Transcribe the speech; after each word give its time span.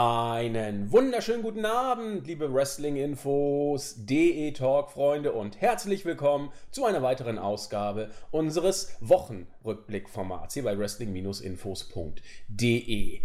Einen 0.00 0.92
wunderschönen 0.92 1.42
guten 1.42 1.64
Abend, 1.64 2.28
liebe 2.28 2.54
Wrestling-Infos, 2.54 4.06
DE-Talk-Freunde 4.06 5.32
und 5.32 5.60
herzlich 5.60 6.04
willkommen 6.04 6.52
zu 6.70 6.84
einer 6.84 7.02
weiteren 7.02 7.36
Ausgabe 7.36 8.10
unseres 8.30 8.96
Wochenrückblick-Formats 9.00 10.54
hier 10.54 10.62
bei 10.62 10.78
wrestling-infos.de. 10.78 13.20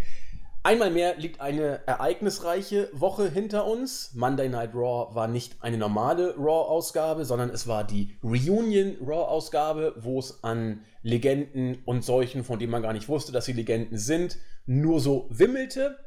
Einmal 0.64 0.90
mehr 0.90 1.16
liegt 1.18 1.42
eine 1.42 1.86
ereignisreiche 1.86 2.90
Woche 2.92 3.30
hinter 3.30 3.68
uns. 3.68 4.16
Monday 4.16 4.50
Night 4.50 4.74
Raw 4.74 5.14
war 5.14 5.28
nicht 5.28 5.58
eine 5.60 5.78
normale 5.78 6.34
Raw-Ausgabe, 6.36 7.26
sondern 7.26 7.52
es 7.52 7.68
war 7.68 7.84
die 7.84 8.18
Reunion 8.24 8.98
Raw-Ausgabe, 9.00 9.94
wo 9.98 10.18
es 10.18 10.44
an 10.44 10.84
Legenden 11.04 11.84
und 11.86 12.04
solchen, 12.04 12.44
von 12.44 12.58
denen 12.58 12.72
man 12.72 12.82
gar 12.82 12.94
nicht 12.94 13.10
wusste, 13.10 13.32
dass 13.32 13.46
sie 13.46 13.54
Legenden 13.54 14.00
sind, 14.00 14.40
nur 14.66 15.00
so 15.00 15.28
wimmelte. 15.30 16.00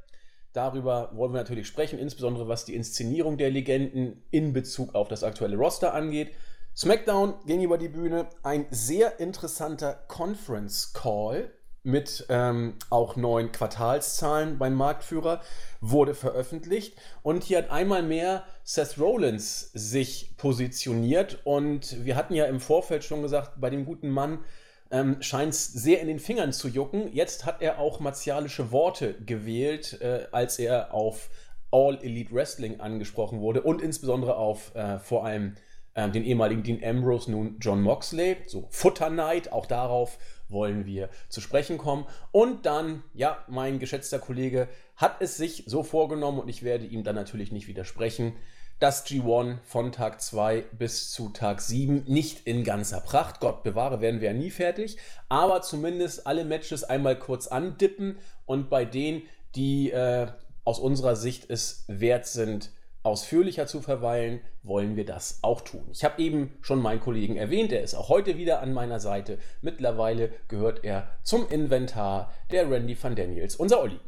Darüber 0.57 1.11
wollen 1.13 1.35
wir 1.35 1.41
natürlich 1.41 1.67
sprechen, 1.67 1.99
insbesondere 1.99 2.49
was 2.49 2.65
die 2.65 2.75
Inszenierung 2.75 3.37
der 3.37 3.51
Legenden 3.51 4.23
in 4.31 4.55
Bezug 4.55 4.95
auf 4.95 5.07
das 5.07 5.23
aktuelle 5.23 5.59
Roster 5.59 5.93
angeht. 5.93 6.33
SmackDown 6.75 7.35
ging 7.45 7.61
über 7.61 7.77
die 7.77 7.91
Bühne. 7.91 8.31
Ein 8.43 8.65
sehr 8.71 9.21
interessanter 9.21 9.93
Conference 10.09 10.95
Call 10.95 11.53
mit 11.83 12.25
ähm, 12.31 12.77
auch 12.89 13.17
neuen 13.17 13.53
Quartalszahlen 13.53 14.57
beim 14.57 14.73
Marktführer 14.73 15.43
wurde 15.83 16.15
veröffentlicht. 16.15 16.97
Und 17.23 17.45
hier 17.45 17.59
hat 17.59 17.71
einmal 17.71 18.03
mehr 18.03 18.43
Seth 18.65 18.99
Rollins 18.99 19.73
sich 19.75 20.39
positioniert. 20.39 21.39
Und 21.45 22.03
wir 22.07 22.17
hatten 22.17 22.33
ja 22.33 22.47
im 22.47 22.61
Vorfeld 22.61 23.05
schon 23.05 23.21
gesagt, 23.21 23.61
bei 23.61 23.69
dem 23.69 23.85
guten 23.85 24.09
Mann 24.09 24.39
ähm, 24.91 25.17
scheint 25.21 25.53
es 25.53 25.67
sehr 25.67 26.01
in 26.01 26.09
den 26.09 26.19
Fingern 26.19 26.53
zu 26.53 26.69
jucken. 26.69 27.13
Jetzt 27.13 27.45
hat 27.45 27.63
er 27.63 27.79
auch 27.79 28.01
martialische 28.01 28.71
Worte 28.71 29.15
gewählt, 29.15 30.01
äh, 30.01 30.27
als 30.33 30.59
er 30.59 30.95
auf 30.95 31.31
All 31.71 31.99
Elite 32.03 32.33
Wrestling 32.33 32.81
angesprochen 32.81 33.41
wurde 33.41 33.63
und 33.63 33.83
insbesondere 33.83 34.37
auf 34.37 34.75
äh, 34.75 34.99
vor 34.99 35.25
allem 35.25 35.57
äh, 35.95 36.09
den 36.09 36.25
ehemaligen 36.25 36.63
Dean 36.63 36.83
Ambrose, 36.85 37.31
nun 37.31 37.57
John 37.61 37.83
Moxley, 37.83 38.37
so 38.47 38.69
Futter 38.71 39.11
Night, 39.11 39.53
auch 39.53 39.67
darauf 39.67 40.19
wollen 40.49 40.87
wir 40.87 41.09
zu 41.29 41.41
sprechen 41.41 41.77
kommen. 41.77 42.07
Und 42.31 42.67
dann, 42.67 43.03
ja, 43.15 43.45
mein 43.49 43.79
geschätzter 43.81 44.21
Kollege 44.21 44.69
hat 44.95 45.21
es 45.21 45.37
sich 45.37 45.65
so 45.67 45.83
vorgenommen 45.83 46.39
und 46.39 46.49
ich 46.49 46.63
werde 46.63 46.87
ihm 46.87 47.03
dann 47.03 47.17
natürlich 47.17 47.51
nicht 47.51 47.67
widersprechen 47.67 48.35
das 48.79 49.07
G1 49.07 49.59
von 49.65 49.91
Tag 49.91 50.21
2 50.21 50.65
bis 50.73 51.11
zu 51.11 51.31
Tag 51.31 51.61
7 51.61 52.05
nicht 52.07 52.47
in 52.47 52.63
ganzer 52.63 53.01
Pracht. 53.01 53.41
Gott 53.41 53.63
bewahre, 53.63 54.01
werden 54.01 54.21
wir 54.21 54.33
ja 54.33 54.37
nie 54.37 54.51
fertig. 54.51 54.99
Aber 55.29 55.63
zumindest 55.63 56.27
alle 56.27 56.45
Matches 56.45 56.85
einmal 56.85 57.19
kurz 57.19 57.47
andippen 57.47 58.19
und 58.45 58.69
bei 58.69 58.85
denen, 58.85 59.23
die 59.55 59.91
äh, 59.91 60.29
aus 60.65 60.79
unserer 60.79 61.17
Sicht 61.17 61.49
es 61.49 61.85
wert 61.89 62.27
sind, 62.27 62.71
ausführlicher 63.03 63.67
zu 63.67 63.81
verweilen, 63.81 64.41
wollen 64.63 64.97
wir 64.97 65.05
das 65.05 65.39
auch 65.43 65.61
tun. 65.61 65.89
Ich 65.93 66.05
habe 66.05 66.21
eben 66.21 66.59
schon 66.61 66.83
meinen 66.83 67.01
Kollegen 67.01 67.37
erwähnt, 67.37 67.73
er 67.73 67.83
ist 67.83 67.95
auch 67.95 68.09
heute 68.09 68.37
wieder 68.37 68.61
an 68.61 68.75
meiner 68.75 68.99
Seite. 68.99 69.39
Mittlerweile 69.63 70.33
gehört 70.49 70.85
er 70.85 71.09
zum 71.23 71.49
Inventar 71.49 72.33
der 72.51 72.69
Randy 72.69 73.01
van 73.01 73.15
Daniels, 73.15 73.57
unser 73.57 73.81
Olli. 73.81 74.01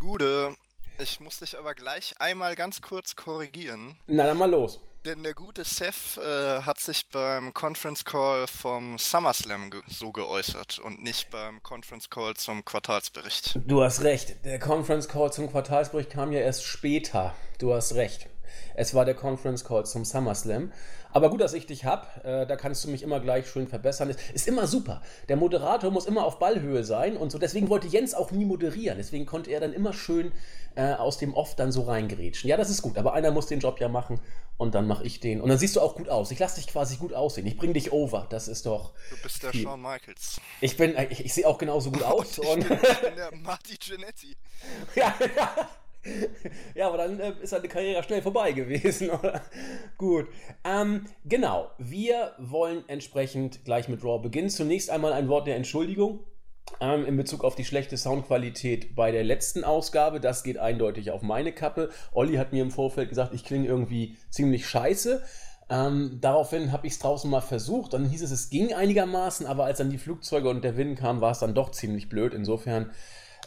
Gute. 0.00 0.52
Ich 1.00 1.20
muss 1.20 1.38
dich 1.38 1.56
aber 1.56 1.74
gleich 1.74 2.14
einmal 2.18 2.56
ganz 2.56 2.82
kurz 2.82 3.14
korrigieren. 3.14 3.96
Na 4.08 4.26
dann 4.26 4.36
mal 4.36 4.50
los. 4.50 4.80
Denn 5.04 5.22
der 5.22 5.32
gute 5.32 5.62
Seth 5.62 6.18
äh, 6.18 6.62
hat 6.62 6.80
sich 6.80 7.08
beim 7.08 7.54
Conference 7.54 8.04
Call 8.04 8.48
vom 8.48 8.98
SummerSlam 8.98 9.70
ge 9.70 9.80
so 9.86 10.10
geäußert 10.10 10.80
und 10.80 11.02
nicht 11.04 11.30
beim 11.30 11.62
Conference 11.62 12.10
Call 12.10 12.34
zum 12.34 12.64
Quartalsbericht. 12.64 13.60
Du 13.64 13.82
hast 13.84 14.02
recht. 14.02 14.44
Der 14.44 14.58
Conference 14.58 15.08
Call 15.08 15.32
zum 15.32 15.48
Quartalsbericht 15.48 16.10
kam 16.10 16.32
ja 16.32 16.40
erst 16.40 16.64
später. 16.64 17.32
Du 17.60 17.72
hast 17.72 17.94
recht. 17.94 18.28
Es 18.74 18.94
war 18.94 19.04
der 19.04 19.14
Conference 19.14 19.64
Call 19.64 19.86
zum 19.86 20.04
SummerSlam. 20.04 20.72
Aber 21.10 21.30
gut, 21.30 21.40
dass 21.40 21.54
ich 21.54 21.66
dich 21.66 21.84
hab. 21.84 22.24
Äh, 22.24 22.46
da 22.46 22.56
kannst 22.56 22.84
du 22.84 22.90
mich 22.90 23.02
immer 23.02 23.20
gleich 23.20 23.48
schön 23.48 23.66
verbessern. 23.66 24.10
Ist, 24.10 24.20
ist 24.32 24.48
immer 24.48 24.66
super. 24.66 25.02
Der 25.28 25.36
Moderator 25.36 25.90
muss 25.90 26.06
immer 26.06 26.24
auf 26.24 26.38
Ballhöhe 26.38 26.84
sein 26.84 27.16
und 27.16 27.30
so. 27.30 27.38
Deswegen 27.38 27.68
wollte 27.68 27.86
Jens 27.86 28.14
auch 28.14 28.30
nie 28.30 28.44
moderieren. 28.44 28.98
Deswegen 28.98 29.26
konnte 29.26 29.50
er 29.50 29.60
dann 29.60 29.72
immer 29.72 29.92
schön 29.92 30.32
äh, 30.74 30.92
aus 30.92 31.18
dem 31.18 31.34
Off 31.34 31.54
dann 31.54 31.72
so 31.72 31.82
reingerätschen. 31.82 32.48
Ja, 32.48 32.56
das 32.56 32.70
ist 32.70 32.82
gut. 32.82 32.98
Aber 32.98 33.14
einer 33.14 33.30
muss 33.30 33.46
den 33.46 33.60
Job 33.60 33.80
ja 33.80 33.88
machen 33.88 34.20
und 34.58 34.74
dann 34.74 34.86
mache 34.86 35.04
ich 35.04 35.20
den. 35.20 35.40
Und 35.40 35.48
dann 35.48 35.58
siehst 35.58 35.76
du 35.76 35.80
auch 35.80 35.94
gut 35.94 36.08
aus. 36.08 36.30
Ich 36.30 36.38
lasse 36.38 36.56
dich 36.56 36.66
quasi 36.66 36.96
gut 36.96 37.14
aussehen. 37.14 37.46
Ich 37.46 37.56
bringe 37.56 37.72
dich 37.72 37.92
over. 37.92 38.26
Das 38.28 38.48
ist 38.48 38.66
doch. 38.66 38.92
Du 39.10 39.16
bist 39.22 39.42
der 39.42 39.50
viel. 39.50 39.62
Shawn 39.62 39.80
Michaels. 39.80 40.40
Ich 40.60 40.76
bin, 40.76 40.94
ich, 41.10 41.24
ich 41.24 41.32
sehe 41.32 41.46
auch 41.46 41.58
genauso 41.58 41.90
gut 41.90 42.02
aus. 42.04 42.38
und 42.38 42.58
ich, 42.58 42.68
bin, 42.68 42.78
ich 42.82 43.00
bin 43.00 43.16
der 43.16 43.34
Marty 43.42 43.76
Genetti. 43.76 44.36
ja, 44.94 45.14
ja 45.36 45.68
ja, 46.74 46.88
aber 46.88 46.98
dann 46.98 47.20
äh, 47.20 47.32
ist 47.42 47.50
seine 47.50 47.68
Karriere 47.68 48.02
schnell 48.02 48.22
vorbei 48.22 48.52
gewesen, 48.52 49.10
oder? 49.18 49.42
Gut. 49.96 50.26
Ähm, 50.64 51.06
genau, 51.24 51.70
wir 51.78 52.32
wollen 52.38 52.84
entsprechend 52.88 53.64
gleich 53.64 53.88
mit 53.88 54.04
Raw 54.04 54.20
beginnen. 54.20 54.50
Zunächst 54.50 54.90
einmal 54.90 55.12
ein 55.12 55.28
Wort 55.28 55.46
der 55.46 55.56
Entschuldigung. 55.56 56.20
Ähm, 56.80 57.06
in 57.06 57.16
Bezug 57.16 57.44
auf 57.44 57.54
die 57.54 57.64
schlechte 57.64 57.96
Soundqualität 57.96 58.94
bei 58.94 59.10
der 59.10 59.24
letzten 59.24 59.64
Ausgabe. 59.64 60.20
Das 60.20 60.42
geht 60.42 60.58
eindeutig 60.58 61.10
auf 61.10 61.22
meine 61.22 61.52
Kappe. 61.52 61.90
Olli 62.12 62.36
hat 62.36 62.52
mir 62.52 62.62
im 62.62 62.70
Vorfeld 62.70 63.08
gesagt, 63.08 63.34
ich 63.34 63.44
klinge 63.44 63.66
irgendwie 63.66 64.16
ziemlich 64.30 64.66
scheiße. 64.66 65.22
Ähm, 65.70 66.18
daraufhin 66.20 66.72
habe 66.72 66.86
ich 66.86 66.94
es 66.94 66.98
draußen 66.98 67.30
mal 67.30 67.40
versucht. 67.40 67.92
Dann 67.92 68.08
hieß 68.08 68.22
es, 68.22 68.30
es 68.30 68.50
ging 68.50 68.72
einigermaßen, 68.72 69.46
aber 69.46 69.64
als 69.64 69.78
dann 69.78 69.90
die 69.90 69.98
Flugzeuge 69.98 70.48
und 70.48 70.62
der 70.64 70.76
Wind 70.76 70.98
kam, 70.98 71.20
war 71.20 71.32
es 71.32 71.40
dann 71.40 71.54
doch 71.54 71.70
ziemlich 71.70 72.08
blöd. 72.08 72.32
Insofern 72.32 72.90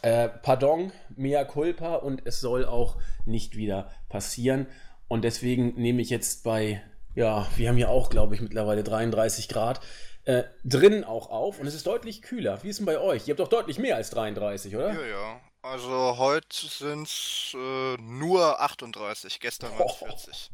äh, 0.02 0.28
pardon, 0.28 0.92
mea 1.16 1.44
culpa 1.44 1.96
und 1.96 2.22
es 2.26 2.40
soll 2.40 2.64
auch 2.64 2.96
nicht 3.24 3.56
wieder 3.56 3.90
passieren. 4.08 4.66
Und 5.08 5.22
deswegen 5.22 5.74
nehme 5.74 6.02
ich 6.02 6.10
jetzt 6.10 6.44
bei, 6.44 6.82
ja, 7.14 7.46
wir 7.56 7.68
haben 7.68 7.78
ja 7.78 7.88
auch, 7.88 8.10
glaube 8.10 8.34
ich, 8.34 8.40
mittlerweile 8.40 8.82
33 8.82 9.48
Grad 9.48 9.80
äh, 10.24 10.44
drin 10.64 11.04
auch 11.04 11.30
auf 11.30 11.58
und 11.58 11.66
es 11.66 11.74
ist 11.74 11.86
deutlich 11.86 12.22
kühler. 12.22 12.62
Wie 12.62 12.68
ist 12.68 12.78
denn 12.78 12.86
bei 12.86 12.98
euch? 12.98 13.26
Ihr 13.26 13.32
habt 13.32 13.40
doch 13.40 13.48
deutlich 13.48 13.78
mehr 13.78 13.96
als 13.96 14.10
33, 14.10 14.74
oder? 14.76 14.92
Ja, 14.92 15.06
ja. 15.06 15.40
Also 15.62 16.18
heute 16.18 16.66
sind 16.66 17.06
es 17.06 17.54
äh, 17.54 17.96
nur 18.00 18.60
38, 18.60 19.38
gestern 19.38 19.70
waren 19.78 19.86
es 19.86 19.94
40. 19.94 20.50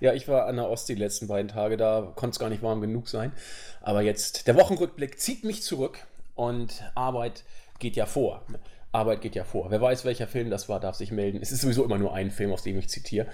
Ja, 0.00 0.12
ich 0.12 0.28
war 0.28 0.46
an 0.46 0.56
der 0.56 0.68
Ostsee 0.68 0.94
die 0.94 1.00
letzten 1.00 1.26
beiden 1.26 1.48
Tage, 1.48 1.76
da 1.76 2.12
konnte 2.14 2.34
es 2.34 2.38
gar 2.38 2.48
nicht 2.48 2.62
warm 2.62 2.80
genug 2.80 3.08
sein. 3.08 3.32
Aber 3.80 4.02
jetzt, 4.02 4.46
der 4.46 4.54
Wochenrückblick 4.54 5.18
zieht 5.18 5.44
mich 5.44 5.62
zurück 5.62 5.98
und 6.34 6.84
Arbeit 6.94 7.44
geht 7.78 7.96
ja 7.96 8.06
vor. 8.06 8.44
Arbeit 8.92 9.22
geht 9.22 9.34
ja 9.34 9.44
vor. 9.44 9.70
Wer 9.70 9.80
weiß, 9.80 10.04
welcher 10.04 10.28
Film 10.28 10.50
das 10.50 10.68
war, 10.68 10.80
darf 10.80 10.94
sich 10.94 11.10
melden. 11.10 11.40
Es 11.42 11.52
ist 11.52 11.62
sowieso 11.62 11.84
immer 11.84 11.98
nur 11.98 12.14
ein 12.14 12.30
Film, 12.30 12.52
aus 12.52 12.62
dem 12.62 12.78
ich 12.78 12.88
zitiere. 12.88 13.26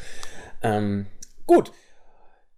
Ähm, 0.62 1.06
gut, 1.47 1.73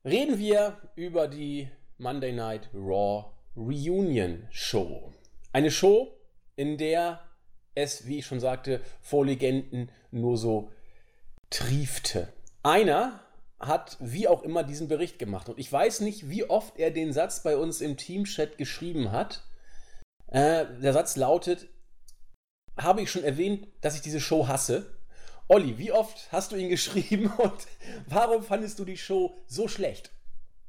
reden 0.04 0.38
wir 0.38 0.78
über 0.94 1.26
die 1.26 1.69
Monday 1.98 2.32
Night 2.32 2.71
Raw 2.72 3.26
Reunion 3.56 4.47
Show. 4.50 5.12
Eine 5.53 5.71
Show, 5.71 6.16
in 6.56 6.78
der 6.78 7.21
es, 7.75 8.06
wie 8.06 8.19
ich 8.19 8.26
schon 8.26 8.41
sagte, 8.41 8.81
vor 9.00 9.26
Legenden 9.26 9.91
nur 10.10 10.37
so 10.37 10.71
triefte. 11.50 12.32
Einer 12.62 13.21
hat 13.59 13.97
wie 14.00 14.28
auch 14.28 14.42
immer 14.42 14.65
diesen 14.65 14.88
Bericht 14.88 15.19
gemacht 15.19 15.48
und 15.48 15.59
ich 15.59 15.71
weiß 15.71 16.00
nicht, 16.00 16.28
wie 16.28 16.44
oft 16.44 16.78
er 16.78 16.91
den 16.91 17.12
Satz 17.12 17.42
bei 17.42 17.56
uns 17.56 17.81
im 17.81 17.97
Teamchat 17.97 18.59
geschrieben 18.59 19.12
hat. 19.12 19.44
Äh, 20.32 20.65
der 20.81 20.94
Satz 20.94 21.16
lautet, 21.16 21.69
habe 22.78 23.03
ich 23.03 23.10
schon 23.10 23.22
erwähnt, 23.22 23.69
dass 23.82 23.94
ich 23.94 24.00
diese 24.00 24.20
Show 24.20 24.48
hasse. 24.48 24.98
Olli, 25.47 25.76
wie 25.76 25.93
oft 25.93 26.32
hast 26.32 26.53
du 26.53 26.56
ihn 26.56 26.69
geschrieben 26.70 27.31
und 27.37 27.66
warum 28.06 28.42
fandest 28.42 28.78
du 28.78 28.84
die 28.84 28.97
Show 28.97 29.44
so 29.47 29.69
schlecht? 29.69 30.10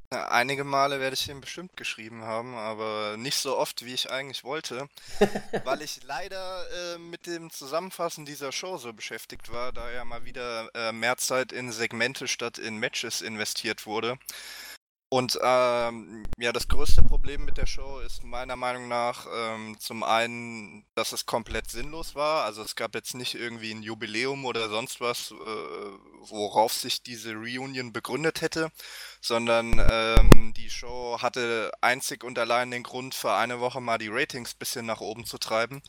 Einige 0.09 0.63
Male 0.63 0.99
werde 0.99 1.15
ich 1.15 1.27
ihn 1.27 1.41
bestimmt 1.41 1.75
geschrieben 1.75 2.23
haben, 2.23 2.55
aber 2.55 3.15
nicht 3.17 3.37
so 3.37 3.57
oft, 3.57 3.83
wie 3.83 3.93
ich 3.93 4.11
eigentlich 4.11 4.43
wollte, 4.43 4.87
weil 5.63 5.81
ich 5.81 6.03
leider 6.03 6.65
äh, 6.69 6.97
mit 6.99 7.25
dem 7.25 7.49
Zusammenfassen 7.49 8.25
dieser 8.25 8.51
Show 8.51 8.77
so 8.77 8.93
beschäftigt 8.93 9.51
war, 9.51 9.71
da 9.71 9.89
ja 9.91 10.05
mal 10.05 10.23
wieder 10.23 10.69
äh, 10.75 10.91
mehr 10.91 11.17
Zeit 11.17 11.51
in 11.51 11.71
Segmente 11.71 12.27
statt 12.27 12.59
in 12.59 12.77
Matches 12.77 13.21
investiert 13.21 13.87
wurde. 13.87 14.19
Und 15.13 15.37
ähm, 15.43 16.23
ja, 16.39 16.51
das 16.51 16.67
größte 16.67 17.03
Problem 17.03 17.45
mit 17.45 17.57
der 17.57 17.67
Show 17.67 17.99
ist 17.99 18.23
meiner 18.23 18.55
Meinung 18.55 18.87
nach 18.87 19.27
ähm, 19.31 19.77
zum 19.79 20.01
einen, 20.01 20.85
dass 20.95 21.11
es 21.11 21.27
komplett 21.27 21.69
sinnlos 21.69 22.15
war. 22.15 22.45
Also 22.45 22.63
es 22.63 22.75
gab 22.75 22.95
jetzt 22.95 23.13
nicht 23.13 23.35
irgendwie 23.35 23.69
ein 23.69 23.83
Jubiläum 23.83 24.43
oder 24.43 24.69
sonst 24.69 25.01
was, 25.01 25.29
äh, 25.29 25.35
worauf 25.35 26.73
sich 26.73 27.03
diese 27.03 27.33
Reunion 27.33 27.93
begründet 27.93 28.41
hätte, 28.41 28.71
sondern 29.21 29.79
ähm, 29.87 30.51
die 30.57 30.71
Show 30.71 31.19
hatte 31.21 31.71
einzig 31.79 32.23
und 32.23 32.39
allein 32.39 32.71
den 32.71 32.81
Grund, 32.81 33.13
für 33.13 33.35
eine 33.35 33.59
Woche 33.59 33.81
mal 33.81 33.99
die 33.99 34.09
Ratings 34.09 34.55
bisschen 34.55 34.87
nach 34.87 34.99
oben 34.99 35.25
zu 35.25 35.37
treiben. 35.37 35.83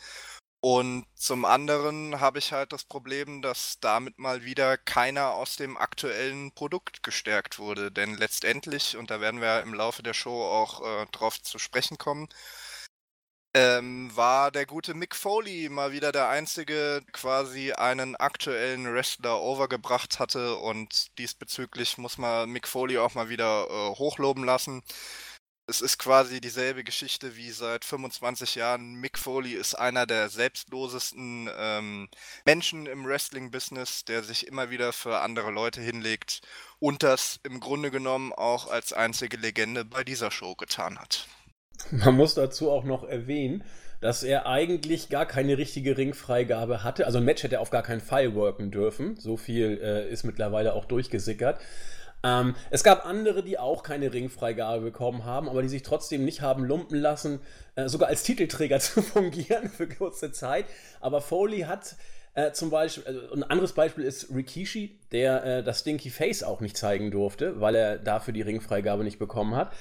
Und 0.66 1.04
zum 1.14 1.44
anderen 1.44 2.20
habe 2.20 2.38
ich 2.38 2.52
halt 2.52 2.72
das 2.72 2.84
Problem, 2.84 3.42
dass 3.42 3.80
damit 3.80 4.18
mal 4.18 4.44
wieder 4.44 4.78
keiner 4.78 5.34
aus 5.34 5.56
dem 5.56 5.76
aktuellen 5.76 6.52
Produkt 6.52 7.02
gestärkt 7.02 7.58
wurde. 7.58 7.92
Denn 7.92 8.14
letztendlich, 8.14 8.96
und 8.96 9.10
da 9.10 9.20
werden 9.20 9.42
wir 9.42 9.60
im 9.60 9.74
Laufe 9.74 10.02
der 10.02 10.14
Show 10.14 10.42
auch 10.42 10.80
äh, 11.02 11.06
drauf 11.12 11.42
zu 11.42 11.58
sprechen 11.58 11.98
kommen, 11.98 12.28
ähm, 13.54 14.10
war 14.16 14.50
der 14.50 14.64
gute 14.66 14.94
Mick 14.94 15.14
Foley 15.14 15.68
mal 15.68 15.92
wieder 15.92 16.12
der 16.12 16.28
einzige, 16.28 17.02
quasi 17.12 17.72
einen 17.72 18.16
aktuellen 18.16 18.92
Wrestler 18.92 19.40
overgebracht 19.40 20.18
hatte 20.18 20.56
und 20.56 21.16
diesbezüglich 21.18 21.98
muss 21.98 22.18
man 22.18 22.50
Mick 22.50 22.66
Foley 22.66 22.98
auch 22.98 23.14
mal 23.14 23.28
wieder 23.28 23.66
äh, 23.68 23.96
hochloben 23.96 24.44
lassen. 24.44 24.82
Es 25.66 25.80
ist 25.80 25.96
quasi 25.96 26.42
dieselbe 26.42 26.84
Geschichte 26.84 27.36
wie 27.36 27.50
seit 27.50 27.86
25 27.86 28.54
Jahren. 28.54 28.96
Mick 28.96 29.16
Foley 29.16 29.52
ist 29.52 29.74
einer 29.74 30.04
der 30.04 30.28
selbstlosesten 30.28 31.48
ähm, 31.58 32.08
Menschen 32.44 32.84
im 32.84 33.06
Wrestling-Business, 33.06 34.04
der 34.04 34.22
sich 34.22 34.46
immer 34.46 34.68
wieder 34.68 34.92
für 34.92 35.20
andere 35.20 35.50
Leute 35.50 35.80
hinlegt 35.80 36.42
und 36.80 37.02
das 37.02 37.40
im 37.44 37.60
Grunde 37.60 37.90
genommen 37.90 38.34
auch 38.34 38.70
als 38.70 38.92
einzige 38.92 39.38
Legende 39.38 39.86
bei 39.86 40.04
dieser 40.04 40.30
Show 40.30 40.54
getan 40.54 40.98
hat. 40.98 41.26
Man 41.90 42.14
muss 42.14 42.34
dazu 42.34 42.70
auch 42.70 42.84
noch 42.84 43.02
erwähnen, 43.02 43.64
dass 44.02 44.22
er 44.22 44.46
eigentlich 44.46 45.08
gar 45.08 45.24
keine 45.24 45.56
richtige 45.56 45.96
Ringfreigabe 45.96 46.84
hatte. 46.84 47.06
Also 47.06 47.18
ein 47.18 47.24
Match 47.24 47.42
hätte 47.42 47.54
er 47.54 47.60
auf 47.62 47.70
gar 47.70 47.82
keinen 47.82 48.02
Fall 48.02 48.34
worken 48.34 48.70
dürfen. 48.70 49.16
So 49.18 49.38
viel 49.38 49.80
äh, 49.82 50.10
ist 50.10 50.24
mittlerweile 50.24 50.74
auch 50.74 50.84
durchgesickert. 50.84 51.58
Ähm, 52.24 52.56
es 52.70 52.82
gab 52.82 53.06
andere, 53.06 53.42
die 53.42 53.58
auch 53.58 53.82
keine 53.82 54.12
Ringfreigabe 54.12 54.80
bekommen 54.80 55.24
haben, 55.24 55.48
aber 55.48 55.62
die 55.62 55.68
sich 55.68 55.82
trotzdem 55.82 56.24
nicht 56.24 56.40
haben 56.40 56.64
lumpen 56.64 56.98
lassen, 56.98 57.40
äh, 57.76 57.88
sogar 57.88 58.08
als 58.08 58.22
Titelträger 58.22 58.80
zu 58.80 59.02
fungieren 59.02 59.68
für 59.68 59.86
kurze 59.86 60.32
Zeit. 60.32 60.64
Aber 61.00 61.20
Foley 61.20 61.60
hat 61.60 61.96
äh, 62.32 62.52
zum 62.52 62.70
Beispiel, 62.70 63.04
also 63.06 63.32
ein 63.32 63.44
anderes 63.44 63.74
Beispiel 63.74 64.04
ist 64.04 64.34
Rikishi, 64.34 64.98
der 65.12 65.44
äh, 65.44 65.62
das 65.62 65.80
Stinky 65.80 66.10
Face 66.10 66.42
auch 66.42 66.60
nicht 66.60 66.76
zeigen 66.76 67.10
durfte, 67.10 67.60
weil 67.60 67.76
er 67.76 67.98
dafür 67.98 68.32
die 68.34 68.42
Ringfreigabe 68.42 69.04
nicht 69.04 69.18
bekommen 69.18 69.54
hat. 69.54 69.72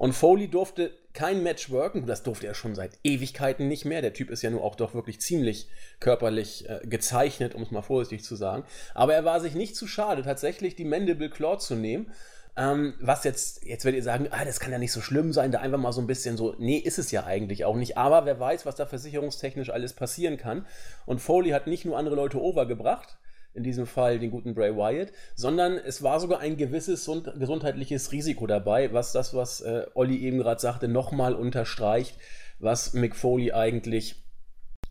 Und 0.00 0.14
Foley 0.14 0.48
durfte 0.48 0.92
kein 1.12 1.42
Match 1.42 1.68
worken, 1.68 2.06
das 2.06 2.22
durfte 2.22 2.46
er 2.46 2.54
schon 2.54 2.74
seit 2.74 2.92
Ewigkeiten 3.04 3.68
nicht 3.68 3.84
mehr. 3.84 4.00
Der 4.00 4.14
Typ 4.14 4.30
ist 4.30 4.40
ja 4.40 4.48
nur 4.48 4.64
auch 4.64 4.74
doch 4.74 4.94
wirklich 4.94 5.20
ziemlich 5.20 5.68
körperlich 6.00 6.66
äh, 6.70 6.80
gezeichnet, 6.86 7.54
um 7.54 7.60
es 7.60 7.70
mal 7.70 7.82
vorsichtig 7.82 8.24
zu 8.24 8.34
sagen. 8.34 8.64
Aber 8.94 9.12
er 9.12 9.26
war 9.26 9.40
sich 9.40 9.54
nicht 9.54 9.76
zu 9.76 9.86
schade, 9.86 10.22
tatsächlich 10.22 10.74
die 10.74 10.86
Mandible 10.86 11.28
Claw 11.28 11.58
zu 11.58 11.74
nehmen. 11.74 12.10
Ähm, 12.56 12.94
was 12.98 13.24
jetzt, 13.24 13.62
jetzt 13.66 13.84
werdet 13.84 13.98
ihr 13.98 14.02
sagen, 14.02 14.28
ah, 14.30 14.46
das 14.46 14.58
kann 14.58 14.72
ja 14.72 14.78
nicht 14.78 14.92
so 14.92 15.02
schlimm 15.02 15.34
sein, 15.34 15.52
da 15.52 15.58
einfach 15.58 15.76
mal 15.76 15.92
so 15.92 16.00
ein 16.00 16.06
bisschen 16.06 16.38
so, 16.38 16.54
nee, 16.58 16.78
ist 16.78 16.98
es 16.98 17.10
ja 17.10 17.26
eigentlich 17.26 17.66
auch 17.66 17.76
nicht. 17.76 17.98
Aber 17.98 18.24
wer 18.24 18.40
weiß, 18.40 18.64
was 18.64 18.76
da 18.76 18.86
versicherungstechnisch 18.86 19.68
alles 19.68 19.92
passieren 19.92 20.38
kann. 20.38 20.64
Und 21.04 21.20
Foley 21.20 21.50
hat 21.50 21.66
nicht 21.66 21.84
nur 21.84 21.98
andere 21.98 22.16
Leute 22.16 22.40
overgebracht, 22.40 23.18
in 23.52 23.62
diesem 23.62 23.86
Fall 23.86 24.18
den 24.18 24.30
guten 24.30 24.54
Bray 24.54 24.76
Wyatt, 24.76 25.12
sondern 25.34 25.76
es 25.76 26.02
war 26.02 26.20
sogar 26.20 26.40
ein 26.40 26.56
gewisses 26.56 27.10
gesundheitliches 27.38 28.12
Risiko 28.12 28.46
dabei, 28.46 28.92
was 28.92 29.12
das, 29.12 29.34
was 29.34 29.60
äh, 29.60 29.86
Olli 29.94 30.18
eben 30.18 30.38
gerade 30.38 30.60
sagte, 30.60 30.88
nochmal 30.88 31.34
unterstreicht, 31.34 32.16
was 32.58 32.92
Mick 32.92 33.16
Foley 33.16 33.52
eigentlich 33.52 34.22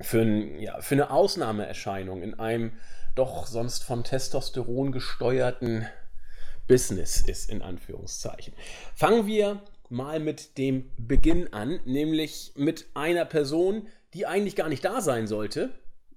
für, 0.01 0.21
ein, 0.21 0.59
ja, 0.59 0.81
für 0.81 0.95
eine 0.95 1.11
Ausnahmeerscheinung 1.11 2.21
in 2.21 2.39
einem 2.39 2.73
doch 3.15 3.47
sonst 3.47 3.83
von 3.83 4.03
Testosteron 4.03 4.91
gesteuerten 4.91 5.87
Business 6.67 7.21
ist, 7.21 7.49
in 7.49 7.61
Anführungszeichen. 7.61 8.53
Fangen 8.95 9.25
wir 9.25 9.61
mal 9.89 10.19
mit 10.19 10.57
dem 10.57 10.91
Beginn 10.97 11.51
an, 11.51 11.79
nämlich 11.85 12.53
mit 12.55 12.87
einer 12.93 13.25
Person, 13.25 13.87
die 14.13 14.25
eigentlich 14.25 14.55
gar 14.55 14.69
nicht 14.69 14.85
da 14.85 15.01
sein 15.01 15.27
sollte, 15.27 15.71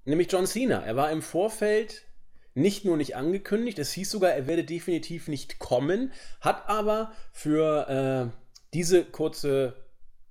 nämlich 0.05 0.31
John 0.31 0.45
Cena. 0.45 0.83
Er 0.85 0.95
war 0.95 1.11
im 1.11 1.21
Vorfeld 1.21 2.05
nicht 2.53 2.85
nur 2.85 2.97
nicht 2.97 3.15
angekündigt, 3.15 3.79
es 3.79 3.91
hieß 3.93 4.11
sogar, 4.11 4.31
er 4.31 4.47
werde 4.47 4.63
definitiv 4.63 5.27
nicht 5.27 5.59
kommen, 5.59 6.11
hat 6.41 6.69
aber 6.69 7.11
für 7.31 8.31
äh, 8.31 8.37
diese 8.73 9.03
kurze, 9.05 9.73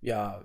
ja, 0.01 0.43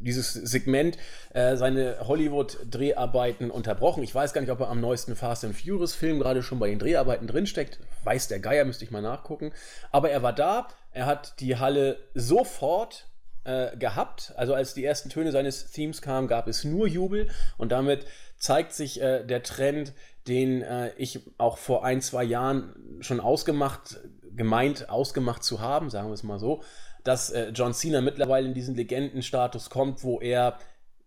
dieses 0.00 0.34
Segment 0.34 0.98
äh, 1.32 1.56
seine 1.56 1.96
Hollywood-Dreharbeiten 2.06 3.50
unterbrochen. 3.50 4.02
Ich 4.02 4.14
weiß 4.14 4.32
gar 4.32 4.40
nicht, 4.40 4.50
ob 4.50 4.60
er 4.60 4.68
am 4.68 4.80
neuesten 4.80 5.16
Fast 5.16 5.44
and 5.44 5.56
Furious-Film 5.56 6.18
gerade 6.18 6.42
schon 6.42 6.58
bei 6.58 6.68
den 6.68 6.78
Dreharbeiten 6.78 7.26
drinsteckt. 7.26 7.78
Weiß 8.04 8.28
der 8.28 8.40
Geier, 8.40 8.64
müsste 8.64 8.84
ich 8.84 8.90
mal 8.90 9.02
nachgucken. 9.02 9.52
Aber 9.90 10.10
er 10.10 10.22
war 10.22 10.34
da, 10.34 10.68
er 10.92 11.06
hat 11.06 11.40
die 11.40 11.56
Halle 11.56 11.98
sofort 12.14 13.06
äh, 13.44 13.76
gehabt. 13.76 14.32
Also 14.36 14.54
als 14.54 14.74
die 14.74 14.84
ersten 14.84 15.08
Töne 15.08 15.32
seines 15.32 15.70
Themes 15.70 16.02
kamen, 16.02 16.28
gab 16.28 16.46
es 16.46 16.64
nur 16.64 16.86
Jubel 16.86 17.30
und 17.56 17.72
damit 17.72 18.04
zeigt 18.40 18.72
sich 18.72 19.00
äh, 19.00 19.24
der 19.24 19.44
Trend, 19.44 19.92
den 20.26 20.62
äh, 20.62 20.90
ich 20.96 21.20
auch 21.38 21.58
vor 21.58 21.84
ein, 21.84 22.00
zwei 22.00 22.24
Jahren 22.24 22.98
schon 23.00 23.20
ausgemacht, 23.20 24.00
gemeint, 24.34 24.88
ausgemacht 24.90 25.44
zu 25.44 25.60
haben, 25.60 25.90
sagen 25.90 26.08
wir 26.08 26.14
es 26.14 26.22
mal 26.22 26.38
so, 26.38 26.62
dass 27.04 27.30
äh, 27.30 27.50
John 27.50 27.74
Cena 27.74 28.00
mittlerweile 28.00 28.48
in 28.48 28.54
diesen 28.54 28.74
Legendenstatus 28.74 29.70
kommt, 29.70 30.02
wo 30.02 30.20
er 30.20 30.58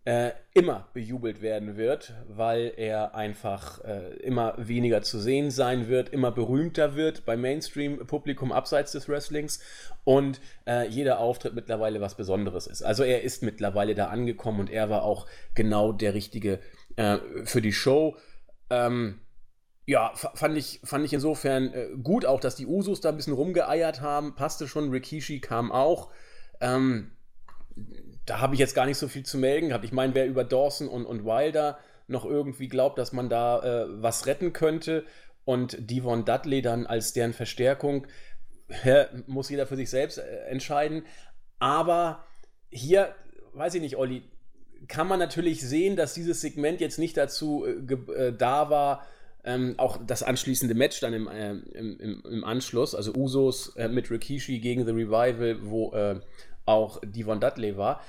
äh, 0.04 0.32
immer 0.52 0.88
bejubelt 0.92 1.40
werden 1.40 1.76
wird, 1.76 2.12
weil 2.28 2.72
er 2.76 3.14
einfach 3.14 3.82
äh, 3.84 4.14
immer 4.18 4.54
weniger 4.58 5.00
zu 5.00 5.18
sehen 5.18 5.50
sein 5.50 5.88
wird, 5.88 6.10
immer 6.10 6.30
berühmter 6.30 6.94
wird 6.94 7.24
beim 7.24 7.40
Mainstream-Publikum 7.40 8.52
abseits 8.52 8.92
des 8.92 9.08
Wrestlings 9.08 9.60
und 10.04 10.40
äh, 10.66 10.86
jeder 10.88 11.20
Auftritt 11.20 11.54
mittlerweile 11.54 12.02
was 12.02 12.16
Besonderes 12.16 12.66
ist. 12.66 12.82
Also 12.82 13.02
er 13.02 13.22
ist 13.22 13.42
mittlerweile 13.42 13.94
da 13.94 14.08
angekommen 14.08 14.60
und 14.60 14.70
er 14.70 14.90
war 14.90 15.04
auch 15.04 15.26
genau 15.54 15.92
der 15.92 16.12
Richtige 16.12 16.54
äh, 16.54 16.60
für 16.96 17.60
die 17.60 17.72
Show. 17.72 18.16
Ähm, 18.70 19.20
ja, 19.86 20.12
fand 20.14 20.56
ich, 20.56 20.80
fand 20.82 21.04
ich 21.04 21.12
insofern 21.12 21.72
äh, 21.72 21.88
gut, 22.02 22.24
auch 22.24 22.40
dass 22.40 22.56
die 22.56 22.66
Usos 22.66 23.00
da 23.00 23.10
ein 23.10 23.16
bisschen 23.16 23.34
rumgeeiert 23.34 24.00
haben. 24.00 24.34
Passte 24.34 24.66
schon, 24.66 24.90
Rikishi 24.90 25.40
kam 25.40 25.70
auch. 25.72 26.10
Ähm, 26.60 27.12
da 28.24 28.40
habe 28.40 28.54
ich 28.54 28.60
jetzt 28.60 28.74
gar 28.74 28.86
nicht 28.86 28.96
so 28.96 29.08
viel 29.08 29.24
zu 29.24 29.36
melden 29.36 29.68
gehabt. 29.68 29.84
Ich 29.84 29.92
meine, 29.92 30.14
wer 30.14 30.26
über 30.26 30.44
Dawson 30.44 30.88
und, 30.88 31.04
und 31.04 31.24
Wilder 31.24 31.78
noch 32.06 32.24
irgendwie 32.24 32.68
glaubt, 32.68 32.98
dass 32.98 33.12
man 33.12 33.28
da 33.28 33.62
äh, 33.62 33.86
was 34.02 34.26
retten 34.26 34.52
könnte 34.52 35.04
und 35.44 35.76
Devon 35.78 36.24
Dudley 36.24 36.62
dann 36.62 36.86
als 36.86 37.12
deren 37.12 37.34
Verstärkung, 37.34 38.06
ja, 38.84 39.06
muss 39.26 39.50
jeder 39.50 39.66
für 39.66 39.76
sich 39.76 39.90
selbst 39.90 40.18
äh, 40.18 40.44
entscheiden. 40.46 41.04
Aber 41.58 42.24
hier, 42.70 43.14
weiß 43.52 43.74
ich 43.74 43.82
nicht, 43.82 43.96
Olli, 43.96 44.22
kann 44.88 45.08
man 45.08 45.18
natürlich 45.18 45.60
sehen, 45.60 45.96
dass 45.96 46.14
dieses 46.14 46.40
Segment 46.40 46.80
jetzt 46.80 46.98
nicht 46.98 47.16
dazu 47.16 47.64
äh, 47.64 47.94
äh, 48.12 48.32
da 48.36 48.70
war, 48.70 49.06
ähm, 49.44 49.74
auch 49.76 49.98
das 50.04 50.22
anschließende 50.22 50.74
Match 50.74 51.00
dann 51.00 51.12
im, 51.12 51.28
äh, 51.28 51.50
im, 51.50 52.22
im, 52.24 52.44
Anschluss, 52.44 52.94
also 52.94 53.12
Usos 53.14 53.76
äh, 53.76 53.88
mit 53.88 54.10
Rikishi 54.10 54.58
gegen 54.58 54.86
The 54.86 54.92
Revival, 54.92 55.58
wo 55.62 55.92
äh, 55.92 56.20
auch 56.64 57.00
Devon 57.04 57.40
Dudley 57.40 57.76
war, 57.76 58.02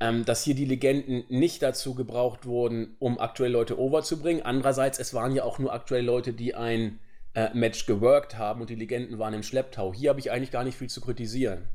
ähm, 0.00 0.24
dass 0.24 0.44
hier 0.44 0.54
die 0.54 0.66
Legenden 0.66 1.24
nicht 1.28 1.62
dazu 1.62 1.94
gebraucht 1.94 2.44
wurden, 2.44 2.96
um 2.98 3.18
aktuell 3.18 3.52
Leute 3.52 3.78
overzubringen. 3.78 4.42
Andererseits, 4.42 4.98
es 4.98 5.14
waren 5.14 5.34
ja 5.34 5.44
auch 5.44 5.58
nur 5.58 5.72
aktuell 5.72 6.04
Leute, 6.04 6.34
die 6.34 6.54
ein 6.54 7.00
äh, 7.34 7.48
Match 7.54 7.86
geworkt 7.86 8.36
haben 8.36 8.60
und 8.60 8.68
die 8.68 8.74
Legenden 8.74 9.18
waren 9.18 9.32
im 9.32 9.42
Schlepptau. 9.42 9.94
Hier 9.94 10.10
habe 10.10 10.20
ich 10.20 10.30
eigentlich 10.30 10.50
gar 10.50 10.64
nicht 10.64 10.76
viel 10.76 10.90
zu 10.90 11.00
kritisieren. 11.00 11.66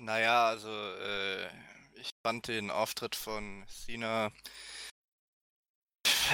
Naja, 0.00 0.48
also 0.48 0.68
äh, 0.68 1.46
ich 2.02 2.14
fand 2.22 2.48
den 2.48 2.70
Auftritt 2.70 3.14
von 3.14 3.64
Cena 3.68 4.32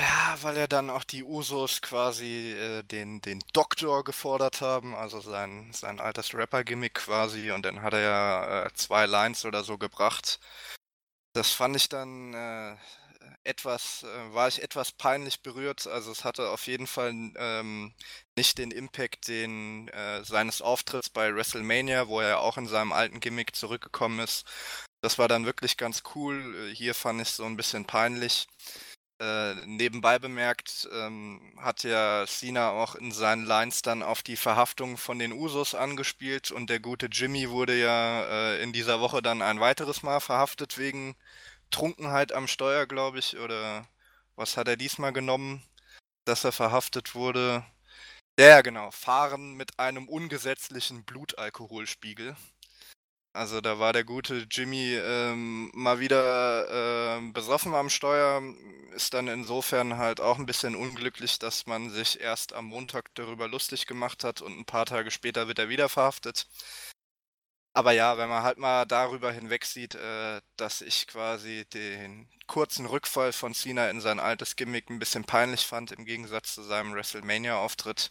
ja, 0.00 0.37
weil 0.42 0.56
er 0.56 0.68
dann 0.68 0.90
auch 0.90 1.04
die 1.04 1.25
Usos 1.25 1.82
quasi 1.82 2.52
äh, 2.52 2.82
den, 2.84 3.20
den 3.20 3.40
Doktor 3.52 4.04
gefordert 4.04 4.60
haben, 4.60 4.94
also 4.94 5.20
sein, 5.20 5.70
sein 5.72 6.00
altes 6.00 6.34
Rapper-Gimmick 6.34 6.94
quasi, 6.94 7.50
und 7.50 7.64
dann 7.64 7.82
hat 7.82 7.94
er 7.94 8.00
ja 8.00 8.64
äh, 8.66 8.72
zwei 8.75 9.06
Lines 9.06 9.44
oder 9.44 9.64
so 9.64 9.76
gebracht. 9.78 10.40
Das 11.34 11.52
fand 11.52 11.76
ich 11.76 11.88
dann 11.88 12.34
äh, 12.34 12.76
etwas, 13.44 14.04
äh, 14.04 14.34
war 14.34 14.48
ich 14.48 14.62
etwas 14.62 14.92
peinlich 14.92 15.42
berührt. 15.42 15.87
Also 15.87 16.12
es 16.12 16.25
hatte 16.25 16.50
auf 16.50 16.66
jeden 16.66 16.87
Fall 16.87 17.12
ähm, 17.37 17.94
nicht 18.37 18.58
den 18.58 18.70
Impact 18.70 19.28
den 19.28 19.88
äh, 19.88 20.25
seines 20.25 20.62
Auftritts 20.62 21.10
bei 21.10 21.34
WrestleMania, 21.34 22.08
wo 22.08 22.20
er 22.20 22.40
auch 22.40 22.58
in 22.58 22.66
seinem 22.66 22.92
alten 22.92 23.20
Gimmick 23.20 23.56
zurückgekommen 23.56 24.20
ist. 24.20 24.46
Das 25.00 25.19
war 25.19 25.28
dann 25.28 25.47
wirklich 25.47 25.76
ganz 25.76 26.02
cool. 26.14 26.71
Hier 26.75 26.95
fand 26.95 27.21
ich 27.21 27.28
es 27.28 27.37
so 27.37 27.45
ein 27.45 27.57
bisschen 27.57 27.85
peinlich. 27.85 28.47
Äh, 29.21 29.55
nebenbei 29.67 30.19
bemerkt 30.21 30.88
ähm, 30.93 31.52
hat 31.59 31.83
ja 31.83 32.25
Cena 32.26 32.71
auch 32.71 32.95
in 32.95 33.11
seinen 33.12 33.45
Lines 33.47 33.83
dann 33.83 34.02
auf 34.05 34.23
die 34.23 34.37
Verhaftung 34.37 34.97
von 34.97 35.19
den 35.19 35.33
Usos 35.33 35.75
angespielt 35.75 36.52
und 36.52 36.71
der 36.71 36.78
gute 36.81 37.07
Jimmy 37.07 37.50
wurde 37.50 37.76
ja 37.78 38.23
äh, 38.25 38.62
in 38.62 38.73
dieser 38.73 39.00
Woche 39.00 39.21
dann 39.21 39.43
ein 39.43 39.59
weiteres 39.59 40.05
Mal 40.05 40.21
verhaftet 40.21 40.78
wegen 40.78 41.17
Trunkenheit 41.73 42.33
am 42.33 42.49
Steuer, 42.49 42.87
glaube 42.87 43.19
ich, 43.19 43.38
oder 43.38 43.88
was 44.37 44.57
hat 44.57 44.69
er 44.69 44.76
diesmal 44.76 45.12
genommen, 45.12 45.64
dass 46.26 46.45
er 46.45 46.52
verhaftet 46.52 47.14
wurde? 47.14 47.64
Ja, 48.38 48.62
genau, 48.62 48.90
Fahren 48.93 49.55
mit 49.55 49.78
einem 49.81 50.09
ungesetzlichen 50.09 51.05
Blutalkoholspiegel. 51.05 52.37
Also 53.32 53.61
da 53.61 53.78
war 53.78 53.92
der 53.92 54.04
gute 54.04 54.47
Jimmy 54.50 54.94
ähm, 54.97 55.70
mal 55.75 56.00
wieder 56.00 57.18
äh, 57.18 57.30
besoffen 57.32 57.75
am 57.75 57.88
Steuer, 57.90 58.42
ist 58.94 59.14
dann 59.14 59.28
insofern 59.28 59.97
halt 59.97 60.20
auch 60.20 60.38
ein 60.38 60.47
bisschen 60.47 60.75
unglücklich, 60.75 61.38
dass 61.38 61.66
man 61.66 61.90
sich 61.90 62.20
erst 62.20 62.52
am 62.52 62.66
Montag 62.66 63.14
darüber 63.14 63.47
lustig 63.47 63.87
gemacht 63.87 64.25
hat 64.25 64.40
und 64.40 64.58
ein 64.58 64.64
paar 64.64 64.87
Tage 64.87 65.11
später 65.11 65.47
wird 65.47 65.58
er 65.58 65.68
wieder 65.68 65.88
verhaftet. 65.88 66.49
Aber 67.75 67.92
ja, 67.92 68.18
wenn 68.18 68.28
man 68.28 68.42
halt 68.42 68.58
mal 68.58 68.87
darüber 68.87 69.30
hinweg 69.30 69.64
sieht, 69.64 69.94
äh, 69.94 70.40
dass 70.56 70.80
ich 70.80 71.06
quasi 71.06 71.64
den 71.73 72.28
kurzen 72.49 72.87
Rückfall 72.87 73.32
von 73.32 73.54
Cena 73.54 73.88
in 73.90 74.00
sein 74.00 74.18
altes 74.18 74.56
Gimmick 74.56 74.90
ein 74.90 74.99
bisschen 74.99 75.25
peinlich 75.25 75.66
fand, 75.66 75.92
im 75.92 76.04
Gegensatz 76.04 76.54
zu 76.54 76.62
seinem 76.62 76.92
WrestleMania-Auftritt, 76.94 78.11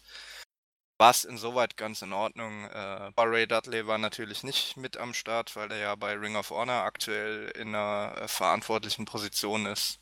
war 0.98 1.12
es 1.12 1.26
insoweit 1.26 1.78
ganz 1.78 2.02
in 2.02 2.14
Ordnung. 2.14 2.66
Äh, 2.66 3.12
Ray 3.18 3.48
Dudley 3.48 3.86
war 3.88 3.98
natürlich 3.98 4.44
nicht 4.44 4.78
mit 4.78 4.98
am 4.98 5.14
Start, 5.14 5.56
weil 5.56 5.72
er 5.72 5.78
ja 5.78 5.96
bei 5.96 6.14
Ring 6.14 6.36
of 6.36 6.50
Honor 6.50 6.84
aktuell 6.84 7.50
in 7.52 7.70
einer 7.70 8.16
äh, 8.18 8.28
verantwortlichen 8.28 9.06
Position 9.06 9.66
ist. 9.68 10.00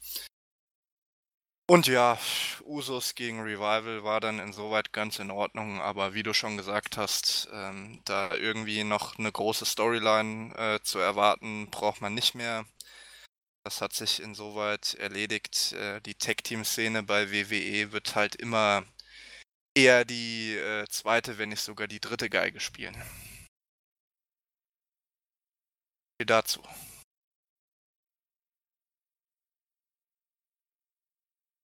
Und 1.67 1.87
ja, 1.87 2.17
Usos 2.63 3.15
gegen 3.15 3.41
Revival 3.41 4.03
war 4.03 4.19
dann 4.21 4.39
insoweit 4.39 4.93
ganz 4.93 5.17
in 5.17 5.31
Ordnung, 5.31 5.81
aber 5.81 6.13
wie 6.13 6.21
du 6.21 6.31
schon 6.33 6.57
gesagt 6.57 6.95
hast, 6.95 7.49
ähm, 7.51 8.01
da 8.05 8.35
irgendwie 8.35 8.83
noch 8.83 9.17
eine 9.17 9.31
große 9.31 9.65
Storyline 9.65 10.55
äh, 10.55 10.79
zu 10.83 10.99
erwarten, 10.99 11.69
braucht 11.71 12.01
man 12.01 12.13
nicht 12.13 12.35
mehr. 12.35 12.65
Das 13.63 13.81
hat 13.81 13.93
sich 13.93 14.21
insoweit 14.21 14.93
erledigt. 14.95 15.73
Äh, 15.73 16.01
die 16.01 16.13
Tech-Team-Szene 16.13 17.01
bei 17.01 17.31
WWE 17.31 17.91
wird 17.91 18.15
halt 18.15 18.35
immer 18.35 18.83
eher 19.75 20.05
die 20.05 20.55
äh, 20.55 20.85
zweite, 20.87 21.37
wenn 21.37 21.49
nicht 21.49 21.61
sogar 21.61 21.87
die 21.87 21.99
dritte 21.99 22.29
Geige 22.29 22.59
spielen. 22.59 22.95
Wie 26.17 26.25
dazu. 26.25 26.61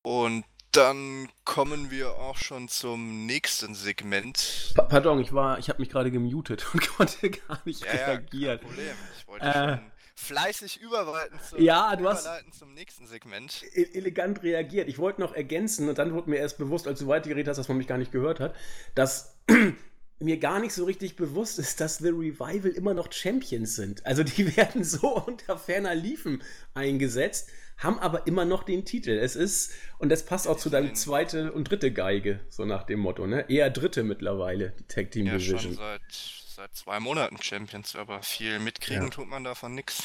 Und 0.03 0.45
dann 0.71 1.29
kommen 1.43 1.91
wir 1.91 2.15
auch 2.15 2.37
schon 2.37 2.67
zum 2.67 3.25
nächsten 3.25 3.75
Segment. 3.75 4.73
Pa 4.75 4.83
pardon, 4.83 5.19
ich 5.19 5.33
war, 5.33 5.59
ich 5.59 5.69
habe 5.69 5.79
mich 5.79 5.89
gerade 5.89 6.11
gemutet 6.11 6.65
und 6.73 6.87
konnte 6.97 7.29
gar 7.29 7.61
nicht 7.65 7.85
ja, 7.85 7.91
reagieren. 7.91 8.41
Ja, 8.41 8.57
kein 8.57 8.67
Problem. 8.67 8.95
Ich 9.17 9.27
wollte 9.27 9.45
äh, 9.45 9.53
schon 9.53 9.91
fleißig 10.21 10.81
überleiten 10.81 11.39
zum, 11.47 11.61
ja, 11.61 11.95
du 11.95 12.07
hast 12.07 12.27
zum 12.57 12.73
nächsten 12.73 13.07
Segment. 13.07 13.63
E 13.73 13.87
elegant 13.93 14.43
reagiert. 14.43 14.87
Ich 14.87 14.97
wollte 14.97 15.21
noch 15.21 15.33
ergänzen 15.33 15.89
und 15.89 15.97
dann 15.97 16.13
wurde 16.13 16.29
mir 16.29 16.37
erst 16.37 16.57
bewusst, 16.57 16.87
als 16.87 16.99
du 16.99 17.07
weitergeredet 17.07 17.49
hast, 17.49 17.57
dass 17.57 17.67
man 17.67 17.77
mich 17.77 17.87
gar 17.87 17.97
nicht 17.97 18.11
gehört 18.11 18.39
hat, 18.39 18.55
dass 18.95 19.37
mir 20.19 20.37
gar 20.37 20.59
nicht 20.59 20.73
so 20.73 20.85
richtig 20.85 21.15
bewusst 21.15 21.59
ist, 21.59 21.81
dass 21.81 21.97
The 21.97 22.09
Revival 22.09 22.71
immer 22.71 22.93
noch 22.93 23.11
Champions 23.11 23.75
sind. 23.75 24.05
Also 24.05 24.23
die 24.23 24.55
werden 24.57 24.83
so 24.83 25.23
unter 25.25 25.57
ferner 25.57 25.95
Liefen 25.95 26.43
eingesetzt 26.73 27.49
haben 27.83 27.99
aber 27.99 28.27
immer 28.27 28.45
noch 28.45 28.63
den 28.63 28.85
Titel. 28.85 29.11
Es 29.11 29.35
ist, 29.35 29.73
und 29.97 30.09
das 30.09 30.23
passt 30.23 30.47
auch 30.47 30.57
zu 30.57 30.69
deinem 30.69 30.95
zweite 30.95 31.51
und 31.51 31.69
dritte 31.69 31.91
Geige, 31.91 32.39
so 32.49 32.65
nach 32.65 32.83
dem 32.83 32.99
Motto, 32.99 33.25
ne? 33.27 33.45
Eher 33.49 33.69
dritte 33.69 34.03
mittlerweile, 34.03 34.73
die 34.79 34.83
Tag 34.83 35.11
Team 35.11 35.25
Division. 35.25 35.55
Ja, 35.55 35.61
schon 35.61 35.75
seit, 35.75 36.40
seit 36.61 36.75
zwei 36.75 36.99
Monaten 36.99 37.41
Champions, 37.41 37.95
aber 37.95 38.21
viel 38.21 38.59
mitkriegen 38.59 39.05
ja. 39.05 39.09
tut 39.09 39.27
man 39.27 39.43
davon 39.43 39.73
nichts. 39.73 40.03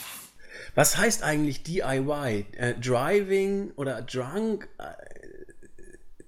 Was 0.75 0.97
heißt 0.97 1.23
eigentlich 1.23 1.63
DIY? 1.65 2.47
Äh, 2.53 2.75
driving 2.81 3.73
oder 3.73 4.01
Drunk? 4.01 4.67
Äh, 4.79 4.95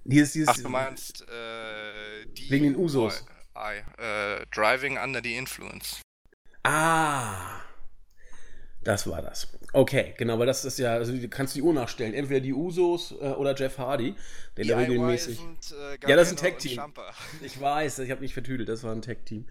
dieses, 0.03 0.33
dieses, 0.33 0.49
Ach, 0.49 0.57
du 0.57 0.69
meinst 0.69 1.23
äh, 1.27 2.25
wegen 2.47 2.65
den 2.65 2.75
Usos. 2.75 3.25
Äh, 3.55 4.45
driving 4.53 4.99
under 4.99 5.19
the 5.23 5.35
influence. 5.35 6.01
Ah, 6.61 7.61
das 8.83 9.09
war 9.09 9.23
das. 9.23 9.47
Okay, 9.73 10.13
genau, 10.17 10.37
weil 10.37 10.45
das 10.45 10.63
ist 10.63 10.77
ja, 10.77 10.93
also 10.93 11.11
du 11.11 11.27
kannst 11.27 11.55
die 11.55 11.63
Uhr 11.63 11.73
nachstellen. 11.73 12.13
Entweder 12.13 12.39
die 12.39 12.53
Usos 12.53 13.13
äh, 13.19 13.31
oder 13.31 13.55
Jeff 13.55 13.79
Hardy, 13.79 14.13
der 14.57 14.65
da 14.65 14.77
regelmäßig. 14.77 15.37
Sind, 15.37 15.75
äh, 15.75 16.07
ja, 16.07 16.15
das 16.15 16.31
ist 16.31 16.33
ein 16.33 16.51
Tag-Team. 16.51 16.79
Ich 17.41 17.59
weiß, 17.59 17.99
ich 17.99 18.11
habe 18.11 18.21
mich 18.21 18.35
vertüdelt, 18.35 18.69
das 18.69 18.83
war 18.83 18.91
ein 18.91 19.01
Tag-Team. 19.01 19.47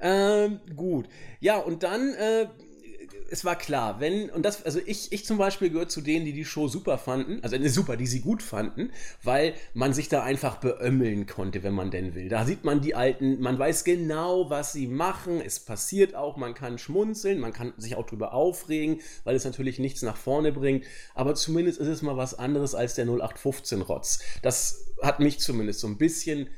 Ähm, 0.00 0.60
gut. 0.76 1.08
Ja, 1.40 1.58
und 1.58 1.82
dann 1.82 2.14
äh, 2.14 2.46
es 3.30 3.44
war 3.44 3.56
klar, 3.56 4.00
wenn, 4.00 4.30
und 4.30 4.44
das, 4.44 4.64
also 4.64 4.80
ich, 4.84 5.12
ich 5.12 5.24
zum 5.26 5.38
Beispiel 5.38 5.70
gehört 5.70 5.90
zu 5.90 6.00
denen, 6.00 6.24
die 6.24 6.32
die 6.32 6.44
Show 6.44 6.68
super 6.68 6.96
fanden, 6.96 7.40
also 7.42 7.58
ne, 7.58 7.68
super, 7.68 7.96
die 7.96 8.06
sie 8.06 8.20
gut 8.20 8.42
fanden, 8.42 8.90
weil 9.22 9.54
man 9.74 9.92
sich 9.92 10.08
da 10.08 10.22
einfach 10.22 10.56
beömmeln 10.56 11.26
konnte, 11.26 11.62
wenn 11.62 11.74
man 11.74 11.90
denn 11.90 12.14
will. 12.14 12.28
Da 12.28 12.46
sieht 12.46 12.64
man 12.64 12.80
die 12.80 12.94
Alten, 12.94 13.40
man 13.40 13.58
weiß 13.58 13.84
genau, 13.84 14.48
was 14.48 14.72
sie 14.72 14.86
machen, 14.86 15.42
es 15.44 15.60
passiert 15.60 16.14
auch, 16.14 16.36
man 16.36 16.54
kann 16.54 16.78
schmunzeln, 16.78 17.38
man 17.38 17.52
kann 17.52 17.74
sich 17.76 17.96
auch 17.96 18.06
drüber 18.06 18.32
aufregen, 18.32 19.00
weil 19.24 19.36
es 19.36 19.44
natürlich 19.44 19.78
nichts 19.78 20.02
nach 20.02 20.16
vorne 20.16 20.52
bringt, 20.52 20.86
aber 21.14 21.34
zumindest 21.34 21.78
ist 21.80 21.88
es 21.88 22.02
mal 22.02 22.16
was 22.16 22.34
anderes 22.38 22.74
als 22.74 22.94
der 22.94 23.06
0815-Rotz. 23.06 24.20
Das 24.42 24.86
hat 25.02 25.20
mich 25.20 25.38
zumindest 25.38 25.80
so 25.80 25.86
ein 25.86 25.98
bisschen 25.98 26.48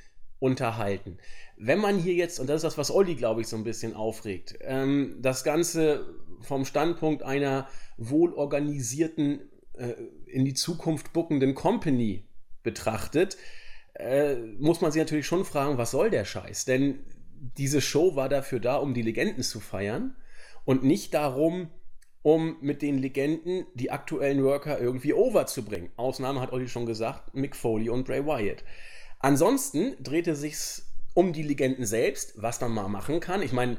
unterhalten. 0.41 1.19
Wenn 1.57 1.79
man 1.79 1.99
hier 1.99 2.15
jetzt, 2.15 2.41
und 2.41 2.49
das 2.49 2.57
ist 2.57 2.65
das, 2.65 2.79
was 2.79 2.91
Olli, 2.91 3.15
glaube 3.15 3.43
ich, 3.43 3.47
so 3.47 3.57
ein 3.57 3.65
bisschen 3.65 3.95
aufregt, 3.95 4.59
ähm, 4.63 5.17
das 5.21 5.45
Ganze 5.45 6.07
vom 6.41 6.65
Standpunkt 6.65 7.23
einer 7.23 7.69
wohlorganisierten, 7.99 9.41
äh, 9.75 9.95
in 10.27 10.45
die 10.45 10.55
Zukunft 10.55 11.13
buckenden 11.13 11.55
Company 11.55 12.25
betrachtet, 12.63 13.37
äh, 13.95 14.37
muss 14.59 14.81
man 14.81 14.91
sich 14.91 15.01
natürlich 15.01 15.27
schon 15.27 15.45
fragen, 15.45 15.79
was 15.79 15.91
soll 15.91 16.11
der 16.11 16.25
Scheiß? 16.25 16.65
Denn 16.65 17.01
diese 17.59 17.81
Show 17.81 18.17
war 18.17 18.29
dafür 18.29 18.61
da, 18.61 18.77
um 18.77 18.95
die 18.95 19.03
Legenden 19.03 19.43
zu 19.43 19.61
feiern 19.61 20.17
und 20.65 20.83
nicht 20.83 21.15
darum, 21.15 21.71
um 22.23 22.57
mit 22.61 22.83
den 22.83 22.99
Legenden 22.99 23.67
die 23.75 23.91
aktuellen 23.91 24.45
Worker 24.45 24.79
irgendwie 24.79 25.15
overzubringen. 25.15 25.91
Ausnahme 25.97 26.41
hat 26.41 26.53
Olli 26.53 26.69
schon 26.69 26.87
gesagt, 26.87 27.35
Mick 27.35 27.57
Foley 27.57 27.89
und 27.89 28.05
Bray 28.05 28.25
Wyatt. 28.27 28.63
Ansonsten 29.21 29.95
drehte 30.03 30.35
sich's 30.35 30.87
um 31.15 31.33
die 31.33 31.43
Legenden 31.43 31.87
selbst, 31.87 32.35
was 32.37 32.61
man 32.61 32.73
mal 32.73 32.89
machen 32.89 33.21
kann. 33.21 33.43
Ich 33.43 33.53
meine, 33.53 33.77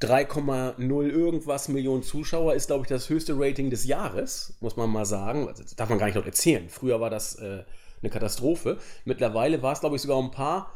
3,0 0.00 1.08
irgendwas 1.08 1.68
Millionen 1.68 2.04
Zuschauer 2.04 2.54
ist, 2.54 2.68
glaube 2.68 2.84
ich, 2.84 2.88
das 2.88 3.08
höchste 3.08 3.34
Rating 3.36 3.68
des 3.68 3.84
Jahres, 3.84 4.54
muss 4.60 4.76
man 4.76 4.90
mal 4.90 5.04
sagen. 5.04 5.46
Das 5.46 5.74
darf 5.74 5.88
man 5.88 5.98
gar 5.98 6.06
nicht 6.06 6.14
noch 6.14 6.24
erzählen. 6.26 6.68
Früher 6.68 7.00
war 7.00 7.10
das 7.10 7.34
äh, 7.36 7.64
eine 8.00 8.10
Katastrophe. 8.10 8.78
Mittlerweile 9.04 9.60
war 9.62 9.72
es, 9.72 9.80
glaube 9.80 9.96
ich, 9.96 10.02
sogar 10.02 10.22
ein 10.22 10.30
paar, 10.30 10.72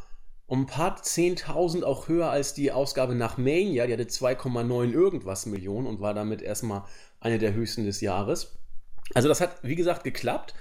um 0.47 0.63
ein 0.63 0.67
paar 0.67 0.97
10.000 1.01 1.85
auch 1.85 2.09
höher 2.09 2.31
als 2.31 2.55
die 2.55 2.73
Ausgabe 2.73 3.15
nach 3.15 3.39
Mania. 3.39 3.87
Die 3.87 3.93
hatte 3.93 4.03
2,9 4.05 4.91
irgendwas 4.91 5.47
Millionen 5.47 5.87
und 5.87 6.01
war 6.01 6.15
damit 6.15 6.43
erstmal 6.43 6.83
eine 7.21 7.39
der 7.39 7.55
höchsten 7.55 7.85
des 7.85 8.01
Jahres. 8.01 8.59
Also 9.15 9.29
das 9.29 9.41
hat, 9.41 9.63
wie 9.63 9.77
gesagt, 9.77 10.03
geklappt. 10.03 10.55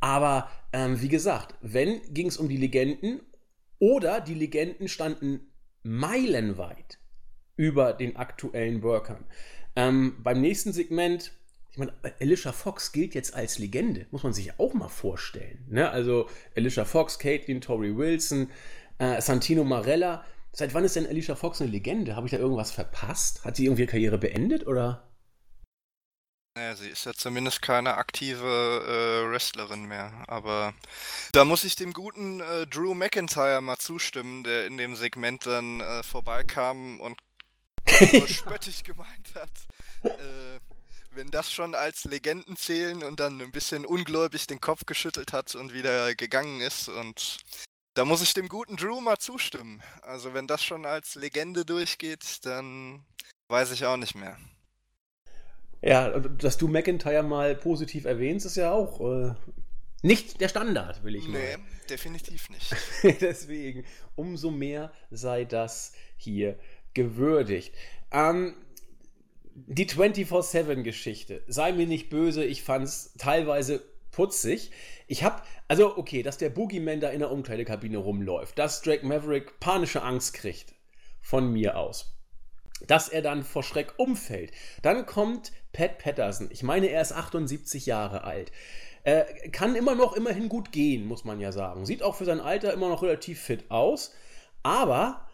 Aber 0.00 0.50
ähm, 0.72 1.00
wie 1.00 1.08
gesagt, 1.08 1.54
wenn 1.60 2.00
ging 2.12 2.26
es 2.26 2.36
um 2.36 2.48
die 2.48 2.56
Legenden 2.56 3.20
oder 3.78 4.20
die 4.20 4.34
Legenden 4.34 4.88
standen 4.88 5.52
meilenweit 5.82 6.98
über 7.56 7.92
den 7.92 8.16
aktuellen 8.16 8.82
Workern. 8.82 9.24
Ähm, 9.76 10.16
beim 10.22 10.40
nächsten 10.40 10.72
Segment, 10.72 11.32
ich 11.70 11.78
meine, 11.78 11.92
Alicia 12.20 12.52
Fox 12.52 12.92
gilt 12.92 13.14
jetzt 13.14 13.34
als 13.34 13.58
Legende, 13.58 14.06
muss 14.10 14.22
man 14.22 14.32
sich 14.32 14.58
auch 14.58 14.74
mal 14.74 14.88
vorstellen. 14.88 15.64
Ne? 15.68 15.90
Also 15.90 16.28
Alicia 16.56 16.84
Fox, 16.84 17.18
Caitlin, 17.18 17.60
Tori 17.60 17.96
Wilson, 17.96 18.50
äh, 18.98 19.20
Santino 19.20 19.64
Marella. 19.64 20.24
Seit 20.52 20.72
wann 20.74 20.84
ist 20.84 20.96
denn 20.96 21.06
Alicia 21.06 21.34
Fox 21.34 21.60
eine 21.60 21.70
Legende? 21.70 22.16
Habe 22.16 22.26
ich 22.26 22.30
da 22.30 22.38
irgendwas 22.38 22.70
verpasst? 22.70 23.44
Hat 23.44 23.56
sie 23.56 23.66
irgendwie 23.66 23.82
ihre 23.82 23.90
Karriere 23.90 24.18
beendet 24.18 24.66
oder? 24.66 25.13
Naja, 26.56 26.76
sie 26.76 26.88
ist 26.88 27.04
ja 27.04 27.12
zumindest 27.12 27.62
keine 27.62 27.96
aktive 27.96 28.46
äh, 29.26 29.28
Wrestlerin 29.28 29.86
mehr. 29.86 30.12
Aber 30.28 30.72
da 31.32 31.44
muss 31.44 31.64
ich 31.64 31.74
dem 31.74 31.92
guten 31.92 32.40
äh, 32.40 32.66
Drew 32.68 32.94
McIntyre 32.94 33.60
mal 33.60 33.76
zustimmen, 33.78 34.44
der 34.44 34.66
in 34.66 34.76
dem 34.76 34.94
Segment 34.94 35.46
dann 35.46 35.80
äh, 35.80 36.04
vorbeikam 36.04 37.00
und 37.00 37.18
spöttisch 38.28 38.82
gemeint 38.84 39.34
hat. 39.34 39.50
Äh, 40.04 40.60
wenn 41.10 41.32
das 41.32 41.52
schon 41.52 41.74
als 41.74 42.04
Legenden 42.04 42.56
zählen 42.56 43.02
und 43.02 43.18
dann 43.18 43.40
ein 43.40 43.52
bisschen 43.52 43.84
ungläubig 43.84 44.46
den 44.46 44.60
Kopf 44.60 44.86
geschüttelt 44.86 45.32
hat 45.32 45.56
und 45.56 45.72
wieder 45.72 46.14
gegangen 46.14 46.60
ist. 46.60 46.88
Und 46.88 47.38
da 47.94 48.04
muss 48.04 48.22
ich 48.22 48.32
dem 48.32 48.48
guten 48.48 48.76
Drew 48.76 49.00
mal 49.00 49.18
zustimmen. 49.18 49.82
Also 50.02 50.34
wenn 50.34 50.46
das 50.46 50.62
schon 50.62 50.86
als 50.86 51.16
Legende 51.16 51.64
durchgeht, 51.64 52.44
dann 52.46 53.04
weiß 53.48 53.72
ich 53.72 53.86
auch 53.86 53.96
nicht 53.96 54.14
mehr. 54.14 54.38
Ja, 55.86 56.18
dass 56.18 56.56
du 56.56 56.66
McIntyre 56.66 57.22
mal 57.22 57.54
positiv 57.54 58.06
erwähnst, 58.06 58.46
ist 58.46 58.56
ja 58.56 58.72
auch 58.72 59.00
äh, 59.00 59.34
nicht 60.00 60.40
der 60.40 60.48
Standard, 60.48 61.04
will 61.04 61.14
ich 61.14 61.28
mal. 61.28 61.38
Nee, 61.38 61.58
definitiv 61.90 62.48
nicht. 62.48 62.74
Deswegen, 63.20 63.84
umso 64.14 64.50
mehr 64.50 64.92
sei 65.10 65.44
das 65.44 65.92
hier 66.16 66.58
gewürdigt. 66.94 67.74
Ähm, 68.12 68.54
die 69.54 69.86
24-7-Geschichte, 69.86 71.42
sei 71.48 71.72
mir 71.72 71.86
nicht 71.86 72.08
böse, 72.08 72.44
ich 72.44 72.62
fand 72.62 72.84
es 72.84 73.12
teilweise 73.18 73.82
putzig. 74.10 74.70
Ich 75.06 75.22
habe, 75.22 75.42
also 75.68 75.98
okay, 75.98 76.22
dass 76.22 76.38
der 76.38 76.48
Boogeyman 76.48 77.00
da 77.00 77.10
in 77.10 77.18
der 77.18 77.30
Umkleidekabine 77.30 77.98
rumläuft, 77.98 78.58
dass 78.58 78.80
Drake 78.80 79.04
Maverick 79.04 79.60
panische 79.60 80.02
Angst 80.02 80.32
kriegt, 80.32 80.74
von 81.20 81.52
mir 81.52 81.76
aus 81.76 82.14
dass 82.86 83.08
er 83.08 83.22
dann 83.22 83.44
vor 83.44 83.62
Schreck 83.62 83.94
umfällt. 83.96 84.52
Dann 84.82 85.06
kommt 85.06 85.52
Pat 85.72 85.98
Patterson. 85.98 86.48
Ich 86.50 86.62
meine, 86.62 86.88
er 86.88 87.02
ist 87.02 87.12
78 87.12 87.86
Jahre 87.86 88.24
alt. 88.24 88.52
Äh, 89.04 89.24
kann 89.50 89.74
immer 89.74 89.94
noch 89.94 90.14
immerhin 90.14 90.48
gut 90.48 90.72
gehen, 90.72 91.06
muss 91.06 91.24
man 91.24 91.40
ja 91.40 91.52
sagen. 91.52 91.86
Sieht 91.86 92.02
auch 92.02 92.14
für 92.14 92.24
sein 92.24 92.40
Alter 92.40 92.72
immer 92.72 92.88
noch 92.88 93.02
relativ 93.02 93.40
fit 93.40 93.70
aus. 93.70 94.14
Aber 94.62 95.26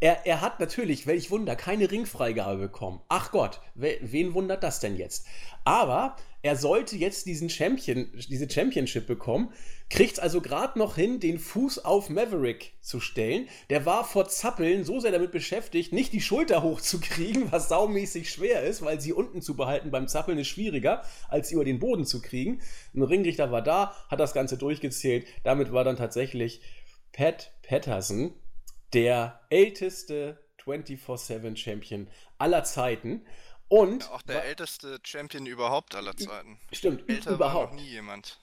Er, 0.00 0.26
er 0.26 0.40
hat 0.40 0.60
natürlich, 0.60 1.06
welch 1.06 1.30
Wunder, 1.30 1.56
keine 1.56 1.90
Ringfreigabe 1.90 2.58
bekommen. 2.58 3.00
Ach 3.08 3.32
Gott, 3.32 3.60
wen 3.74 4.34
wundert 4.34 4.62
das 4.62 4.80
denn 4.80 4.96
jetzt? 4.96 5.26
Aber 5.64 6.16
er 6.42 6.54
sollte 6.56 6.96
jetzt 6.96 7.26
diesen 7.26 7.50
Champion, 7.50 8.12
diese 8.28 8.48
Championship 8.48 9.06
bekommen, 9.06 9.52
kriegt 9.90 10.20
also 10.20 10.40
gerade 10.40 10.78
noch 10.78 10.94
hin, 10.94 11.18
den 11.18 11.38
Fuß 11.38 11.84
auf 11.84 12.10
Maverick 12.10 12.74
zu 12.80 13.00
stellen. 13.00 13.48
Der 13.70 13.86
war 13.86 14.04
vor 14.04 14.28
Zappeln 14.28 14.84
so 14.84 15.00
sehr 15.00 15.10
damit 15.10 15.32
beschäftigt, 15.32 15.92
nicht 15.92 16.12
die 16.12 16.20
Schulter 16.20 16.62
hochzukriegen, 16.62 17.50
was 17.50 17.68
saumäßig 17.68 18.30
schwer 18.30 18.62
ist, 18.62 18.82
weil 18.82 19.00
sie 19.00 19.12
unten 19.12 19.42
zu 19.42 19.56
behalten 19.56 19.90
beim 19.90 20.06
Zappeln 20.06 20.38
ist 20.38 20.48
schwieriger, 20.48 21.02
als 21.28 21.48
sie 21.48 21.54
über 21.54 21.64
den 21.64 21.80
Boden 21.80 22.04
zu 22.04 22.20
kriegen. 22.20 22.60
Ein 22.94 23.02
Ringrichter 23.02 23.50
war 23.50 23.62
da, 23.62 23.94
hat 24.08 24.20
das 24.20 24.32
Ganze 24.32 24.56
durchgezählt. 24.58 25.26
Damit 25.42 25.72
war 25.72 25.82
dann 25.84 25.96
tatsächlich 25.96 26.60
Pat 27.12 27.52
Patterson 27.62 28.34
der 28.92 29.40
älteste 29.50 30.38
24-7 30.64 31.56
Champion 31.56 32.08
aller 32.38 32.64
Zeiten. 32.64 33.22
Und 33.68 34.10
auch 34.10 34.22
der 34.22 34.44
älteste 34.44 34.98
Champion 35.02 35.46
überhaupt 35.46 35.94
aller 35.94 36.16
Zeiten. 36.16 36.58
Stimmt, 36.72 37.08
Älter 37.08 37.32
überhaupt. 37.32 37.70
war 37.70 37.74
noch 37.74 37.82
nie 37.82 37.88
jemand. 37.88 38.40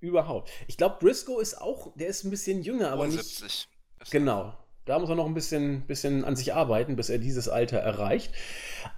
Überhaupt. 0.00 0.50
Ich 0.66 0.76
glaube, 0.76 0.96
Briscoe 1.00 1.40
ist 1.40 1.60
auch, 1.60 1.92
der 1.96 2.08
ist 2.08 2.24
ein 2.24 2.30
bisschen 2.30 2.62
jünger, 2.62 2.90
aber 2.90 3.10
70. 3.10 3.42
nicht. 3.42 3.68
Genau. 4.10 4.56
Da 4.84 4.98
muss 4.98 5.08
er 5.08 5.14
noch 5.14 5.24
ein 5.24 5.34
bisschen, 5.34 5.86
bisschen 5.86 6.24
an 6.24 6.36
sich 6.36 6.52
arbeiten, 6.52 6.94
bis 6.94 7.08
er 7.08 7.18
dieses 7.18 7.48
Alter 7.48 7.78
erreicht. 7.78 8.34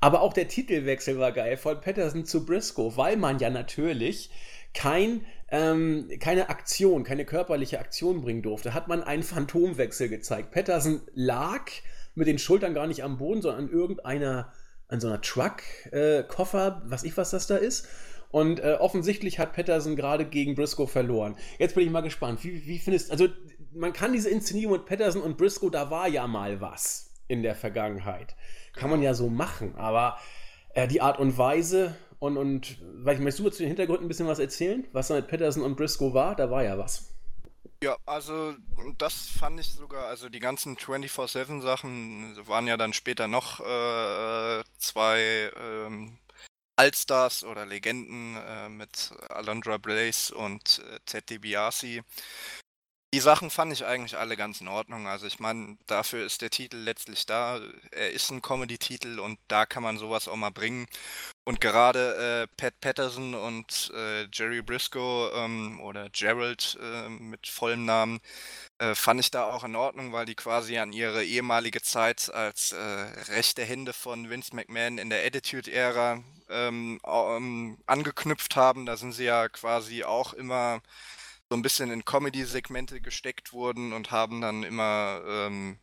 Aber 0.01 0.21
auch 0.21 0.33
der 0.33 0.49
Titelwechsel 0.49 1.19
war 1.19 1.31
geil 1.31 1.57
von 1.57 1.81
Patterson 1.81 2.25
zu 2.25 2.45
Briscoe, 2.45 2.97
weil 2.97 3.17
man 3.17 3.39
ja 3.39 3.51
natürlich 3.51 4.31
kein, 4.75 5.25
ähm, 5.49 6.11
keine 6.19 6.49
Aktion, 6.49 7.05
keine 7.05 7.25
körperliche 7.25 7.79
Aktion 7.79 8.21
bringen 8.21 8.43
durfte, 8.43 8.75
hat 8.75 8.89
man 8.89 9.05
einen 9.05 9.23
Phantomwechsel 9.23 10.09
gezeigt. 10.09 10.51
Patterson 10.51 11.03
lag 11.15 11.71
mit 12.17 12.27
den 12.27 12.39
Schultern 12.39 12.75
gar 12.75 12.89
nicht 12.89 13.05
am 13.05 13.19
Boden, 13.19 13.43
sondern 13.43 13.67
an 13.67 13.71
irgendeiner, 13.71 14.53
an 14.89 15.01
so 15.01 15.09
einer 15.09 15.21
Truck-Koffer, 15.21 16.83
äh, 16.85 16.91
was 16.91 17.05
ich 17.05 17.17
was 17.17 17.31
das 17.31 17.47
da 17.47 17.57
ist. 17.57 17.89
Und 18.31 18.61
äh, 18.61 18.77
offensichtlich 18.79 19.39
hat 19.39 19.53
Patterson 19.53 19.97
gerade 19.97 20.27
gegen 20.27 20.55
Briscoe 20.55 20.87
verloren. 20.87 21.37
Jetzt 21.59 21.75
bin 21.75 21.85
ich 21.85 21.91
mal 21.91 22.03
gespannt. 22.03 22.43
Wie, 22.45 22.67
wie 22.67 22.79
findest 22.79 23.11
also 23.11 23.29
man 23.73 23.93
kann 23.93 24.13
diese 24.13 24.31
Inszenierung 24.31 24.75
mit 24.75 24.87
Patterson 24.87 25.23
und 25.23 25.37
Briscoe, 25.37 25.71
da 25.71 25.91
war 25.91 26.09
ja 26.09 26.27
mal 26.27 26.61
was 26.61 27.15
in 27.29 27.43
der 27.43 27.55
Vergangenheit. 27.55 28.35
Kann 28.75 28.91
man 28.91 29.03
ja 29.03 29.15
so 29.15 29.29
machen, 29.29 29.75
aber 29.77 30.19
äh, 30.75 30.89
die 30.89 31.01
Art 31.01 31.19
und 31.19 31.39
Weise 31.39 31.97
und, 32.19 32.37
und 32.37 32.79
vielleicht 33.01 33.21
möchtest 33.21 33.47
du 33.47 33.51
zu 33.51 33.63
den 33.63 33.69
Hintergründen 33.69 34.07
ein 34.07 34.09
bisschen 34.09 34.27
was 34.27 34.39
erzählen, 34.39 34.87
was 34.93 35.09
da 35.09 35.15
mit 35.15 35.29
Patterson 35.29 35.63
und 35.63 35.77
Briscoe 35.77 36.15
war? 36.15 36.35
Da 36.35 36.51
war 36.51 36.65
ja 36.65 36.79
was. 36.79 37.16
Ja, 37.83 37.97
also 38.07 38.55
das 38.97 39.29
fand 39.29 39.61
ich 39.61 39.69
sogar, 39.75 40.07
also 40.07 40.29
die 40.31 40.41
ganzen 40.41 40.77
24-7 40.77 41.61
Sachen 41.61 42.35
waren 42.47 42.67
ja 42.67 42.77
dann 42.79 42.95
später 42.95 43.29
noch 43.29 43.61
äh, 43.61 44.65
zwei 44.79 45.51
ähm, 45.57 46.19
Allstars 46.77 47.45
oder 47.45 47.67
Legenden 47.67 48.37
äh, 48.37 48.69
mit 48.71 49.13
Alondra 49.29 49.77
Blaze 49.77 50.35
und 50.35 50.83
äh, 50.91 51.01
Ted 51.05 51.29
DiBiase. 51.29 52.03
Die 53.17 53.21
Sachen 53.21 53.49
fand 53.49 53.73
ich 53.73 53.87
eigentlich 53.87 54.19
alle 54.19 54.37
ganz 54.37 54.61
in 54.61 54.69
Ordnung. 54.69 55.07
Also 55.07 55.27
ich 55.27 55.41
meine, 55.41 55.79
dafür 55.87 56.27
ist 56.27 56.43
der 56.43 56.51
Titel 56.51 56.77
letztlich 56.77 57.25
da. 57.25 57.63
Er 57.91 58.11
ist 58.11 58.31
ein 58.31 58.43
Comedy-Titel 58.43 59.21
und 59.21 59.39
da 59.49 59.65
kann 59.65 59.83
man 59.83 59.97
sowas 59.97 60.29
auch 60.29 60.37
mal 60.37 60.51
bringen. 60.51 60.87
Und 61.47 61.63
gerade 61.63 62.43
äh, 62.43 62.47
Pat 62.59 62.79
Patterson 62.83 63.35
und 63.35 63.91
äh, 63.95 64.29
Jerry 64.31 64.61
Briscoe 64.61 65.31
ähm, 65.35 65.81
oder 65.81 66.11
Gerald 66.11 66.79
äh, 66.83 67.09
mit 67.09 67.47
vollem 67.47 67.87
Namen 67.87 68.21
äh, 68.81 68.95
fand 68.95 69.21
ich 69.21 69.31
da 69.31 69.45
auch 69.45 69.65
in 69.65 69.77
Ordnung, 69.77 70.13
weil 70.13 70.27
die 70.27 70.35
quasi 70.35 70.77
an 70.77 70.93
ihre 70.93 71.25
ehemalige 71.25 71.81
Zeit 71.81 72.31
als 72.31 72.73
äh, 72.73 72.77
rechte 73.33 73.65
Hände 73.65 73.95
von 73.95 74.29
Vince 74.29 74.55
McMahon 74.55 74.99
in 74.99 75.09
der 75.09 75.25
Attitude-Ära 75.25 76.23
ähm, 76.51 77.01
ähm, 77.07 77.79
angeknüpft 77.87 78.57
haben. 78.57 78.85
Da 78.85 78.99
sind 78.99 79.13
sie 79.13 79.25
ja 79.25 79.49
quasi 79.49 80.05
auch 80.05 80.35
immer 80.35 80.83
so 81.49 81.57
ein 81.57 81.63
bisschen 81.63 81.91
in 81.91 82.05
Comedy-Segmente 82.05 83.01
gesteckt 83.01 83.53
wurden 83.53 83.93
und 83.93 84.11
haben 84.11 84.41
dann 84.41 84.63
immer, 84.63 85.23
ähm, 85.27 85.79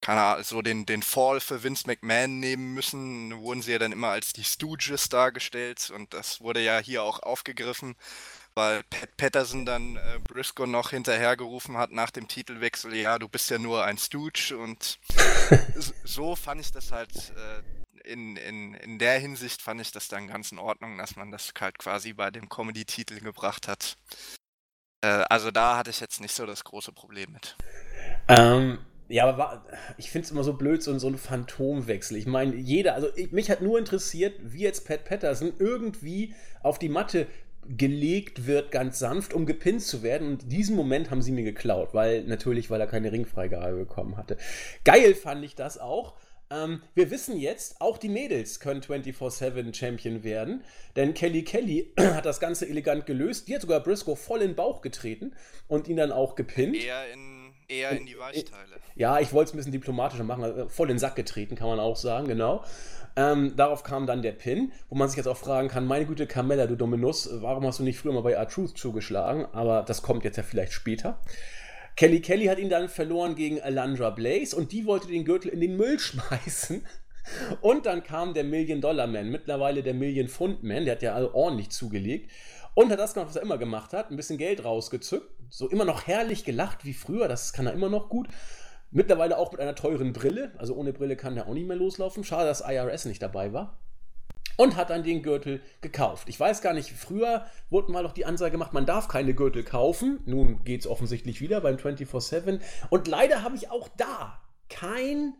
keine 0.00 0.20
Ahnung, 0.22 0.44
so 0.44 0.62
den, 0.62 0.86
den 0.86 1.02
Fall 1.02 1.40
für 1.40 1.62
Vince 1.64 1.86
McMahon 1.86 2.38
nehmen 2.38 2.74
müssen. 2.74 3.36
Wurden 3.40 3.62
sie 3.62 3.72
ja 3.72 3.78
dann 3.78 3.92
immer 3.92 4.08
als 4.08 4.32
die 4.32 4.44
Stooges 4.44 5.08
dargestellt 5.08 5.90
und 5.90 6.14
das 6.14 6.40
wurde 6.40 6.60
ja 6.60 6.78
hier 6.78 7.02
auch 7.02 7.20
aufgegriffen, 7.20 7.96
weil 8.54 8.84
Pat 8.84 9.16
Patterson 9.16 9.66
dann 9.66 9.96
äh, 9.96 10.20
Briscoe 10.22 10.66
noch 10.66 10.90
hinterhergerufen 10.90 11.76
hat 11.76 11.90
nach 11.90 12.10
dem 12.10 12.28
Titelwechsel, 12.28 12.94
ja, 12.94 13.18
du 13.18 13.28
bist 13.28 13.50
ja 13.50 13.58
nur 13.58 13.84
ein 13.84 13.98
Stooge 13.98 14.56
und 14.56 15.00
so 16.04 16.36
fand 16.36 16.60
ich 16.60 16.70
das 16.70 16.92
halt 16.92 17.12
äh, 17.36 17.62
in, 18.04 18.36
in, 18.36 18.74
in 18.74 18.98
der 18.98 19.18
Hinsicht 19.18 19.62
fand 19.62 19.80
ich 19.80 19.92
das 19.92 20.08
dann 20.08 20.28
ganz 20.28 20.52
in 20.52 20.58
Ordnung, 20.58 20.96
dass 20.98 21.16
man 21.16 21.30
das 21.30 21.52
halt 21.60 21.78
quasi 21.78 22.12
bei 22.12 22.30
dem 22.30 22.48
Comedy-Titel 22.48 23.20
gebracht 23.20 23.68
hat. 23.68 23.96
Äh, 25.00 25.24
also 25.28 25.50
da 25.50 25.76
hatte 25.76 25.90
ich 25.90 26.00
jetzt 26.00 26.20
nicht 26.20 26.34
so 26.34 26.46
das 26.46 26.64
große 26.64 26.92
Problem 26.92 27.32
mit. 27.32 27.56
Ähm, 28.28 28.78
ja, 29.08 29.26
aber 29.26 29.64
ich 29.96 30.10
finde 30.10 30.26
es 30.26 30.30
immer 30.30 30.44
so 30.44 30.52
blöd, 30.52 30.82
so, 30.82 30.96
so 30.98 31.08
ein 31.08 31.16
Phantomwechsel. 31.16 32.16
Ich 32.16 32.26
meine, 32.26 32.54
jeder, 32.56 32.94
also 32.94 33.08
ich, 33.16 33.32
mich 33.32 33.50
hat 33.50 33.62
nur 33.62 33.78
interessiert, 33.78 34.34
wie 34.42 34.60
jetzt 34.60 34.86
Pat 34.86 35.04
Patterson 35.04 35.52
irgendwie 35.58 36.34
auf 36.62 36.78
die 36.78 36.88
Matte 36.88 37.26
gelegt 37.68 38.46
wird, 38.46 38.70
ganz 38.70 38.98
sanft, 38.98 39.34
um 39.34 39.46
gepinnt 39.46 39.82
zu 39.82 40.02
werden. 40.02 40.28
Und 40.28 40.52
diesen 40.52 40.76
Moment 40.76 41.10
haben 41.10 41.22
sie 41.22 41.32
mir 41.32 41.44
geklaut, 41.44 41.92
weil 41.92 42.24
natürlich, 42.24 42.70
weil 42.70 42.80
er 42.80 42.86
keine 42.86 43.12
Ringfreigabe 43.12 43.76
bekommen 43.76 44.16
hatte. 44.16 44.36
Geil 44.84 45.14
fand 45.14 45.44
ich 45.44 45.54
das 45.54 45.78
auch 45.78 46.14
ähm, 46.50 46.82
wir 46.94 47.10
wissen 47.10 47.38
jetzt, 47.38 47.80
auch 47.80 47.98
die 47.98 48.08
Mädels 48.08 48.60
können 48.60 48.80
24-7 48.80 49.74
Champion 49.74 50.24
werden, 50.24 50.64
denn 50.96 51.14
Kelly 51.14 51.44
Kelly 51.44 51.92
hat 51.98 52.24
das 52.24 52.40
Ganze 52.40 52.68
elegant 52.68 53.06
gelöst. 53.06 53.48
Die 53.48 53.54
hat 53.54 53.62
sogar 53.62 53.80
Briscoe 53.80 54.16
voll 54.16 54.40
in 54.42 54.50
den 54.50 54.56
Bauch 54.56 54.80
getreten 54.80 55.34
und 55.68 55.88
ihn 55.88 55.96
dann 55.96 56.12
auch 56.12 56.34
gepinnt. 56.34 56.76
Eher 56.76 57.12
in, 57.12 57.52
eher 57.68 57.90
in 57.90 58.06
die 58.06 58.18
Weichteile. 58.18 58.76
Ja, 58.94 59.20
ich 59.20 59.32
wollte 59.32 59.50
es 59.50 59.54
ein 59.54 59.58
bisschen 59.58 59.72
diplomatischer 59.72 60.24
machen, 60.24 60.44
also 60.44 60.68
voll 60.68 60.88
in 60.88 60.94
den 60.94 60.98
Sack 60.98 61.16
getreten, 61.16 61.54
kann 61.54 61.68
man 61.68 61.80
auch 61.80 61.96
sagen, 61.96 62.26
genau. 62.28 62.64
Ähm, 63.16 63.56
darauf 63.56 63.82
kam 63.82 64.06
dann 64.06 64.22
der 64.22 64.32
Pin, 64.32 64.72
wo 64.88 64.94
man 64.94 65.08
sich 65.08 65.16
jetzt 65.16 65.26
auch 65.26 65.36
fragen 65.36 65.68
kann, 65.68 65.86
meine 65.86 66.06
Güte, 66.06 66.26
Carmella, 66.26 66.66
du 66.66 66.76
Dominus, 66.76 67.28
warum 67.42 67.66
hast 67.66 67.80
du 67.80 67.82
nicht 67.82 67.98
früher 67.98 68.12
mal 68.12 68.22
bei 68.22 68.32
R-Truth 68.32 68.78
zugeschlagen? 68.78 69.46
Aber 69.52 69.82
das 69.82 70.02
kommt 70.02 70.24
jetzt 70.24 70.36
ja 70.36 70.44
vielleicht 70.44 70.72
später. 70.72 71.18
Kelly 71.98 72.20
Kelly 72.20 72.44
hat 72.44 72.60
ihn 72.60 72.68
dann 72.68 72.88
verloren 72.88 73.34
gegen 73.34 73.60
Alandra 73.60 74.10
Blaze 74.10 74.54
und 74.54 74.70
die 74.70 74.86
wollte 74.86 75.08
den 75.08 75.24
Gürtel 75.24 75.50
in 75.50 75.60
den 75.60 75.76
Müll 75.76 75.98
schmeißen. 75.98 76.86
Und 77.60 77.86
dann 77.86 78.04
kam 78.04 78.34
der 78.34 78.44
Million-Dollar-Man, 78.44 79.28
mittlerweile 79.28 79.82
der 79.82 79.94
Million-Pfund-Man, 79.94 80.84
der 80.84 80.94
hat 80.94 81.02
ja 81.02 81.16
alle 81.16 81.34
ordentlich 81.34 81.70
zugelegt. 81.70 82.30
Und 82.74 82.92
hat 82.92 83.00
das 83.00 83.14
gemacht, 83.14 83.30
was 83.30 83.34
er 83.34 83.42
immer 83.42 83.58
gemacht 83.58 83.92
hat, 83.94 84.12
ein 84.12 84.16
bisschen 84.16 84.38
Geld 84.38 84.64
rausgezückt. 84.64 85.28
So 85.50 85.68
immer 85.68 85.84
noch 85.84 86.06
herrlich 86.06 86.44
gelacht 86.44 86.84
wie 86.84 86.94
früher, 86.94 87.26
das 87.26 87.52
kann 87.52 87.66
er 87.66 87.72
immer 87.72 87.88
noch 87.88 88.08
gut. 88.08 88.28
Mittlerweile 88.92 89.36
auch 89.36 89.50
mit 89.50 89.60
einer 89.60 89.74
teuren 89.74 90.12
Brille, 90.12 90.52
also 90.56 90.76
ohne 90.76 90.92
Brille 90.92 91.16
kann 91.16 91.36
er 91.36 91.48
auch 91.48 91.54
nicht 91.54 91.66
mehr 91.66 91.76
loslaufen. 91.76 92.22
Schade, 92.22 92.46
dass 92.46 92.60
IRS 92.60 93.06
nicht 93.06 93.22
dabei 93.22 93.52
war 93.52 93.76
und 94.58 94.76
hat 94.76 94.90
dann 94.90 95.04
den 95.04 95.22
Gürtel 95.22 95.62
gekauft. 95.80 96.28
Ich 96.28 96.38
weiß 96.38 96.60
gar 96.60 96.74
nicht, 96.74 96.90
früher 96.90 97.46
wurde 97.70 97.92
mal 97.92 98.02
noch 98.02 98.12
die 98.12 98.26
Ansage 98.26 98.52
gemacht, 98.52 98.74
man 98.74 98.86
darf 98.86 99.06
keine 99.08 99.32
Gürtel 99.32 99.62
kaufen. 99.62 100.18
Nun 100.26 100.64
geht 100.64 100.80
es 100.80 100.86
offensichtlich 100.86 101.40
wieder 101.40 101.60
beim 101.60 101.76
24-7. 101.76 102.60
Und 102.90 103.06
leider 103.06 103.42
habe 103.42 103.54
ich 103.54 103.70
auch 103.70 103.88
da 103.96 104.40
kein 104.68 105.34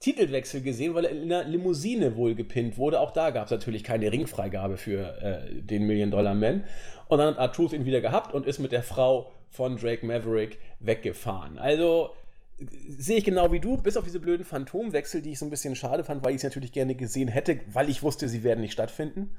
Titelwechsel 0.00 0.62
gesehen, 0.62 0.94
weil 0.94 1.04
er 1.04 1.10
in 1.10 1.24
einer 1.24 1.44
Limousine 1.44 2.16
wohl 2.16 2.34
gepinnt 2.34 2.78
wurde. 2.78 3.00
Auch 3.00 3.10
da 3.10 3.30
gab 3.30 3.44
es 3.44 3.50
natürlich 3.50 3.84
keine 3.84 4.10
Ringfreigabe 4.10 4.78
für 4.78 5.20
äh, 5.20 5.60
den 5.60 5.86
Million-Dollar-Man. 5.86 6.64
Und 7.08 7.18
dann 7.18 7.34
hat 7.34 7.38
Artruth 7.38 7.74
ihn 7.74 7.84
wieder 7.84 8.00
gehabt 8.00 8.32
und 8.32 8.46
ist 8.46 8.60
mit 8.60 8.72
der 8.72 8.82
Frau 8.82 9.30
von 9.50 9.76
Drake 9.76 10.06
Maverick 10.06 10.58
weggefahren. 10.80 11.58
Also 11.58 12.14
sehe 12.58 13.18
ich 13.18 13.24
genau 13.24 13.52
wie 13.52 13.60
du, 13.60 13.76
bis 13.76 13.96
auf 13.96 14.04
diese 14.04 14.20
blöden 14.20 14.44
Phantomwechsel, 14.44 15.22
die 15.22 15.32
ich 15.32 15.38
so 15.38 15.46
ein 15.46 15.50
bisschen 15.50 15.76
schade 15.76 16.04
fand, 16.04 16.24
weil 16.24 16.32
ich 16.32 16.38
es 16.38 16.44
natürlich 16.44 16.72
gerne 16.72 16.94
gesehen 16.94 17.28
hätte, 17.28 17.60
weil 17.72 17.88
ich 17.88 18.02
wusste, 18.02 18.28
sie 18.28 18.42
werden 18.42 18.60
nicht 18.60 18.72
stattfinden. 18.72 19.36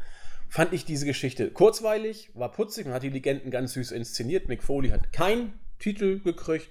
Fand 0.48 0.74
ich 0.74 0.86
diese 0.86 1.06
Geschichte 1.06 1.52
kurzweilig, 1.52 2.32
war 2.34 2.52
putzig 2.52 2.88
und 2.88 2.94
hat 2.94 3.04
die 3.04 3.10
Legenden 3.10 3.52
ganz 3.52 3.74
süß 3.74 3.92
inszeniert. 3.92 4.48
Mick 4.48 4.64
Foley 4.64 4.90
hat 4.90 5.14
keinen 5.14 5.60
Titel 5.78 6.20
gekriegt, 6.22 6.70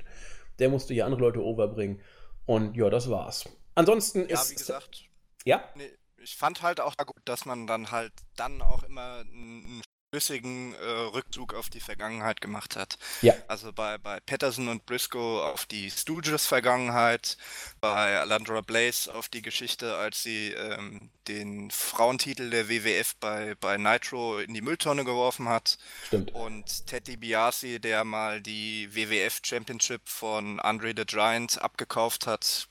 der 0.59 0.69
musste 0.69 0.95
hier 0.95 1.07
andere 1.07 1.21
Leute 1.21 1.45
overbringen. 1.45 2.01
Und 2.47 2.77
ja, 2.77 2.91
das 2.91 3.11
war's. 3.11 3.49
Ansonsten 3.75 4.27
ja, 4.29 4.41
ist. 4.41 4.51
wie 4.51 4.55
gesagt. 4.57 5.05
Ja? 5.45 5.63
Nee, 5.77 5.91
ich 6.23 6.37
fand 6.37 6.63
halt 6.63 6.81
auch 6.81 6.97
gut, 6.97 7.23
dass 7.25 7.45
man 7.45 7.67
dann 7.67 7.91
halt 7.91 8.13
dann 8.37 8.63
auch 8.63 8.83
immer 8.83 9.21
einen 9.21 9.83
flüssigen 10.11 10.75
äh, 10.75 10.85
Rückzug 10.85 11.55
auf 11.55 11.69
die 11.69 11.81
Vergangenheit 11.81 12.41
gemacht 12.41 12.77
hat. 12.77 12.99
Ja. 13.21 13.35
Also 13.47 13.73
bei, 13.73 13.99
bei 13.99 14.21
Patterson 14.21 14.69
und 14.69 14.87
Briscoe 14.87 15.43
auf 15.43 15.67
die 15.67 15.91
Stooges-Vergangenheit, 15.91 17.37
bei 17.81 18.19
Alandra 18.19 18.63
Blaze 18.63 19.15
auf 19.15 19.29
die 19.29 19.43
Geschichte, 19.43 19.97
als 19.97 20.23
sie 20.23 20.53
ähm, 20.53 21.11
den 21.29 21.71
Frauentitel 21.71 22.49
der 22.49 22.69
WWF 22.69 23.17
bei, 23.17 23.55
bei 23.61 23.77
Nitro 23.77 24.39
in 24.39 24.55
die 24.55 24.63
Mülltonne 24.63 25.05
geworfen 25.05 25.49
hat. 25.49 25.77
Stimmt. 26.07 26.35
Und 26.35 26.87
Teddy 26.87 27.19
Biasi, 27.19 27.79
der 27.79 28.05
mal 28.05 28.41
die 28.41 28.89
WWF 28.95 29.41
Championship 29.45 30.09
von 30.09 30.59
Andre 30.61 30.95
the 30.97 31.05
Giant 31.05 31.61
abgekauft 31.61 32.27
hat, 32.27 32.69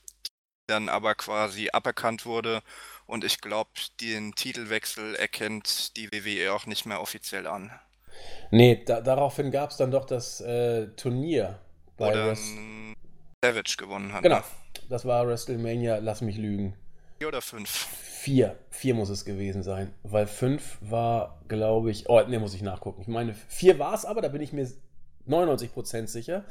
dann 0.66 0.88
aber 0.88 1.14
quasi 1.14 1.70
aberkannt 1.72 2.26
wurde. 2.26 2.62
Und 3.08 3.24
ich 3.24 3.40
glaube, 3.40 3.70
den 4.02 4.34
Titelwechsel 4.34 5.14
erkennt 5.14 5.96
die 5.96 6.12
WWE 6.12 6.52
auch 6.52 6.66
nicht 6.66 6.84
mehr 6.84 7.00
offiziell 7.00 7.46
an. 7.46 7.70
Nee, 8.50 8.84
da, 8.84 9.00
daraufhin 9.00 9.50
gab 9.50 9.70
es 9.70 9.78
dann 9.78 9.90
doch 9.90 10.04
das 10.04 10.42
äh, 10.42 10.88
Turnier. 10.88 11.58
Bei 11.96 12.10
Oder 12.10 12.36
Savage 13.42 13.76
gewonnen 13.78 14.12
hat. 14.12 14.22
Genau, 14.22 14.36
ne? 14.36 14.44
das 14.90 15.06
war 15.06 15.26
WrestleMania, 15.26 15.98
lass 15.98 16.20
mich 16.20 16.36
lügen. 16.36 16.76
Vier 17.18 17.28
oder 17.28 17.40
fünf? 17.40 17.70
Vier. 17.70 18.58
Vier 18.68 18.94
muss 18.94 19.08
es 19.08 19.24
gewesen 19.24 19.62
sein. 19.62 19.94
Weil 20.02 20.26
fünf 20.26 20.76
war, 20.82 21.40
glaube 21.48 21.90
ich. 21.90 22.10
Oh, 22.10 22.20
ne, 22.20 22.38
muss 22.38 22.54
ich 22.54 22.62
nachgucken. 22.62 23.00
Ich 23.00 23.08
meine, 23.08 23.34
vier 23.48 23.78
war 23.78 23.94
es 23.94 24.04
aber, 24.04 24.20
da 24.20 24.28
bin 24.28 24.42
ich 24.42 24.52
mir 24.52 24.70
99% 25.26 26.08
sicher. 26.08 26.44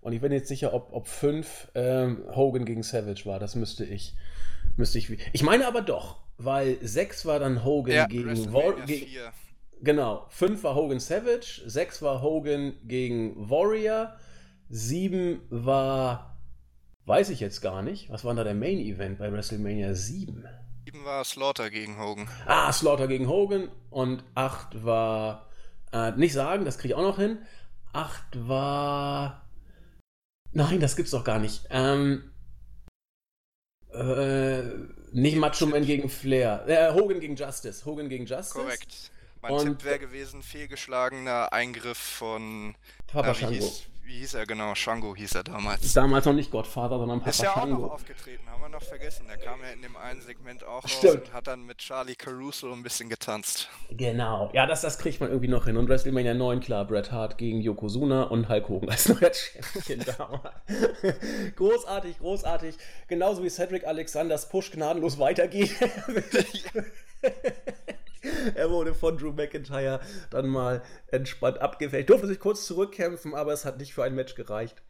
Und 0.00 0.14
ich 0.14 0.20
bin 0.20 0.32
jetzt 0.32 0.48
sicher, 0.48 0.74
ob, 0.74 0.92
ob 0.92 1.06
fünf 1.06 1.68
ähm, 1.76 2.24
Hogan 2.34 2.64
gegen 2.64 2.82
Savage 2.82 3.24
war. 3.24 3.38
Das 3.38 3.54
müsste 3.54 3.84
ich. 3.84 4.16
Müsste 4.76 4.98
ich. 4.98 5.10
Ich 5.32 5.42
meine 5.42 5.66
aber 5.66 5.82
doch, 5.82 6.20
weil 6.38 6.78
sechs 6.82 7.26
war 7.26 7.38
dann 7.38 7.64
Hogan 7.64 7.94
ja, 7.94 8.06
gegen 8.06 8.52
Warrior. 8.52 9.32
Genau. 9.82 10.26
Fünf 10.28 10.62
war 10.62 10.74
Hogan 10.74 11.00
Savage, 11.00 11.62
sechs 11.66 12.02
war 12.02 12.22
Hogan 12.22 12.74
gegen 12.84 13.50
Warrior, 13.50 14.16
sieben 14.68 15.42
war. 15.50 16.38
Weiß 17.04 17.30
ich 17.30 17.40
jetzt 17.40 17.60
gar 17.60 17.82
nicht. 17.82 18.10
Was 18.10 18.24
war 18.24 18.34
da 18.34 18.44
der 18.44 18.54
Main 18.54 18.78
Event 18.78 19.18
bei 19.18 19.32
WrestleMania 19.32 19.94
7? 19.94 20.46
7 20.84 21.04
war 21.04 21.24
Slaughter 21.24 21.70
gegen 21.70 21.98
Hogan. 21.98 22.28
Ah, 22.46 22.72
Slaughter 22.72 23.08
gegen 23.08 23.28
Hogan. 23.28 23.70
Und 23.90 24.24
8 24.34 24.84
war. 24.84 25.48
Äh, 25.92 26.12
nicht 26.12 26.32
sagen, 26.32 26.64
das 26.64 26.78
kriege 26.78 26.94
ich 26.94 26.98
auch 26.98 27.02
noch 27.02 27.18
hin. 27.18 27.38
8 27.92 28.48
war. 28.48 29.48
Nein, 30.52 30.80
das 30.80 30.96
gibt's 30.96 31.12
doch 31.12 31.24
gar 31.24 31.38
nicht. 31.38 31.66
Ähm, 31.70 32.31
äh, 33.94 34.62
nicht 35.12 35.36
Macho 35.36 35.66
Man 35.66 35.84
gegen 35.84 36.08
Flair. 36.08 36.64
Äh, 36.66 36.92
Hogan 36.92 37.20
gegen 37.20 37.36
Justice. 37.36 37.84
Hogan 37.84 38.08
gegen 38.08 38.26
Justice. 38.26 38.58
Korrekt. 38.58 39.10
Mein 39.42 39.52
und, 39.52 39.66
Tipp 39.66 39.84
wäre 39.84 39.98
gewesen, 39.98 40.42
fehlgeschlagener 40.42 41.52
Eingriff 41.52 41.98
von 41.98 42.76
Papa 43.08 43.32
äh, 43.32 43.34
Shango 43.34 43.72
wie 44.12 44.18
hieß 44.18 44.34
er 44.34 44.46
genau? 44.46 44.74
Shango 44.74 45.16
hieß 45.16 45.36
er 45.36 45.44
damals. 45.44 45.94
Damals 45.94 46.26
noch 46.26 46.34
nicht 46.34 46.50
Godfather, 46.50 46.98
sondern 46.98 47.20
Papa 47.20 47.30
Ist 47.30 47.42
ja 47.42 47.56
auch 47.56 47.66
noch 47.66 47.92
aufgetreten, 47.92 48.42
haben 48.50 48.60
wir 48.60 48.68
noch 48.68 48.82
vergessen. 48.82 49.24
Der 49.26 49.38
kam 49.38 49.60
ja 49.62 49.70
in 49.70 49.80
dem 49.80 49.96
einen 49.96 50.20
Segment 50.20 50.64
auch 50.64 50.86
Stimmt. 50.86 51.04
raus 51.14 51.22
und 51.28 51.32
hat 51.32 51.46
dann 51.46 51.64
mit 51.64 51.78
Charlie 51.78 52.14
Caruso 52.14 52.70
ein 52.72 52.82
bisschen 52.82 53.08
getanzt. 53.08 53.70
Genau. 53.90 54.50
Ja, 54.52 54.66
das, 54.66 54.82
das 54.82 54.98
kriegt 54.98 55.20
man 55.20 55.30
irgendwie 55.30 55.48
noch 55.48 55.64
hin. 55.64 55.78
Und 55.78 55.88
WrestleMania 55.88 56.34
9, 56.34 56.60
klar, 56.60 56.84
Bret 56.84 57.10
Hart 57.10 57.38
gegen 57.38 57.62
Yokozuna 57.62 58.24
und 58.24 58.50
Hulk 58.50 58.68
Hogan 58.68 58.90
als 58.90 59.08
neuer 59.08 59.32
Champion 59.32 60.04
damals. 60.18 60.54
großartig, 61.56 62.18
großartig. 62.18 62.76
Genauso 63.08 63.42
wie 63.42 63.48
Cedric 63.48 63.86
Alexanders 63.86 64.46
Push 64.50 64.72
gnadenlos 64.72 65.18
weitergeht. 65.18 65.74
er 68.54 68.70
wurde 68.70 68.94
von 68.94 69.16
Drew 69.18 69.32
McIntyre 69.32 70.00
dann 70.30 70.48
mal 70.48 70.82
entspannt 71.08 71.58
abgewählt. 71.60 72.10
Durfte 72.10 72.26
sich 72.26 72.38
kurz 72.38 72.66
zurückkämpfen, 72.66 73.34
aber 73.34 73.52
es 73.52 73.64
hat 73.64 73.78
nicht 73.78 73.94
für 73.94 74.04
ein 74.04 74.14
Match 74.14 74.34
gereicht. 74.34 74.82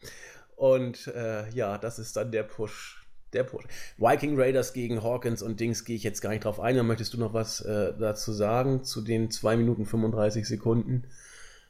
Und 0.56 1.08
äh, 1.08 1.48
ja, 1.50 1.78
das 1.78 1.98
ist 1.98 2.16
dann 2.16 2.30
der 2.30 2.42
Push. 2.42 3.06
Der 3.32 3.44
Push. 3.44 3.64
Viking 3.96 4.38
Raiders 4.38 4.74
gegen 4.74 5.02
Hawkins 5.02 5.42
und 5.42 5.58
Dings 5.58 5.84
gehe 5.84 5.96
ich 5.96 6.02
jetzt 6.02 6.20
gar 6.20 6.30
nicht 6.30 6.44
drauf 6.44 6.60
ein. 6.60 6.84
möchtest 6.86 7.14
du 7.14 7.18
noch 7.18 7.32
was 7.32 7.62
äh, 7.62 7.94
dazu 7.98 8.32
sagen 8.32 8.84
zu 8.84 9.00
den 9.00 9.30
2 9.30 9.56
Minuten 9.56 9.86
35 9.86 10.46
Sekunden? 10.46 11.04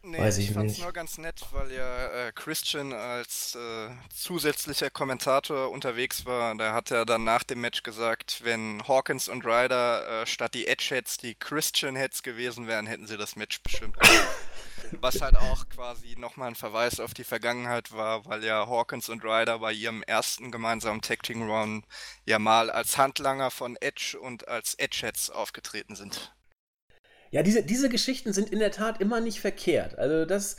Nee, 0.04 0.18
Weiß 0.18 0.38
ich, 0.38 0.48
ich 0.48 0.54
fand's 0.54 0.74
nicht. 0.74 0.82
nur 0.82 0.92
ganz 0.92 1.16
nett, 1.18 1.40
weil 1.52 1.70
ja 1.70 2.08
äh, 2.08 2.32
Christian 2.32 2.92
als 2.92 3.54
äh, 3.54 3.88
zusätzlicher 4.12 4.90
Kommentator 4.90 5.70
unterwegs 5.70 6.26
war. 6.26 6.56
Da 6.56 6.72
hat 6.72 6.90
er 6.90 7.06
dann 7.06 7.22
nach 7.22 7.44
dem 7.44 7.60
Match 7.60 7.84
gesagt, 7.84 8.40
wenn 8.42 8.82
Hawkins 8.88 9.28
und 9.28 9.44
Ryder 9.44 10.22
äh, 10.22 10.26
statt 10.26 10.54
die 10.54 10.66
Edge-Heads 10.66 11.18
die 11.18 11.36
Christian-Heads 11.36 12.24
gewesen 12.24 12.66
wären, 12.66 12.88
hätten 12.88 13.06
sie 13.06 13.16
das 13.16 13.36
Match 13.36 13.62
bestimmt. 13.62 13.96
Was 15.00 15.20
halt 15.20 15.36
auch 15.36 15.68
quasi 15.68 16.16
nochmal 16.18 16.48
ein 16.48 16.54
Verweis 16.56 16.98
auf 16.98 17.14
die 17.14 17.24
Vergangenheit 17.24 17.92
war, 17.92 18.26
weil 18.26 18.44
ja 18.44 18.66
Hawkins 18.66 19.08
und 19.08 19.24
Ryder 19.24 19.60
bei 19.60 19.72
ihrem 19.72 20.02
ersten 20.02 20.50
gemeinsamen 20.50 21.00
Tag 21.00 21.22
Team 21.22 21.48
Run 21.48 21.84
ja 22.26 22.40
mal 22.40 22.70
als 22.70 22.98
Handlanger 22.98 23.52
von 23.52 23.76
Edge 23.76 24.18
und 24.20 24.48
als 24.48 24.74
Edge-Heads 24.74 25.30
aufgetreten 25.30 25.94
sind. 25.94 26.34
Ja, 27.32 27.42
diese, 27.42 27.62
diese 27.62 27.88
Geschichten 27.88 28.32
sind 28.32 28.50
in 28.50 28.60
der 28.60 28.70
Tat 28.70 29.00
immer 29.00 29.18
nicht 29.18 29.40
verkehrt. 29.40 29.98
Also 29.98 30.26
das, 30.26 30.58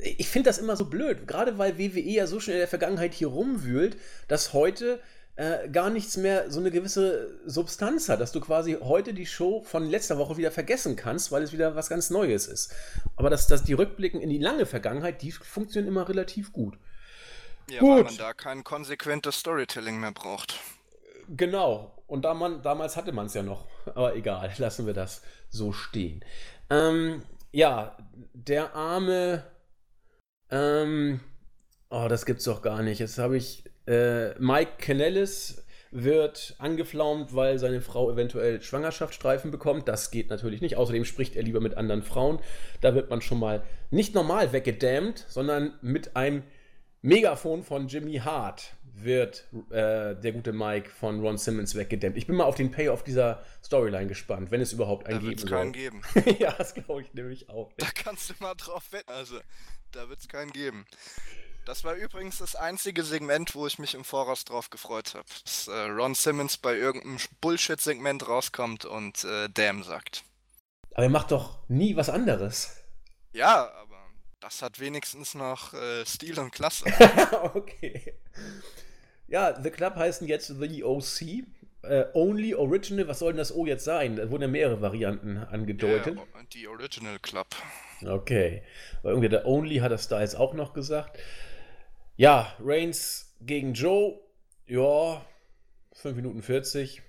ich 0.00 0.28
finde 0.28 0.48
das 0.48 0.58
immer 0.58 0.76
so 0.76 0.86
blöd, 0.86 1.26
gerade 1.26 1.58
weil 1.58 1.78
WWE 1.78 2.00
ja 2.00 2.26
so 2.26 2.40
schnell 2.40 2.56
in 2.56 2.60
der 2.60 2.68
Vergangenheit 2.68 3.12
hier 3.12 3.28
rumwühlt, 3.28 3.96
dass 4.28 4.52
heute 4.52 5.00
äh, 5.34 5.68
gar 5.68 5.90
nichts 5.90 6.16
mehr 6.16 6.48
so 6.50 6.60
eine 6.60 6.70
gewisse 6.70 7.40
Substanz 7.44 8.08
hat, 8.08 8.20
dass 8.20 8.30
du 8.30 8.40
quasi 8.40 8.78
heute 8.80 9.14
die 9.14 9.26
Show 9.26 9.62
von 9.64 9.88
letzter 9.88 10.16
Woche 10.16 10.36
wieder 10.36 10.52
vergessen 10.52 10.94
kannst, 10.94 11.32
weil 11.32 11.42
es 11.42 11.52
wieder 11.52 11.74
was 11.74 11.88
ganz 11.88 12.10
Neues 12.10 12.46
ist. 12.46 12.72
Aber 13.16 13.28
dass, 13.28 13.48
dass 13.48 13.64
die 13.64 13.72
Rückblicken 13.72 14.20
in 14.20 14.30
die 14.30 14.38
lange 14.38 14.64
Vergangenheit, 14.64 15.22
die 15.22 15.32
funktionieren 15.32 15.92
immer 15.92 16.08
relativ 16.08 16.52
gut. 16.52 16.78
Ja, 17.68 17.80
gut. 17.80 17.96
weil 17.96 18.04
man 18.04 18.16
da 18.16 18.32
kein 18.32 18.62
konsequentes 18.62 19.40
Storytelling 19.40 19.98
mehr 19.98 20.12
braucht. 20.12 20.60
Genau. 21.28 21.92
Und 22.06 22.24
da 22.24 22.34
man, 22.34 22.62
damals 22.62 22.96
hatte 22.96 23.10
man 23.10 23.26
es 23.26 23.34
ja 23.34 23.42
noch. 23.42 23.66
Aber 23.86 24.14
egal, 24.14 24.52
lassen 24.58 24.86
wir 24.86 24.94
das 24.94 25.22
so 25.52 25.72
stehen. 25.72 26.24
Ähm, 26.70 27.22
ja, 27.52 27.96
der 28.32 28.74
arme. 28.74 29.44
Ähm, 30.50 31.20
oh, 31.90 32.06
das 32.08 32.26
gibt's 32.26 32.44
doch 32.44 32.62
gar 32.62 32.82
nicht. 32.82 32.98
Jetzt 32.98 33.18
habe 33.18 33.36
ich. 33.36 33.64
Äh, 33.86 34.38
Mike 34.38 34.72
Canellis 34.78 35.64
wird 35.90 36.54
angeflaumt, 36.58 37.34
weil 37.34 37.58
seine 37.58 37.82
Frau 37.82 38.10
eventuell 38.10 38.62
Schwangerschaftsstreifen 38.62 39.50
bekommt. 39.50 39.88
Das 39.88 40.10
geht 40.10 40.30
natürlich 40.30 40.62
nicht. 40.62 40.76
Außerdem 40.76 41.04
spricht 41.04 41.36
er 41.36 41.42
lieber 41.42 41.60
mit 41.60 41.76
anderen 41.76 42.02
Frauen. 42.02 42.38
Da 42.80 42.94
wird 42.94 43.10
man 43.10 43.20
schon 43.20 43.38
mal 43.38 43.62
nicht 43.90 44.14
normal 44.14 44.52
weggedämmt, 44.52 45.26
sondern 45.28 45.74
mit 45.82 46.16
einem 46.16 46.44
Megafon 47.02 47.62
von 47.62 47.88
Jimmy 47.88 48.18
Hart 48.18 48.74
wird 48.94 49.46
äh, 49.70 50.14
der 50.14 50.32
gute 50.32 50.52
Mike 50.52 50.90
von 50.90 51.20
Ron 51.20 51.38
Simmons 51.38 51.74
weggedämmt. 51.74 52.16
Ich 52.16 52.26
bin 52.26 52.36
mal 52.36 52.44
auf 52.44 52.56
den 52.56 52.70
Payoff 52.70 53.02
dieser 53.02 53.42
Storyline 53.64 54.06
gespannt, 54.06 54.50
wenn 54.50 54.60
es 54.60 54.72
überhaupt 54.72 55.06
einen 55.06 55.20
da 55.20 55.28
geben 55.28 55.38
soll. 55.38 55.50
keinen 55.50 55.72
geben. 55.72 56.02
ja, 56.38 56.52
das 56.52 56.74
glaube 56.74 57.02
ich 57.02 57.14
nämlich 57.14 57.48
auch. 57.48 57.68
Nicht. 57.68 57.82
Da 57.82 58.02
kannst 58.02 58.30
du 58.30 58.34
mal 58.40 58.54
drauf 58.54 58.92
wetten. 58.92 59.10
Also, 59.10 59.38
da 59.92 60.08
wird 60.08 60.20
es 60.20 60.28
keinen 60.28 60.52
geben. 60.52 60.86
Das 61.64 61.84
war 61.84 61.94
übrigens 61.94 62.38
das 62.38 62.56
einzige 62.56 63.04
Segment, 63.04 63.54
wo 63.54 63.66
ich 63.66 63.78
mich 63.78 63.94
im 63.94 64.04
Voraus 64.04 64.44
drauf 64.44 64.70
gefreut 64.70 65.14
habe. 65.14 65.26
Dass 65.44 65.68
äh, 65.68 65.72
Ron 65.72 66.14
Simmons 66.14 66.58
bei 66.58 66.74
irgendeinem 66.74 67.18
Bullshit-Segment 67.40 68.26
rauskommt 68.26 68.84
und 68.84 69.24
äh, 69.24 69.48
Damn 69.48 69.84
sagt. 69.84 70.24
Aber 70.94 71.04
er 71.04 71.10
macht 71.10 71.30
doch 71.30 71.58
nie 71.68 71.96
was 71.96 72.10
anderes. 72.10 72.76
Ja, 73.32 73.70
aber 73.72 73.81
das 74.42 74.60
hat 74.60 74.80
wenigstens 74.80 75.34
noch 75.34 75.72
äh, 75.72 76.04
Stil 76.04 76.38
und 76.40 76.50
Klasse. 76.50 76.86
okay. 77.54 78.14
Ja, 79.28 79.58
The 79.60 79.70
Club 79.70 79.94
heißen 79.94 80.26
jetzt 80.26 80.48
The 80.48 80.84
OC. 80.84 81.46
Äh, 81.84 82.04
only 82.12 82.54
Original, 82.54 83.08
was 83.08 83.20
soll 83.20 83.32
denn 83.32 83.38
das 83.38 83.54
O 83.54 83.66
jetzt 83.66 83.84
sein? 83.84 84.16
Da 84.16 84.30
wurden 84.30 84.42
ja 84.42 84.48
mehrere 84.48 84.80
Varianten 84.80 85.38
angedeutet. 85.38 86.16
Ja, 86.16 86.42
die 86.52 86.68
Original 86.68 87.18
Club. 87.20 87.48
Okay. 88.04 88.62
Weil 89.02 89.12
irgendwie 89.12 89.28
der 89.28 89.46
Only 89.46 89.76
hat 89.76 89.92
das 89.92 90.08
da 90.08 90.20
jetzt 90.20 90.34
auch 90.34 90.54
noch 90.54 90.74
gesagt. 90.74 91.18
Ja, 92.16 92.54
Reigns 92.60 93.34
gegen 93.40 93.74
Joe. 93.74 94.20
Ja, 94.66 95.24
5 95.94 96.16
Minuten 96.16 96.42
40. 96.42 97.02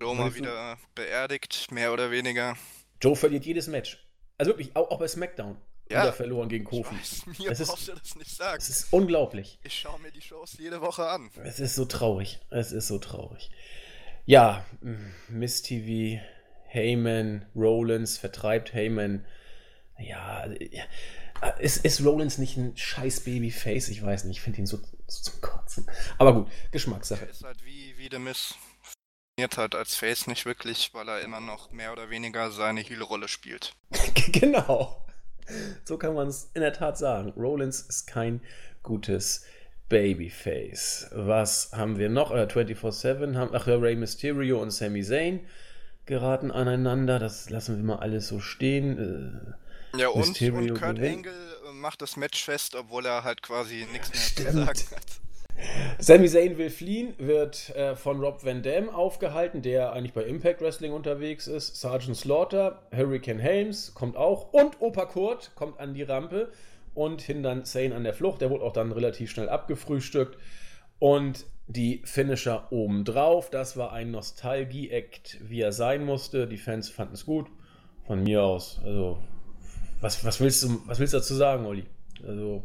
Joe 0.00 0.14
mal 0.14 0.34
wieder 0.34 0.78
beerdigt, 0.94 1.70
mehr 1.72 1.92
oder 1.92 2.10
weniger. 2.10 2.56
Joe 3.02 3.16
verliert 3.16 3.44
jedes 3.44 3.68
Match. 3.68 4.06
Also 4.38 4.52
wirklich, 4.52 4.74
auch, 4.74 4.90
auch 4.90 4.98
bei 4.98 5.08
SmackDown 5.08 5.58
ja. 5.90 6.02
wieder 6.02 6.12
verloren 6.12 6.48
gegen 6.48 6.64
Kofi. 6.64 6.94
Weiß, 6.94 7.26
mir 7.38 7.50
das 7.50 7.66
brauchst 7.66 7.88
ist, 7.88 8.00
das 8.00 8.16
nicht 8.16 8.30
sagen. 8.30 8.58
Es 8.58 8.68
ist 8.68 8.92
unglaublich. 8.92 9.58
Ich 9.62 9.78
schaue 9.78 9.98
mir 10.00 10.10
die 10.10 10.20
Shows 10.20 10.56
jede 10.58 10.80
Woche 10.80 11.08
an. 11.08 11.30
Es 11.44 11.60
ist 11.60 11.74
so 11.74 11.84
traurig. 11.84 12.40
Es 12.50 12.72
ist 12.72 12.88
so 12.88 12.98
traurig. 12.98 13.50
Ja, 14.26 14.64
Miss 15.28 15.62
TV, 15.62 16.22
Heyman, 16.66 17.46
Rollins 17.54 18.18
vertreibt 18.18 18.72
Heyman. 18.74 19.24
Ja, 19.98 20.46
ist, 21.58 21.84
ist 21.84 22.04
Rollins 22.04 22.38
nicht 22.38 22.56
ein 22.56 22.76
scheiß 22.76 23.20
Babyface? 23.20 23.88
Ich 23.88 24.02
weiß 24.02 24.24
nicht. 24.24 24.38
Ich 24.38 24.42
finde 24.42 24.60
ihn 24.60 24.66
so, 24.66 24.78
so, 25.06 25.22
zum 25.22 25.40
Kotzen. 25.40 25.90
Aber 26.18 26.34
gut, 26.34 26.48
Geschmackssache. 26.70 27.24
Er 27.24 27.30
ist 27.30 27.44
halt 27.44 27.64
wie, 27.64 27.96
wie 27.98 28.08
der 28.08 28.18
Miss. 28.18 28.54
Funktioniert 28.82 29.58
halt 29.58 29.74
als 29.74 29.94
Face 29.94 30.26
nicht 30.26 30.44
wirklich, 30.44 30.92
weil 30.92 31.08
er 31.08 31.20
immer 31.22 31.40
noch 31.40 31.70
mehr 31.70 31.92
oder 31.92 32.10
weniger 32.10 32.50
seine 32.50 32.80
Heel-Rolle 32.80 33.28
spielt. 33.28 33.74
genau. 34.32 35.04
So 35.84 35.98
kann 35.98 36.14
man 36.14 36.28
es 36.28 36.50
in 36.54 36.60
der 36.60 36.72
Tat 36.72 36.98
sagen. 36.98 37.32
Rollins 37.36 37.80
ist 37.82 38.06
kein 38.06 38.40
gutes 38.82 39.44
Babyface. 39.88 41.10
Was 41.12 41.72
haben 41.72 41.98
wir 41.98 42.08
noch? 42.08 42.30
Äh, 42.30 42.44
24-7 42.44 43.36
haben, 43.36 43.54
ach 43.54 43.66
ja, 43.66 43.76
Rey 43.76 43.96
Mysterio 43.96 44.60
und 44.60 44.70
Sami 44.70 45.02
Zayn 45.02 45.40
geraten 46.06 46.50
aneinander. 46.50 47.18
Das 47.18 47.50
lassen 47.50 47.76
wir 47.76 47.84
mal 47.84 47.98
alles 47.98 48.28
so 48.28 48.40
stehen. 48.40 49.54
Äh, 49.94 49.98
ja, 49.98 50.08
und, 50.08 50.40
und 50.40 50.68
Kurt 50.78 50.96
gewinnt. 50.96 51.26
Angle 51.26 51.32
äh, 51.32 51.72
macht 51.72 52.02
das 52.02 52.16
Match 52.16 52.44
fest, 52.44 52.74
obwohl 52.74 53.04
er 53.06 53.24
halt 53.24 53.42
quasi 53.42 53.86
nichts 53.92 54.10
mehr 54.10 54.20
Stimmt. 54.20 54.48
zu 54.48 54.56
sagen 54.56 54.96
hat. 54.96 55.20
Sami 55.98 56.28
Zayn 56.28 56.56
will 56.58 56.70
fliehen, 56.70 57.14
wird 57.18 57.74
äh, 57.76 57.94
von 57.94 58.20
Rob 58.20 58.44
Van 58.44 58.62
Dam 58.62 58.88
aufgehalten, 58.88 59.62
der 59.62 59.92
eigentlich 59.92 60.12
bei 60.12 60.24
Impact 60.24 60.60
Wrestling 60.60 60.92
unterwegs 60.92 61.46
ist. 61.46 61.76
Sergeant 61.76 62.16
Slaughter, 62.16 62.82
Hurricane 62.94 63.38
Helms 63.38 63.94
kommt 63.94 64.16
auch 64.16 64.52
und 64.52 64.80
Opa 64.80 65.06
Kurt 65.06 65.52
kommt 65.54 65.78
an 65.78 65.94
die 65.94 66.02
Rampe 66.02 66.50
und 66.94 67.20
hindern 67.22 67.64
Zayn 67.64 67.92
an 67.92 68.04
der 68.04 68.14
Flucht. 68.14 68.40
Der 68.40 68.50
wurde 68.50 68.64
auch 68.64 68.72
dann 68.72 68.92
relativ 68.92 69.30
schnell 69.30 69.48
abgefrühstückt. 69.48 70.38
Und 70.98 71.46
die 71.66 72.02
Finisher 72.04 72.70
obendrauf, 72.72 73.48
das 73.48 73.76
war 73.76 73.92
ein 73.92 74.10
Nostalgie-Act, 74.10 75.38
wie 75.48 75.60
er 75.60 75.72
sein 75.72 76.04
musste. 76.04 76.46
Die 76.46 76.58
Fans 76.58 76.90
fanden 76.90 77.14
es 77.14 77.24
gut. 77.24 77.46
Von 78.06 78.24
mir 78.24 78.42
aus. 78.42 78.80
Also, 78.84 79.18
was, 80.00 80.24
was, 80.24 80.40
willst, 80.40 80.62
du, 80.64 80.82
was 80.86 80.98
willst 80.98 81.14
du 81.14 81.18
dazu 81.18 81.34
sagen, 81.34 81.64
Olli? 81.64 81.84
Also. 82.26 82.64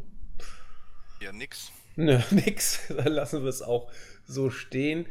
Ja, 1.21 1.31
nix. 1.31 1.71
Nö, 1.95 2.19
nix. 2.31 2.87
Dann 2.89 3.13
lassen 3.13 3.43
wir 3.43 3.49
es 3.49 3.61
auch 3.61 3.91
so 4.25 4.49
stehen. 4.49 5.05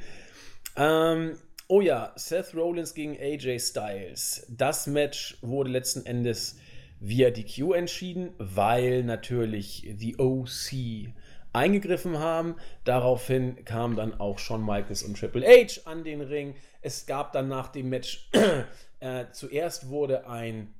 Ähm, 0.77 1.39
oh 1.69 1.81
ja, 1.81 2.13
Seth 2.17 2.55
Rollins 2.55 2.95
gegen 2.95 3.17
AJ 3.19 3.61
Styles. 3.61 4.47
Das 4.49 4.87
Match 4.87 5.39
wurde 5.41 5.71
letzten 5.71 6.05
Endes 6.07 6.59
via 7.01 7.31
DQ 7.31 7.75
entschieden, 7.75 8.35
weil 8.39 9.05
natürlich 9.05 9.87
die 9.97 10.19
OC 10.19 11.13
eingegriffen 11.53 12.19
haben. 12.19 12.57
Daraufhin 12.85 13.65
kam 13.65 13.97
dann 13.97 14.19
auch 14.21 14.39
Shawn 14.39 14.65
Michaels 14.65 15.03
und 15.03 15.19
Triple 15.19 15.47
H 15.47 15.83
an 15.85 16.05
den 16.05 16.21
Ring. 16.21 16.55
Es 16.83 17.07
gab 17.07 17.33
dann 17.33 17.49
nach 17.49 17.69
dem 17.69 17.89
Match 17.89 18.29
äh, 19.01 19.27
zuerst 19.33 19.89
wurde 19.89 20.27
ein, 20.29 20.75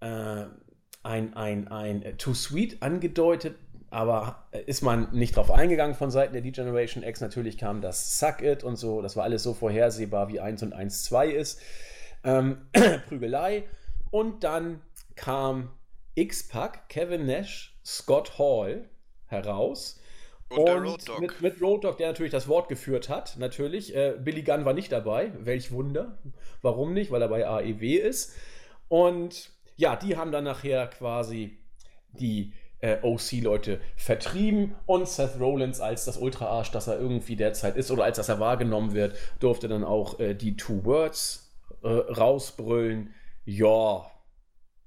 äh, 0.00 0.44
ein, 1.02 1.34
ein, 1.34 1.68
ein 1.68 2.18
Too 2.18 2.34
Sweet 2.34 2.82
angedeutet 2.82 3.56
aber 3.90 4.46
ist 4.66 4.82
man 4.82 5.08
nicht 5.12 5.36
drauf 5.36 5.50
eingegangen 5.50 5.96
von 5.96 6.10
Seiten 6.10 6.32
der 6.32 6.42
D-Generation 6.42 7.02
X. 7.02 7.20
Natürlich 7.20 7.58
kam 7.58 7.80
das 7.80 8.18
Suck 8.18 8.40
It 8.40 8.64
und 8.64 8.76
so, 8.76 9.02
das 9.02 9.16
war 9.16 9.24
alles 9.24 9.42
so 9.42 9.52
vorhersehbar, 9.52 10.28
wie 10.28 10.40
1 10.40 10.62
und 10.62 10.72
1 10.72 11.04
2 11.04 11.28
ist. 11.28 11.60
Ähm, 12.24 12.68
Prügelei. 13.08 13.64
Und 14.10 14.44
dann 14.44 14.80
kam 15.16 15.70
X-Pac, 16.14 16.88
Kevin 16.88 17.26
Nash, 17.26 17.78
Scott 17.84 18.38
Hall 18.38 18.88
heraus. 19.26 20.00
Und, 20.50 20.58
und 20.58 20.82
Road 20.82 21.08
Dog. 21.08 21.20
Mit, 21.20 21.40
mit 21.40 21.62
Road 21.62 21.84
Dog, 21.84 21.98
der 21.98 22.08
natürlich 22.08 22.32
das 22.32 22.48
Wort 22.48 22.68
geführt 22.68 23.08
hat, 23.08 23.36
natürlich. 23.38 23.94
Äh, 23.94 24.16
Billy 24.18 24.42
Gunn 24.42 24.64
war 24.64 24.72
nicht 24.72 24.90
dabei. 24.90 25.32
Welch 25.38 25.72
Wunder. 25.72 26.18
Warum 26.62 26.92
nicht? 26.92 27.10
Weil 27.10 27.22
er 27.22 27.28
bei 27.28 27.46
AEW 27.46 27.96
ist. 27.96 28.34
Und 28.88 29.50
ja, 29.76 29.96
die 29.96 30.16
haben 30.16 30.32
dann 30.32 30.44
nachher 30.44 30.88
quasi 30.88 31.58
die 32.12 32.52
äh, 32.80 32.98
OC-Leute 33.02 33.80
vertrieben 33.96 34.74
und 34.86 35.08
Seth 35.08 35.38
Rollins 35.38 35.80
als 35.80 36.04
das 36.04 36.16
Ultra-Arsch, 36.16 36.70
das 36.70 36.86
er 36.86 36.98
irgendwie 36.98 37.36
derzeit 37.36 37.76
ist 37.76 37.90
oder 37.90 38.04
als 38.04 38.16
das 38.16 38.28
er 38.28 38.40
wahrgenommen 38.40 38.92
wird, 38.94 39.16
durfte 39.38 39.68
dann 39.68 39.84
auch 39.84 40.18
äh, 40.18 40.34
die 40.34 40.56
Two 40.56 40.84
Words 40.84 41.50
äh, 41.82 41.88
rausbrüllen. 41.88 43.14
Ja, 43.44 44.10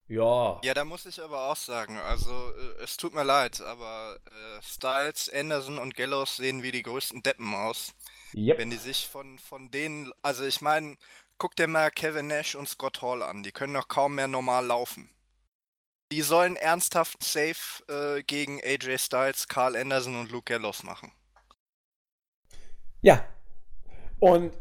ja. 0.07 0.59
Ja, 0.63 0.73
da 0.73 0.85
muss 0.85 1.05
ich 1.05 1.21
aber 1.21 1.49
auch 1.49 1.55
sagen, 1.55 1.97
also 1.97 2.31
äh, 2.31 2.83
es 2.83 2.97
tut 2.97 3.13
mir 3.13 3.23
leid, 3.23 3.61
aber 3.61 4.17
äh, 4.25 4.61
Styles, 4.61 5.31
Anderson 5.33 5.79
und 5.79 5.95
Gallows 5.95 6.37
sehen 6.37 6.61
wie 6.61 6.71
die 6.71 6.83
größten 6.83 7.23
Deppen 7.23 7.53
aus. 7.53 7.93
Yep. 8.35 8.57
Wenn 8.57 8.69
die 8.69 8.77
sich 8.77 9.07
von, 9.07 9.39
von 9.39 9.71
denen, 9.71 10.11
also 10.21 10.43
ich 10.43 10.61
meine, 10.61 10.97
guck 11.37 11.55
dir 11.55 11.67
mal 11.67 11.89
Kevin 11.89 12.27
Nash 12.27 12.55
und 12.55 12.67
Scott 12.67 13.01
Hall 13.01 13.23
an, 13.23 13.43
die 13.43 13.51
können 13.51 13.73
doch 13.73 13.87
kaum 13.87 14.15
mehr 14.15 14.27
normal 14.27 14.65
laufen. 14.65 15.09
Die 16.13 16.21
sollen 16.21 16.57
ernsthaft 16.57 17.23
Safe 17.23 17.83
äh, 17.89 18.21
gegen 18.21 18.59
AJ 18.63 18.99
Styles, 18.99 19.47
Carl 19.47 19.75
Anderson 19.75 20.15
und 20.15 20.31
Luke 20.31 20.45
Gallows 20.45 20.83
machen. 20.83 21.11
Ja. 23.01 23.25
Und 24.19 24.53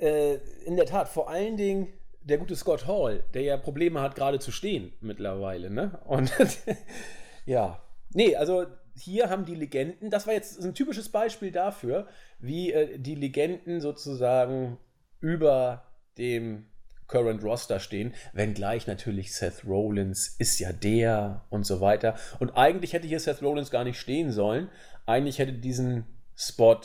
äh, 0.00 0.34
in 0.66 0.76
der 0.76 0.86
Tat, 0.86 1.08
vor 1.08 1.28
allen 1.28 1.56
Dingen 1.56 1.92
der 2.20 2.38
gute 2.38 2.54
Scott 2.54 2.86
Hall, 2.86 3.24
der 3.34 3.42
ja 3.42 3.56
Probleme 3.56 4.00
hat, 4.00 4.14
gerade 4.14 4.38
zu 4.38 4.52
stehen 4.52 4.92
mittlerweile, 5.00 5.68
ne? 5.68 6.00
Und 6.04 6.32
ja. 7.44 7.82
Nee, 8.10 8.36
also 8.36 8.66
hier 8.94 9.30
haben 9.30 9.44
die 9.44 9.56
Legenden, 9.56 10.10
das 10.10 10.28
war 10.28 10.34
jetzt 10.34 10.60
ein 10.60 10.74
typisches 10.74 11.08
Beispiel 11.08 11.50
dafür, 11.50 12.06
wie 12.38 12.72
äh, 12.72 13.00
die 13.00 13.16
Legenden 13.16 13.80
sozusagen 13.80 14.78
über 15.18 15.90
dem 16.18 16.69
Current 17.10 17.42
Roster 17.42 17.80
stehen, 17.80 18.14
wenngleich 18.32 18.86
natürlich 18.86 19.34
Seth 19.34 19.64
Rollins 19.66 20.36
ist 20.38 20.58
ja 20.60 20.72
der 20.72 21.44
und 21.50 21.64
so 21.64 21.80
weiter. 21.80 22.16
Und 22.38 22.56
eigentlich 22.56 22.92
hätte 22.92 23.08
hier 23.08 23.20
Seth 23.20 23.42
Rollins 23.42 23.70
gar 23.70 23.84
nicht 23.84 23.98
stehen 23.98 24.30
sollen. 24.32 24.70
Eigentlich 25.06 25.38
hätte 25.38 25.52
diesen 25.52 26.06
Spot 26.36 26.80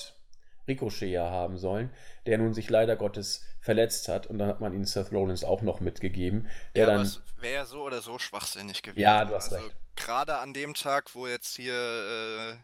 Ricochet 0.67 1.11
ja 1.11 1.29
haben 1.29 1.57
sollen, 1.57 1.91
der 2.25 2.39
nun 2.39 2.53
sich 2.53 2.69
leider 2.69 2.95
Gottes 2.95 3.45
verletzt 3.61 4.07
hat 4.07 4.27
und 4.27 4.39
dann 4.39 4.49
hat 4.49 4.61
man 4.61 4.73
ihn 4.73 4.85
Seth 4.85 5.11
Rollins 5.11 5.43
auch 5.43 5.61
noch 5.61 5.79
mitgegeben. 5.79 6.49
Der 6.73 6.87
ja, 6.87 6.95
dann 6.95 7.11
wäre 7.39 7.65
so 7.65 7.83
oder 7.83 8.01
so 8.01 8.17
schwachsinnig 8.17 8.81
gewesen. 8.81 9.01
Ja, 9.01 9.25
du 9.25 9.35
hast 9.35 9.53
also, 9.53 9.63
recht. 9.63 9.75
Gerade 9.95 10.39
an 10.39 10.53
dem 10.53 10.73
Tag, 10.73 11.13
wo 11.13 11.25
jetzt 11.27 11.55
hier 11.55 11.73
äh, 11.73 12.55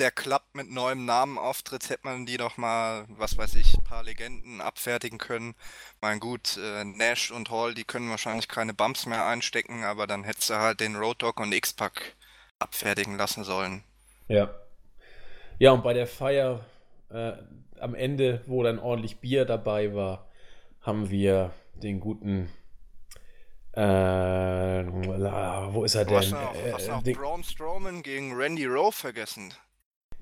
der 0.00 0.10
Club 0.10 0.42
mit 0.54 0.70
neuem 0.70 1.04
Namen 1.04 1.38
auftritt, 1.38 1.90
hätte 1.90 2.04
man 2.04 2.26
die 2.26 2.38
doch 2.38 2.56
mal, 2.56 3.04
was 3.08 3.36
weiß 3.36 3.54
ich, 3.56 3.76
ein 3.76 3.84
paar 3.84 4.02
Legenden 4.02 4.60
abfertigen 4.60 5.18
können. 5.18 5.54
Mein 6.00 6.20
gut, 6.20 6.56
äh, 6.56 6.84
Nash 6.84 7.30
und 7.30 7.50
Hall, 7.50 7.74
die 7.74 7.84
können 7.84 8.10
wahrscheinlich 8.10 8.48
keine 8.48 8.74
Bumps 8.74 9.06
mehr 9.06 9.26
einstecken, 9.26 9.84
aber 9.84 10.06
dann 10.06 10.24
hättest 10.24 10.50
du 10.50 10.54
halt 10.54 10.80
den 10.80 10.96
Road 10.96 11.22
Dog 11.22 11.38
und 11.38 11.52
X-Pack 11.52 12.16
abfertigen 12.58 13.16
lassen 13.16 13.44
sollen. 13.44 13.84
Ja. 14.28 14.50
Ja, 15.58 15.72
und 15.72 15.82
bei 15.82 15.92
der 15.92 16.06
Feier 16.06 16.64
äh, 17.10 17.32
am 17.78 17.94
Ende, 17.94 18.42
wo 18.46 18.62
dann 18.62 18.78
ordentlich 18.78 19.18
Bier 19.18 19.44
dabei 19.44 19.94
war, 19.94 20.26
haben 20.80 21.10
wir 21.10 21.52
den 21.74 22.00
guten 22.00 22.50
äh, 23.72 23.82
wo 23.82 25.84
ist 25.84 25.94
er 25.94 26.04
denn? 26.04 26.16
Hast 26.16 26.32
du 26.32 26.34
noch, 26.34 26.54
hast 26.72 26.88
noch 26.88 27.06
äh, 27.06 27.12
Braun 27.12 27.44
Strowman 27.44 28.02
gegen 28.02 28.34
Randy 28.34 28.66
Rowe 28.66 28.92
vergessen? 28.92 29.54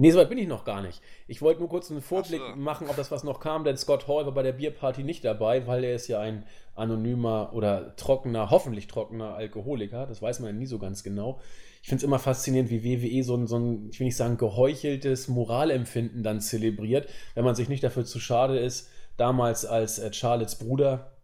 Nee, 0.01 0.13
so 0.13 0.19
weit 0.19 0.29
bin 0.29 0.39
ich 0.39 0.47
noch 0.47 0.65
gar 0.65 0.81
nicht. 0.81 1.03
Ich 1.27 1.43
wollte 1.43 1.59
nur 1.59 1.69
kurz 1.69 1.91
einen 1.91 2.01
Vorblick 2.01 2.41
so. 2.41 2.57
machen, 2.57 2.87
ob 2.89 2.95
das 2.95 3.11
was 3.11 3.25
noch 3.25 3.41
kam, 3.41 3.65
denn 3.65 3.77
Scott 3.77 4.07
Hall 4.07 4.27
war 4.27 4.33
bei 4.33 4.45
der 4.45 4.53
Bierparty 4.53 5.03
nicht 5.03 5.25
dabei, 5.25 5.67
weil 5.67 5.83
er 5.83 5.97
ist 5.97 6.07
ja 6.07 6.21
ein 6.21 6.45
anonymer 6.77 7.51
oder 7.53 7.97
trockener, 7.97 8.51
hoffentlich 8.51 8.87
trockener 8.87 9.35
Alkoholiker. 9.35 10.07
Das 10.07 10.23
weiß 10.23 10.39
man 10.39 10.51
ja 10.51 10.57
nie 10.57 10.67
so 10.67 10.79
ganz 10.79 11.03
genau. 11.03 11.41
Ich 11.83 11.89
finde 11.89 12.03
es 12.03 12.05
immer 12.05 12.21
faszinierend, 12.21 12.71
wie 12.71 12.85
WWE 12.85 13.25
so 13.25 13.35
ein, 13.35 13.49
so 13.49 13.59
ein, 13.59 13.89
ich 13.91 13.99
will 13.99 14.07
nicht 14.07 14.17
sagen, 14.17 14.37
geheucheltes 14.37 15.27
Moralempfinden 15.27 16.23
dann 16.23 16.41
zelebriert, 16.41 17.09
wenn 17.35 17.45
man 17.45 17.57
sich 17.57 17.69
nicht 17.69 17.83
dafür 17.83 18.05
zu 18.05 18.21
schade 18.21 18.57
ist, 18.57 18.89
damals 19.17 19.67
als 19.67 19.99
äh, 19.99 20.13
Charlottes 20.13 20.57
Bruder, 20.59 21.18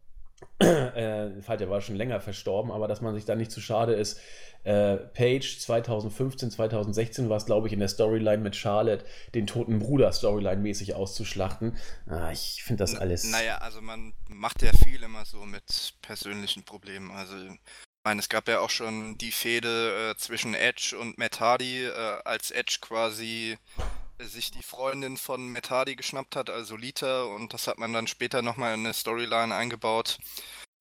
äh, 0.61 1.57
der 1.57 1.70
war 1.70 1.80
schon 1.80 1.96
länger 1.96 2.20
verstorben, 2.20 2.70
aber 2.70 2.88
dass 2.88 3.00
man 3.00 3.14
sich 3.14 3.24
da 3.24 3.35
nicht 3.35 3.50
zu 3.50 3.61
schade 3.61 3.94
ist, 3.94 4.20
äh, 4.64 4.96
Page 4.96 5.59
2015, 5.59 6.50
2016 6.50 7.28
war 7.28 7.37
es, 7.37 7.44
glaube 7.44 7.66
ich, 7.66 7.72
in 7.74 7.80
der 7.80 7.88
Storyline 7.88 8.42
mit 8.42 8.57
Charlotte, 8.57 9.04
den 9.35 9.46
toten 9.46 9.78
Bruder 9.78 10.11
Storyline-mäßig 10.11 10.94
auszuschlachten. 10.94 11.76
Ah, 12.09 12.33
ich 12.33 12.62
finde 12.62 12.83
das 12.83 12.94
alles. 12.94 13.24
naja, 13.24 13.59
also 13.59 13.83
man 13.83 14.14
macht 14.28 14.62
ja 14.62 14.72
viel 14.72 15.02
immer 15.02 15.24
so 15.26 15.44
mit 15.44 15.94
persönlichen 16.00 16.64
Problemen. 16.64 17.11
Also 17.11 17.37
ich 17.37 17.61
meine, 18.04 18.20
es 18.20 18.30
gab 18.30 18.48
ja 18.48 18.61
auch 18.61 18.70
schon 18.70 19.18
die 19.18 19.33
Fehde 19.33 20.12
äh, 20.12 20.16
zwischen 20.16 20.54
Edge 20.54 20.96
und 20.98 21.18
Matt 21.18 21.40
Hardy, 21.40 21.85
äh, 21.85 21.90
als 22.24 22.50
Edge 22.50 22.78
quasi 22.80 23.59
sich 24.20 24.50
die 24.50 24.62
Freundin 24.62 25.16
von 25.16 25.57
Hardy 25.68 25.96
geschnappt 25.96 26.37
hat, 26.37 26.50
also 26.50 26.77
Lita, 26.77 27.24
und 27.24 27.53
das 27.53 27.66
hat 27.66 27.79
man 27.79 27.92
dann 27.92 28.07
später 28.07 28.42
nochmal 28.42 28.74
in 28.74 28.81
eine 28.81 28.94
Storyline 28.94 29.55
eingebaut. 29.55 30.18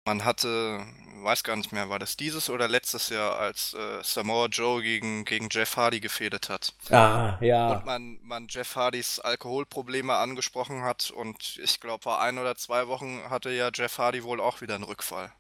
Man 0.06 0.26
hatte, 0.26 0.86
weiß 1.24 1.46
gar 1.46 1.56
nicht 1.56 1.72
mehr, 1.72 1.90
war 1.90 1.98
das 1.98 2.18
dieses 2.18 2.50
oder 2.50 2.68
letztes 2.68 3.08
Jahr, 3.08 3.40
als 3.40 3.74
äh, 3.74 4.04
Samoa 4.04 4.48
Joe 4.48 4.82
gegen, 4.82 5.24
gegen 5.24 5.48
Jeff 5.50 5.78
Hardy 5.78 6.02
gefädet 6.02 6.50
hat. 6.50 6.74
Ah, 6.90 7.38
ja. 7.40 7.72
Und 7.72 7.86
man, 7.86 8.20
man 8.22 8.48
Jeff 8.50 8.76
Hardys 8.76 9.20
Alkoholprobleme 9.20 10.14
angesprochen 10.14 10.84
hat 10.84 11.10
und 11.12 11.58
ich 11.64 11.80
glaube, 11.80 12.04
vor 12.04 12.20
ein 12.20 12.38
oder 12.38 12.56
zwei 12.56 12.88
Wochen 12.90 13.22
hatte 13.30 13.50
ja 13.52 13.70
Jeff 13.74 13.98
Hardy 13.98 14.26
wohl 14.26 14.42
auch 14.42 14.60
wieder 14.60 14.76
einen 14.76 14.84
Rückfall. 14.84 15.32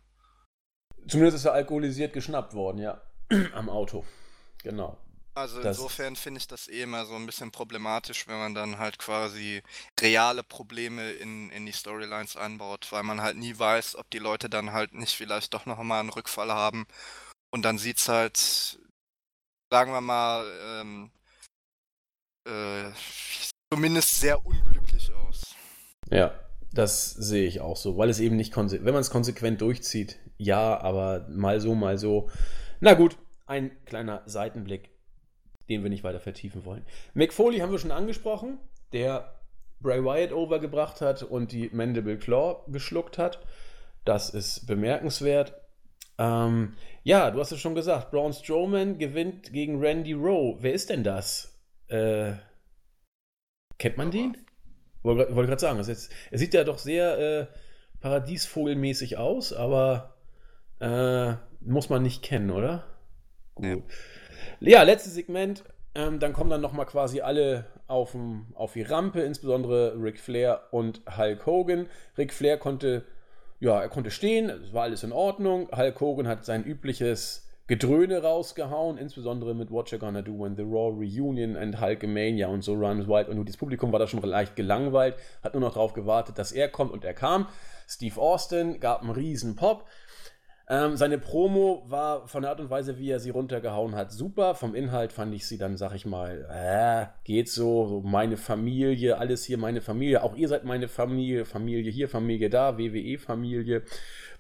Zumindest 1.08 1.38
ist 1.38 1.46
er 1.46 1.54
alkoholisiert 1.54 2.14
geschnappt 2.14 2.54
worden, 2.54 2.78
ja. 2.78 3.02
Am 3.54 3.70
Auto. 3.70 4.06
Genau. 4.64 4.98
Also 5.36 5.62
insofern 5.62 6.16
finde 6.16 6.40
ich 6.40 6.48
das 6.48 6.68
eh 6.68 6.84
immer 6.84 7.06
so 7.06 7.16
ein 7.16 7.26
bisschen 7.26 7.52
problematisch, 7.52 8.28
wenn 8.28 8.38
man 8.38 8.54
dann 8.54 8.78
halt 8.78 9.00
quasi 9.00 9.64
reale 10.00 10.44
Probleme 10.44 11.12
in, 11.12 11.50
in 11.50 11.66
die 11.66 11.72
Storylines 11.72 12.38
einbaut, 12.38 12.92
weil 12.92 13.02
man 13.02 13.22
halt 13.22 13.38
nie 13.38 13.58
weiß, 13.58 13.96
ob 13.96 14.10
die 14.12 14.20
Leute 14.20 14.48
dann 14.48 14.74
halt 14.74 14.94
nicht 14.94 15.16
vielleicht 15.16 15.54
doch 15.56 15.66
noch 15.66 15.82
mal 15.82 16.02
einen 16.02 16.10
Rückfall 16.10 16.52
haben. 16.52 16.86
Und 17.52 17.66
dann 17.66 17.80
sieht 17.80 17.98
es 17.98 18.08
halt, 18.08 18.38
sagen 19.72 19.92
wir 19.92 20.02
mal, 20.02 20.46
ähm, 20.62 21.12
äh, 22.48 22.92
zumindest 23.74 24.20
sehr 24.20 24.46
unglücklich 24.46 25.12
aus. 25.14 25.56
Ja, 26.12 26.40
das 26.72 27.12
sehe 27.12 27.48
ich 27.48 27.60
auch 27.60 27.78
so, 27.78 27.98
weil 27.98 28.10
es 28.10 28.20
eben 28.20 28.36
nicht 28.36 28.54
konsequent, 28.54 28.86
wenn 28.86 28.94
man 28.94 29.02
es 29.02 29.10
konsequent 29.10 29.62
durchzieht, 29.62 30.20
ja, 30.38 30.80
aber 30.80 31.28
mal 31.30 31.60
so, 31.60 31.74
mal 31.74 31.98
so. 31.98 32.30
Na 32.82 32.94
gut, 32.94 33.18
ein 33.48 33.84
kleiner 33.86 34.22
Seitenblick 34.26 34.93
den 35.70 35.84
wir 35.84 35.90
nicht 35.90 36.04
weiter 36.04 36.20
vertiefen 36.20 36.66
wollen. 36.66 36.86
Mick 37.14 37.34
Foley 37.34 37.60
haben 37.60 37.72
wir 37.72 37.80
schon 37.80 37.92
angesprochen, 37.92 38.58
der 38.92 39.40
Bray 39.80 40.04
Wyatt 40.04 40.32
overgebracht 40.32 41.02
hat 41.02 41.24
und 41.24 41.52
die 41.52 41.70
Mandible 41.74 42.18
Claw 42.18 42.64
geschluckt 42.68 43.18
hat. 43.18 43.40
Das 44.06 44.30
ist 44.30 44.66
bemerkenswert. 44.66 45.54
Ähm, 46.18 46.76
ja, 47.04 47.32
du 47.32 47.40
hast 47.40 47.52
es 47.52 47.60
schon 47.60 47.76
gesagt, 47.76 48.12
Braun 48.12 48.34
Strowman 48.34 48.98
gewinnt 48.98 49.52
gegen 49.52 49.80
Randy 49.80 50.14
Rowe. 50.14 50.58
Wer 50.62 50.74
ist 50.74 50.90
denn 50.90 51.04
das? 51.04 51.60
Äh, 51.88 52.34
kennt 53.78 53.98
man 53.98 54.12
den? 54.12 54.38
Wollte 55.02 55.36
wollt 55.36 55.48
gerade 55.48 55.60
sagen, 55.60 55.80
er 55.80 56.38
sieht 56.38 56.54
ja 56.54 56.64
doch 56.64 56.78
sehr 56.78 57.20
äh, 57.20 57.48
paradiesvogelmäßig 58.00 59.18
aus, 59.18 59.52
aber 59.52 60.16
äh, 60.80 61.34
muss 61.60 61.90
man 61.90 62.04
nicht 62.04 62.24
kennen, 62.24 62.52
oder? 62.52 62.86
Gut. 63.56 63.66
Ja, 63.66 63.78
ja 64.72 64.84
letztes 64.84 65.14
Segment. 65.14 65.64
Ähm, 65.96 66.20
dann 66.20 66.34
kommen 66.34 66.50
dann 66.50 66.62
nochmal 66.62 66.86
quasi 66.88 67.22
alle 67.22 67.66
auf, 67.88 68.16
auf 68.56 68.74
die 68.74 68.82
Rampe, 68.82 69.22
insbesondere 69.22 69.96
Ric 70.02 70.20
Flair 70.20 70.62
und 70.72 71.02
Hulk 71.18 71.46
Hogan. 71.46 71.88
Ric 72.18 72.34
Flair 72.34 72.58
konnte, 72.58 73.04
ja, 73.60 73.80
er 73.80 73.90
konnte 73.90 74.10
stehen, 74.10 74.50
es 74.50 74.74
war 74.74 74.84
alles 74.84 75.04
in 75.04 75.12
Ordnung. 75.12 75.70
Hulk 75.76 76.00
Hogan 76.02 76.28
hat 76.28 76.46
sein 76.46 76.64
übliches 76.64 77.48
Gedröhne 77.68 78.22
rausgehauen, 78.24 78.98
insbesondere 78.98 79.54
mit 79.54 79.72
What 79.72 79.92
You 79.92 79.98
Gonna 79.98 80.22
Do 80.22 80.38
When 80.38 80.56
the 80.58 80.64
Raw 80.64 80.90
Reunion 80.90 81.56
and 81.56 81.80
Hulkamania 81.80 82.48
und 82.48 82.62
so 82.62 82.74
Runs 82.74 83.08
Wild. 83.08 83.30
Und 83.30 83.48
das 83.48 83.56
Publikum 83.56 83.92
war 83.92 84.00
da 84.00 84.08
schon 84.08 84.22
leicht 84.22 84.56
gelangweilt, 84.56 85.16
hat 85.44 85.54
nur 85.54 85.62
noch 85.62 85.74
darauf 85.74 85.94
gewartet, 85.94 86.38
dass 86.38 86.52
er 86.52 86.68
kommt 86.68 86.92
und 86.92 87.06
er 87.06 87.14
kam. 87.14 87.48
Steve 87.88 88.20
Austin 88.20 88.80
gab 88.80 89.02
einen 89.02 89.12
riesen 89.12 89.56
Pop. 89.56 89.86
Ähm, 90.74 90.98
seine 90.98 91.20
Promo 91.20 91.84
war 91.86 92.28
von 92.28 92.42
der 92.42 92.50
Art 92.50 92.60
und 92.60 92.72
Weise, 92.72 92.98
wie 92.98 93.12
er 93.12 93.20
sie 93.20 93.30
runtergehauen 93.30 93.94
hat, 93.94 94.12
super. 94.12 94.56
Vom 94.56 94.74
Inhalt 94.74 95.14
fand 95.14 95.32
ich 95.36 95.46
sie 95.46 95.60
dann, 95.60 95.78
sag 95.78 95.94
ich 95.94 96.08
mal, 96.08 96.48
äh, 96.50 97.06
geht 97.26 97.48
so, 97.48 98.02
meine 98.04 98.38
Familie, 98.38 99.20
alles 99.20 99.44
hier 99.44 99.60
meine 99.60 99.82
Familie. 99.82 100.24
Auch 100.24 100.36
ihr 100.36 100.48
seid 100.48 100.64
meine 100.64 100.88
Familie, 100.88 101.46
Familie 101.46 101.92
hier, 101.92 102.10
Familie 102.10 102.50
da, 102.50 102.80
WWE-Familie. 102.80 103.84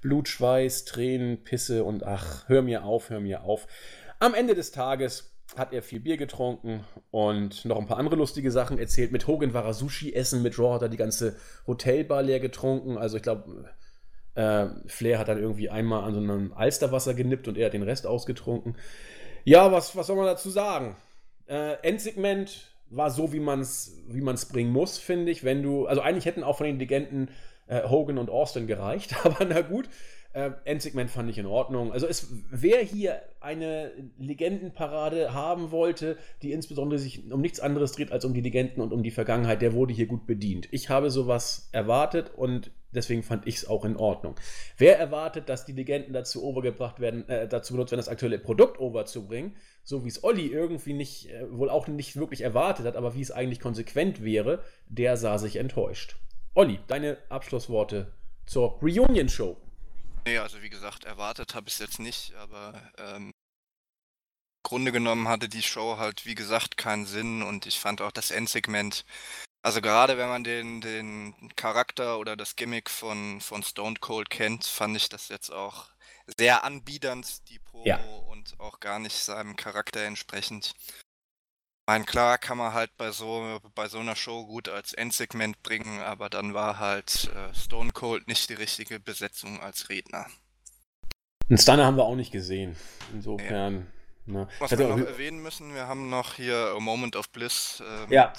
Blutschweiß, 0.01 0.85
Tränen, 0.85 1.43
Pisse 1.43 1.83
und 1.83 2.03
ach, 2.03 2.49
hör 2.49 2.63
mir 2.63 2.83
auf, 2.83 3.11
hör 3.11 3.19
mir 3.19 3.43
auf. 3.43 3.67
Am 4.17 4.33
Ende 4.33 4.55
des 4.55 4.71
Tages 4.71 5.35
hat 5.55 5.71
er 5.71 5.83
viel 5.83 5.99
Bier 5.99 6.17
getrunken 6.17 6.83
und 7.11 7.63
noch 7.63 7.77
ein 7.77 7.85
paar 7.85 7.99
andere 7.99 8.15
lustige 8.15 8.49
Sachen 8.49 8.79
erzählt. 8.79 9.11
Mit 9.11 9.27
Hogan 9.27 9.53
war 9.53 9.65
er 9.65 9.75
Sushi 9.75 10.13
essen, 10.13 10.41
mit 10.41 10.57
Raw 10.57 10.73
hat 10.73 10.81
er 10.81 10.89
die 10.89 10.97
ganze 10.97 11.35
Hotelbar 11.67 12.23
leer 12.23 12.39
getrunken. 12.39 12.97
Also 12.97 13.17
ich 13.17 13.23
glaube, 13.23 13.69
äh, 14.35 14.67
Flair 14.87 15.19
hat 15.19 15.27
dann 15.27 15.39
irgendwie 15.39 15.69
einmal 15.69 16.03
an 16.03 16.13
so 16.13 16.19
einem 16.19 16.53
Alsterwasser 16.53 17.13
genippt 17.13 17.47
und 17.47 17.57
er 17.57 17.67
hat 17.67 17.73
den 17.73 17.83
Rest 17.83 18.07
ausgetrunken. 18.07 18.75
Ja, 19.43 19.71
was, 19.71 19.95
was 19.95 20.07
soll 20.07 20.15
man 20.15 20.25
dazu 20.25 20.49
sagen? 20.49 20.95
Äh, 21.47 21.73
Endsegment 21.81 22.73
war 22.89 23.09
so, 23.09 23.33
wie 23.33 23.39
man 23.39 23.59
es 23.59 24.03
wie 24.07 24.21
man's 24.21 24.45
bringen 24.45 24.71
muss, 24.71 24.97
finde 24.97 25.31
ich. 25.31 25.43
Wenn 25.43 25.63
du, 25.63 25.85
also 25.85 26.01
eigentlich 26.01 26.25
hätten 26.25 26.43
auch 26.43 26.57
von 26.57 26.65
den 26.65 26.79
Legenden 26.79 27.29
äh, 27.67 27.87
Hogan 27.87 28.17
und 28.17 28.29
Austin 28.29 28.67
gereicht, 28.67 29.15
aber 29.25 29.45
na 29.45 29.61
gut. 29.61 29.89
Äh, 30.33 30.51
Endsegment 30.65 31.11
fand 31.11 31.29
ich 31.29 31.37
in 31.37 31.45
Ordnung. 31.45 31.91
Also 31.91 32.07
es, 32.07 32.27
wer 32.49 32.79
hier 32.79 33.21
eine 33.39 33.91
Legendenparade 34.17 35.31
haben 35.31 35.69
wollte, 35.69 36.17
die 36.41 36.53
insbesondere 36.53 36.97
sich 36.97 37.31
um 37.31 37.39
nichts 37.39 37.59
anderes 37.59 37.91
dreht 37.91 38.11
als 38.11 38.25
um 38.25 38.33
die 38.33 38.41
Legenden 38.41 38.81
und 38.81 38.93
um 38.93 39.03
die 39.03 39.11
Vergangenheit, 39.11 39.61
der 39.61 39.73
wurde 39.73 39.93
hier 39.93 40.07
gut 40.07 40.25
bedient. 40.25 40.67
Ich 40.71 40.89
habe 40.89 41.11
sowas 41.11 41.69
erwartet 41.71 42.31
und 42.35 42.71
deswegen 42.93 43.23
fand 43.23 43.47
ich 43.47 43.57
es 43.57 43.67
auch 43.67 43.85
in 43.85 43.97
Ordnung. 43.97 44.35
Wer 44.77 44.97
erwartet, 44.97 45.49
dass 45.49 45.65
die 45.65 45.73
Legenden 45.73 46.13
dazu 46.13 46.43
overgebracht 46.43 46.99
werden, 46.99 47.27
äh, 47.29 47.47
dazu 47.47 47.73
benutzt 47.73 47.91
werden, 47.91 47.99
das 47.99 48.09
aktuelle 48.09 48.39
Produkt 48.39 48.79
overzubringen, 48.79 49.55
so 49.83 50.05
wie 50.05 50.09
es 50.09 50.23
Olli 50.23 50.47
irgendwie 50.47 50.93
nicht, 50.93 51.29
äh, 51.29 51.51
wohl 51.51 51.69
auch 51.69 51.87
nicht 51.87 52.15
wirklich 52.15 52.41
erwartet 52.41 52.85
hat, 52.85 52.95
aber 52.95 53.15
wie 53.15 53.21
es 53.21 53.31
eigentlich 53.31 53.59
konsequent 53.59 54.23
wäre, 54.23 54.63
der 54.87 55.17
sah 55.17 55.37
sich 55.37 55.57
enttäuscht. 55.57 56.15
Olli, 56.55 56.79
deine 56.87 57.17
Abschlussworte 57.29 58.13
zur 58.45 58.79
Reunion-Show. 58.81 59.57
Nee, 60.25 60.37
also 60.37 60.61
wie 60.61 60.69
gesagt, 60.69 61.05
erwartet 61.05 61.55
habe 61.55 61.67
ich 61.67 61.73
es 61.73 61.79
jetzt 61.79 61.99
nicht, 61.99 62.33
aber 62.35 62.81
ähm, 62.97 63.25
im 63.25 63.31
Grunde 64.63 64.91
genommen 64.91 65.27
hatte 65.27 65.49
die 65.49 65.61
Show 65.61 65.97
halt, 65.97 66.25
wie 66.25 66.35
gesagt, 66.35 66.77
keinen 66.77 67.05
Sinn 67.05 67.43
und 67.43 67.65
ich 67.65 67.79
fand 67.79 68.01
auch 68.01 68.11
das 68.11 68.31
Endsegment, 68.31 69.03
also 69.63 69.81
gerade 69.81 70.17
wenn 70.17 70.27
man 70.27 70.43
den, 70.43 70.81
den 70.81 71.33
Charakter 71.55 72.19
oder 72.19 72.35
das 72.35 72.57
Gimmick 72.57 72.89
von, 72.89 73.39
von 73.39 73.63
Stone 73.63 73.95
Cold 74.01 74.29
kennt, 74.29 74.65
fand 74.65 74.97
ich 74.97 75.07
das 75.07 75.29
jetzt 75.29 75.51
auch 75.51 75.87
sehr 76.37 76.65
anbiedernd, 76.65 77.49
die 77.49 77.59
Promo 77.59 77.85
ja. 77.85 77.99
und 78.29 78.59
auch 78.59 78.81
gar 78.81 78.99
nicht 78.99 79.15
seinem 79.15 79.55
Charakter 79.55 80.01
entsprechend. 80.01 80.73
Ich 80.75 81.87
meine, 81.87 82.03
klar 82.03 82.37
kann 82.37 82.57
man 82.57 82.73
halt 82.73 82.95
bei 82.97 83.11
so, 83.11 83.59
bei 83.73 83.87
so 83.87 83.99
einer 83.99 84.17
Show 84.17 84.45
gut 84.45 84.67
als 84.67 84.93
Endsegment 84.93 85.63
bringen, 85.63 86.01
aber 86.01 86.29
dann 86.29 86.53
war 86.53 86.79
halt 86.79 87.31
äh, 87.33 87.53
Stone 87.55 87.91
Cold 87.93 88.27
nicht 88.27 88.49
die 88.49 88.53
richtige 88.55 88.99
Besetzung 88.99 89.61
als 89.61 89.89
Redner. 89.89 90.27
Einen 91.49 91.57
Stunner 91.57 91.85
haben 91.85 91.97
wir 91.97 92.03
auch 92.03 92.15
nicht 92.15 92.31
gesehen. 92.31 92.75
Insofern. 93.13 93.75
Ja. 93.75 94.02
Ne. 94.25 94.47
Was 94.59 94.71
wir 94.71 94.87
noch 94.87 94.97
erwähnen 94.97 95.41
müssen, 95.41 95.73
wir 95.73 95.87
haben 95.87 96.09
noch 96.09 96.35
hier 96.35 96.73
A 96.75 96.79
Moment 96.79 97.17
of 97.17 97.29
Bliss 97.31 97.83
äh, 97.85 98.13
ja. 98.13 98.31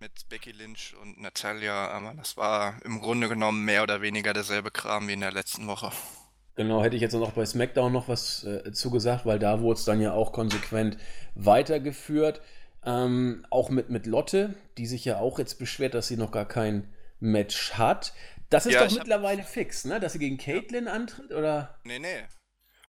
mit, 0.00 0.28
Becky 0.30 0.52
Lynch 0.52 0.94
und 1.02 1.20
Natalia, 1.20 1.88
aber 1.88 2.14
das 2.14 2.38
war 2.38 2.80
im 2.84 3.00
Grunde 3.00 3.28
genommen 3.28 3.64
mehr 3.64 3.82
oder 3.82 4.00
weniger 4.00 4.32
derselbe 4.32 4.70
Kram 4.70 5.08
wie 5.08 5.12
in 5.12 5.20
der 5.20 5.32
letzten 5.32 5.66
Woche. 5.66 5.90
Genau, 6.54 6.82
hätte 6.82 6.96
ich 6.96 7.02
jetzt 7.02 7.12
noch 7.12 7.32
bei 7.32 7.44
SmackDown 7.44 7.92
noch 7.92 8.08
was 8.08 8.44
äh, 8.44 8.72
zugesagt, 8.72 9.26
weil 9.26 9.38
da 9.38 9.60
wurde 9.60 9.78
es 9.78 9.84
dann 9.84 10.00
ja 10.00 10.12
auch 10.12 10.32
konsequent 10.32 10.96
weitergeführt. 11.34 12.40
Ähm, 12.86 13.44
auch 13.50 13.68
mit, 13.68 13.90
mit 13.90 14.06
Lotte, 14.06 14.54
die 14.78 14.86
sich 14.86 15.04
ja 15.04 15.18
auch 15.18 15.38
jetzt 15.38 15.58
beschwert, 15.58 15.92
dass 15.92 16.08
sie 16.08 16.16
noch 16.16 16.30
gar 16.30 16.46
kein 16.46 16.94
Match 17.20 17.74
hat. 17.74 18.14
Das 18.48 18.64
ist 18.64 18.72
ja, 18.72 18.86
doch 18.86 18.94
mittlerweile 18.94 19.42
hab... 19.42 19.48
fix, 19.48 19.84
ne? 19.84 20.00
Dass 20.00 20.14
sie 20.14 20.18
gegen 20.18 20.38
Caitlyn 20.38 20.86
ja. 20.86 20.92
antritt, 20.92 21.32
oder? 21.32 21.78
Nee, 21.84 21.98
nee. 21.98 22.24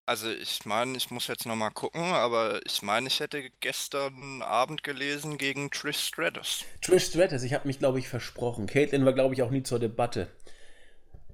Also 0.08 0.32
ich 0.32 0.66
meine, 0.66 0.96
ich 0.96 1.12
muss 1.12 1.28
jetzt 1.28 1.46
nochmal 1.46 1.72
gucken, 1.72 2.02
aber 2.02 2.66
ich 2.66 2.82
meine, 2.82 3.08
ich 3.08 3.20
hätte 3.20 3.50
gestern 3.60 4.42
Abend 4.42 4.82
gelesen 4.82 5.38
gegen 5.38 5.70
Trish 5.70 6.00
Stratus. 6.00 6.64
Trish 6.82 7.08
Stratus, 7.08 7.44
ich 7.44 7.54
habe 7.54 7.68
mich, 7.68 7.80
glaube 7.80 8.00
ich, 8.00 8.08
versprochen. 8.08 8.68
Caitlyn 8.68 9.04
war, 9.04 9.12
glaube 9.12 9.34
ich, 9.34 9.44
auch 9.44 9.52
nie 9.52 9.64
zur 9.64 9.80
Debatte. 9.80 10.30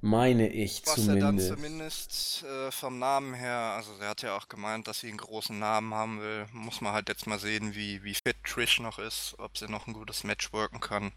Meine 0.01 0.49
ich 0.49 0.81
Was 0.87 0.95
zumindest. 0.95 1.07
Was 1.07 1.15
er 1.15 1.21
dann 1.21 1.39
zumindest 1.39 2.43
äh, 2.45 2.71
vom 2.71 2.97
Namen 2.97 3.35
her, 3.35 3.75
also 3.75 3.93
er 3.99 4.09
hat 4.09 4.23
ja 4.23 4.35
auch 4.35 4.49
gemeint, 4.49 4.87
dass 4.87 5.01
sie 5.01 5.09
einen 5.09 5.17
großen 5.17 5.57
Namen 5.57 5.93
haben 5.93 6.19
will. 6.19 6.47
Muss 6.51 6.81
man 6.81 6.93
halt 6.93 7.09
jetzt 7.09 7.27
mal 7.27 7.37
sehen, 7.37 7.75
wie, 7.75 8.03
wie 8.03 8.15
fit 8.15 8.37
Trish 8.43 8.79
noch 8.79 8.97
ist, 8.97 9.35
ob 9.37 9.55
sie 9.55 9.67
noch 9.67 9.85
ein 9.85 9.93
gutes 9.93 10.23
Match 10.23 10.51
worken 10.51 10.79
kann. 10.79 11.11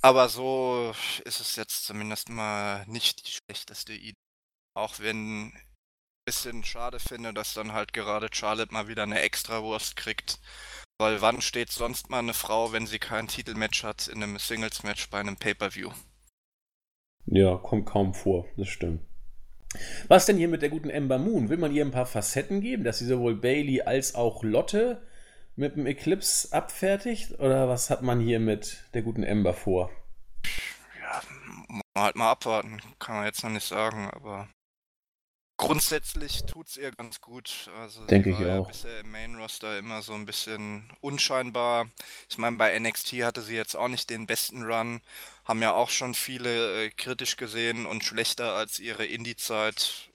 Aber 0.00 0.30
so 0.30 0.94
ist 1.26 1.40
es 1.40 1.54
jetzt 1.56 1.84
zumindest 1.84 2.30
mal 2.30 2.86
nicht 2.86 3.26
die 3.26 3.32
schlechteste 3.32 3.92
Idee. 3.92 4.16
Auch 4.74 5.00
wenn 5.00 5.52
bisschen 6.28 6.62
schade 6.62 6.98
finde, 7.00 7.32
dass 7.32 7.54
dann 7.54 7.72
halt 7.72 7.94
gerade 7.94 8.28
Charlotte 8.30 8.70
mal 8.70 8.86
wieder 8.86 9.04
eine 9.04 9.20
Extrawurst 9.20 9.96
kriegt. 9.96 10.38
Weil 10.98 11.22
wann 11.22 11.40
steht 11.40 11.70
sonst 11.70 12.10
mal 12.10 12.18
eine 12.18 12.34
Frau, 12.34 12.70
wenn 12.70 12.86
sie 12.86 12.98
kein 12.98 13.28
Titelmatch 13.28 13.82
hat, 13.82 14.08
in 14.08 14.22
einem 14.22 14.38
Singles-Match 14.38 15.08
bei 15.08 15.20
einem 15.20 15.38
Pay-Per-View? 15.38 15.90
Ja, 17.24 17.56
kommt 17.56 17.86
kaum 17.86 18.12
vor, 18.12 18.46
das 18.58 18.68
stimmt. 18.68 19.00
Was 20.08 20.26
denn 20.26 20.36
hier 20.36 20.48
mit 20.48 20.60
der 20.60 20.68
guten 20.68 20.90
Ember 20.90 21.16
Moon? 21.16 21.48
Will 21.48 21.56
man 21.56 21.74
ihr 21.74 21.82
ein 21.82 21.92
paar 21.92 22.04
Facetten 22.04 22.60
geben, 22.60 22.84
dass 22.84 22.98
sie 22.98 23.06
sowohl 23.06 23.34
Bailey 23.34 23.80
als 23.80 24.14
auch 24.14 24.42
Lotte 24.42 25.00
mit 25.56 25.76
dem 25.76 25.86
Eclipse 25.86 26.52
abfertigt? 26.52 27.40
Oder 27.40 27.70
was 27.70 27.88
hat 27.88 28.02
man 28.02 28.20
hier 28.20 28.38
mit 28.38 28.84
der 28.92 29.00
guten 29.00 29.22
Ember 29.22 29.54
vor? 29.54 29.90
Ja, 31.00 31.22
halt 31.96 32.16
mal 32.16 32.32
abwarten. 32.32 32.82
Kann 32.98 33.16
man 33.16 33.24
jetzt 33.24 33.42
noch 33.42 33.50
nicht 33.50 33.66
sagen, 33.66 34.10
aber 34.10 34.46
Grundsätzlich 35.58 36.44
tut 36.44 36.68
es 36.68 36.76
ihr 36.76 36.92
ganz 36.92 37.20
gut. 37.20 37.68
Also 37.76 38.06
Denke 38.06 38.30
ich 38.30 38.38
ja 38.38 38.60
auch. 38.60 38.68
bisher 38.68 39.00
im 39.00 39.10
Main 39.10 39.34
Roster 39.34 39.76
immer 39.76 40.02
so 40.02 40.14
ein 40.14 40.24
bisschen 40.24 40.88
unscheinbar. 41.00 41.88
Ich 42.30 42.38
meine, 42.38 42.56
bei 42.56 42.78
NXT 42.78 43.14
hatte 43.24 43.42
sie 43.42 43.56
jetzt 43.56 43.74
auch 43.74 43.88
nicht 43.88 44.08
den 44.08 44.26
besten 44.26 44.62
Run. 44.62 45.00
Haben 45.44 45.60
ja 45.60 45.74
auch 45.74 45.90
schon 45.90 46.14
viele 46.14 46.84
äh, 46.84 46.90
kritisch 46.90 47.36
gesehen 47.36 47.86
und 47.86 48.04
schlechter 48.04 48.54
als 48.54 48.78
ihre 48.78 49.04
Indie-Zeit. 49.04 50.10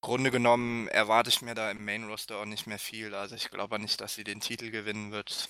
Grunde 0.00 0.32
genommen 0.32 0.88
erwarte 0.88 1.30
ich 1.30 1.40
mir 1.40 1.54
da 1.54 1.70
im 1.70 1.84
Main 1.84 2.02
Roster 2.02 2.38
auch 2.38 2.46
nicht 2.46 2.66
mehr 2.66 2.80
viel. 2.80 3.14
Also 3.14 3.36
ich 3.36 3.48
glaube 3.48 3.78
nicht, 3.78 4.00
dass 4.00 4.16
sie 4.16 4.24
den 4.24 4.40
Titel 4.40 4.72
gewinnen 4.72 5.12
wird. 5.12 5.48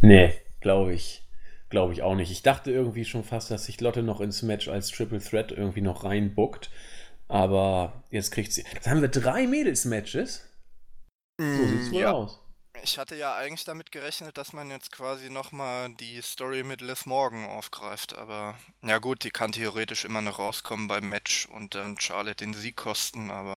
Nee, 0.00 0.32
glaube 0.60 0.94
ich. 0.94 1.25
Glaube 1.68 1.92
ich 1.92 2.02
auch 2.02 2.14
nicht. 2.14 2.30
Ich 2.30 2.42
dachte 2.42 2.70
irgendwie 2.70 3.04
schon 3.04 3.24
fast, 3.24 3.50
dass 3.50 3.66
sich 3.66 3.80
Lotte 3.80 4.02
noch 4.02 4.20
ins 4.20 4.42
Match 4.42 4.68
als 4.68 4.88
Triple 4.90 5.20
Threat 5.20 5.52
irgendwie 5.52 5.80
noch 5.80 6.04
reinbuckt. 6.04 6.70
Aber 7.28 8.04
jetzt 8.10 8.30
kriegt 8.30 8.52
sie. 8.52 8.64
Jetzt 8.72 8.86
haben 8.86 9.00
wir 9.00 9.08
drei 9.08 9.46
Mädels-Matches. 9.46 10.44
So 11.38 11.44
mm, 11.44 11.68
sieht's 11.68 11.90
wohl 11.90 12.00
ja. 12.02 12.12
aus. 12.12 12.38
Ich 12.82 12.98
hatte 12.98 13.16
ja 13.16 13.34
eigentlich 13.34 13.64
damit 13.64 13.90
gerechnet, 13.90 14.36
dass 14.38 14.52
man 14.52 14.70
jetzt 14.70 14.92
quasi 14.92 15.30
nochmal 15.30 15.92
die 15.94 16.20
Story 16.22 16.62
mit 16.62 16.82
Liv 16.82 17.06
Morgan 17.06 17.46
aufgreift, 17.46 18.16
aber 18.16 18.56
ja 18.82 18.98
gut, 18.98 19.24
die 19.24 19.30
kann 19.30 19.52
theoretisch 19.52 20.04
immer 20.04 20.20
noch 20.20 20.38
rauskommen 20.38 20.86
beim 20.86 21.08
Match 21.08 21.46
und 21.46 21.74
dann 21.74 21.98
Charlotte 21.98 22.44
den 22.44 22.54
Sieg 22.54 22.76
kosten, 22.76 23.30
aber. 23.30 23.54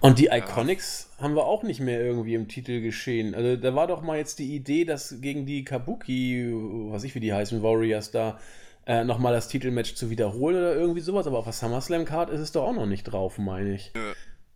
Und 0.00 0.18
die 0.18 0.26
Iconics 0.26 1.08
ja. 1.16 1.24
haben 1.24 1.34
wir 1.34 1.44
auch 1.44 1.62
nicht 1.62 1.80
mehr 1.80 2.00
irgendwie 2.00 2.34
im 2.34 2.48
Titel 2.48 2.80
geschehen. 2.80 3.34
Also 3.34 3.56
da 3.56 3.74
war 3.74 3.86
doch 3.86 4.02
mal 4.02 4.18
jetzt 4.18 4.38
die 4.38 4.54
Idee, 4.54 4.84
dass 4.84 5.20
gegen 5.20 5.46
die 5.46 5.64
Kabuki, 5.64 6.50
was 6.90 7.04
ich 7.04 7.14
wie 7.14 7.20
die 7.20 7.32
heißen, 7.32 7.62
Warriors 7.62 8.10
da, 8.10 8.38
äh, 8.86 9.04
nochmal 9.04 9.32
das 9.32 9.48
Titelmatch 9.48 9.94
zu 9.94 10.10
wiederholen 10.10 10.56
oder 10.56 10.74
irgendwie 10.74 11.00
sowas. 11.00 11.26
Aber 11.26 11.38
auf 11.38 11.44
der 11.44 11.52
SummerSlam-Card 11.52 12.30
ist 12.30 12.40
es 12.40 12.52
doch 12.52 12.64
auch 12.64 12.74
noch 12.74 12.86
nicht 12.86 13.04
drauf, 13.04 13.38
meine 13.38 13.74
ich. 13.74 13.92
Ja. 13.94 14.12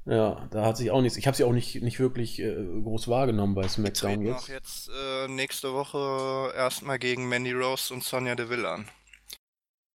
Ja, 0.09 0.47
da 0.53 0.65
hat 0.65 0.77
sich 0.77 0.93
auch 0.93 1.03
nichts. 1.03 1.19
Ich 1.19 1.27
habe 1.27 1.37
sie 1.37 1.43
auch 1.43 1.53
nicht, 1.53 1.83
nicht 1.83 1.99
wirklich 1.99 2.41
äh, 2.41 2.55
groß 2.55 3.09
wahrgenommen 3.09 3.57
bei 3.57 3.67
SmackDown 3.67 4.23
jetzt. 4.23 4.45
auch 4.45 4.49
jetzt 4.49 4.89
äh, 4.89 5.27
nächste 5.27 5.73
Woche 5.73 6.55
erstmal 6.55 7.01
gegen 7.01 7.29
Mandy 7.29 7.53
Rose 7.53 7.93
und 7.93 8.05
Sonja 8.05 8.37
Deville 8.37 8.69
an. 8.69 8.89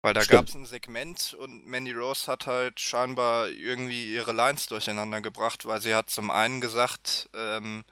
Weil 0.03 0.15
da 0.15 0.23
gab 0.23 0.47
es 0.47 0.55
ein 0.55 0.65
Segment 0.65 1.35
und 1.35 1.67
Mandy 1.67 1.91
Rose 1.91 2.31
hat 2.31 2.47
halt 2.47 2.79
scheinbar 2.79 3.49
irgendwie 3.49 4.11
ihre 4.13 4.31
Lines 4.31 4.65
durcheinander 4.65 5.21
gebracht, 5.21 5.65
weil 5.65 5.79
sie 5.79 5.93
hat 5.93 6.09
zum 6.09 6.31
einen 6.31 6.59
gesagt, 6.59 7.29
ähm, 7.35 7.83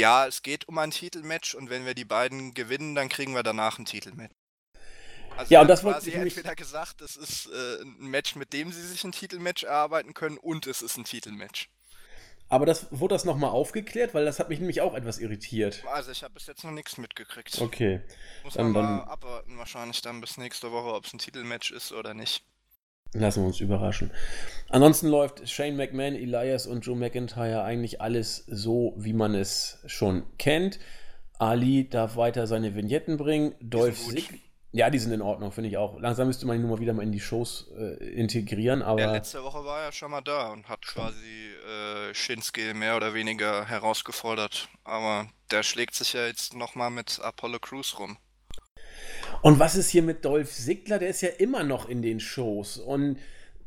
ja, 0.00 0.26
es 0.26 0.42
geht 0.42 0.66
um 0.66 0.78
ein 0.78 0.90
Titelmatch 0.90 1.54
und 1.54 1.70
wenn 1.70 1.86
wir 1.86 1.94
die 1.94 2.04
beiden 2.04 2.54
gewinnen, 2.54 2.96
dann 2.96 3.08
kriegen 3.08 3.34
wir 3.34 3.44
danach 3.44 3.78
ein 3.78 3.84
Titelmatch. 3.84 4.34
Also 5.36 5.52
ja, 5.52 5.60
und 5.60 5.68
das 5.68 5.84
wollte 5.84 6.08
ich 6.08 6.14
entweder 6.14 6.54
gesagt, 6.56 7.00
es 7.00 7.16
ist 7.16 7.46
äh, 7.46 7.82
ein 7.82 8.08
Match, 8.08 8.34
mit 8.34 8.52
dem 8.52 8.72
sie 8.72 8.82
sich 8.82 9.04
ein 9.04 9.12
Titelmatch 9.12 9.62
erarbeiten 9.64 10.14
können 10.14 10.38
und 10.38 10.66
es 10.66 10.82
ist 10.82 10.96
ein 10.96 11.04
Titelmatch. 11.04 11.68
Aber 12.48 12.66
das 12.66 12.86
wurde 12.90 13.14
das 13.14 13.24
nochmal 13.24 13.50
aufgeklärt, 13.50 14.14
weil 14.14 14.24
das 14.24 14.38
hat 14.38 14.48
mich 14.48 14.60
nämlich 14.60 14.80
auch 14.80 14.94
etwas 14.94 15.18
irritiert. 15.18 15.82
Also 15.92 16.12
ich 16.12 16.22
habe 16.22 16.34
bis 16.34 16.46
jetzt 16.46 16.62
noch 16.62 16.70
nichts 16.70 16.98
mitgekriegt. 16.98 17.60
Okay. 17.60 18.00
Muss 18.44 18.54
man 18.56 18.72
mal 18.72 19.00
abwarten, 19.04 19.58
wahrscheinlich 19.58 20.02
dann 20.02 20.20
bis 20.20 20.36
nächste 20.36 20.70
Woche, 20.70 20.94
ob 20.94 21.04
es 21.04 21.12
ein 21.12 21.18
Titelmatch 21.18 21.72
ist 21.72 21.92
oder 21.92 22.14
nicht. 22.14 22.44
Lassen 23.12 23.42
wir 23.42 23.46
uns 23.46 23.60
überraschen. 23.60 24.10
Ansonsten 24.68 25.06
läuft 25.06 25.48
Shane 25.48 25.76
McMahon, 25.76 26.16
Elias 26.16 26.66
und 26.66 26.84
Joe 26.84 26.96
McIntyre 26.96 27.62
eigentlich 27.62 28.00
alles 28.00 28.44
so, 28.48 28.94
wie 28.96 29.12
man 29.12 29.34
es 29.34 29.78
schon 29.86 30.24
kennt. 30.36 30.80
Ali 31.38 31.88
darf 31.88 32.16
weiter 32.16 32.46
seine 32.46 32.74
Vignetten 32.74 33.16
bringen. 33.16 33.54
Dolph 33.60 33.98
Ziggler. 33.98 34.38
Ja, 34.74 34.90
die 34.90 34.98
sind 34.98 35.12
in 35.12 35.22
Ordnung, 35.22 35.52
finde 35.52 35.70
ich 35.70 35.76
auch. 35.76 36.00
Langsam 36.00 36.26
müsste 36.26 36.46
man 36.46 36.56
ihn 36.56 36.62
nur 36.62 36.72
mal 36.72 36.80
wieder 36.80 36.92
mal 36.92 37.04
in 37.04 37.12
die 37.12 37.20
Shows 37.20 37.70
äh, 37.78 37.94
integrieren, 38.10 38.82
aber. 38.82 39.00
Ja, 39.00 39.12
letzte 39.12 39.44
Woche 39.44 39.64
war 39.64 39.84
er 39.84 39.92
schon 39.92 40.10
mal 40.10 40.20
da 40.20 40.50
und 40.50 40.68
hat 40.68 40.82
quasi 40.82 41.14
äh, 41.64 42.12
Shinsuke 42.12 42.74
mehr 42.74 42.96
oder 42.96 43.14
weniger 43.14 43.66
herausgefordert. 43.66 44.68
Aber 44.82 45.28
der 45.52 45.62
schlägt 45.62 45.94
sich 45.94 46.14
ja 46.14 46.26
jetzt 46.26 46.56
nochmal 46.56 46.90
mit 46.90 47.20
Apollo 47.22 47.60
Crews 47.60 48.00
rum. 48.00 48.16
Und 49.42 49.60
was 49.60 49.76
ist 49.76 49.90
hier 49.90 50.02
mit 50.02 50.24
Dolph 50.24 50.50
Ziggler? 50.50 50.98
Der 50.98 51.10
ist 51.10 51.20
ja 51.20 51.28
immer 51.28 51.62
noch 51.62 51.88
in 51.88 52.02
den 52.02 52.18
Shows 52.18 52.76
und 52.76 53.20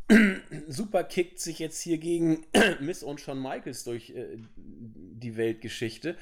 super 0.68 1.06
kickt 1.06 1.40
sich 1.40 1.60
jetzt 1.60 1.82
hier 1.82 2.00
gegen 2.00 2.46
Miss 2.82 3.02
und 3.02 3.22
Shawn 3.22 3.42
Michaels 3.42 3.86
durch 3.86 4.10
äh, 4.10 4.40
die 4.58 5.38
Weltgeschichte. 5.38 6.18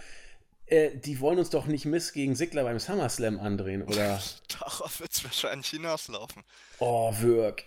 Äh, 0.68 0.98
die 0.98 1.20
wollen 1.20 1.38
uns 1.38 1.50
doch 1.52 1.66
nicht 1.68 1.86
Miss 1.86 2.12
gegen 2.12 2.36
Sigler 2.36 2.64
beim 2.64 2.80
SummerSlam 2.80 3.40
andrehen, 3.40 3.84
oder? 3.84 4.22
Darauf 4.60 5.00
wird 5.00 5.12
es 5.12 5.24
wahrscheinlich 5.24 5.70
hinauslaufen. 5.70 6.44
Oh, 6.80 7.14
Wirk. 7.20 7.64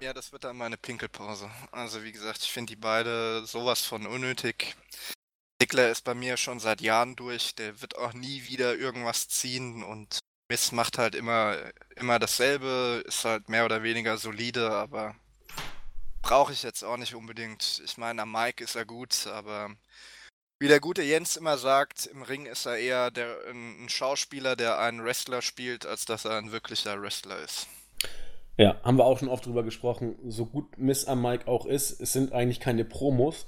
Ja, 0.00 0.12
das 0.12 0.32
wird 0.32 0.44
dann 0.44 0.56
meine 0.56 0.76
Pinkelpause. 0.76 1.50
Also, 1.70 2.02
wie 2.02 2.12
gesagt, 2.12 2.40
ich 2.42 2.52
finde 2.52 2.72
die 2.72 2.80
beide 2.80 3.44
sowas 3.46 3.82
von 3.82 4.06
unnötig. 4.06 4.74
Sigler 5.60 5.90
ist 5.90 6.02
bei 6.02 6.14
mir 6.14 6.36
schon 6.36 6.60
seit 6.60 6.80
Jahren 6.80 7.16
durch. 7.16 7.54
Der 7.54 7.80
wird 7.80 7.96
auch 7.96 8.12
nie 8.12 8.46
wieder 8.48 8.74
irgendwas 8.76 9.28
ziehen 9.28 9.82
und 9.82 10.18
Miss 10.48 10.72
macht 10.72 10.98
halt 10.98 11.14
immer, 11.14 11.56
immer 11.96 12.18
dasselbe, 12.18 13.02
ist 13.06 13.24
halt 13.24 13.48
mehr 13.48 13.64
oder 13.64 13.82
weniger 13.82 14.18
solide, 14.18 14.70
aber 14.72 15.14
brauche 16.20 16.52
ich 16.52 16.62
jetzt 16.62 16.82
auch 16.84 16.96
nicht 16.96 17.14
unbedingt. 17.14 17.82
Ich 17.84 17.96
meine, 17.96 18.22
am 18.22 18.32
Mike 18.32 18.62
ist 18.62 18.76
er 18.76 18.84
gut, 18.84 19.26
aber 19.26 19.70
wie 20.64 20.68
der 20.68 20.80
gute 20.80 21.02
Jens 21.02 21.36
immer 21.36 21.58
sagt, 21.58 22.06
im 22.06 22.22
Ring 22.22 22.46
ist 22.46 22.64
er 22.64 22.78
eher 22.78 23.10
der, 23.10 23.36
ein 23.50 23.86
Schauspieler, 23.90 24.56
der 24.56 24.78
einen 24.78 25.04
Wrestler 25.04 25.42
spielt, 25.42 25.84
als 25.84 26.06
dass 26.06 26.24
er 26.24 26.38
ein 26.38 26.52
wirklicher 26.52 27.02
Wrestler 27.02 27.38
ist. 27.44 27.66
Ja, 28.56 28.80
haben 28.82 28.96
wir 28.96 29.04
auch 29.04 29.18
schon 29.18 29.28
oft 29.28 29.44
drüber 29.44 29.62
gesprochen. 29.62 30.16
So 30.26 30.46
gut 30.46 30.78
Miss 30.78 31.04
am 31.04 31.20
Mike 31.20 31.48
auch 31.48 31.66
ist, 31.66 32.00
es 32.00 32.14
sind 32.14 32.32
eigentlich 32.32 32.60
keine 32.60 32.86
Promos, 32.86 33.46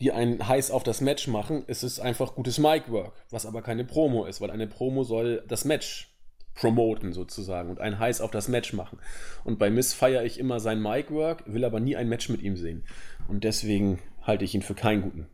die 0.00 0.12
einen 0.12 0.46
heiß 0.46 0.70
auf 0.70 0.82
das 0.82 1.00
Match 1.00 1.26
machen. 1.26 1.64
Es 1.68 1.82
ist 1.82 2.00
einfach 2.00 2.34
gutes 2.34 2.58
Mic-Work, 2.58 3.14
was 3.30 3.46
aber 3.46 3.62
keine 3.62 3.86
Promo 3.86 4.26
ist, 4.26 4.42
weil 4.42 4.50
eine 4.50 4.66
Promo 4.66 5.04
soll 5.04 5.42
das 5.48 5.64
Match 5.64 6.14
promoten 6.54 7.14
sozusagen 7.14 7.70
und 7.70 7.80
einen 7.80 7.98
heiß 7.98 8.20
auf 8.20 8.30
das 8.30 8.48
Match 8.48 8.74
machen. 8.74 8.98
Und 9.42 9.58
bei 9.58 9.70
Miss 9.70 9.94
feiere 9.94 10.24
ich 10.24 10.38
immer 10.38 10.60
sein 10.60 10.82
Mic-Work, 10.82 11.44
will 11.46 11.64
aber 11.64 11.80
nie 11.80 11.96
ein 11.96 12.10
Match 12.10 12.28
mit 12.28 12.42
ihm 12.42 12.58
sehen. 12.58 12.84
Und 13.26 13.44
deswegen 13.44 14.00
halte 14.20 14.44
ich 14.44 14.54
ihn 14.54 14.60
für 14.60 14.74
keinen 14.74 15.00
guten 15.00 15.28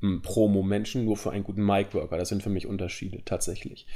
Promo-Menschen, 0.00 1.04
nur 1.04 1.16
für 1.16 1.30
einen 1.30 1.44
guten 1.44 1.64
Mic-Worker. 1.64 2.18
Das 2.18 2.28
sind 2.28 2.42
für 2.42 2.50
mich 2.50 2.66
Unterschiede, 2.66 3.22
tatsächlich. 3.24 3.86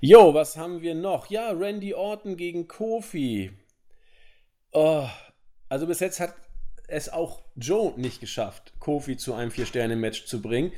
Jo, 0.00 0.34
was 0.34 0.56
haben 0.56 0.80
wir 0.80 0.94
noch? 0.94 1.30
Ja, 1.30 1.50
Randy 1.50 1.94
Orton 1.94 2.36
gegen 2.36 2.66
Kofi. 2.66 3.52
Oh, 4.72 5.06
also 5.68 5.86
bis 5.86 6.00
jetzt 6.00 6.20
hat 6.20 6.34
es 6.88 7.08
auch 7.08 7.42
Joe 7.56 7.92
nicht 7.96 8.20
geschafft, 8.20 8.72
Kofi 8.78 9.16
zu 9.16 9.34
einem 9.34 9.50
Vier-Sterne-Match 9.50 10.26
zu 10.26 10.42
bringen. 10.42 10.72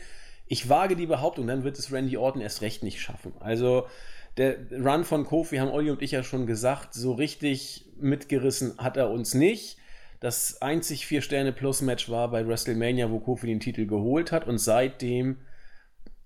Ich 0.46 0.68
wage 0.68 0.96
die 0.96 1.06
Behauptung, 1.06 1.46
dann 1.46 1.64
wird 1.64 1.78
es 1.78 1.92
Randy 1.92 2.16
Orton 2.16 2.42
erst 2.42 2.62
recht 2.62 2.82
nicht 2.82 3.00
schaffen. 3.00 3.34
Also 3.40 3.86
der 4.36 4.56
Run 4.70 5.04
von 5.04 5.24
Kofi 5.24 5.56
haben 5.56 5.70
Olli 5.70 5.90
und 5.90 6.02
ich 6.02 6.10
ja 6.10 6.22
schon 6.22 6.46
gesagt, 6.46 6.94
so 6.94 7.12
richtig 7.12 7.86
mitgerissen 7.98 8.78
hat 8.78 8.96
er 8.96 9.10
uns 9.10 9.34
nicht 9.34 9.78
das 10.20 10.62
einzig 10.62 11.06
vier 11.06 11.22
Sterne 11.22 11.52
Plus 11.52 11.82
Match 11.82 12.08
war 12.08 12.30
bei 12.30 12.46
WrestleMania, 12.46 13.10
wo 13.10 13.20
Kofi 13.20 13.46
den 13.46 13.60
Titel 13.60 13.86
geholt 13.86 14.32
hat 14.32 14.46
und 14.46 14.58
seitdem 14.58 15.38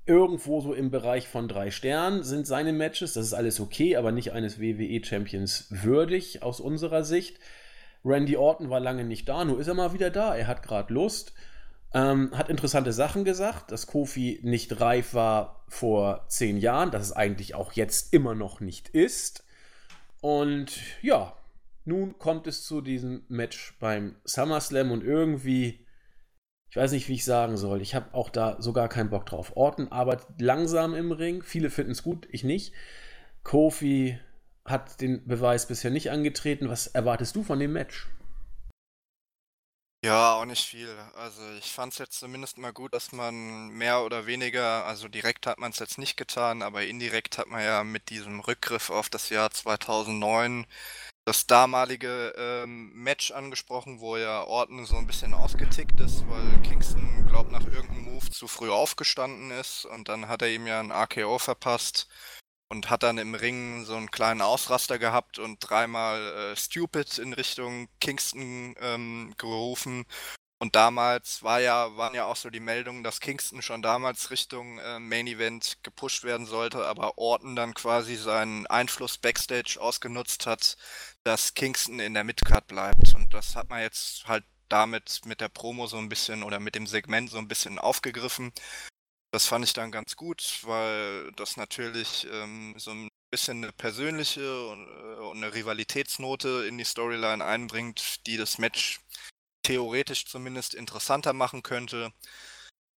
irgendwo 0.07 0.61
so 0.61 0.74
im 0.74 0.91
Bereich 0.91 1.28
von 1.28 1.49
drei 1.49 1.70
Sternen 1.70 2.24
sind 2.24 2.47
seine 2.47 2.72
Matches. 2.72 3.12
Das 3.12 3.26
ist 3.26 3.34
alles 3.34 3.61
okay, 3.61 3.97
aber 3.97 4.12
nicht 4.12 4.32
eines 4.32 4.61
WWE 4.61 5.05
Champions 5.05 5.66
würdig 5.70 6.43
aus 6.43 6.61
unserer 6.61 7.05
Sicht. 7.05 7.38
Randy 8.05 8.36
Orton 8.36 8.70
war 8.70 8.80
lange 8.80 9.05
nicht 9.05 9.28
da, 9.28 9.45
nur 9.45 9.61
ist 9.61 9.68
er 9.68 9.74
mal 9.74 9.93
wieder 9.93 10.11
da. 10.11 10.34
Er 10.34 10.47
hat 10.47 10.62
gerade 10.62 10.93
Lust. 10.93 11.32
Ähm, 11.93 12.30
hat 12.36 12.49
interessante 12.49 12.93
Sachen 12.93 13.24
gesagt, 13.24 13.72
dass 13.72 13.88
Kofi 13.88 14.41
nicht 14.43 14.80
reif 14.80 15.12
war 15.12 15.64
vor 15.68 16.24
zehn 16.28 16.57
Jahren, 16.57 16.93
dass 16.93 17.03
es 17.03 17.12
eigentlich 17.12 17.55
auch 17.55 17.72
jetzt 17.72 18.12
immer 18.14 18.34
noch 18.34 18.61
nicht 18.61 18.88
ist. 18.88 19.45
Und 20.20 20.72
ja, 21.03 21.34
nun 21.91 22.18
kommt 22.18 22.47
es 22.47 22.64
zu 22.64 22.80
diesem 22.80 23.24
Match 23.28 23.76
beim 23.80 24.14
SummerSlam 24.24 24.93
und 24.93 25.03
irgendwie, 25.03 25.84
ich 26.70 26.76
weiß 26.76 26.93
nicht, 26.93 27.09
wie 27.09 27.14
ich 27.14 27.24
sagen 27.24 27.57
soll, 27.57 27.82
ich 27.82 27.97
habe 27.97 28.14
auch 28.14 28.30
da 28.30 28.62
sogar 28.62 28.88
keinen 28.88 29.11
Bock 29.11 29.26
drauf. 29.26 29.57
Orton 29.57 29.88
arbeitet 29.91 30.41
langsam 30.41 30.95
im 30.95 31.11
Ring, 31.11 31.43
viele 31.43 31.68
finden 31.68 31.91
es 31.91 32.05
gut, 32.05 32.28
ich 32.30 32.45
nicht. 32.45 32.72
Kofi 33.43 34.18
hat 34.64 35.01
den 35.01 35.26
Beweis 35.26 35.66
bisher 35.66 35.91
nicht 35.91 36.11
angetreten. 36.12 36.68
Was 36.68 36.86
erwartest 36.86 37.34
du 37.34 37.43
von 37.43 37.59
dem 37.59 37.72
Match? 37.72 38.09
Ja, 40.03 40.34
auch 40.34 40.47
nicht 40.47 40.64
viel. 40.64 40.97
Also 41.14 41.43
ich 41.59 41.72
fand 41.72 41.93
es 41.93 41.99
jetzt 41.99 42.18
zumindest 42.20 42.57
mal 42.57 42.72
gut, 42.72 42.95
dass 42.95 43.12
man 43.12 43.68
mehr 43.68 44.03
oder 44.03 44.26
weniger, 44.26 44.86
also 44.86 45.09
direkt 45.09 45.47
hat 45.47 45.59
man 45.59 45.72
es 45.72 45.78
jetzt 45.78 45.99
nicht 45.99 46.16
getan, 46.16 46.62
aber 46.62 46.84
indirekt 46.84 47.36
hat 47.36 47.49
man 47.49 47.62
ja 47.62 47.84
mit 47.84 48.09
diesem 48.09 48.41
Rückgriff 48.41 48.88
auf 48.91 49.11
das 49.11 49.28
Jahr 49.28 49.51
2009 49.51 50.66
das 51.31 51.47
damalige 51.47 52.35
ähm, 52.37 52.91
Match 52.93 53.31
angesprochen, 53.31 54.01
wo 54.01 54.16
ja 54.16 54.43
Orton 54.43 54.85
so 54.85 54.97
ein 54.97 55.07
bisschen 55.07 55.33
ausgetickt 55.33 56.01
ist, 56.01 56.28
weil 56.28 56.61
Kingston, 56.62 57.24
glaubt 57.28 57.53
nach 57.53 57.64
irgendeinem 57.66 58.03
Move 58.03 58.28
zu 58.31 58.49
früh 58.49 58.68
aufgestanden 58.68 59.53
ist 59.53 59.85
und 59.85 60.09
dann 60.09 60.26
hat 60.26 60.43
er 60.43 60.51
ihm 60.51 60.66
ja 60.66 60.81
ein 60.81 60.91
AKO 60.91 61.39
verpasst 61.39 62.09
und 62.68 62.91
hat 62.91 63.05
dann 63.05 63.16
im 63.16 63.37
Ring 63.37 63.85
so 63.85 63.95
einen 63.95 64.11
kleinen 64.11 64.43
Ausraster 64.43 64.99
gehabt 64.99 65.39
und 65.39 65.59
dreimal 65.61 66.20
äh, 66.20 66.57
Stupid 66.57 67.18
in 67.18 67.33
Richtung 67.33 67.89
Kingston 68.01 68.74
ähm, 68.81 69.33
gerufen 69.39 70.07
und 70.62 70.76
damals 70.76 71.42
war 71.42 71.58
ja, 71.61 71.96
waren 71.96 72.14
ja 72.14 72.26
auch 72.26 72.36
so 72.36 72.50
die 72.50 72.61
Meldungen, 72.61 73.02
dass 73.02 73.20
Kingston 73.20 73.62
schon 73.62 73.80
damals 73.80 74.30
Richtung 74.30 74.78
äh, 74.78 74.98
Main 74.98 75.26
Event 75.26 75.78
gepusht 75.82 76.22
werden 76.22 76.44
sollte, 76.44 76.86
aber 76.86 77.16
Orton 77.16 77.56
dann 77.56 77.72
quasi 77.72 78.14
seinen 78.14 78.66
Einfluss 78.66 79.16
Backstage 79.16 79.78
ausgenutzt 79.80 80.44
hat, 80.44 80.76
dass 81.24 81.54
Kingston 81.54 81.98
in 81.98 82.12
der 82.12 82.24
Midcard 82.24 82.66
bleibt. 82.66 83.14
Und 83.14 83.32
das 83.32 83.56
hat 83.56 83.70
man 83.70 83.80
jetzt 83.80 84.28
halt 84.28 84.44
damit 84.68 85.22
mit 85.24 85.40
der 85.40 85.48
Promo 85.48 85.86
so 85.86 85.96
ein 85.96 86.11
bisschen 86.11 86.42
oder 86.42 86.61
mit 86.61 86.74
dem 86.74 86.86
Segment 86.86 87.30
so 87.30 87.38
ein 87.38 87.48
bisschen 87.48 87.78
aufgegriffen. 87.78 88.52
Das 89.32 89.46
fand 89.46 89.64
ich 89.64 89.72
dann 89.72 89.90
ganz 89.90 90.14
gut, 90.14 90.61
weil 90.64 91.32
das 91.36 91.56
natürlich 91.56 92.26
ähm, 92.30 92.74
so 92.76 92.90
ein 92.90 93.08
bisschen 93.30 93.64
eine 93.64 93.72
persönliche 93.72 94.66
und, 94.68 94.86
äh, 94.88 95.20
und 95.22 95.38
eine 95.38 95.54
Rivalitätsnote 95.54 96.66
in 96.68 96.76
die 96.76 96.84
Storyline 96.84 97.42
einbringt, 97.42 98.26
die 98.26 98.36
das 98.36 98.58
Match 98.58 99.00
theoretisch 99.62 100.26
zumindest 100.26 100.74
interessanter 100.74 101.32
machen 101.32 101.62
könnte. 101.62 102.12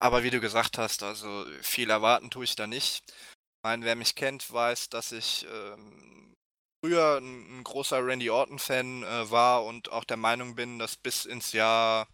Aber 0.00 0.24
wie 0.24 0.30
du 0.30 0.40
gesagt 0.40 0.78
hast, 0.78 1.02
also 1.02 1.46
viel 1.62 1.90
erwarten 1.90 2.30
tue 2.30 2.44
ich 2.44 2.56
da 2.56 2.66
nicht. 2.66 3.04
Ich 3.08 3.62
meine, 3.62 3.84
wer 3.84 3.96
mich 3.96 4.14
kennt, 4.16 4.52
weiß, 4.52 4.88
dass 4.88 5.12
ich 5.12 5.46
ähm, 5.52 6.34
früher 6.84 7.18
ein, 7.18 7.60
ein, 7.60 7.64
großer 7.64 8.04
Randy 8.04 8.30
Orton-Fan 8.30 9.04
äh, 9.04 9.30
war 9.30 9.64
und 9.64 9.92
auch 9.92 10.04
der 10.04 10.16
Meinung 10.16 10.56
bin, 10.56 10.78
dass 10.78 10.96
bis 10.96 11.24
ins 11.24 11.52
Jahr 11.52 12.08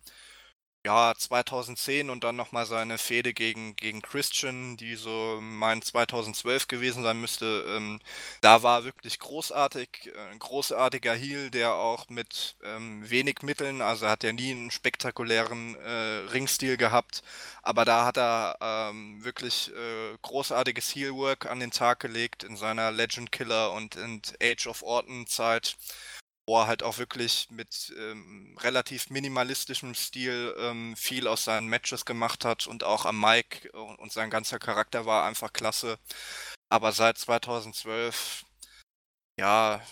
ja, 0.88 1.14
2010 1.14 2.08
und 2.08 2.24
dann 2.24 2.34
nochmal 2.36 2.64
seine 2.64 2.96
Fehde 2.96 3.34
gegen, 3.34 3.76
gegen 3.76 4.00
Christian, 4.00 4.78
die 4.78 4.96
so 4.96 5.38
mein 5.42 5.82
2012 5.82 6.66
gewesen 6.66 7.02
sein 7.02 7.20
müsste. 7.20 7.66
Ähm, 7.68 8.00
da 8.40 8.62
war 8.62 8.84
wirklich 8.84 9.18
großartig, 9.18 10.12
äh, 10.14 10.30
ein 10.32 10.38
großartiger 10.38 11.12
Heel, 11.14 11.50
der 11.50 11.74
auch 11.74 12.08
mit 12.08 12.56
ähm, 12.64 13.02
wenig 13.08 13.42
Mitteln, 13.42 13.82
also 13.82 14.06
er 14.06 14.12
hat 14.12 14.24
ja 14.24 14.32
nie 14.32 14.50
einen 14.52 14.70
spektakulären 14.70 15.74
äh, 15.76 16.30
Ringstil 16.32 16.78
gehabt, 16.78 17.22
aber 17.62 17.84
da 17.84 18.06
hat 18.06 18.16
er 18.16 18.56
ähm, 18.62 19.22
wirklich 19.22 19.70
äh, 19.74 20.16
großartiges 20.22 20.94
Heelwork 20.94 21.44
an 21.50 21.60
den 21.60 21.70
Tag 21.70 22.00
gelegt 22.00 22.44
in 22.44 22.56
seiner 22.56 22.90
Legend 22.92 23.30
Killer 23.30 23.72
und 23.72 23.94
in 23.96 24.22
Age 24.42 24.66
of 24.68 24.82
Orton 24.82 25.26
Zeit 25.26 25.76
wo 26.48 26.58
er 26.58 26.66
halt 26.66 26.82
auch 26.82 26.96
wirklich 26.96 27.48
mit 27.50 27.92
ähm, 27.98 28.56
relativ 28.60 29.10
minimalistischem 29.10 29.94
Stil 29.94 30.54
ähm, 30.58 30.96
viel 30.96 31.28
aus 31.28 31.44
seinen 31.44 31.68
Matches 31.68 32.06
gemacht 32.06 32.46
hat 32.46 32.66
und 32.66 32.84
auch 32.84 33.04
am 33.04 33.20
Mic 33.20 33.68
und, 33.74 33.98
und 33.98 34.12
sein 34.12 34.30
ganzer 34.30 34.58
Charakter 34.58 35.04
war 35.04 35.26
einfach 35.26 35.52
klasse. 35.52 35.98
Aber 36.70 36.92
seit 36.92 37.18
2012, 37.18 38.46
ja, 39.38 39.82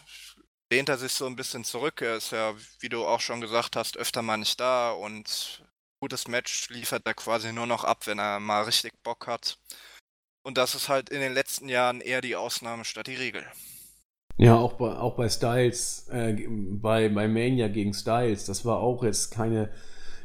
lehnt 0.72 0.88
er 0.88 0.96
sich 0.96 1.12
so 1.12 1.26
ein 1.26 1.36
bisschen 1.36 1.62
zurück. 1.64 2.00
Er 2.00 2.16
ist 2.16 2.32
ja, 2.32 2.54
wie 2.80 2.88
du 2.88 3.06
auch 3.06 3.20
schon 3.20 3.42
gesagt 3.42 3.76
hast, 3.76 3.98
öfter 3.98 4.22
mal 4.22 4.38
nicht 4.38 4.58
da 4.58 4.92
und 4.92 5.62
gutes 6.00 6.26
Match 6.26 6.70
liefert 6.70 7.06
er 7.06 7.14
quasi 7.14 7.52
nur 7.52 7.66
noch 7.66 7.84
ab, 7.84 8.06
wenn 8.06 8.18
er 8.18 8.40
mal 8.40 8.64
richtig 8.64 8.94
Bock 9.02 9.26
hat. 9.26 9.58
Und 10.42 10.56
das 10.56 10.74
ist 10.74 10.88
halt 10.88 11.10
in 11.10 11.20
den 11.20 11.34
letzten 11.34 11.68
Jahren 11.68 12.00
eher 12.00 12.22
die 12.22 12.36
Ausnahme 12.36 12.86
statt 12.86 13.08
die 13.08 13.14
Regel. 13.16 13.46
Ja, 14.38 14.56
auch 14.56 14.74
bei, 14.74 14.96
auch 14.96 15.14
bei 15.14 15.28
Styles, 15.28 16.08
äh, 16.10 16.36
bei, 16.48 17.08
bei 17.08 17.26
Mania 17.26 17.68
gegen 17.68 17.94
Styles, 17.94 18.44
das 18.44 18.64
war 18.66 18.80
auch 18.80 19.02
jetzt 19.02 19.30
keine, 19.30 19.70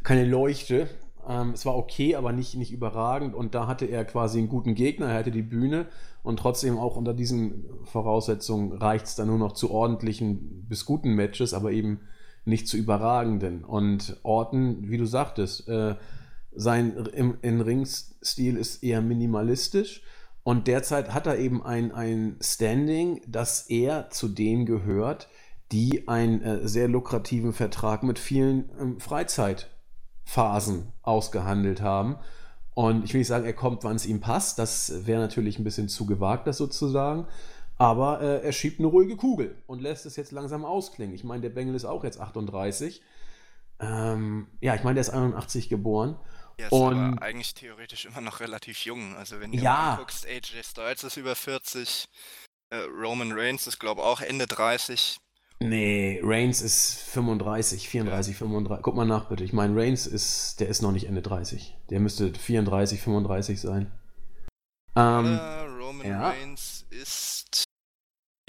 keine 0.03 0.25
Leuchte. 0.25 0.89
Ähm, 1.27 1.51
es 1.51 1.65
war 1.65 1.77
okay, 1.77 2.15
aber 2.15 2.33
nicht, 2.33 2.55
nicht 2.55 2.73
überragend. 2.73 3.35
Und 3.35 3.55
da 3.55 3.67
hatte 3.67 3.85
er 3.85 4.03
quasi 4.03 4.39
einen 4.39 4.49
guten 4.49 4.75
Gegner, 4.75 5.07
er 5.07 5.19
hatte 5.19 5.31
die 5.31 5.41
Bühne. 5.41 5.85
Und 6.23 6.37
trotzdem 6.37 6.77
auch 6.77 6.97
unter 6.97 7.13
diesen 7.13 7.63
Voraussetzungen 7.85 8.73
reicht 8.73 9.05
es 9.05 9.15
dann 9.15 9.27
nur 9.27 9.37
noch 9.37 9.53
zu 9.53 9.71
ordentlichen 9.71 10.65
bis 10.67 10.85
guten 10.85 11.13
Matches, 11.13 11.53
aber 11.53 11.71
eben 11.71 12.01
nicht 12.43 12.67
zu 12.67 12.75
überragenden. 12.75 13.63
Und 13.63 14.17
Orton, 14.23 14.89
wie 14.89 14.97
du 14.97 15.05
sagtest, 15.05 15.69
äh, 15.69 15.95
sein 16.53 16.97
im, 17.13 17.37
in 17.41 17.61
Ringstil 17.61 18.57
ist 18.57 18.83
eher 18.83 19.01
minimalistisch 19.01 20.01
und 20.43 20.67
derzeit 20.67 21.13
hat 21.13 21.27
er 21.27 21.37
eben 21.37 21.63
ein, 21.63 21.91
ein 21.91 22.37
Standing, 22.41 23.21
dass 23.27 23.69
er 23.69 24.09
zu 24.09 24.27
denen 24.27 24.65
gehört, 24.65 25.29
die 25.71 26.07
einen 26.07 26.41
äh, 26.41 26.67
sehr 26.67 26.87
lukrativen 26.87 27.53
Vertrag 27.53 28.03
mit 28.03 28.19
vielen 28.19 28.69
ähm, 28.79 28.99
Freizeitphasen 28.99 30.91
ausgehandelt 31.03 31.81
haben. 31.81 32.17
Und 32.73 33.05
ich 33.05 33.13
will 33.13 33.19
nicht 33.19 33.27
sagen, 33.27 33.45
er 33.45 33.53
kommt, 33.53 33.83
wann 33.83 33.95
es 33.95 34.05
ihm 34.05 34.19
passt. 34.19 34.57
Das 34.57 35.05
wäre 35.05 35.21
natürlich 35.21 35.59
ein 35.59 35.63
bisschen 35.63 35.89
zu 35.89 36.05
gewagt, 36.05 36.47
das 36.47 36.57
sozusagen. 36.57 37.27
Aber 37.77 38.21
äh, 38.21 38.43
er 38.43 38.51
schiebt 38.51 38.79
eine 38.79 38.87
ruhige 38.87 39.17
Kugel 39.17 39.55
und 39.67 39.81
lässt 39.81 40.05
es 40.05 40.15
jetzt 40.15 40.31
langsam 40.31 40.65
ausklingen. 40.65 41.15
Ich 41.15 41.23
meine, 41.23 41.41
der 41.41 41.49
Bengel 41.49 41.75
ist 41.75 41.85
auch 41.85 42.03
jetzt 42.03 42.19
38. 42.19 43.01
Ähm, 43.79 44.47
ja, 44.59 44.75
ich 44.75 44.83
meine, 44.83 44.95
der 44.95 45.01
ist 45.01 45.09
81 45.09 45.69
geboren. 45.69 46.15
Ist 46.65 46.71
und, 46.71 46.97
aber 46.97 47.21
eigentlich 47.21 47.53
theoretisch 47.53 48.05
immer 48.05 48.21
noch 48.21 48.39
relativ 48.39 48.85
jung. 48.85 49.15
Also 49.15 49.39
wenn 49.39 49.51
du 49.51 49.59
ja. 49.59 49.95
guckst, 49.97 50.25
AJ 50.25 50.63
Styles 50.63 51.03
ist 51.03 51.17
über 51.17 51.35
40, 51.35 52.05
äh, 52.69 52.77
Roman 52.77 53.31
Reigns 53.31 53.67
ist 53.67 53.79
glaube 53.79 54.01
ich 54.01 54.07
auch 54.07 54.21
Ende 54.21 54.47
30. 54.47 55.17
Nee, 55.63 56.19
Reigns 56.23 56.61
ist 56.61 56.97
35, 57.11 57.87
34, 57.87 58.33
ja. 58.33 58.39
35. 58.39 58.83
Guck 58.83 58.95
mal 58.95 59.05
nach 59.05 59.29
bitte. 59.29 59.43
Ich 59.43 59.53
meine, 59.53 59.79
Reigns 59.79 60.07
ist, 60.07 60.59
der 60.59 60.67
ist 60.67 60.81
noch 60.81 60.91
nicht 60.91 61.05
Ende 61.05 61.21
30. 61.21 61.77
Der 61.91 61.99
müsste 61.99 62.33
34, 62.33 62.99
35 62.99 63.61
sein. 63.61 63.91
Ähm, 64.95 65.37
äh, 65.37 65.61
Roman 65.67 66.07
ja. 66.07 66.29
Reigns 66.29 66.87
ist 66.89 67.63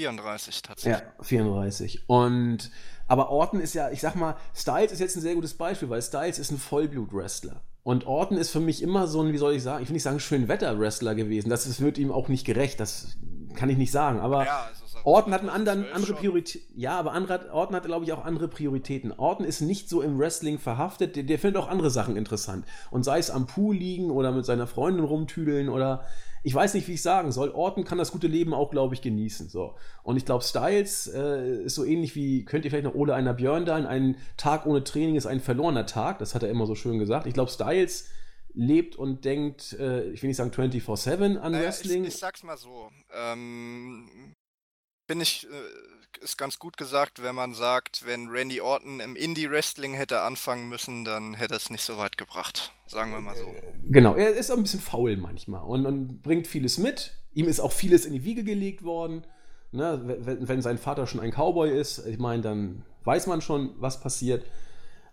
34 0.00 0.62
tatsächlich. 0.62 1.02
Ja, 1.02 1.22
34. 1.22 2.08
Und 2.08 2.70
aber 3.08 3.28
Orton 3.28 3.60
ist 3.60 3.74
ja, 3.74 3.90
ich 3.90 4.00
sag 4.00 4.14
mal, 4.14 4.36
Styles 4.54 4.92
ist 4.92 5.00
jetzt 5.00 5.16
ein 5.16 5.20
sehr 5.20 5.34
gutes 5.34 5.54
Beispiel, 5.54 5.90
weil 5.90 6.00
Styles 6.00 6.38
ist 6.38 6.50
ein 6.50 6.58
Vollblut-Wrestler. 6.58 7.62
Und 7.82 8.06
Orton 8.06 8.36
ist 8.36 8.50
für 8.50 8.60
mich 8.60 8.82
immer 8.82 9.06
so 9.08 9.20
ein, 9.22 9.32
wie 9.32 9.38
soll 9.38 9.54
ich 9.54 9.62
sagen, 9.62 9.82
ich 9.82 9.88
will 9.88 9.94
nicht 9.94 10.04
sagen 10.04 10.20
Schönwetter-Wrestler 10.20 11.14
gewesen. 11.14 11.50
Das, 11.50 11.64
das 11.64 11.80
wird 11.80 11.98
ihm 11.98 12.12
auch 12.12 12.28
nicht 12.28 12.46
gerecht, 12.46 12.78
das 12.78 13.16
kann 13.54 13.68
ich 13.70 13.76
nicht 13.76 13.90
sagen. 13.90 14.20
Aber 14.20 14.44
ja, 14.44 14.68
also 14.68 14.82
Orton 15.04 15.32
hat 15.32 15.40
einen 15.40 15.50
anderen, 15.50 15.86
andere 15.92 16.14
Priorität. 16.14 16.62
Ja, 16.76 16.98
aber 16.98 17.12
andere, 17.12 17.52
Orton 17.52 17.74
hat, 17.74 17.84
glaube 17.84 18.04
ich, 18.04 18.12
auch 18.12 18.24
andere 18.24 18.48
Prioritäten. 18.48 19.12
Orton 19.12 19.44
ist 19.44 19.60
nicht 19.60 19.88
so 19.88 20.00
im 20.00 20.18
Wrestling 20.18 20.58
verhaftet, 20.58 21.16
der, 21.16 21.24
der 21.24 21.38
findet 21.38 21.60
auch 21.60 21.68
andere 21.68 21.90
Sachen 21.90 22.16
interessant. 22.16 22.64
Und 22.90 23.04
sei 23.04 23.18
es 23.18 23.30
am 23.30 23.46
Pool 23.46 23.76
liegen 23.76 24.10
oder 24.10 24.30
mit 24.30 24.46
seiner 24.46 24.66
Freundin 24.66 25.04
rumtüdeln 25.04 25.68
oder 25.68 26.04
ich 26.42 26.54
weiß 26.54 26.74
nicht, 26.74 26.88
wie 26.88 26.94
ich 26.94 27.02
sagen 27.02 27.30
soll. 27.30 27.50
Orton 27.50 27.84
kann 27.84 27.98
das 27.98 28.10
gute 28.10 28.26
Leben 28.26 28.52
auch, 28.52 28.70
glaube 28.70 28.94
ich, 28.94 29.02
genießen. 29.02 29.48
So. 29.48 29.76
Und 30.02 30.16
ich 30.16 30.24
glaube, 30.24 30.42
Styles 30.42 31.06
äh, 31.06 31.64
ist 31.64 31.76
so 31.76 31.84
ähnlich 31.84 32.16
wie, 32.16 32.44
könnt 32.44 32.64
ihr 32.64 32.70
vielleicht 32.70 32.84
noch 32.84 32.94
Ole 32.94 33.14
einer 33.14 33.34
Björn 33.34 33.64
da, 33.64 33.76
ein 33.76 34.16
Tag 34.36 34.66
ohne 34.66 34.82
Training 34.82 35.14
ist 35.14 35.26
ein 35.26 35.40
verlorener 35.40 35.86
Tag. 35.86 36.18
Das 36.18 36.34
hat 36.34 36.42
er 36.42 36.50
immer 36.50 36.66
so 36.66 36.74
schön 36.74 36.98
gesagt. 36.98 37.26
Ich 37.26 37.34
glaube, 37.34 37.50
Styles 37.50 38.08
lebt 38.54 38.96
und 38.96 39.24
denkt, 39.24 39.74
äh, 39.74 40.10
ich 40.10 40.22
will 40.22 40.28
nicht 40.28 40.36
sagen 40.36 40.50
24-7 40.50 41.38
an 41.38 41.52
naja, 41.52 41.64
Wrestling. 41.64 42.02
Ich, 42.02 42.14
ich, 42.14 42.16
sag's 42.16 42.42
mal 42.42 42.56
so. 42.56 42.90
Ähm, 43.12 44.34
bin 45.06 45.20
ich, 45.20 45.46
äh, 45.46 46.24
ist 46.24 46.38
ganz 46.38 46.58
gut 46.58 46.76
gesagt, 46.76 47.22
wenn 47.22 47.34
man 47.34 47.54
sagt, 47.54 48.04
wenn 48.04 48.28
Randy 48.28 48.60
Orton 48.60 49.00
im 49.00 49.16
Indie-Wrestling 49.16 49.94
hätte 49.94 50.22
anfangen 50.22 50.68
müssen, 50.68 51.04
dann 51.04 51.34
hätte 51.34 51.54
es 51.54 51.70
nicht 51.70 51.82
so 51.82 51.98
weit 51.98 52.18
gebracht. 52.18 52.72
Sagen 52.92 53.10
wir 53.10 53.22
mal 53.22 53.34
so. 53.34 53.46
Genau, 53.88 54.14
er 54.16 54.34
ist 54.34 54.50
auch 54.50 54.56
ein 54.58 54.64
bisschen 54.64 54.80
faul 54.80 55.16
manchmal 55.16 55.62
und, 55.62 55.86
und 55.86 56.20
bringt 56.20 56.46
vieles 56.46 56.76
mit. 56.76 57.16
Ihm 57.32 57.48
ist 57.48 57.58
auch 57.58 57.72
vieles 57.72 58.04
in 58.04 58.12
die 58.12 58.24
Wiege 58.24 58.44
gelegt 58.44 58.84
worden. 58.84 59.24
Ne, 59.70 60.02
wenn, 60.04 60.46
wenn 60.46 60.60
sein 60.60 60.76
Vater 60.76 61.06
schon 61.06 61.20
ein 61.20 61.30
Cowboy 61.30 61.70
ist, 61.70 62.06
ich 62.06 62.18
meine, 62.18 62.42
dann 62.42 62.84
weiß 63.04 63.28
man 63.28 63.40
schon, 63.40 63.70
was 63.78 63.98
passiert. 64.00 64.44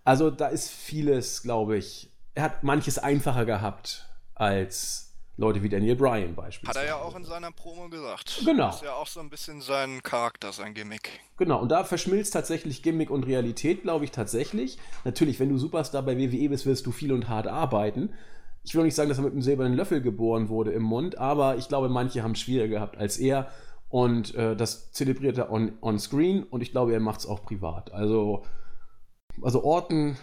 Also 0.03 0.30
da 0.30 0.47
ist 0.47 0.69
vieles, 0.69 1.41
glaube 1.41 1.77
ich. 1.77 2.11
Er 2.36 2.43
hat 2.43 2.63
manches 2.65 2.99
einfacher 2.99 3.45
gehabt 3.45 4.09
als 4.36 5.09
Leute 5.40 5.64
wie 5.64 5.70
Daniel 5.70 5.96
Bryan 5.96 6.36
beispielsweise. 6.36 6.80
Hat 6.80 6.86
er 6.86 6.96
ja 6.96 7.02
auch 7.02 7.16
in 7.16 7.24
seiner 7.24 7.52
Promo 7.52 7.88
gesagt. 7.88 8.42
Genau. 8.44 8.68
Das 8.68 8.76
ist 8.76 8.84
ja 8.84 8.94
auch 8.94 9.08
so 9.08 9.22
ein 9.22 9.30
bisschen 9.30 9.62
sein 9.62 10.04
Charakter, 10.04 10.52
sein 10.52 10.74
Gimmick. 10.74 11.22
Genau, 11.38 11.62
und 11.62 11.70
da 11.70 11.86
verschmilzt 11.86 12.34
tatsächlich 12.34 12.84
Gimmick 12.84 13.10
und 13.10 13.26
Realität, 13.26 13.84
glaube 13.84 14.04
ich, 14.04 14.12
tatsächlich. 14.12 14.78
Natürlich, 15.06 15.40
wenn 15.40 15.48
du 15.48 15.58
Superstar 15.58 16.04
bei 16.04 16.18
WWE 16.18 16.50
bist, 16.50 16.66
wirst 16.66 16.86
du 16.86 16.92
viel 16.92 17.14
und 17.14 17.30
hart 17.30 17.48
arbeiten. 17.48 18.14
Ich 18.64 18.74
will 18.74 18.82
auch 18.82 18.86
nicht 18.86 18.96
sagen, 18.96 19.08
dass 19.08 19.18
er 19.18 19.24
mit 19.24 19.32
einem 19.32 19.42
silbernen 19.42 19.78
Löffel 19.78 20.02
geboren 20.02 20.50
wurde 20.50 20.72
im 20.72 20.84
Mund, 20.84 21.18
aber 21.18 21.56
ich 21.56 21.70
glaube, 21.70 21.88
manche 21.88 22.22
haben 22.22 22.34
es 22.34 22.42
schwieriger 22.42 22.76
gehabt 22.76 22.98
als 22.98 23.18
er. 23.18 23.50
Und 23.88 24.36
äh, 24.36 24.58
das 24.58 24.92
zelebriert 24.92 25.38
er 25.38 25.52
on, 25.52 25.72
on 25.82 26.00
screen 26.00 26.44
und 26.44 26.62
ich 26.62 26.72
glaube, 26.72 26.92
er 26.92 27.00
macht 27.00 27.22
es 27.22 27.26
auch 27.26 27.44
privat. 27.44 27.94
Also, 27.94 28.44
also 29.42 29.64
Orten 29.64 30.18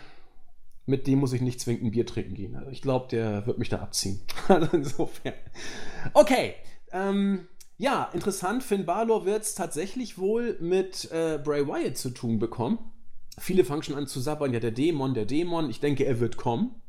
mit 0.87 1.07
dem 1.07 1.19
muss 1.19 1.33
ich 1.33 1.41
nicht 1.41 1.61
zwingend 1.61 1.85
ein 1.85 1.91
Bier 1.91 2.07
trinken 2.07 2.35
gehen. 2.35 2.55
Also 2.55 2.71
ich 2.71 2.81
glaube, 2.81 3.09
der 3.11 3.47
wird 3.47 3.59
mich 3.59 3.69
da 3.69 3.79
abziehen. 3.79 4.21
also 4.49 4.69
insofern. 4.73 5.35
Okay. 6.15 6.55
Ähm, 6.93 7.49
ja, 7.77 8.09
interessant. 8.13 8.63
Finn 8.63 8.87
Balor 8.87 9.27
wird 9.27 9.43
es 9.43 9.55
tatsächlich 9.55 10.17
wohl 10.17 10.57
mit 10.61 11.11
äh, 11.11 11.39
Bray 11.43 11.67
Wyatt 11.67 11.97
zu 11.97 12.11
tun 12.11 12.39
bekommen. 12.39 12.79
Viele 13.39 13.65
fangen 13.65 13.83
schon 13.83 13.97
an 13.97 14.07
zu 14.07 14.21
sabbern. 14.21 14.53
Ja, 14.53 14.61
der 14.61 14.71
Dämon, 14.71 15.13
der 15.13 15.27
Dämon. 15.27 15.69
Ich 15.69 15.81
denke, 15.81 16.07
er 16.07 16.21
wird 16.21 16.37
kommen. 16.37 16.81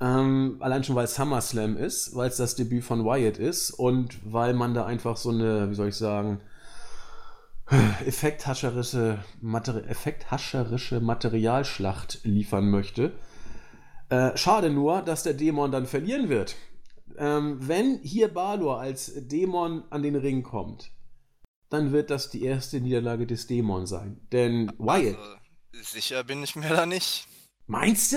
Ähm, 0.00 0.56
allein 0.60 0.84
schon, 0.84 0.94
weil 0.94 1.04
es 1.04 1.14
SummerSlam 1.14 1.76
ist, 1.76 2.14
weil 2.14 2.28
es 2.28 2.36
das 2.36 2.54
Debüt 2.54 2.84
von 2.84 3.04
Wyatt 3.04 3.38
ist 3.38 3.70
und 3.70 4.18
weil 4.24 4.54
man 4.54 4.74
da 4.74 4.86
einfach 4.86 5.16
so 5.16 5.30
eine, 5.30 5.70
wie 5.70 5.74
soll 5.74 5.88
ich 5.88 5.96
sagen, 5.96 6.40
effekthascherische, 8.06 9.22
Materi 9.40 9.80
effekthascherische 9.88 11.00
Materialschlacht 11.00 12.20
liefern 12.24 12.70
möchte. 12.70 13.12
Äh, 14.08 14.36
schade 14.36 14.70
nur, 14.70 15.02
dass 15.02 15.22
der 15.22 15.34
Dämon 15.34 15.70
dann 15.70 15.86
verlieren 15.86 16.28
wird. 16.28 16.56
Ähm, 17.18 17.58
wenn 17.60 17.98
hier 18.02 18.28
Balor 18.28 18.80
als 18.80 19.12
Dämon 19.16 19.84
an 19.90 20.02
den 20.02 20.16
Ring 20.16 20.42
kommt, 20.42 20.92
dann 21.68 21.92
wird 21.92 22.10
das 22.10 22.30
die 22.30 22.42
erste 22.42 22.80
Niederlage 22.80 23.26
des 23.26 23.46
Dämon 23.46 23.86
sein. 23.86 24.26
Denn 24.32 24.72
Wyatt. 24.78 25.18
Also, 25.18 25.36
sicher 25.82 26.24
bin 26.24 26.42
ich 26.42 26.56
mir 26.56 26.70
da 26.70 26.86
nicht. 26.86 27.28
Meinst 27.66 28.12
du? 28.12 28.16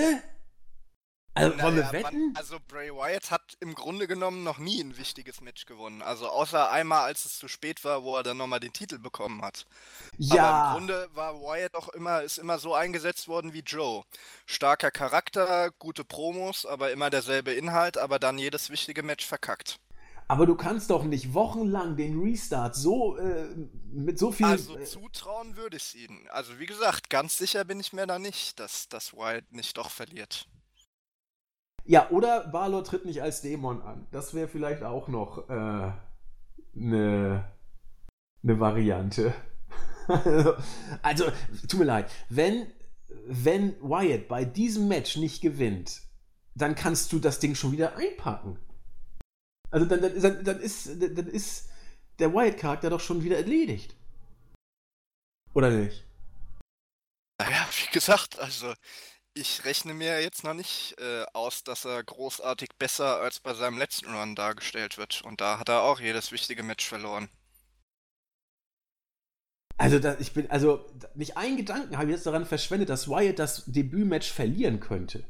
Also, 1.34 1.62
wollen 1.62 1.76
wir 1.76 1.92
wetten? 1.92 2.34
Also 2.36 2.58
Bray 2.68 2.90
Wyatt 2.90 3.30
hat 3.30 3.56
im 3.60 3.74
Grunde 3.74 4.06
genommen 4.06 4.44
noch 4.44 4.58
nie 4.58 4.82
ein 4.82 4.98
wichtiges 4.98 5.40
Match 5.40 5.64
gewonnen. 5.64 6.02
Also 6.02 6.28
außer 6.28 6.70
einmal, 6.70 7.04
als 7.04 7.24
es 7.24 7.38
zu 7.38 7.48
spät 7.48 7.84
war, 7.84 8.02
wo 8.02 8.16
er 8.16 8.22
dann 8.22 8.36
nochmal 8.36 8.60
den 8.60 8.74
Titel 8.74 8.98
bekommen 8.98 9.40
hat. 9.42 9.64
Ja. 10.18 10.44
Aber 10.44 10.68
im 10.68 10.86
Grunde 10.86 11.08
war 11.14 11.40
Wyatt 11.40 11.74
auch 11.74 11.88
immer, 11.90 12.22
ist 12.22 12.36
immer 12.36 12.58
so 12.58 12.74
eingesetzt 12.74 13.28
worden 13.28 13.54
wie 13.54 13.60
Joe. 13.60 14.04
Starker 14.44 14.90
Charakter, 14.90 15.70
gute 15.78 16.04
Promos, 16.04 16.66
aber 16.66 16.92
immer 16.92 17.08
derselbe 17.08 17.52
Inhalt, 17.52 17.96
aber 17.96 18.18
dann 18.18 18.36
jedes 18.36 18.68
wichtige 18.68 19.02
Match 19.02 19.26
verkackt. 19.26 19.78
Aber 20.28 20.46
du 20.46 20.54
kannst 20.54 20.90
doch 20.90 21.04
nicht 21.04 21.34
wochenlang 21.34 21.96
den 21.96 22.20
Restart 22.20 22.76
so 22.76 23.16
äh, 23.16 23.48
mit 23.92 24.18
so 24.18 24.32
viel. 24.32 24.46
Also 24.46 24.78
äh, 24.78 24.84
zutrauen 24.84 25.56
würde 25.56 25.76
ich 25.76 25.82
es 25.82 25.94
ihnen. 25.94 26.28
Also 26.28 26.58
wie 26.58 26.66
gesagt, 26.66 27.10
ganz 27.10 27.38
sicher 27.38 27.64
bin 27.64 27.80
ich 27.80 27.92
mir 27.92 28.06
da 28.06 28.18
nicht, 28.18 28.60
dass, 28.60 28.88
dass 28.88 29.14
Wyatt 29.14 29.50
nicht 29.50 29.76
doch 29.76 29.90
verliert. 29.90 30.46
Ja, 31.84 32.10
oder 32.10 32.46
Balor 32.48 32.84
tritt 32.84 33.04
nicht 33.04 33.22
als 33.22 33.42
Dämon 33.42 33.82
an. 33.82 34.06
Das 34.12 34.34
wäre 34.34 34.48
vielleicht 34.48 34.82
auch 34.82 35.08
noch 35.08 35.48
eine 35.48 35.94
äh, 36.74 36.78
ne, 36.78 37.44
ne 38.42 38.60
Variante. 38.60 39.34
also, 41.02 41.24
tut 41.68 41.80
mir 41.80 41.84
leid. 41.84 42.10
Wenn, 42.28 42.66
wenn 43.26 43.74
Wyatt 43.80 44.28
bei 44.28 44.44
diesem 44.44 44.88
Match 44.88 45.16
nicht 45.16 45.40
gewinnt, 45.40 46.02
dann 46.54 46.74
kannst 46.74 47.12
du 47.12 47.18
das 47.18 47.40
Ding 47.40 47.54
schon 47.54 47.72
wieder 47.72 47.96
einpacken. 47.96 48.58
Also 49.70 49.86
dann, 49.86 50.00
dann, 50.02 50.44
dann, 50.44 50.60
ist, 50.60 50.88
dann 51.00 51.26
ist 51.26 51.68
der 52.18 52.32
Wyatt-Charakter 52.32 52.90
doch 52.90 53.00
schon 53.00 53.22
wieder 53.24 53.38
erledigt. 53.38 53.96
Oder 55.54 55.70
nicht? 55.70 56.04
Naja, 57.40 57.66
wie 57.70 57.92
gesagt, 57.92 58.38
also 58.38 58.72
ich 59.34 59.64
rechne 59.64 59.94
mir 59.94 60.20
jetzt 60.20 60.44
noch 60.44 60.54
nicht 60.54 60.94
äh, 60.98 61.24
aus, 61.32 61.64
dass 61.64 61.84
er 61.84 62.02
großartig 62.02 62.70
besser 62.78 63.20
als 63.20 63.40
bei 63.40 63.54
seinem 63.54 63.78
letzten 63.78 64.14
Run 64.14 64.34
dargestellt 64.34 64.98
wird. 64.98 65.22
Und 65.22 65.40
da 65.40 65.58
hat 65.58 65.68
er 65.68 65.82
auch 65.82 66.00
jedes 66.00 66.32
wichtige 66.32 66.62
Match 66.62 66.86
verloren. 66.86 67.28
Also, 69.78 69.98
da, 69.98 70.16
ich 70.20 70.32
bin, 70.32 70.50
also, 70.50 70.84
nicht 71.14 71.36
einen 71.36 71.56
Gedanken 71.56 71.96
habe 71.96 72.06
ich 72.06 72.16
jetzt 72.16 72.26
daran 72.26 72.46
verschwendet, 72.46 72.88
dass 72.88 73.08
Wyatt 73.08 73.38
das 73.38 73.64
Debütmatch 73.66 74.30
verlieren 74.30 74.80
könnte. 74.80 75.24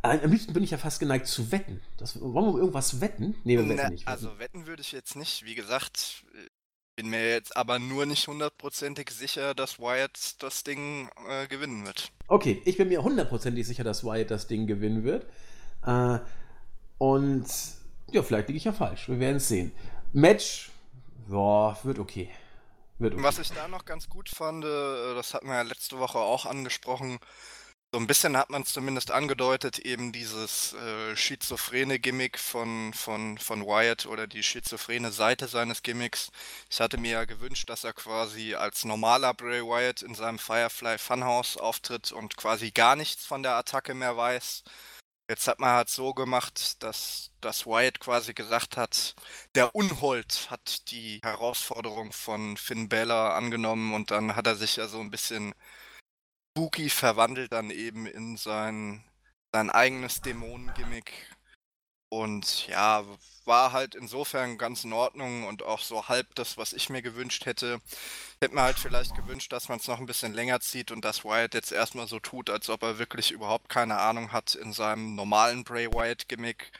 Am 0.00 0.30
liebsten 0.30 0.52
bin 0.52 0.62
ich 0.62 0.70
ja 0.70 0.78
fast 0.78 1.00
geneigt 1.00 1.26
zu 1.26 1.50
wetten. 1.50 1.80
Das, 1.96 2.20
wollen 2.20 2.54
wir 2.54 2.58
irgendwas 2.58 3.00
wetten? 3.00 3.36
Nee, 3.44 3.56
wir 3.56 3.64
wetten 3.68 3.76
Na, 3.76 3.88
nicht. 3.88 4.02
Wetten. 4.02 4.10
Also 4.10 4.38
wetten 4.38 4.66
würde 4.66 4.82
ich 4.82 4.92
jetzt 4.92 5.16
nicht. 5.16 5.44
Wie 5.46 5.54
gesagt, 5.54 6.24
bin 6.96 7.10
mir 7.10 7.30
jetzt 7.30 7.56
aber 7.56 7.78
nur 7.78 8.06
nicht 8.06 8.26
hundertprozentig 8.28 9.10
sicher, 9.10 9.54
dass 9.54 9.78
Wyatt 9.78 10.36
das 10.42 10.64
Ding 10.64 11.08
äh, 11.28 11.46
gewinnen 11.46 11.86
wird. 11.86 12.12
Okay, 12.28 12.62
ich 12.64 12.76
bin 12.76 12.88
mir 12.88 13.02
hundertprozentig 13.02 13.66
sicher, 13.66 13.84
dass 13.84 14.04
Wyatt 14.04 14.30
das 14.30 14.46
Ding 14.46 14.66
gewinnen 14.66 15.04
wird. 15.04 15.26
Äh, 15.84 16.18
und 16.98 17.46
ja, 18.10 18.22
vielleicht 18.22 18.48
liege 18.48 18.58
ich 18.58 18.64
ja 18.64 18.72
falsch. 18.72 19.08
Wir 19.08 19.18
werden 19.18 19.36
es 19.36 19.48
sehen. 19.48 19.72
Match, 20.12 20.70
boah, 21.26 21.76
wird 21.82 21.98
okay. 21.98 22.30
wird 22.98 23.14
okay. 23.14 23.22
Was 23.22 23.38
ich 23.38 23.50
da 23.50 23.68
noch 23.68 23.84
ganz 23.84 24.08
gut 24.08 24.28
fand, 24.28 24.64
äh, 24.64 25.14
das 25.14 25.34
hatten 25.34 25.48
wir 25.48 25.54
ja 25.54 25.62
letzte 25.62 25.98
Woche 25.98 26.18
auch 26.18 26.46
angesprochen, 26.46 27.18
so 27.94 28.00
ein 28.00 28.08
bisschen 28.08 28.36
hat 28.36 28.50
man 28.50 28.62
es 28.62 28.72
zumindest 28.72 29.12
angedeutet, 29.12 29.78
eben 29.78 30.10
dieses 30.10 30.72
äh, 30.72 31.14
schizophrene 31.14 32.00
Gimmick 32.00 32.40
von, 32.40 32.92
von, 32.92 33.38
von 33.38 33.64
Wyatt 33.64 34.06
oder 34.06 34.26
die 34.26 34.42
schizophrene 34.42 35.12
Seite 35.12 35.46
seines 35.46 35.80
Gimmicks. 35.84 36.32
Ich 36.68 36.80
hatte 36.80 36.98
mir 36.98 37.12
ja 37.12 37.24
gewünscht, 37.24 37.70
dass 37.70 37.84
er 37.84 37.92
quasi 37.92 38.56
als 38.56 38.84
normaler 38.84 39.32
Bray 39.32 39.62
Wyatt 39.62 40.02
in 40.02 40.16
seinem 40.16 40.40
Firefly 40.40 40.98
Funhouse 40.98 41.56
auftritt 41.56 42.10
und 42.10 42.36
quasi 42.36 42.72
gar 42.72 42.96
nichts 42.96 43.24
von 43.26 43.44
der 43.44 43.54
Attacke 43.54 43.94
mehr 43.94 44.16
weiß. 44.16 44.64
Jetzt 45.30 45.46
hat 45.46 45.60
man 45.60 45.70
halt 45.70 45.88
so 45.88 46.14
gemacht, 46.14 46.82
dass, 46.82 47.30
dass 47.40 47.64
Wyatt 47.64 48.00
quasi 48.00 48.34
gesagt 48.34 48.76
hat, 48.76 49.14
der 49.54 49.72
Unhold 49.72 50.48
hat 50.50 50.90
die 50.90 51.20
Herausforderung 51.22 52.12
von 52.12 52.56
Finn 52.56 52.88
Balor 52.88 53.34
angenommen 53.34 53.94
und 53.94 54.10
dann 54.10 54.34
hat 54.34 54.48
er 54.48 54.56
sich 54.56 54.74
ja 54.74 54.88
so 54.88 54.98
ein 54.98 55.12
bisschen 55.12 55.54
Spooky 56.56 56.88
verwandelt 56.88 57.50
dann 57.50 57.70
eben 57.70 58.06
in 58.06 58.36
sein, 58.36 59.02
sein 59.52 59.70
eigenes 59.70 60.20
Dämonengimmick. 60.20 61.12
Und 62.10 62.68
ja, 62.68 63.02
war 63.44 63.72
halt 63.72 63.96
insofern 63.96 64.56
ganz 64.56 64.84
in 64.84 64.92
Ordnung 64.92 65.48
und 65.48 65.64
auch 65.64 65.80
so 65.80 66.08
halb 66.08 66.32
das, 66.36 66.56
was 66.56 66.72
ich 66.72 66.90
mir 66.90 67.02
gewünscht 67.02 67.44
hätte. 67.44 67.80
Hätte 68.40 68.54
mir 68.54 68.62
halt 68.62 68.78
vielleicht 68.78 69.16
gewünscht, 69.16 69.52
dass 69.52 69.68
man 69.68 69.80
es 69.80 69.88
noch 69.88 69.98
ein 69.98 70.06
bisschen 70.06 70.32
länger 70.32 70.60
zieht 70.60 70.92
und 70.92 71.04
dass 71.04 71.24
Wyatt 71.24 71.54
jetzt 71.54 71.72
erstmal 71.72 72.06
so 72.06 72.20
tut, 72.20 72.50
als 72.50 72.70
ob 72.70 72.84
er 72.84 73.00
wirklich 73.00 73.32
überhaupt 73.32 73.68
keine 73.68 73.98
Ahnung 73.98 74.30
hat 74.30 74.54
in 74.54 74.72
seinem 74.72 75.16
normalen 75.16 75.64
Bray 75.64 75.88
Wyatt-Gimmick 75.92 76.70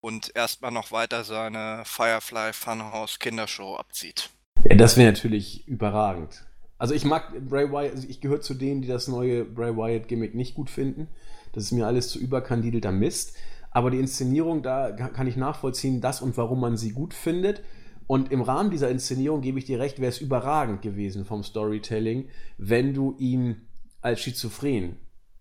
und 0.00 0.36
erstmal 0.36 0.70
noch 0.70 0.92
weiter 0.92 1.24
seine 1.24 1.82
Firefly 1.84 2.52
Funhouse 2.52 3.18
Kindershow 3.18 3.76
abzieht. 3.76 4.30
Ja, 4.70 4.76
das 4.76 4.96
wäre 4.96 5.10
natürlich 5.10 5.66
überragend. 5.66 6.46
Also 6.78 6.94
ich 6.94 7.04
mag 7.04 7.32
Bray 7.48 7.70
Wyatt, 7.70 7.92
also 7.92 8.08
ich 8.08 8.20
gehöre 8.20 8.40
zu 8.40 8.54
denen, 8.54 8.82
die 8.82 8.88
das 8.88 9.08
neue 9.08 9.44
Bray 9.44 9.76
Wyatt 9.76 10.08
Gimmick 10.08 10.34
nicht 10.34 10.54
gut 10.54 10.70
finden. 10.70 11.08
Das 11.52 11.64
ist 11.64 11.72
mir 11.72 11.86
alles 11.86 12.08
zu 12.08 12.18
überkandidelter 12.18 12.92
Mist. 12.92 13.34
Aber 13.70 13.90
die 13.90 13.98
Inszenierung, 13.98 14.62
da 14.62 14.92
kann 14.92 15.26
ich 15.26 15.36
nachvollziehen, 15.36 16.00
das 16.00 16.22
und 16.22 16.36
warum 16.36 16.60
man 16.60 16.76
sie 16.76 16.92
gut 16.92 17.14
findet. 17.14 17.62
Und 18.06 18.30
im 18.30 18.42
Rahmen 18.42 18.70
dieser 18.70 18.90
Inszenierung 18.90 19.40
gebe 19.40 19.58
ich 19.58 19.64
dir 19.64 19.80
recht, 19.80 19.98
wäre 20.00 20.10
es 20.10 20.20
überragend 20.20 20.80
gewesen 20.80 21.24
vom 21.24 21.42
Storytelling, 21.42 22.28
wenn 22.56 22.94
du 22.94 23.16
ihn 23.18 23.66
als 24.00 24.20
schizophren 24.20 24.96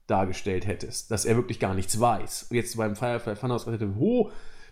dargestellt 0.08 0.66
hättest, 0.66 1.12
dass 1.12 1.26
er 1.26 1.36
wirklich 1.36 1.60
gar 1.60 1.74
nichts 1.76 2.00
weiß. 2.00 2.48
Jetzt 2.52 2.78
beim 2.78 2.96
Firefly 2.96 3.36
Funhouse 3.36 3.68
hätte, 3.68 3.96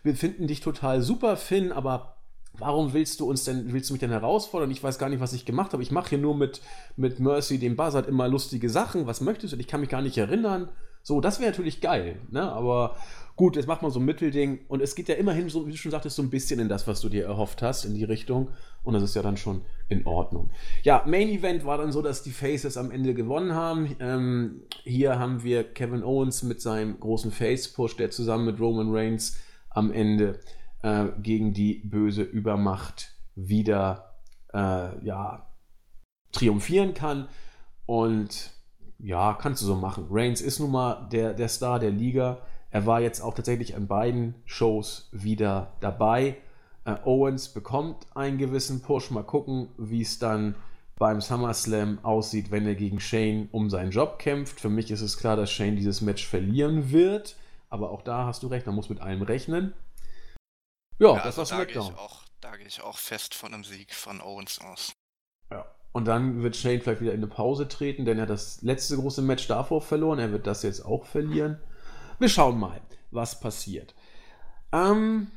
wir 0.03 0.15
finden 0.15 0.47
dich 0.47 0.59
total 0.59 1.01
super, 1.01 1.37
Finn, 1.37 1.71
aber 1.71 2.12
Warum 2.59 2.93
willst 2.93 3.19
du 3.19 3.29
uns 3.29 3.45
denn, 3.45 3.73
willst 3.73 3.89
du 3.89 3.93
mich 3.93 3.99
denn 3.99 4.11
herausfordern? 4.11 4.69
Ich 4.69 4.83
weiß 4.83 4.99
gar 4.99 5.09
nicht, 5.09 5.19
was 5.19 5.33
ich 5.33 5.45
gemacht 5.45 5.73
habe. 5.73 5.81
Ich 5.81 5.91
mache 5.91 6.09
hier 6.09 6.17
nur 6.19 6.35
mit, 6.35 6.61
mit 6.95 7.19
Mercy, 7.19 7.57
dem 7.57 7.75
Buzzard, 7.75 8.07
immer 8.07 8.27
lustige 8.27 8.69
Sachen. 8.69 9.07
Was 9.07 9.21
möchtest 9.21 9.53
du? 9.53 9.57
Ich 9.57 9.67
kann 9.67 9.81
mich 9.81 9.89
gar 9.89 10.03
nicht 10.03 10.17
erinnern. 10.17 10.69
So, 11.01 11.19
das 11.19 11.39
wäre 11.39 11.51
natürlich 11.51 11.81
geil, 11.81 12.21
ne? 12.29 12.49
Aber 12.49 12.95
gut, 13.35 13.57
jetzt 13.57 13.67
macht 13.67 13.81
man 13.81 13.91
so 13.91 13.99
ein 13.99 14.05
Mittelding 14.05 14.61
und 14.69 14.81
es 14.81 14.95
geht 14.95 15.09
ja 15.09 15.15
immerhin, 15.15 15.49
so 15.49 15.67
wie 15.67 15.71
du 15.71 15.77
schon 15.77 15.91
sagtest, 15.91 16.15
so 16.15 16.21
ein 16.21 16.29
bisschen 16.29 16.61
in 16.61 16.69
das, 16.69 16.87
was 16.87 17.01
du 17.01 17.09
dir 17.09 17.25
erhofft 17.25 17.61
hast, 17.61 17.83
in 17.83 17.93
die 17.93 18.05
Richtung. 18.05 18.51
Und 18.83 18.93
das 18.93 19.03
ist 19.03 19.15
ja 19.15 19.21
dann 19.21 19.35
schon 19.35 19.63
in 19.89 20.05
Ordnung. 20.05 20.51
Ja, 20.83 21.03
Main 21.05 21.27
Event 21.29 21.65
war 21.65 21.77
dann 21.77 21.91
so, 21.91 22.01
dass 22.01 22.23
die 22.23 22.31
Faces 22.31 22.77
am 22.77 22.91
Ende 22.91 23.13
gewonnen 23.13 23.53
haben. 23.53 23.95
Ähm, 23.99 24.61
hier 24.83 25.19
haben 25.19 25.43
wir 25.43 25.63
Kevin 25.63 26.03
Owens 26.03 26.43
mit 26.43 26.61
seinem 26.61 26.99
großen 26.99 27.31
Face-Push, 27.31 27.97
der 27.97 28.11
zusammen 28.11 28.45
mit 28.45 28.59
Roman 28.59 28.95
Reigns 28.95 29.37
am 29.71 29.91
Ende 29.91 30.29
äh, 30.29 30.62
gegen 31.21 31.53
die 31.53 31.75
böse 31.75 32.23
Übermacht 32.23 33.15
wieder 33.35 34.13
äh, 34.53 35.05
ja, 35.05 35.47
triumphieren 36.31 36.93
kann. 36.93 37.27
Und 37.85 38.51
ja, 38.99 39.33
kannst 39.33 39.61
du 39.61 39.65
so 39.65 39.75
machen. 39.75 40.07
Reigns 40.09 40.41
ist 40.41 40.59
nun 40.59 40.71
mal 40.71 41.07
der, 41.11 41.33
der 41.33 41.47
Star 41.47 41.79
der 41.79 41.91
Liga. 41.91 42.39
Er 42.69 42.85
war 42.85 43.01
jetzt 43.01 43.21
auch 43.21 43.33
tatsächlich 43.33 43.75
an 43.75 43.87
beiden 43.87 44.35
Shows 44.45 45.09
wieder 45.11 45.73
dabei. 45.79 46.37
Äh, 46.85 46.95
Owens 47.03 47.49
bekommt 47.49 48.07
einen 48.15 48.37
gewissen 48.37 48.81
Push. 48.81 49.11
Mal 49.11 49.23
gucken, 49.23 49.69
wie 49.77 50.01
es 50.01 50.19
dann 50.19 50.55
beim 50.97 51.21
SummerSlam 51.21 51.99
aussieht, 52.03 52.51
wenn 52.51 52.65
er 52.65 52.75
gegen 52.75 52.99
Shane 52.99 53.49
um 53.51 53.69
seinen 53.69 53.91
Job 53.91 54.19
kämpft. 54.19 54.59
Für 54.59 54.69
mich 54.69 54.91
ist 54.91 55.01
es 55.01 55.17
klar, 55.17 55.35
dass 55.35 55.51
Shane 55.51 55.75
dieses 55.75 56.01
Match 56.01 56.25
verlieren 56.25 56.91
wird. 56.91 57.35
Aber 57.69 57.91
auch 57.91 58.03
da 58.03 58.25
hast 58.25 58.43
du 58.43 58.47
recht, 58.47 58.65
man 58.65 58.75
muss 58.75 58.89
mit 58.89 59.01
allem 59.01 59.23
rechnen. 59.23 59.73
Ja, 60.99 61.15
ja 61.15 61.23
das 61.23 61.39
also 61.39 61.39
war 61.39 61.45
SmackDown. 61.45 61.95
Da 62.41 62.57
gehe 62.57 62.67
ich 62.67 62.81
auch 62.81 62.97
fest 62.97 63.35
von 63.35 63.53
einem 63.53 63.63
Sieg 63.63 63.93
von 63.93 64.21
Owens 64.21 64.59
aus. 64.59 64.93
Ja. 65.49 65.65
Und 65.93 66.05
dann 66.05 66.41
wird 66.43 66.55
Shane 66.55 66.81
vielleicht 66.81 67.01
wieder 67.01 67.13
in 67.13 67.19
eine 67.19 67.27
Pause 67.27 67.67
treten, 67.67 68.03
denn 68.03 68.17
er 68.17 68.23
hat 68.23 68.29
das 68.29 68.61
letzte 68.61 68.97
große 68.97 69.21
Match 69.21 69.47
davor 69.47 69.81
verloren. 69.81 70.19
Er 70.19 70.31
wird 70.31 70.47
das 70.47 70.63
jetzt 70.63 70.83
auch 70.83 71.05
verlieren. 71.05 71.59
Wir 72.19 72.29
schauen 72.29 72.59
mal, 72.59 72.81
was 73.11 73.39
passiert. 73.39 73.93
Ähm, 74.71 75.27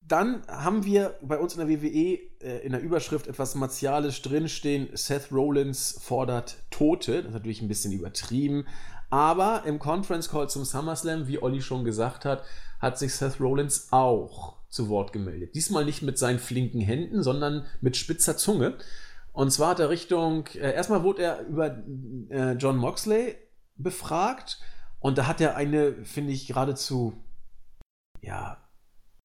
dann 0.00 0.42
haben 0.48 0.84
wir 0.84 1.16
bei 1.22 1.38
uns 1.38 1.56
in 1.56 1.66
der 1.66 1.68
WWE 1.68 2.18
äh, 2.40 2.66
in 2.66 2.72
der 2.72 2.82
Überschrift 2.82 3.28
etwas 3.28 3.54
Martialisch 3.54 4.20
drinstehen. 4.22 4.88
Seth 4.94 5.30
Rollins 5.30 5.98
fordert 6.02 6.56
Tote. 6.70 7.18
Das 7.18 7.26
ist 7.26 7.32
natürlich 7.34 7.62
ein 7.62 7.68
bisschen 7.68 7.92
übertrieben. 7.92 8.66
Aber 9.12 9.64
im 9.66 9.78
Conference 9.78 10.30
Call 10.30 10.48
zum 10.48 10.64
SummerSlam, 10.64 11.26
wie 11.26 11.42
Olli 11.42 11.60
schon 11.60 11.84
gesagt 11.84 12.24
hat, 12.24 12.44
hat 12.80 12.98
sich 12.98 13.14
Seth 13.14 13.40
Rollins 13.40 13.88
auch 13.90 14.56
zu 14.70 14.88
Wort 14.88 15.12
gemeldet. 15.12 15.54
Diesmal 15.54 15.84
nicht 15.84 16.00
mit 16.00 16.16
seinen 16.16 16.38
flinken 16.38 16.80
Händen, 16.80 17.22
sondern 17.22 17.66
mit 17.82 17.98
spitzer 17.98 18.38
Zunge. 18.38 18.78
Und 19.34 19.52
zwar 19.52 19.68
hat 19.68 19.80
er 19.80 19.90
Richtung, 19.90 20.46
äh, 20.54 20.72
erstmal 20.72 21.02
wurde 21.02 21.24
er 21.24 21.46
über 21.46 21.76
äh, 22.30 22.52
John 22.52 22.78
Moxley 22.78 23.36
befragt 23.76 24.58
und 24.98 25.18
da 25.18 25.26
hat 25.26 25.42
er 25.42 25.56
eine, 25.56 25.92
finde 26.06 26.32
ich, 26.32 26.46
geradezu, 26.46 27.12
ja, 28.22 28.66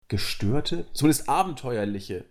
gestörte, 0.09 0.85
zumindest 0.91 1.29
abenteuerliche 1.29 2.25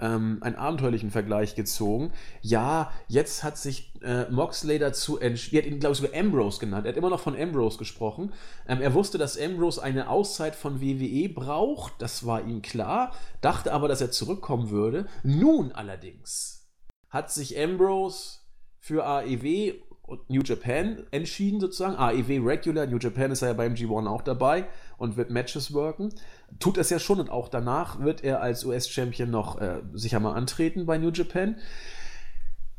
ähm, 0.00 0.38
einen 0.40 0.56
abenteuerlichen 0.56 1.10
Vergleich 1.10 1.54
gezogen. 1.54 2.12
Ja, 2.40 2.90
jetzt 3.08 3.42
hat 3.42 3.58
sich 3.58 3.92
äh, 4.02 4.30
Moxley 4.30 4.78
dazu 4.78 5.18
entschieden, 5.18 5.56
er 5.56 5.62
hat 5.62 5.72
ihn, 5.72 5.80
glaube 5.80 5.92
ich, 5.94 6.00
sogar 6.00 6.18
Ambrose 6.18 6.60
genannt. 6.60 6.86
Er 6.86 6.90
hat 6.90 6.96
immer 6.96 7.10
noch 7.10 7.20
von 7.20 7.36
Ambrose 7.36 7.78
gesprochen. 7.78 8.32
Ähm, 8.66 8.80
er 8.80 8.94
wusste, 8.94 9.18
dass 9.18 9.38
Ambrose 9.38 9.82
eine 9.82 10.08
Auszeit 10.08 10.54
von 10.54 10.80
WWE 10.80 11.28
braucht, 11.28 11.94
das 11.98 12.26
war 12.26 12.44
ihm 12.44 12.62
klar, 12.62 13.12
dachte 13.40 13.72
aber, 13.72 13.88
dass 13.88 14.00
er 14.00 14.10
zurückkommen 14.10 14.70
würde. 14.70 15.06
Nun 15.22 15.72
allerdings 15.72 16.68
hat 17.08 17.30
sich 17.32 17.58
Ambrose 17.58 18.38
für 18.80 19.04
AEW 19.04 19.74
und 20.08 20.30
New 20.30 20.40
Japan 20.42 21.06
entschieden, 21.10 21.60
sozusagen. 21.60 21.96
AEW 21.96 22.40
Regular, 22.42 22.86
New 22.86 22.96
Japan 22.96 23.30
ist 23.30 23.42
ja 23.42 23.52
beim 23.52 23.74
G1 23.74 24.06
auch 24.08 24.22
dabei 24.22 24.66
und 24.96 25.16
wird 25.16 25.30
Matches 25.30 25.74
worken 25.74 26.14
tut 26.58 26.78
es 26.78 26.90
ja 26.90 26.98
schon 26.98 27.20
und 27.20 27.30
auch 27.30 27.48
danach 27.48 28.00
wird 28.00 28.24
er 28.24 28.40
als 28.40 28.64
US-Champion 28.64 29.30
noch 29.30 29.60
äh, 29.60 29.82
sicher 29.92 30.20
mal 30.20 30.34
antreten 30.34 30.86
bei 30.86 30.98
New 30.98 31.10
Japan. 31.10 31.56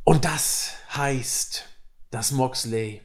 Und 0.03 0.25
das 0.25 0.75
heißt, 0.95 1.65
dass 2.11 2.31
Moxley 2.31 3.01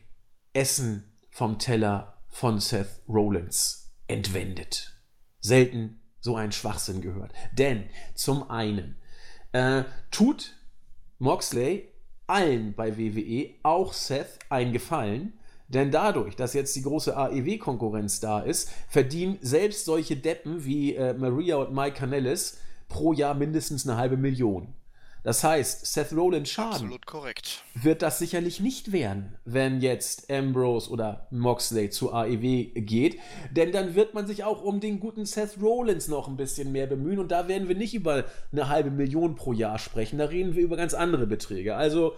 Essen 0.53 1.13
vom 1.31 1.59
Teller 1.59 2.23
von 2.29 2.61
Seth 2.61 3.03
Rollins 3.09 3.93
entwendet. 4.07 4.97
Selten 5.41 6.01
so 6.21 6.37
einen 6.37 6.53
Schwachsinn 6.53 7.03
gehört. 7.03 7.33
Denn 7.53 7.85
zum 8.15 8.51
einen 8.51 8.97
äh, 9.53 9.85
tut 10.11 10.57
Moxley 11.19 11.93
allen 12.27 12.75
bei 12.75 12.97
WWE, 12.97 13.55
auch 13.63 13.93
Seth, 13.93 14.39
einen 14.49 14.73
Gefallen. 14.73 15.39
Denn 15.69 15.91
dadurch, 15.91 16.37
dass 16.37 16.55
jetzt 16.55 16.77
die 16.77 16.83
große 16.83 17.17
AEW-Konkurrenz 17.17 18.21
da 18.21 18.41
ist, 18.41 18.71
verdienen 18.89 19.39
selbst 19.41 19.87
solche 19.87 20.17
Deppen 20.17 20.65
wie 20.65 20.95
äh, 20.95 21.15
Maria 21.15 21.57
und 21.57 21.75
Mike 21.75 21.99
Canellis 21.99 22.59
pro 22.89 23.13
Jahr 23.13 23.35
mindestens 23.35 23.89
eine 23.89 23.97
halbe 23.97 24.17
Million. 24.17 24.75
Das 25.25 25.43
heißt, 25.43 25.87
Seth 25.87 26.13
Rollins 26.13 26.51
Schaden 26.51 26.95
wird 27.75 28.03
das 28.03 28.19
sicherlich 28.19 28.61
nicht 28.61 28.93
werden, 28.93 29.37
wenn 29.47 29.81
jetzt 29.81 30.31
Ambrose 30.31 30.91
oder 30.91 31.27
Moxley 31.31 31.89
zu 31.89 32.13
AEW 32.13 32.67
geht, 32.83 33.19
denn 33.51 33.73
dann 33.73 33.95
wird 33.95 34.13
man 34.13 34.27
sich 34.27 34.45
auch 34.45 34.63
um 34.63 34.81
den 34.81 35.01
guten 35.01 35.25
Seth 35.25 35.57
Rollins 35.63 36.09
noch 36.09 36.29
ein 36.29 36.37
bisschen 36.37 36.73
mehr 36.73 36.87
bemühen 36.87 37.19
und 37.19 37.33
da 37.33 37.49
werden 37.49 37.69
wir 37.69 37.75
nicht 37.75 37.95
über 37.95 38.25
eine 38.53 38.69
halbe 38.69 38.91
Million 38.91 39.35
pro 39.35 39.55
Jahr 39.55 39.79
sprechen, 39.79 40.19
da 40.19 40.27
reden 40.27 40.55
wir 40.57 40.63
über 40.63 40.77
ganz 40.77 40.93
andere 40.93 41.27
Beträge. 41.27 41.75
Also 41.75 42.13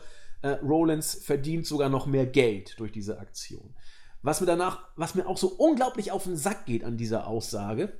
äh, 0.46 0.58
Rollins 0.62 1.14
verdient 1.14 1.66
sogar 1.66 1.88
noch 1.88 2.06
mehr 2.06 2.26
Geld 2.26 2.78
durch 2.78 2.92
diese 2.92 3.18
Aktion. 3.18 3.74
Was 4.22 4.40
mir 4.40 4.46
danach, 4.46 4.88
was 4.96 5.14
mir 5.14 5.26
auch 5.26 5.36
so 5.36 5.48
unglaublich 5.48 6.12
auf 6.12 6.24
den 6.24 6.36
Sack 6.36 6.66
geht 6.66 6.84
an 6.84 6.96
dieser 6.96 7.26
Aussage, 7.26 7.92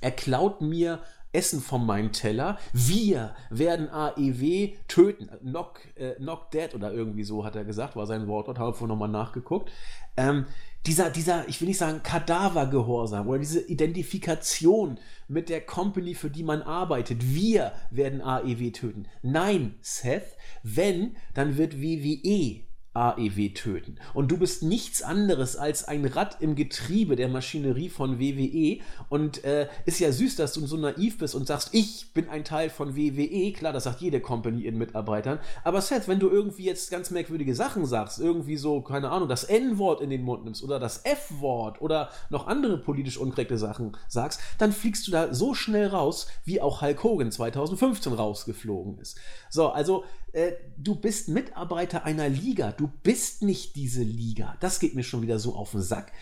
er 0.00 0.10
klaut 0.10 0.60
mir 0.60 1.00
Essen 1.32 1.60
von 1.60 1.86
meinem 1.86 2.12
Teller. 2.12 2.58
Wir 2.72 3.34
werden 3.50 3.88
AEW 3.88 4.74
töten. 4.88 5.30
Knock, 5.40 5.80
äh, 5.94 6.14
knock 6.14 6.50
dead 6.50 6.74
oder 6.74 6.92
irgendwie 6.92 7.22
so 7.22 7.44
hat 7.44 7.54
er 7.54 7.64
gesagt, 7.64 7.94
war 7.96 8.06
sein 8.06 8.26
Wortlaut, 8.26 8.58
habe 8.58 8.72
vorhin 8.72 8.88
nochmal 8.88 9.08
nachgeguckt. 9.08 9.70
Ähm, 10.16 10.46
dieser, 10.86 11.10
dieser, 11.10 11.46
ich 11.48 11.60
will 11.60 11.68
nicht 11.68 11.78
sagen 11.78 12.02
Kadavergehorsam 12.02 13.28
oder 13.28 13.38
diese 13.38 13.60
Identifikation 13.60 14.98
mit 15.28 15.50
der 15.50 15.60
Company, 15.60 16.14
für 16.14 16.30
die 16.30 16.42
man 16.42 16.62
arbeitet. 16.62 17.34
Wir 17.34 17.72
werden 17.90 18.22
AEW 18.22 18.70
töten. 18.72 19.06
Nein, 19.22 19.74
Seth, 19.82 20.36
wenn, 20.62 21.16
dann 21.34 21.56
wird 21.56 21.80
WWE 21.80 22.70
AEW 22.92 23.50
töten. 23.54 23.98
Und 24.14 24.32
du 24.32 24.36
bist 24.36 24.64
nichts 24.64 25.00
anderes 25.02 25.56
als 25.56 25.84
ein 25.84 26.04
Rad 26.04 26.38
im 26.40 26.56
Getriebe 26.56 27.14
der 27.14 27.28
Maschinerie 27.28 27.88
von 27.88 28.18
WWE. 28.18 28.80
Und 29.08 29.44
äh, 29.44 29.68
ist 29.86 30.00
ja 30.00 30.10
süß, 30.10 30.34
dass 30.34 30.54
du 30.54 30.66
so 30.66 30.76
naiv 30.76 31.18
bist 31.18 31.36
und 31.36 31.46
sagst, 31.46 31.70
ich 31.72 32.12
bin 32.12 32.28
ein 32.28 32.42
Teil 32.42 32.68
von 32.68 32.96
WWE. 32.96 33.52
Klar, 33.52 33.72
das 33.72 33.84
sagt 33.84 34.00
jede 34.00 34.20
Company 34.20 34.62
ihren 34.62 34.76
Mitarbeitern. 34.76 35.38
Aber 35.62 35.80
Seth, 35.80 36.08
wenn 36.08 36.18
du 36.18 36.28
irgendwie 36.30 36.64
jetzt 36.64 36.90
ganz 36.90 37.12
merkwürdige 37.12 37.54
Sachen 37.54 37.86
sagst, 37.86 38.18
irgendwie 38.18 38.56
so, 38.56 38.80
keine 38.80 39.10
Ahnung, 39.10 39.28
das 39.28 39.44
N-Wort 39.44 40.00
in 40.00 40.10
den 40.10 40.22
Mund 40.22 40.44
nimmst 40.44 40.64
oder 40.64 40.80
das 40.80 41.04
F-Wort 41.04 41.80
oder 41.80 42.10
noch 42.28 42.48
andere 42.48 42.76
politisch 42.78 43.18
unkorrekte 43.18 43.56
Sachen 43.56 43.96
sagst, 44.08 44.40
dann 44.58 44.72
fliegst 44.72 45.06
du 45.06 45.12
da 45.12 45.32
so 45.32 45.54
schnell 45.54 45.86
raus, 45.86 46.26
wie 46.44 46.60
auch 46.60 46.82
Hulk 46.82 47.04
Hogan 47.04 47.30
2015 47.30 48.12
rausgeflogen 48.12 48.98
ist. 48.98 49.16
So, 49.50 49.68
also 49.68 50.04
äh, 50.32 50.52
du 50.78 50.94
bist 50.94 51.28
Mitarbeiter 51.28 52.04
einer 52.04 52.28
Liga, 52.28 52.72
du 52.72 52.90
bist 53.02 53.42
nicht 53.42 53.76
diese 53.76 54.02
Liga. 54.02 54.56
Das 54.60 54.80
geht 54.80 54.94
mir 54.94 55.02
schon 55.02 55.22
wieder 55.22 55.38
so 55.38 55.54
auf 55.54 55.72
den 55.72 55.82
Sack. 55.82 56.12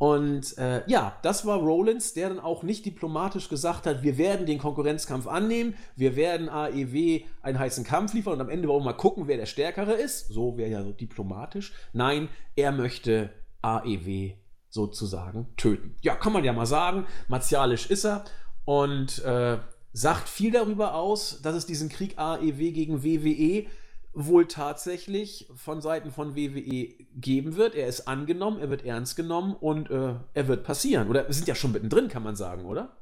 Und 0.00 0.56
äh, 0.56 0.82
ja, 0.86 1.18
das 1.20 1.44
war 1.44 1.58
Rollins, 1.58 2.14
der 2.14 2.30
dann 2.30 2.40
auch 2.40 2.62
nicht 2.62 2.86
diplomatisch 2.86 3.50
gesagt 3.50 3.84
hat, 3.86 4.02
wir 4.02 4.16
werden 4.16 4.46
den 4.46 4.58
Konkurrenzkampf 4.58 5.26
annehmen, 5.26 5.74
wir 5.94 6.16
werden 6.16 6.48
AEW 6.48 7.20
einen 7.42 7.58
heißen 7.58 7.84
Kampf 7.84 8.14
liefern 8.14 8.32
und 8.32 8.40
am 8.40 8.48
Ende 8.48 8.66
wollen 8.66 8.80
wir 8.80 8.92
mal 8.92 8.92
gucken, 8.94 9.28
wer 9.28 9.36
der 9.36 9.44
Stärkere 9.44 9.92
ist. 9.92 10.28
So 10.28 10.56
wäre 10.56 10.70
ja 10.70 10.82
so 10.82 10.92
diplomatisch. 10.92 11.74
Nein, 11.92 12.30
er 12.56 12.72
möchte 12.72 13.28
AEW 13.60 14.32
sozusagen 14.70 15.48
töten. 15.58 15.96
Ja, 16.00 16.14
kann 16.14 16.32
man 16.32 16.44
ja 16.44 16.54
mal 16.54 16.64
sagen. 16.64 17.06
Martialisch 17.28 17.90
ist 17.90 18.06
er. 18.06 18.24
Und 18.64 19.22
äh, 19.24 19.58
sagt 19.92 20.28
viel 20.28 20.52
darüber 20.52 20.94
aus, 20.94 21.40
dass 21.42 21.54
es 21.54 21.66
diesen 21.66 21.88
Krieg 21.88 22.18
AEW 22.18 22.72
gegen 22.72 23.02
WWE 23.02 23.66
wohl 24.12 24.48
tatsächlich 24.48 25.48
von 25.54 25.80
Seiten 25.80 26.10
von 26.10 26.34
WWE 26.34 26.88
geben 27.14 27.56
wird. 27.56 27.74
Er 27.74 27.86
ist 27.86 28.08
angenommen, 28.08 28.60
er 28.60 28.70
wird 28.70 28.84
ernst 28.84 29.16
genommen 29.16 29.54
und 29.54 29.90
äh, 29.90 30.14
er 30.34 30.48
wird 30.48 30.64
passieren. 30.64 31.08
Oder 31.08 31.26
wir 31.26 31.34
sind 31.34 31.46
ja 31.46 31.54
schon 31.54 31.72
mittendrin, 31.72 32.08
kann 32.08 32.22
man 32.22 32.36
sagen, 32.36 32.64
oder? 32.64 32.96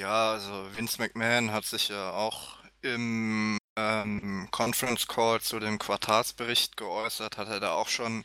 Ja, 0.00 0.32
also 0.32 0.50
Vince 0.74 1.00
McMahon 1.00 1.52
hat 1.52 1.64
sich 1.64 1.88
ja 1.88 2.12
auch 2.12 2.56
im 2.80 3.58
ähm, 3.76 4.48
Conference 4.50 5.06
Call 5.06 5.40
zu 5.40 5.60
dem 5.60 5.78
Quartalsbericht 5.78 6.76
geäußert, 6.76 7.36
hat 7.36 7.48
er 7.48 7.60
da 7.60 7.74
auch 7.74 7.88
schon 7.88 8.24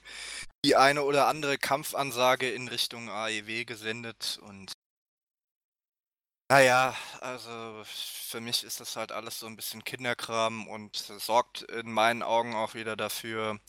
die 0.65 0.75
eine 0.75 1.03
oder 1.03 1.27
andere 1.27 1.57
Kampfansage 1.57 2.49
in 2.49 2.67
Richtung 2.67 3.09
AEW 3.09 3.65
gesendet 3.65 4.39
und 4.41 4.73
naja, 6.49 6.95
also 7.21 7.83
für 7.85 8.39
mich 8.41 8.63
ist 8.63 8.79
das 8.79 8.95
halt 8.95 9.11
alles 9.11 9.39
so 9.39 9.47
ein 9.47 9.55
bisschen 9.57 9.83
Kinderkram 9.83 10.67
und 10.67 10.95
sorgt 10.95 11.63
in 11.63 11.91
meinen 11.91 12.23
Augen 12.23 12.55
auch 12.55 12.73
wieder 12.73 12.95
dafür, 12.95 13.59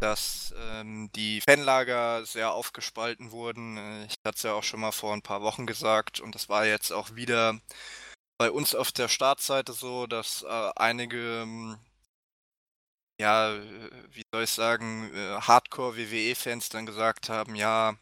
dass 0.00 0.54
ähm, 0.58 1.10
die 1.16 1.40
Fanlager 1.42 2.26
sehr 2.26 2.52
aufgespalten 2.52 3.32
wurden. 3.32 3.78
Äh, 3.78 4.06
ich 4.06 4.16
hatte 4.26 4.36
es 4.36 4.42
ja 4.44 4.54
auch 4.54 4.64
schon 4.64 4.80
mal 4.80 4.92
vor 4.92 5.14
ein 5.14 5.22
paar 5.22 5.42
Wochen 5.42 5.66
gesagt 5.66 6.20
und 6.20 6.34
das 6.34 6.48
war 6.48 6.66
jetzt 6.66 6.92
auch 6.92 7.14
wieder 7.16 7.58
bei 8.38 8.50
uns 8.50 8.74
auf 8.74 8.92
der 8.92 9.08
Startseite 9.08 9.72
so, 9.72 10.06
dass 10.06 10.42
äh, 10.44 10.70
einige, 10.76 11.42
ähm, 11.42 11.78
ja, 13.20 13.54
wie 14.10 14.22
soll 14.32 14.44
ich 14.44 14.50
sagen, 14.50 15.10
äh, 15.14 15.40
Hardcore-WWE-Fans 15.40 16.68
dann 16.68 16.86
gesagt 16.86 17.28
haben, 17.28 17.54
ja, 17.54 17.94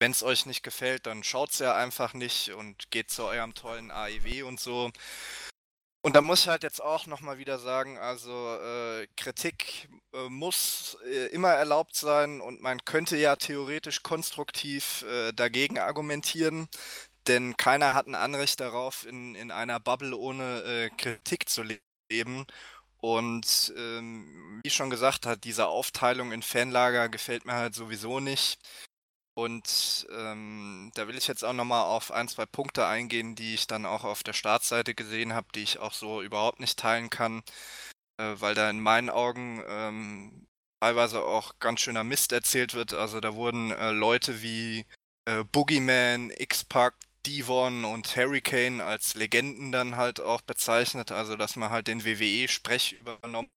wenn 0.00 0.10
es 0.12 0.22
euch 0.22 0.46
nicht 0.46 0.62
gefällt, 0.62 1.06
dann 1.06 1.22
schaut 1.22 1.50
es 1.50 1.58
ja 1.60 1.76
einfach 1.76 2.14
nicht 2.14 2.50
und 2.52 2.90
geht 2.90 3.10
zu 3.10 3.24
eurem 3.24 3.54
tollen 3.54 3.90
AEW 3.90 4.44
und 4.46 4.58
so. 4.58 4.90
Und 6.02 6.16
da 6.16 6.22
muss 6.22 6.40
ich 6.42 6.48
halt 6.48 6.62
jetzt 6.62 6.82
auch 6.82 7.06
nochmal 7.06 7.36
wieder 7.36 7.58
sagen, 7.58 7.98
also 7.98 8.56
äh, 8.56 9.06
Kritik 9.18 9.88
äh, 10.14 10.30
muss 10.30 10.96
äh, 11.04 11.26
immer 11.26 11.50
erlaubt 11.50 11.94
sein 11.94 12.40
und 12.40 12.62
man 12.62 12.82
könnte 12.86 13.18
ja 13.18 13.36
theoretisch 13.36 14.02
konstruktiv 14.02 15.02
äh, 15.02 15.32
dagegen 15.32 15.78
argumentieren, 15.78 16.68
denn 17.26 17.54
keiner 17.58 17.92
hat 17.94 18.06
ein 18.06 18.14
Anrecht 18.14 18.60
darauf, 18.60 19.06
in, 19.06 19.34
in 19.34 19.50
einer 19.50 19.78
Bubble 19.78 20.16
ohne 20.16 20.62
äh, 20.62 20.90
Kritik 20.96 21.48
zu 21.50 21.64
leben. 22.10 22.46
Und 22.98 23.72
ähm, 23.76 24.60
wie 24.64 24.70
schon 24.70 24.90
gesagt 24.90 25.26
hat, 25.26 25.44
diese 25.44 25.66
Aufteilung 25.68 26.32
in 26.32 26.42
Fanlager 26.42 27.08
gefällt 27.08 27.44
mir 27.46 27.54
halt 27.54 27.74
sowieso 27.74 28.20
nicht. 28.20 28.58
Und 29.40 30.06
ähm, 30.10 30.90
da 30.94 31.08
will 31.08 31.16
ich 31.16 31.26
jetzt 31.26 31.44
auch 31.46 31.54
nochmal 31.54 31.84
auf 31.84 32.12
ein, 32.12 32.28
zwei 32.28 32.44
Punkte 32.44 32.86
eingehen, 32.86 33.34
die 33.36 33.54
ich 33.54 33.66
dann 33.66 33.86
auch 33.86 34.04
auf 34.04 34.22
der 34.22 34.34
Startseite 34.34 34.94
gesehen 34.94 35.32
habe, 35.32 35.46
die 35.54 35.62
ich 35.62 35.78
auch 35.78 35.94
so 35.94 36.20
überhaupt 36.20 36.60
nicht 36.60 36.78
teilen 36.78 37.08
kann, 37.08 37.42
äh, 38.18 38.34
weil 38.36 38.54
da 38.54 38.68
in 38.68 38.80
meinen 38.80 39.08
Augen 39.08 39.62
ähm, 39.66 40.46
teilweise 40.82 41.24
auch 41.24 41.58
ganz 41.58 41.80
schöner 41.80 42.04
Mist 42.04 42.32
erzählt 42.32 42.74
wird. 42.74 42.92
Also 42.92 43.20
da 43.20 43.34
wurden 43.34 43.70
äh, 43.70 43.92
Leute 43.92 44.42
wie 44.42 44.84
äh, 45.24 45.42
Boogeyman, 45.44 46.30
X-Pac, 46.36 46.94
Devon 47.26 47.86
und 47.86 48.14
Hurricane 48.16 48.82
als 48.82 49.14
Legenden 49.14 49.72
dann 49.72 49.96
halt 49.96 50.20
auch 50.20 50.42
bezeichnet, 50.42 51.12
also 51.12 51.36
dass 51.36 51.56
man 51.56 51.70
halt 51.70 51.88
den 51.88 52.04
WWE-Sprech 52.04 52.92
übernommen 53.00 53.48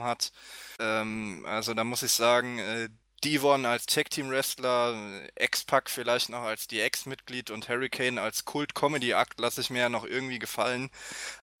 hat. 0.00 0.30
Ähm, 0.78 1.44
also 1.48 1.74
da 1.74 1.82
muss 1.82 2.04
ich 2.04 2.12
sagen, 2.12 2.60
äh, 2.60 2.88
Devon 3.24 3.66
als 3.66 3.86
Tag-Team-Wrestler, 3.86 5.28
X-Pac 5.38 5.88
vielleicht 5.90 6.28
noch 6.28 6.42
als 6.42 6.66
DX-Mitglied 6.66 7.50
und 7.50 7.68
Hurricane 7.68 8.18
als 8.18 8.44
Kult-Comedy-Akt 8.44 9.40
lasse 9.40 9.60
ich 9.60 9.70
mir 9.70 9.80
ja 9.80 9.88
noch 9.88 10.04
irgendwie 10.04 10.38
gefallen. 10.38 10.90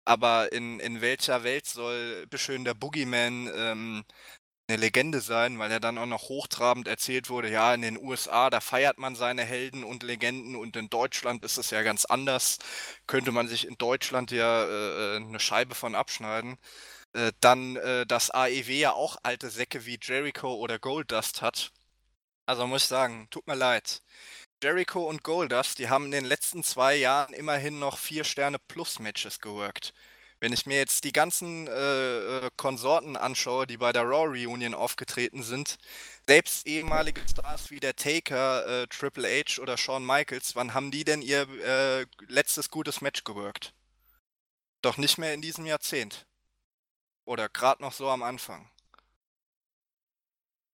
Aber 0.04 0.52
in, 0.52 0.80
in 0.80 1.00
welcher 1.00 1.44
Welt 1.44 1.66
soll 1.66 2.26
beschön 2.28 2.64
der 2.64 2.74
Boogeyman 2.74 3.50
ähm, 3.54 4.04
eine 4.68 4.80
Legende 4.80 5.20
sein, 5.20 5.58
weil 5.58 5.70
er 5.70 5.80
dann 5.80 5.98
auch 5.98 6.06
noch 6.06 6.28
hochtrabend 6.28 6.88
erzählt 6.88 7.28
wurde, 7.30 7.50
ja, 7.50 7.74
in 7.74 7.82
den 7.82 7.98
USA, 7.98 8.50
da 8.50 8.60
feiert 8.60 8.98
man 8.98 9.14
seine 9.16 9.44
Helden 9.44 9.84
und 9.84 10.02
Legenden 10.02 10.56
und 10.56 10.76
in 10.76 10.88
Deutschland 10.90 11.44
ist 11.44 11.58
es 11.58 11.70
ja 11.70 11.82
ganz 11.82 12.04
anders. 12.04 12.58
Könnte 13.06 13.32
man 13.32 13.48
sich 13.48 13.66
in 13.66 13.76
Deutschland 13.78 14.30
ja 14.30 14.64
äh, 14.64 15.16
äh 15.16 15.16
eine 15.16 15.40
Scheibe 15.40 15.74
von 15.74 15.94
abschneiden. 15.94 16.58
Äh, 17.14 17.32
dann, 17.40 17.76
äh, 17.76 18.06
dass 18.06 18.30
AEW 18.30 18.70
ja 18.72 18.92
auch 18.92 19.16
alte 19.22 19.50
Säcke 19.50 19.84
wie 19.86 19.98
Jericho 20.00 20.54
oder 20.54 20.78
Goldust 20.78 21.42
hat. 21.42 21.72
Also 22.46 22.66
muss 22.66 22.82
ich 22.84 22.88
sagen, 22.88 23.28
tut 23.30 23.46
mir 23.46 23.54
leid. 23.54 24.02
Jericho 24.62 25.08
und 25.08 25.22
Goldust, 25.24 25.78
die 25.78 25.88
haben 25.88 26.06
in 26.06 26.10
den 26.12 26.24
letzten 26.24 26.62
zwei 26.62 26.96
Jahren 26.96 27.34
immerhin 27.34 27.78
noch 27.78 27.98
vier 27.98 28.24
Sterne 28.24 28.58
plus 28.58 28.98
Matches 28.98 29.40
geworkt. 29.40 29.92
Wenn 30.40 30.52
ich 30.52 30.66
mir 30.66 30.78
jetzt 30.78 31.04
die 31.04 31.12
ganzen 31.12 31.68
äh, 31.68 32.46
äh, 32.46 32.50
Konsorten 32.56 33.16
anschaue, 33.16 33.66
die 33.66 33.76
bei 33.76 33.92
der 33.92 34.02
Raw 34.02 34.26
Reunion 34.26 34.74
aufgetreten 34.74 35.42
sind, 35.42 35.78
selbst 36.26 36.66
ehemalige 36.66 37.20
Stars 37.30 37.70
wie 37.70 37.78
der 37.78 37.94
Taker, 37.94 38.82
äh, 38.82 38.86
Triple 38.88 39.28
H 39.28 39.62
oder 39.62 39.76
Shawn 39.76 40.04
Michaels, 40.04 40.56
wann 40.56 40.74
haben 40.74 40.90
die 40.90 41.04
denn 41.04 41.22
ihr 41.22 41.46
äh, 41.64 42.06
letztes 42.26 42.70
gutes 42.70 43.00
Match 43.00 43.22
geworkt? 43.24 43.72
Doch 44.82 44.96
nicht 44.96 45.18
mehr 45.18 45.32
in 45.34 45.42
diesem 45.42 45.66
Jahrzehnt. 45.66 46.26
Oder 47.24 47.48
gerade 47.48 47.82
noch 47.82 47.92
so 47.92 48.08
am 48.08 48.22
Anfang. 48.22 48.68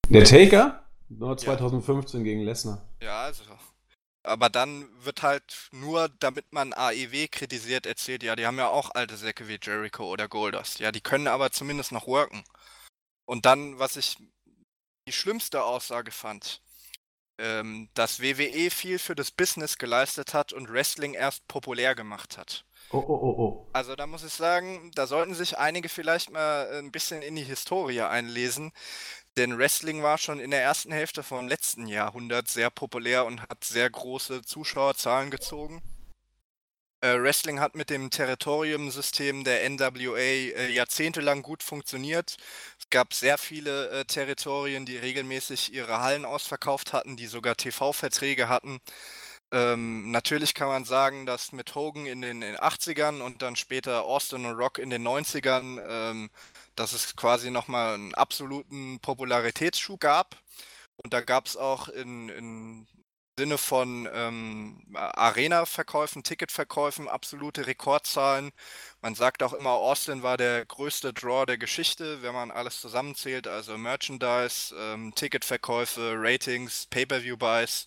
Der 0.09 0.25
Taker? 0.25 0.89
Nur 1.09 1.37
2015 1.37 2.21
ja. 2.21 2.25
gegen 2.25 2.43
Lesnar. 2.43 2.83
Ja, 3.03 3.23
also. 3.23 3.45
aber 4.23 4.49
dann 4.49 4.89
wird 5.05 5.23
halt 5.23 5.69
nur, 5.73 6.09
damit 6.21 6.53
man 6.53 6.73
AEW 6.73 7.29
kritisiert, 7.31 7.87
erzählt, 7.87 8.23
ja, 8.23 8.37
die 8.37 8.47
haben 8.47 8.59
ja 8.59 8.69
auch 8.69 8.95
alte 8.95 9.17
Säcke 9.17 9.49
wie 9.49 9.59
Jericho 9.61 10.11
oder 10.11 10.29
Goldust. 10.29 10.81
Ja, 10.81 10.93
die 10.93 11.01
können 11.01 11.29
aber 11.29 11.51
zumindest 11.51 11.93
noch 11.93 12.07
worken. 12.07 12.45
Und 13.27 13.47
dann, 13.47 13.79
was 13.79 13.97
ich 13.97 14.17
die 15.07 15.13
schlimmste 15.13 15.63
Aussage 15.63 16.11
fand, 16.11 16.63
ähm, 17.39 17.89
dass 17.95 18.21
WWE 18.21 18.71
viel 18.71 18.99
für 18.99 19.15
das 19.15 19.31
Business 19.31 19.79
geleistet 19.79 20.35
hat 20.35 20.53
und 20.53 20.71
Wrestling 20.71 21.15
erst 21.15 21.47
populär 21.49 21.95
gemacht 21.95 22.37
hat. 22.37 22.65
Oh, 22.91 23.05
oh, 23.07 23.15
oh, 23.15 23.35
oh. 23.39 23.67
Also 23.75 23.95
da 23.97 24.07
muss 24.07 24.25
ich 24.25 24.33
sagen, 24.33 24.91
da 24.95 25.07
sollten 25.07 25.35
sich 25.35 25.59
einige 25.59 25.91
vielleicht 25.91 26.31
mal 26.31 26.71
ein 26.79 26.91
bisschen 26.91 27.21
in 27.21 27.37
die 27.37 27.43
Historie 27.43 28.01
einlesen, 28.01 28.73
denn 29.37 29.59
Wrestling 29.59 30.03
war 30.03 30.17
schon 30.17 30.41
in 30.41 30.51
der 30.51 30.63
ersten 30.63 30.91
Hälfte 30.91 31.23
vom 31.23 31.49
letzten 31.49 31.87
Jahrhundert 31.87 32.49
sehr 32.49 32.71
populär 32.71 33.27
und 33.27 33.43
hat 33.43 33.63
sehr 33.63 33.91
große 33.91 34.43
Zuschauerzahlen 34.43 35.31
gezogen. 35.31 35.83
Äh, 37.01 37.21
Wrestling 37.23 37.61
hat 37.61 37.77
mit 37.77 37.91
dem 37.91 38.11
Territorium-System 38.11 39.45
der 39.45 39.69
NWA 39.71 40.17
äh, 40.19 40.73
jahrzehntelang 40.73 41.43
gut 41.43 41.63
funktioniert. 41.63 42.37
Es 42.81 42.91
gab 42.91 43.15
sehr 43.15 43.39
viele 43.39 43.91
äh, 43.91 44.05
Territorien, 44.05 44.85
die 44.85 44.97
regelmäßig 44.97 45.73
ihre 45.73 46.01
Hallen 46.01 46.25
ausverkauft 46.25 46.93
hatten, 46.93 47.17
die 47.17 47.29
sogar 47.29 47.57
TV-Verträge 47.57 48.49
hatten. 48.49 48.81
Ähm, 49.51 50.11
natürlich 50.11 50.55
kann 50.55 50.69
man 50.69 50.85
sagen, 50.85 51.25
dass 51.25 51.53
mit 51.53 51.75
Hogan 51.75 52.07
in 52.07 52.21
den, 52.21 52.43
in 52.43 52.53
den 52.53 52.57
80ern 52.57 53.21
und 53.23 53.41
dann 53.43 53.57
später 53.57 54.05
Austin 54.05 54.45
und 54.45 54.57
Rock 54.57 54.79
in 54.79 54.91
den 54.91 55.07
90ern, 55.07 55.81
ähm, 55.89 56.31
dass 56.77 56.93
es 56.93 57.17
quasi 57.17 57.51
nochmal 57.51 57.95
einen 57.95 58.15
absoluten 58.15 59.01
Popularitätsschub 59.01 60.01
gab. 60.01 60.37
Und 60.97 61.15
da 61.15 61.21
gab 61.23 61.47
es 61.47 61.57
auch 61.57 61.89
in, 61.89 62.29
in 62.29 62.87
Sinne 63.39 63.57
von 63.57 64.09
ähm, 64.13 64.83
Arena-Verkäufen, 64.95 66.25
Ticketverkäufen 66.25 67.09
absolute 67.09 67.67
Rekordzahlen. 67.69 68.51
Man 69.01 69.15
sagt 69.15 69.43
auch 69.45 69.53
immer, 69.53 69.71
Austin 69.71 70.25
war 70.25 70.37
der 70.37 70.67
größte 70.67 71.13
Draw 71.15 71.47
der 71.47 71.57
Geschichte, 71.57 72.21
wenn 72.23 72.35
man 72.35 72.51
alles 72.51 72.81
zusammenzählt, 72.81 73.47
also 73.47 73.79
Merchandise, 73.79 74.75
ähm, 74.77 75.15
Ticketverkäufe, 75.15 76.15
Ratings, 76.17 76.87
Pay-per-view-Buys. 76.87 77.87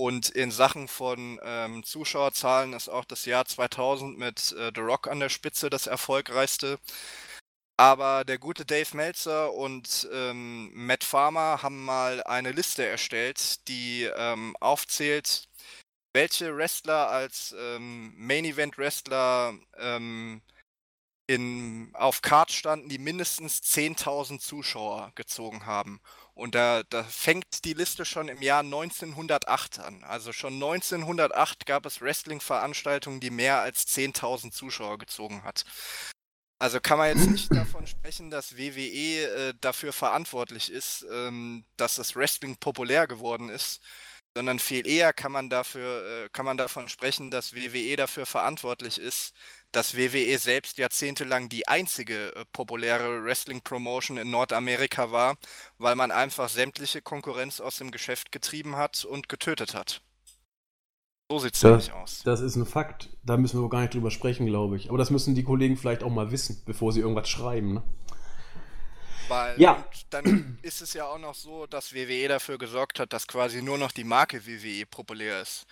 Und 0.00 0.30
in 0.30 0.50
Sachen 0.50 0.88
von 0.88 1.38
ähm, 1.44 1.84
Zuschauerzahlen 1.84 2.72
ist 2.72 2.88
auch 2.88 3.04
das 3.04 3.26
Jahr 3.26 3.44
2000 3.44 4.16
mit 4.18 4.52
äh, 4.52 4.72
The 4.74 4.80
Rock 4.80 5.08
an 5.08 5.20
der 5.20 5.28
Spitze 5.28 5.68
das 5.68 5.86
erfolgreichste. 5.86 6.78
Aber 7.76 8.24
der 8.24 8.38
gute 8.38 8.64
Dave 8.64 8.96
Meltzer 8.96 9.52
und 9.52 10.08
ähm, 10.10 10.70
Matt 10.72 11.04
Farmer 11.04 11.62
haben 11.62 11.84
mal 11.84 12.22
eine 12.22 12.52
Liste 12.52 12.86
erstellt, 12.86 13.68
die 13.68 14.04
ähm, 14.16 14.56
aufzählt, 14.60 15.50
welche 16.14 16.56
Wrestler 16.56 17.10
als 17.10 17.54
ähm, 17.58 18.14
Main 18.16 18.46
Event 18.46 18.78
Wrestler 18.78 19.52
ähm, 19.76 20.40
in, 21.26 21.90
auf 21.92 22.22
Card 22.22 22.52
standen, 22.52 22.88
die 22.88 22.98
mindestens 22.98 23.58
10.000 23.58 24.40
Zuschauer 24.40 25.12
gezogen 25.14 25.66
haben. 25.66 26.00
Und 26.40 26.54
da, 26.54 26.84
da 26.88 27.04
fängt 27.04 27.66
die 27.66 27.74
Liste 27.74 28.06
schon 28.06 28.28
im 28.28 28.40
Jahr 28.40 28.60
1908 28.60 29.78
an. 29.78 30.02
Also 30.04 30.32
schon 30.32 30.54
1908 30.54 31.66
gab 31.66 31.84
es 31.84 32.00
Wrestling-Veranstaltungen, 32.00 33.20
die 33.20 33.28
mehr 33.28 33.60
als 33.60 33.86
10.000 33.86 34.50
Zuschauer 34.50 34.96
gezogen 34.96 35.42
hat. 35.44 35.66
Also 36.58 36.80
kann 36.80 36.96
man 36.96 37.08
jetzt 37.14 37.28
nicht 37.28 37.54
davon 37.54 37.86
sprechen, 37.86 38.30
dass 38.30 38.56
WWE 38.56 39.48
äh, 39.50 39.54
dafür 39.60 39.92
verantwortlich 39.92 40.72
ist, 40.72 41.06
ähm, 41.12 41.66
dass 41.76 41.96
das 41.96 42.16
Wrestling 42.16 42.56
populär 42.56 43.06
geworden 43.06 43.50
ist, 43.50 43.82
sondern 44.34 44.60
viel 44.60 44.86
eher 44.86 45.12
kann 45.12 45.32
man 45.32 45.50
dafür, 45.50 46.24
äh, 46.24 46.28
kann 46.30 46.46
man 46.46 46.56
davon 46.56 46.88
sprechen, 46.88 47.30
dass 47.30 47.54
WWE 47.54 47.96
dafür 47.96 48.24
verantwortlich 48.24 48.98
ist, 48.98 49.34
dass 49.72 49.96
WWE 49.96 50.38
selbst 50.38 50.78
jahrzehntelang 50.78 51.48
die 51.48 51.68
einzige 51.68 52.34
äh, 52.34 52.44
populäre 52.52 53.24
Wrestling-Promotion 53.24 54.18
in 54.18 54.30
Nordamerika 54.30 55.12
war, 55.12 55.36
weil 55.78 55.94
man 55.94 56.10
einfach 56.10 56.48
sämtliche 56.48 57.02
Konkurrenz 57.02 57.60
aus 57.60 57.76
dem 57.76 57.90
Geschäft 57.90 58.32
getrieben 58.32 58.76
hat 58.76 59.04
und 59.04 59.28
getötet 59.28 59.74
hat. 59.74 60.02
So 61.30 61.38
sieht 61.38 61.54
es 61.54 61.62
nämlich 61.62 61.92
aus. 61.92 62.22
Das 62.24 62.40
ist 62.40 62.56
ein 62.56 62.66
Fakt. 62.66 63.08
Da 63.22 63.36
müssen 63.36 63.62
wir 63.62 63.68
gar 63.68 63.82
nicht 63.82 63.94
drüber 63.94 64.10
sprechen, 64.10 64.46
glaube 64.46 64.76
ich. 64.76 64.88
Aber 64.88 64.98
das 64.98 65.10
müssen 65.10 65.36
die 65.36 65.44
Kollegen 65.44 65.76
vielleicht 65.76 66.02
auch 66.02 66.10
mal 66.10 66.32
wissen, 66.32 66.60
bevor 66.66 66.92
sie 66.92 67.00
irgendwas 67.00 67.28
schreiben. 67.28 67.74
Ne? 67.74 67.82
Weil 69.28 69.60
ja. 69.60 69.84
dann 70.10 70.58
ist 70.62 70.82
es 70.82 70.92
ja 70.92 71.06
auch 71.06 71.18
noch 71.18 71.36
so, 71.36 71.68
dass 71.68 71.94
WWE 71.94 72.26
dafür 72.26 72.58
gesorgt 72.58 72.98
hat, 72.98 73.12
dass 73.12 73.28
quasi 73.28 73.62
nur 73.62 73.78
noch 73.78 73.92
die 73.92 74.02
Marke 74.02 74.44
WWE 74.44 74.84
populär 74.86 75.40
ist. 75.40 75.66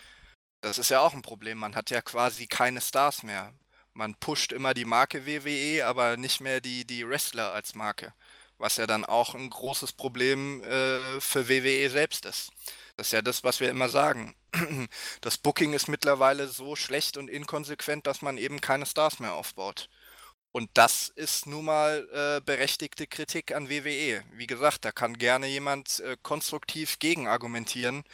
Das 0.61 0.78
ist 0.78 0.90
ja 0.90 1.01
auch 1.01 1.12
ein 1.12 1.22
Problem. 1.22 1.59
Man 1.59 1.74
hat 1.74 1.90
ja 1.90 2.03
quasi 2.03 2.46
keine 2.46 2.80
Stars 2.80 3.24
mehr. 3.24 3.53
Man 3.99 4.14
pusht 4.14 4.53
immer 4.53 4.74
die 4.74 4.84
Marke 4.84 5.26
WWE, 5.26 5.84
aber 5.84 6.16
nicht 6.16 6.40
mehr 6.40 6.61
die, 6.61 6.84
die 6.84 7.09
Wrestler 7.09 7.53
als 7.53 7.74
Marke. 7.74 8.14
Was 8.57 8.76
ja 8.76 8.86
dann 8.86 9.05
auch 9.05 9.34
ein 9.34 9.51
großes 9.51 9.92
Problem 9.92 10.62
äh, 10.62 11.20
für 11.20 11.49
WWE 11.49 11.90
selbst 11.90 12.24
ist. 12.24 12.53
Das 12.96 13.09
ist 13.09 13.12
ja 13.12 13.22
das, 13.22 13.42
was 13.42 13.59
wir 13.59 13.68
immer 13.70 13.88
sagen. 13.88 14.36
Das 15.20 15.36
Booking 15.36 15.72
ist 15.72 15.88
mittlerweile 15.88 16.46
so 16.46 16.76
schlecht 16.76 17.16
und 17.16 17.28
inkonsequent, 17.28 18.07
dass 18.07 18.22
man 18.22 18.38
eben 18.38 18.61
keine 18.61 18.86
Stars 18.86 19.18
mehr 19.18 19.34
aufbaut. 19.34 19.88
Und 20.53 20.70
das 20.74 21.09
ist 21.09 21.46
nun 21.46 21.64
mal 21.66 22.09
äh, 22.12 22.40
berechtigte 22.40 23.07
Kritik 23.09 23.53
an 23.53 23.68
WWE. 23.68 24.22
Wie 24.32 24.46
gesagt, 24.46 24.84
da 24.84 24.92
kann 24.92 25.18
gerne 25.18 25.49
jemand 25.49 26.01
äh, 26.01 26.16
konstruktiv 26.22 27.01
gegen 27.01 27.26
argumentieren, 27.26 28.05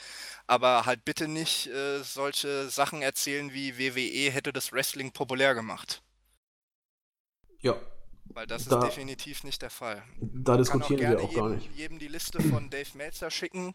aber 0.47 0.87
halt 0.87 1.05
bitte 1.05 1.29
nicht 1.29 1.67
äh, 1.69 2.03
solche 2.03 2.69
Sachen 2.69 3.03
erzählen 3.03 3.53
wie 3.53 3.79
WWE 3.79 4.31
hätte 4.31 4.53
das 4.53 4.73
Wrestling 4.73 5.13
populär 5.13 5.55
gemacht. 5.55 6.03
Ja. 7.61 7.77
Weil 8.27 8.47
das 8.47 8.67
da, 8.67 8.79
ist 8.79 8.85
definitiv 8.85 9.45
nicht 9.45 9.63
der 9.63 9.71
Fall. 9.71 10.03
Da 10.21 10.57
diskutieren 10.57 11.01
wir 11.01 11.23
auch 11.23 11.33
gar 11.33 11.49
nicht. 11.51 11.71
jedem 11.77 11.99
die 11.99 12.09
Liste 12.09 12.41
von 12.43 12.71
Dave 12.71 12.89
Meltzer 12.95 13.31
schicken. 13.31 13.75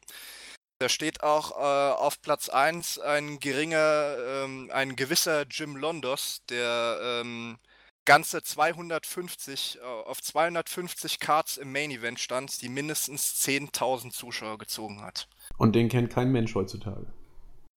Da 0.79 0.89
steht 0.89 1.23
auch 1.23 1.51
äh, 1.51 1.93
auf 1.93 2.21
Platz 2.21 2.49
1 2.49 2.99
ein 2.99 3.39
geringer, 3.39 4.15
ähm, 4.17 4.69
ein 4.73 4.95
gewisser 4.95 5.45
Jim 5.49 5.75
Londos, 5.75 6.41
der 6.49 6.99
ähm, 7.01 7.59
ganze 8.05 8.41
250, 8.41 9.77
äh, 9.77 9.85
auf 9.85 10.21
250 10.21 11.19
Cards 11.19 11.57
im 11.57 11.71
Main 11.71 11.91
Event 11.91 12.19
stand, 12.19 12.61
die 12.61 12.69
mindestens 12.69 13.45
10.000 13.45 14.11
Zuschauer 14.11 14.57
gezogen 14.57 15.01
hat. 15.01 15.27
Und 15.59 15.75
den 15.75 15.89
kennt 15.89 16.09
kein 16.09 16.31
Mensch 16.31 16.55
heutzutage. 16.55 17.05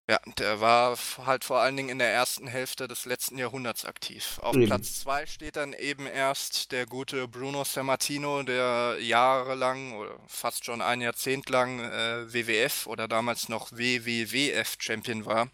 Ja, 0.09 0.19
der 0.37 0.59
war 0.59 0.97
halt 1.25 1.45
vor 1.45 1.59
allen 1.59 1.77
Dingen 1.77 1.89
in 1.89 1.99
der 1.99 2.11
ersten 2.11 2.47
Hälfte 2.47 2.89
des 2.89 3.05
letzten 3.05 3.37
Jahrhunderts 3.37 3.85
aktiv. 3.85 4.37
Auf 4.41 4.55
eben. 4.55 4.65
Platz 4.65 4.99
2 5.01 5.25
steht 5.25 5.55
dann 5.55 5.71
eben 5.71 6.07
erst 6.07 6.73
der 6.73 6.85
gute 6.85 7.27
Bruno 7.27 7.63
Sammartino, 7.63 8.43
der 8.43 8.97
jahrelang 8.99 9.93
oder 9.93 10.17
fast 10.27 10.65
schon 10.65 10.81
ein 10.81 10.99
Jahrzehnt 10.99 11.49
lang 11.49 11.79
äh, 11.79 12.33
WWF 12.33 12.87
oder 12.87 13.07
damals 13.07 13.47
noch 13.47 13.71
WWWF 13.71 14.75
Champion 14.79 15.25
war, 15.25 15.49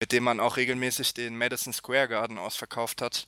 mit 0.00 0.12
dem 0.12 0.24
man 0.24 0.40
auch 0.40 0.56
regelmäßig 0.56 1.12
den 1.12 1.36
Madison 1.36 1.74
Square 1.74 2.08
Garden 2.08 2.38
ausverkauft 2.38 3.02
hat. 3.02 3.26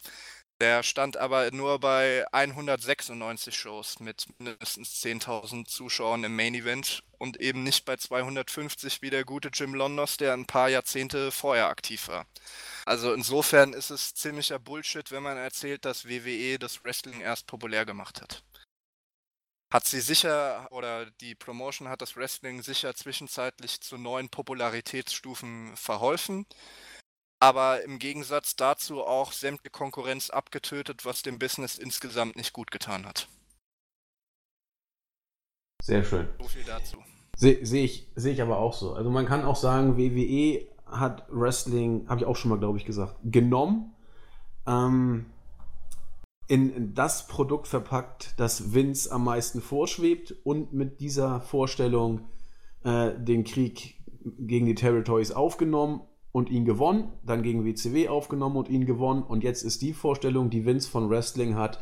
Der 0.61 0.85
stand 0.85 1.17
aber 1.17 1.51
nur 1.51 1.81
bei 1.81 2.25
196 2.33 3.57
Shows 3.57 3.99
mit 3.99 4.27
mindestens 4.39 5.03
10.000 5.03 5.67
Zuschauern 5.67 6.23
im 6.23 6.37
Main 6.37 6.55
Event 6.55 7.03
und 7.19 7.41
eben 7.41 7.65
nicht 7.65 7.85
bei 7.85 7.97
250 7.97 9.03
wie 9.03 9.11
der 9.11 9.25
gute 9.25 9.49
Jim 9.53 9.75
Londos, 9.75 10.17
der 10.17 10.33
ein 10.33 10.47
paar 10.47 10.69
Jahrzehnte 10.69 11.33
vorher 11.33 11.69
aktiv 11.69 12.07
war. 12.07 12.27
Also 12.87 13.13
insofern 13.13 13.73
ist 13.73 13.91
es 13.91 14.15
ziemlicher 14.15 14.61
Bullshit, 14.61 15.11
wenn 15.11 15.25
man 15.25 15.37
erzählt, 15.37 15.85
dass 15.85 16.09
WWE 16.09 16.59
das 16.61 16.85
Wrestling 16.85 17.21
erst 17.21 17.49
populär 17.49 17.85
gemacht 17.85 18.23
hat. 18.23 18.45
Hat 19.73 19.87
sie 19.87 20.01
sicher, 20.01 20.69
oder 20.71 21.11
die 21.21 21.35
Promotion 21.35 21.89
hat 21.89 22.01
das 22.01 22.15
Wrestling 22.15 22.63
sicher 22.63 22.95
zwischenzeitlich 22.95 23.81
zu 23.81 23.99
neuen 23.99 24.29
Popularitätsstufen 24.29 25.77
verholfen 25.77 26.47
aber 27.45 27.85
im 27.85 27.99
Gegensatz 27.99 28.57
dazu 28.57 29.03
auch 29.03 29.33
sämtliche 29.33 29.69
Konkurrenz 29.69 30.31
abgetötet, 30.31 31.05
was 31.05 31.23
dem 31.23 31.39
Business 31.39 31.77
insgesamt 31.77 32.37
nicht 32.37 32.55
gut 32.55 32.71
getan 32.71 33.05
hat. 33.05 33.29
Sehr 35.83 36.03
schön. 36.05 36.27
So 36.41 36.49
viel 36.49 36.65
dazu. 36.65 36.97
Sehe 37.37 37.67
seh 37.67 37.85
ich, 37.85 38.09
seh 38.15 38.31
ich 38.31 38.41
aber 38.41 38.59
auch 38.59 38.73
so. 38.73 38.95
Also 38.95 39.11
man 39.11 39.27
kann 39.27 39.45
auch 39.45 39.57
sagen, 39.57 39.99
WWE 39.99 40.67
hat 40.87 41.27
Wrestling, 41.29 42.09
habe 42.09 42.21
ich 42.21 42.27
auch 42.27 42.37
schon 42.37 42.49
mal, 42.49 42.59
glaube 42.59 42.79
ich, 42.79 42.87
gesagt, 42.87 43.17
genommen, 43.25 43.93
ähm, 44.67 45.27
in, 46.49 46.75
in 46.75 46.95
das 46.95 47.27
Produkt 47.27 47.67
verpackt, 47.69 48.33
das 48.39 48.73
Vince 48.73 49.13
am 49.13 49.25
meisten 49.25 49.61
vorschwebt 49.61 50.35
und 50.45 50.73
mit 50.73 51.01
dieser 51.01 51.43
Vorstellung 51.43 52.23
äh, 52.85 53.13
den 53.19 53.45
Krieg 53.45 54.01
gegen 54.39 54.65
die 54.65 54.75
Territories 54.75 55.31
aufgenommen 55.31 56.01
und 56.35 56.51
ihn 56.51 56.65
gewonnen, 56.65 57.13
dann 57.25 57.45
gegen 57.45 57.65
WCW 57.65 58.09
aufgenommen 58.09 58.57
und 58.57 58.69
ihn 58.69 58.87
gewonnen. 58.87 59.23
Und 59.23 59.45
jetzt 59.45 59.63
ist 59.63 59.83
die 59.83 59.93
Vorstellung, 59.93 60.51
die 60.51 60.67
Vince 60.67 60.91
von 60.91 61.09
Wrestling 61.09 61.55
hat, 61.55 61.79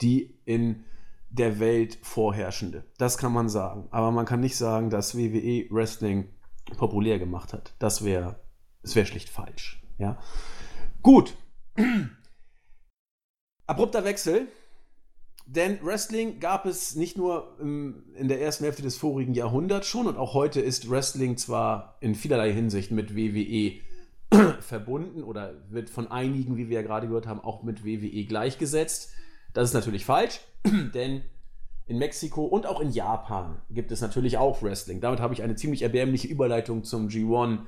die 0.00 0.40
in 0.46 0.84
der 1.28 1.60
Welt 1.60 1.98
vorherrschende. 2.00 2.86
Das 2.96 3.18
kann 3.18 3.30
man 3.30 3.50
sagen. 3.50 3.88
Aber 3.90 4.10
man 4.10 4.24
kann 4.24 4.40
nicht 4.40 4.56
sagen, 4.56 4.88
dass 4.88 5.18
WWE 5.18 5.66
Wrestling 5.68 6.30
populär 6.78 7.18
gemacht 7.18 7.52
hat. 7.52 7.74
Das 7.78 8.02
wäre 8.02 8.40
das 8.80 8.96
wär 8.96 9.04
schlicht 9.04 9.28
falsch. 9.28 9.82
Ja. 9.98 10.18
Gut. 11.02 11.36
Abrupter 13.66 14.06
Wechsel. 14.06 14.48
Denn 15.44 15.78
Wrestling 15.84 16.40
gab 16.40 16.64
es 16.64 16.94
nicht 16.94 17.18
nur 17.18 17.58
in 17.60 18.28
der 18.28 18.40
ersten 18.40 18.64
Hälfte 18.64 18.80
des 18.82 18.96
vorigen 18.96 19.34
Jahrhunderts 19.34 19.88
schon 19.88 20.06
und 20.06 20.16
auch 20.16 20.32
heute 20.32 20.62
ist 20.62 20.88
Wrestling 20.88 21.36
zwar 21.36 21.98
in 22.00 22.14
vielerlei 22.14 22.50
Hinsicht 22.54 22.92
mit 22.92 23.14
WWE 23.14 23.82
verbunden 24.60 25.22
oder 25.22 25.54
wird 25.68 25.90
von 25.90 26.10
einigen, 26.10 26.56
wie 26.56 26.68
wir 26.68 26.80
ja 26.80 26.86
gerade 26.86 27.08
gehört 27.08 27.26
haben, 27.26 27.40
auch 27.40 27.62
mit 27.62 27.84
WWE 27.84 28.24
gleichgesetzt. 28.24 29.12
Das 29.52 29.68
ist 29.68 29.74
natürlich 29.74 30.04
falsch, 30.04 30.40
denn 30.94 31.22
in 31.86 31.98
Mexiko 31.98 32.44
und 32.44 32.66
auch 32.66 32.80
in 32.80 32.90
Japan 32.90 33.60
gibt 33.68 33.90
es 33.90 34.00
natürlich 34.00 34.38
auch 34.38 34.62
Wrestling. 34.62 35.00
Damit 35.00 35.18
habe 35.18 35.34
ich 35.34 35.42
eine 35.42 35.56
ziemlich 35.56 35.82
erbärmliche 35.82 36.28
Überleitung 36.28 36.84
zum 36.84 37.08
G1 37.08 37.58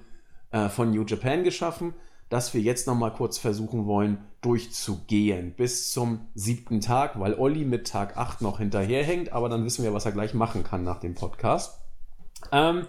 äh, 0.53 0.69
von 0.69 0.93
New 0.93 1.05
Japan 1.05 1.43
geschaffen, 1.43 1.95
das 2.29 2.55
wir 2.55 2.61
jetzt 2.61 2.87
nochmal 2.87 3.13
kurz 3.13 3.39
versuchen 3.39 3.87
wollen 3.87 4.19
durchzugehen 4.41 5.55
bis 5.55 5.91
zum 5.91 6.29
siebten 6.35 6.81
Tag, 6.81 7.19
weil 7.19 7.35
Olli 7.35 7.65
mit 7.65 7.89
Tag 7.89 8.17
8 8.17 8.43
noch 8.43 8.59
hinterherhängt, 8.59 9.33
aber 9.33 9.49
dann 9.49 9.65
wissen 9.65 9.83
wir, 9.83 9.93
was 9.93 10.07
er 10.07 10.13
gleich 10.13 10.35
machen 10.35 10.63
kann 10.63 10.85
nach 10.85 11.01
dem 11.01 11.15
Podcast. 11.15 11.81
Ähm, 12.53 12.87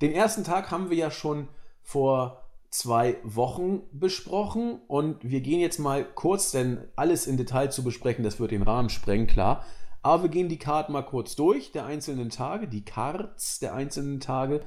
den 0.00 0.12
ersten 0.12 0.44
Tag 0.44 0.70
haben 0.70 0.90
wir 0.90 0.96
ja 0.96 1.10
schon 1.10 1.48
vor 1.82 2.39
zwei 2.70 3.18
Wochen 3.24 3.82
besprochen 3.92 4.80
und 4.86 5.16
wir 5.22 5.40
gehen 5.40 5.60
jetzt 5.60 5.78
mal 5.78 6.04
kurz, 6.04 6.52
denn 6.52 6.78
alles 6.96 7.26
in 7.26 7.36
Detail 7.36 7.70
zu 7.70 7.82
besprechen, 7.82 8.24
das 8.24 8.38
wird 8.38 8.52
den 8.52 8.62
Rahmen 8.62 8.88
sprengen, 8.88 9.26
klar. 9.26 9.64
Aber 10.02 10.22
wir 10.24 10.30
gehen 10.30 10.48
die 10.48 10.58
Karten 10.58 10.92
mal 10.92 11.02
kurz 11.02 11.36
durch, 11.36 11.72
der 11.72 11.84
einzelnen 11.84 12.30
Tage, 12.30 12.68
die 12.68 12.84
Cards 12.84 13.58
der 13.58 13.74
einzelnen 13.74 14.20
Tage, 14.20 14.62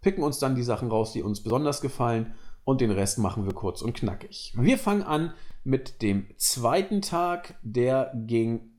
picken 0.00 0.22
uns 0.22 0.38
dann 0.38 0.54
die 0.54 0.62
Sachen 0.62 0.88
raus, 0.88 1.12
die 1.12 1.22
uns 1.22 1.42
besonders 1.42 1.80
gefallen 1.80 2.34
und 2.64 2.80
den 2.80 2.90
Rest 2.92 3.18
machen 3.18 3.44
wir 3.44 3.54
kurz 3.54 3.82
und 3.82 3.94
knackig. 3.94 4.54
Wir 4.56 4.78
fangen 4.78 5.02
an 5.02 5.34
mit 5.64 6.00
dem 6.00 6.26
zweiten 6.36 7.02
Tag, 7.02 7.56
der 7.62 8.12
ging 8.14 8.70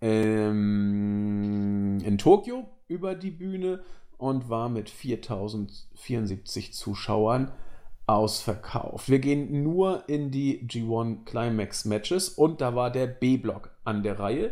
ähm, 0.00 1.98
in 2.04 2.16
Tokio 2.16 2.70
über 2.86 3.14
die 3.14 3.30
Bühne 3.32 3.82
und 4.18 4.48
war 4.48 4.68
mit 4.68 4.88
4074 4.88 6.72
Zuschauern 6.72 7.50
ausverkauft. 8.10 9.08
Wir 9.08 9.18
gehen 9.18 9.62
nur 9.62 10.08
in 10.08 10.30
die 10.30 10.66
G1 10.66 11.24
Climax 11.24 11.84
Matches 11.84 12.28
und 12.28 12.60
da 12.60 12.74
war 12.74 12.90
der 12.90 13.06
B-Block 13.06 13.70
an 13.84 14.02
der 14.02 14.18
Reihe. 14.18 14.50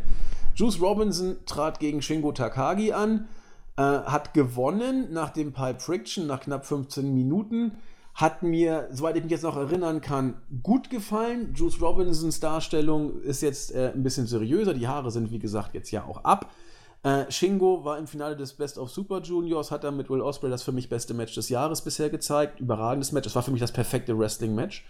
Juice 0.54 0.80
Robinson 0.80 1.36
trat 1.46 1.78
gegen 1.80 2.02
Shingo 2.02 2.32
Takagi 2.32 2.92
an, 2.92 3.28
äh, 3.76 3.82
hat 3.82 4.34
gewonnen 4.34 5.12
nach 5.12 5.30
dem 5.30 5.52
Pipe 5.52 5.80
Friction 5.80 6.26
nach 6.26 6.40
knapp 6.40 6.66
15 6.66 7.14
Minuten. 7.14 7.72
Hat 8.14 8.42
mir, 8.42 8.88
soweit 8.90 9.16
ich 9.16 9.22
mich 9.22 9.30
jetzt 9.30 9.44
noch 9.44 9.56
erinnern 9.56 10.00
kann, 10.00 10.34
gut 10.64 10.90
gefallen. 10.90 11.54
Juice 11.54 11.80
Robinsons 11.80 12.40
Darstellung 12.40 13.20
ist 13.22 13.42
jetzt 13.42 13.72
äh, 13.72 13.92
ein 13.94 14.02
bisschen 14.02 14.26
seriöser. 14.26 14.74
Die 14.74 14.88
Haare 14.88 15.12
sind, 15.12 15.30
wie 15.30 15.38
gesagt, 15.38 15.74
jetzt 15.74 15.92
ja 15.92 16.04
auch 16.04 16.24
ab. 16.24 16.50
Äh, 17.02 17.30
Shingo 17.30 17.84
war 17.84 17.98
im 17.98 18.06
Finale 18.06 18.36
des 18.36 18.54
Best 18.54 18.76
of 18.78 18.90
Super 18.90 19.20
Juniors, 19.20 19.70
hat 19.70 19.84
dann 19.84 19.96
mit 19.96 20.10
Will 20.10 20.20
Ospreay 20.20 20.50
das 20.50 20.62
für 20.62 20.72
mich 20.72 20.88
beste 20.88 21.14
Match 21.14 21.34
des 21.34 21.48
Jahres 21.48 21.82
bisher 21.82 22.10
gezeigt. 22.10 22.60
Überragendes 22.60 23.12
Match. 23.12 23.24
Das 23.24 23.34
war 23.36 23.42
für 23.42 23.52
mich 23.52 23.60
das 23.60 23.72
perfekte 23.72 24.18
Wrestling-Match. 24.18 24.84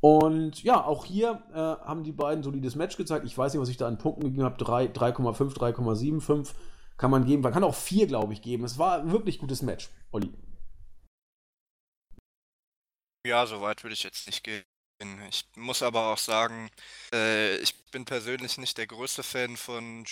Und 0.00 0.62
ja, 0.62 0.84
auch 0.84 1.04
hier 1.04 1.42
äh, 1.52 1.56
haben 1.56 2.02
die 2.02 2.12
beiden 2.12 2.42
solides 2.42 2.74
Match 2.74 2.96
gezeigt. 2.96 3.24
Ich 3.24 3.38
weiß 3.38 3.52
nicht, 3.52 3.62
was 3.62 3.68
ich 3.68 3.76
da 3.76 3.86
an 3.86 3.98
Punkten 3.98 4.24
gegeben 4.24 4.44
habe. 4.44 4.62
3,5, 4.62 5.54
3,75 5.56 6.54
kann 6.96 7.10
man 7.10 7.24
geben. 7.24 7.42
Man 7.42 7.52
kann 7.52 7.64
auch 7.64 7.74
4, 7.74 8.06
glaube 8.06 8.32
ich, 8.32 8.42
geben. 8.42 8.64
Es 8.64 8.78
war 8.78 8.98
ein 8.98 9.12
wirklich 9.12 9.38
gutes 9.38 9.62
Match, 9.62 9.90
Olli. 10.10 10.32
Ja, 13.26 13.46
so 13.46 13.60
weit 13.60 13.84
würde 13.84 13.94
ich 13.94 14.02
jetzt 14.02 14.26
nicht 14.26 14.42
gehen. 14.42 14.64
Ich 15.28 15.44
muss 15.56 15.82
aber 15.82 16.12
auch 16.12 16.18
sagen, 16.18 16.70
äh, 17.12 17.56
ich 17.58 17.74
bin 17.90 18.04
persönlich 18.04 18.58
nicht 18.58 18.78
der 18.78 18.86
größte 18.86 19.22
Fan 19.22 19.56
von 19.56 20.04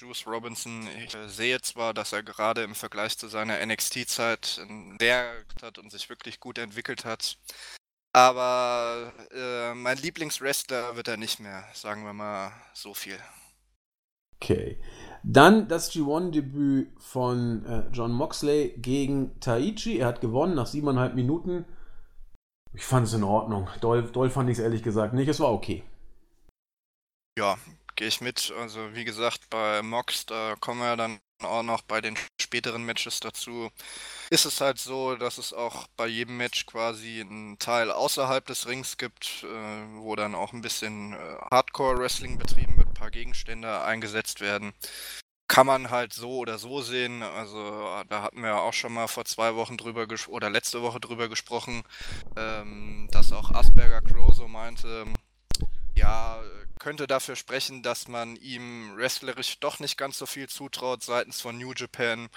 Juice 0.00 0.26
Robinson. 0.26 0.88
Ich 1.04 1.14
äh, 1.14 1.28
sehe 1.28 1.60
zwar, 1.60 1.92
dass 1.92 2.12
er 2.12 2.22
gerade 2.22 2.62
im 2.62 2.74
Vergleich 2.74 3.18
zu 3.18 3.28
seiner 3.28 3.64
NXT-Zeit 3.64 4.66
sehr 4.98 5.44
hat 5.62 5.78
und 5.78 5.90
sich 5.90 6.08
wirklich 6.08 6.40
gut 6.40 6.56
entwickelt 6.56 7.04
hat. 7.04 7.36
Aber 8.12 9.12
äh, 9.30 9.74
mein 9.74 9.98
Lieblingswrestler 9.98 10.96
wird 10.96 11.08
er 11.08 11.16
nicht 11.16 11.38
mehr, 11.38 11.64
sagen 11.74 12.04
wir 12.04 12.14
mal 12.14 12.52
so 12.72 12.94
viel. 12.94 13.18
Okay. 14.36 14.80
Dann 15.22 15.68
das 15.68 15.92
G1-Debüt 15.92 16.88
von 16.98 17.66
äh, 17.66 17.88
John 17.92 18.12
Moxley 18.12 18.74
gegen 18.78 19.38
Taichi. 19.38 19.98
Er 19.98 20.06
hat 20.06 20.22
gewonnen 20.22 20.54
nach 20.54 20.66
siebeneinhalb 20.66 21.14
Minuten. 21.14 21.66
Ich 22.72 22.86
fand 22.86 23.06
es 23.06 23.12
in 23.12 23.22
Ordnung. 23.22 23.68
Doll, 23.82 24.04
doll 24.04 24.30
fand 24.30 24.48
ich 24.48 24.56
es 24.56 24.64
ehrlich 24.64 24.82
gesagt 24.82 25.12
nicht. 25.12 25.28
Es 25.28 25.40
war 25.40 25.52
okay. 25.52 25.84
Ja, 27.38 27.56
gehe 28.00 28.08
ich 28.08 28.22
mit. 28.22 28.50
Also 28.58 28.94
wie 28.94 29.04
gesagt, 29.04 29.50
bei 29.50 29.82
Mox, 29.82 30.24
da 30.24 30.56
kommen 30.58 30.80
wir 30.80 30.96
dann 30.96 31.20
auch 31.42 31.62
noch 31.62 31.82
bei 31.82 32.00
den 32.00 32.16
späteren 32.40 32.82
Matches 32.84 33.20
dazu, 33.20 33.70
ist 34.30 34.46
es 34.46 34.62
halt 34.62 34.78
so, 34.78 35.16
dass 35.16 35.36
es 35.36 35.52
auch 35.52 35.86
bei 35.98 36.06
jedem 36.06 36.38
Match 36.38 36.64
quasi 36.64 37.20
einen 37.20 37.58
Teil 37.58 37.90
außerhalb 37.90 38.46
des 38.46 38.66
Rings 38.66 38.96
gibt, 38.96 39.44
äh, 39.44 39.84
wo 39.96 40.16
dann 40.16 40.34
auch 40.34 40.54
ein 40.54 40.62
bisschen 40.62 41.12
äh, 41.12 41.36
Hardcore-Wrestling 41.50 42.38
betrieben 42.38 42.78
wird, 42.78 42.88
ein 42.88 42.94
paar 42.94 43.10
Gegenstände 43.10 43.82
eingesetzt 43.82 44.40
werden. 44.40 44.72
Kann 45.46 45.66
man 45.66 45.90
halt 45.90 46.14
so 46.14 46.38
oder 46.38 46.56
so 46.56 46.80
sehen. 46.80 47.22
Also 47.22 48.02
da 48.08 48.22
hatten 48.22 48.42
wir 48.42 48.62
auch 48.62 48.72
schon 48.72 48.94
mal 48.94 49.08
vor 49.08 49.26
zwei 49.26 49.56
Wochen 49.56 49.76
drüber 49.76 50.06
oder 50.28 50.48
letzte 50.48 50.80
Woche 50.80 51.00
drüber 51.00 51.28
gesprochen, 51.28 51.82
ähm, 52.36 53.08
dass 53.10 53.32
auch 53.32 53.50
Asperger 53.50 54.00
Crow 54.00 54.32
so 54.34 54.48
meinte, 54.48 55.06
ja, 55.94 56.40
könnte 56.80 57.06
dafür 57.06 57.36
sprechen, 57.36 57.82
dass 57.82 58.08
man 58.08 58.36
ihm 58.36 58.96
wrestlerisch 58.96 59.60
doch 59.60 59.78
nicht 59.78 59.96
ganz 59.96 60.18
so 60.18 60.26
viel 60.26 60.48
zutraut 60.48 61.02
seitens 61.02 61.40
von 61.40 61.56
New 61.56 61.72
Japan. 61.76 62.28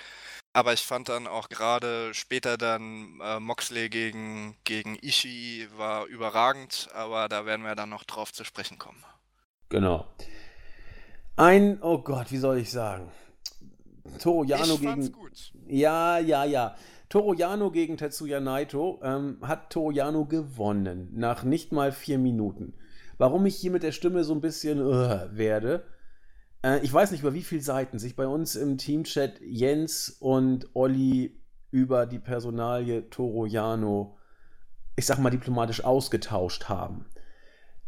Aber 0.52 0.74
ich 0.74 0.82
fand 0.82 1.10
dann 1.10 1.26
auch 1.26 1.50
gerade 1.50 2.14
später 2.14 2.58
dann 2.58 3.20
äh, 3.24 3.40
Moxley 3.40 3.90
gegen, 3.90 4.56
gegen 4.66 4.98
Ishii 5.02 5.68
war 5.78 6.06
überragend, 6.06 6.90
aber 6.94 7.28
da 7.30 7.46
werden 7.46 7.66
wir 7.66 7.74
dann 7.76 7.90
noch 7.90 8.04
drauf 8.04 8.32
zu 8.32 8.44
sprechen 8.44 8.78
kommen. 8.78 9.04
Genau. 9.70 10.06
Ein, 11.36 11.82
oh 11.82 11.98
Gott, 11.98 12.32
wie 12.32 12.38
soll 12.38 12.60
ich 12.60 12.70
sagen? 12.70 13.10
Toro 14.20 14.44
Yano 14.44 14.78
gegen. 14.78 15.12
Gut. 15.12 15.54
Ja, 15.68 16.20
ja, 16.20 16.44
ja. 16.44 16.76
Toro 17.10 17.34
Yano 17.34 17.72
gegen 17.72 17.98
Tetsuya 17.98 18.40
Naito 18.40 19.00
ähm, 19.04 19.38
hat 19.42 19.72
Toro 19.72 19.92
Yano 19.92 20.26
gewonnen 20.26 21.10
nach 21.16 21.44
nicht 21.44 21.72
mal 21.72 21.92
vier 21.92 22.20
Minuten 22.20 22.74
warum 23.18 23.46
ich 23.46 23.56
hier 23.56 23.72
mit 23.72 23.84
der 23.84 23.92
Stimme 23.92 24.24
so 24.24 24.34
ein 24.34 24.42
bisschen 24.42 24.82
uh, 24.82 25.20
werde. 25.32 25.84
Äh, 26.64 26.80
ich 26.80 26.94
weiß 26.94 27.12
nicht, 27.12 27.22
über 27.22 27.34
wie 27.34 27.44
viele 27.44 27.62
Seiten 27.62 28.00
sich 28.00 28.16
bei 28.16 28.28
uns 28.28 28.56
im 28.56 28.78
Teamchat 28.78 29.42
Jens 29.42 30.16
und 30.20 30.70
Olli 30.74 31.40
über 31.72 32.06
die 32.06 32.20
Personalie 32.20 33.10
Toro 33.10 33.46
Jano, 33.46 34.18
ich 34.96 35.06
sag 35.06 35.18
mal 35.20 35.30
diplomatisch, 35.30 35.84
ausgetauscht 35.84 36.70
haben. 36.70 37.06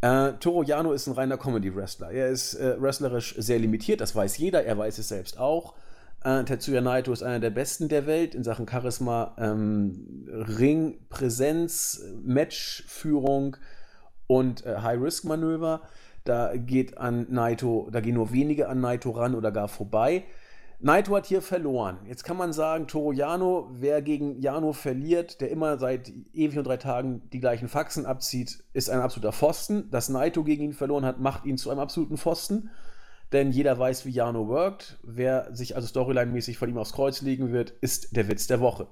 Äh, 0.01 0.33
Toro 0.33 0.63
Jano 0.63 0.91
ist 0.91 1.07
ein 1.07 1.13
reiner 1.13 1.37
Comedy-Wrestler. 1.37 2.11
Er 2.11 2.29
ist 2.29 2.55
äh, 2.55 2.81
wrestlerisch 2.81 3.35
sehr 3.37 3.59
limitiert, 3.59 4.01
das 4.01 4.15
weiß 4.15 4.37
jeder, 4.37 4.63
er 4.63 4.77
weiß 4.77 4.97
es 4.97 5.07
selbst 5.07 5.39
auch. 5.39 5.75
Äh, 6.23 6.43
Tetsuya 6.43 6.81
Naito 6.81 7.13
ist 7.13 7.21
einer 7.21 7.39
der 7.39 7.51
besten 7.51 7.87
der 7.87 8.07
Welt 8.07 8.33
in 8.33 8.43
Sachen 8.43 8.67
Charisma, 8.67 9.35
ähm, 9.37 10.27
Ring, 10.27 10.97
Präsenz, 11.09 12.03
Matchführung 12.23 13.57
und 14.27 14.65
äh, 14.65 14.77
High-Risk-Manöver. 14.77 15.81
Da 16.23 16.55
geht 16.57 16.97
an 16.97 17.27
Naito, 17.29 17.87
da 17.91 18.01
gehen 18.01 18.15
nur 18.15 18.31
wenige 18.31 18.67
an 18.67 18.81
Naito 18.81 19.11
ran 19.11 19.35
oder 19.35 19.51
gar 19.51 19.67
vorbei. 19.67 20.23
Naito 20.79 21.15
hat 21.15 21.25
hier 21.25 21.41
verloren. 21.41 21.99
Jetzt 22.05 22.23
kann 22.23 22.35
man 22.35 22.51
sagen, 22.51 22.87
Toro 22.87 23.11
Jano, 23.11 23.69
wer 23.71 24.01
gegen 24.01 24.41
Jano 24.41 24.73
verliert, 24.73 25.39
der 25.39 25.49
immer 25.49 25.77
seit 25.77 26.11
ewig 26.33 26.57
und 26.57 26.67
drei 26.67 26.77
Tagen 26.77 27.21
die 27.31 27.39
gleichen 27.39 27.69
Faxen 27.69 28.05
abzieht, 28.05 28.63
ist 28.73 28.89
ein 28.89 28.99
absoluter 28.99 29.31
Pfosten. 29.31 29.89
Dass 29.89 30.09
Naito 30.09 30.43
gegen 30.43 30.63
ihn 30.63 30.73
verloren 30.73 31.05
hat, 31.05 31.19
macht 31.19 31.45
ihn 31.45 31.57
zu 31.57 31.69
einem 31.69 31.79
absoluten 31.79 32.17
Pfosten. 32.17 32.69
Denn 33.31 33.51
jeder 33.51 33.77
weiß, 33.79 34.05
wie 34.05 34.11
Jano 34.11 34.47
workt. 34.47 34.99
Wer 35.03 35.55
sich 35.55 35.75
also 35.75 35.87
storyline-mäßig 35.87 36.57
von 36.57 36.69
ihm 36.69 36.77
aufs 36.77 36.93
Kreuz 36.93 37.21
legen 37.21 37.51
wird, 37.51 37.71
ist 37.81 38.15
der 38.15 38.27
Witz 38.27 38.47
der 38.47 38.59
Woche. 38.59 38.87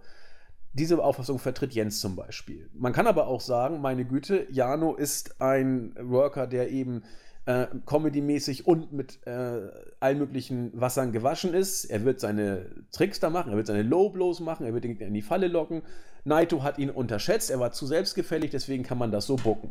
Diese 0.73 1.01
Auffassung 1.03 1.37
vertritt 1.37 1.73
Jens 1.73 1.99
zum 1.99 2.15
Beispiel. 2.15 2.69
Man 2.73 2.93
kann 2.93 3.05
aber 3.05 3.27
auch 3.27 3.41
sagen, 3.41 3.79
meine 3.79 4.05
Güte, 4.05 4.47
Jano 4.49 4.95
ist 4.95 5.39
ein 5.39 5.95
Worker, 5.99 6.47
der 6.47 6.71
eben 6.71 7.03
äh, 7.45 7.67
comedy-mäßig 7.85 8.65
und 8.65 8.91
mit 8.91 9.25
äh, 9.27 9.69
allen 9.99 10.17
möglichen 10.17 10.71
Wassern 10.79 11.11
gewaschen 11.11 11.53
ist. 11.53 11.85
Er 11.85 12.05
wird 12.05 12.19
seine 12.19 12.85
Tricks 12.91 13.19
da 13.19 13.29
machen, 13.29 13.51
er 13.51 13.57
wird 13.57 13.67
seine 13.67 13.83
Low-Blows 13.83 14.39
machen, 14.39 14.65
er 14.65 14.73
wird 14.73 14.85
ihn 14.85 14.97
in 14.97 15.13
die 15.13 15.21
Falle 15.21 15.47
locken. 15.47 15.83
Naito 16.23 16.63
hat 16.63 16.79
ihn 16.79 16.89
unterschätzt, 16.89 17.51
er 17.51 17.59
war 17.59 17.71
zu 17.71 17.85
selbstgefällig, 17.85 18.49
deswegen 18.49 18.83
kann 18.83 18.97
man 18.97 19.11
das 19.11 19.25
so 19.27 19.35
bucken. 19.35 19.69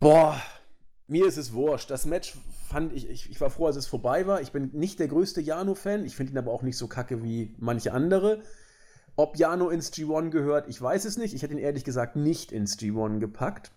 Boah, 0.00 0.40
mir 1.06 1.26
ist 1.26 1.36
es 1.36 1.52
wurscht. 1.52 1.90
Das 1.90 2.06
Match 2.06 2.36
fand 2.68 2.92
ich, 2.92 3.08
ich, 3.08 3.30
ich 3.30 3.40
war 3.40 3.50
froh, 3.50 3.66
als 3.66 3.76
es 3.76 3.86
vorbei 3.86 4.26
war. 4.26 4.40
Ich 4.40 4.52
bin 4.52 4.70
nicht 4.72 4.98
der 4.98 5.08
größte 5.08 5.40
Jano-Fan. 5.40 6.04
Ich 6.04 6.16
finde 6.16 6.32
ihn 6.32 6.38
aber 6.38 6.52
auch 6.52 6.62
nicht 6.62 6.76
so 6.76 6.86
kacke 6.86 7.22
wie 7.22 7.54
manche 7.58 7.92
andere. 7.92 8.42
Ob 9.18 9.36
Jano 9.36 9.68
ins 9.68 9.92
G1 9.92 10.30
gehört, 10.30 10.68
ich 10.68 10.80
weiß 10.80 11.04
es 11.04 11.16
nicht. 11.16 11.34
Ich 11.34 11.42
hätte 11.42 11.52
ihn 11.52 11.58
ehrlich 11.58 11.82
gesagt 11.82 12.14
nicht 12.14 12.52
ins 12.52 12.78
G1 12.78 13.18
gepackt. 13.18 13.72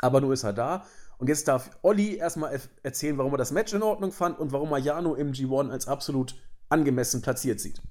Aber 0.00 0.20
nur 0.20 0.32
ist 0.32 0.44
er 0.44 0.52
da. 0.52 0.86
Und 1.18 1.28
jetzt 1.28 1.48
darf 1.48 1.70
Olli 1.82 2.14
erstmal 2.14 2.60
erzählen, 2.84 3.18
warum 3.18 3.34
er 3.34 3.38
das 3.38 3.50
Match 3.50 3.72
in 3.72 3.82
Ordnung 3.82 4.12
fand 4.12 4.38
und 4.38 4.52
warum 4.52 4.70
er 4.70 4.78
Jano 4.78 5.16
im 5.16 5.32
G1 5.32 5.72
als 5.72 5.88
absolut 5.88 6.36
angemessen 6.68 7.20
platziert 7.20 7.58
sieht. 7.58 7.82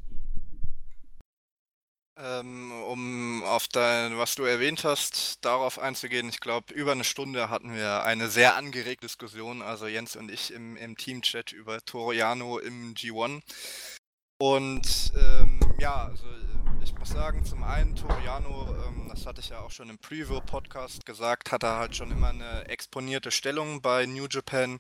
Ähm, 2.18 2.72
um 2.88 3.44
auf 3.44 3.68
dein, 3.68 4.18
was 4.18 4.36
du 4.36 4.44
erwähnt 4.44 4.86
hast, 4.86 5.44
darauf 5.44 5.80
einzugehen, 5.80 6.30
ich 6.30 6.40
glaube, 6.40 6.74
über 6.74 6.94
eine 6.94 7.04
Stunde 7.04 7.50
hatten 7.50 7.74
wir 7.74 8.04
eine 8.04 8.30
sehr 8.30 8.56
angeregte 8.56 9.08
Diskussion, 9.08 9.62
also 9.62 9.86
Jens 9.88 10.16
und 10.16 10.32
ich 10.32 10.54
im, 10.54 10.78
im 10.78 10.96
Teamchat 10.96 11.52
über 11.52 11.82
Toriano 11.82 12.58
im 12.58 12.94
G1. 12.94 13.42
Und 14.38 15.14
ähm, 15.18 15.60
ja, 15.80 16.06
also 16.06 16.26
ich 16.86 16.96
muss 17.00 17.10
sagen, 17.10 17.44
zum 17.44 17.64
einen 17.64 17.96
Toriano, 17.96 18.68
ähm, 18.86 19.08
das 19.10 19.26
hatte 19.26 19.42
ich 19.42 19.50
ja 19.50 19.60
auch 19.60 19.72
schon 19.72 19.90
im 19.90 19.98
Preview-Podcast 19.98 21.04
gesagt, 21.04 21.52
hat 21.52 21.64
er 21.64 21.78
halt 21.78 21.96
schon 21.96 22.12
immer 22.12 22.30
eine 22.30 22.68
exponierte 22.68 23.32
Stellung 23.32 23.82
bei 23.82 24.06
New 24.06 24.28
Japan. 24.30 24.80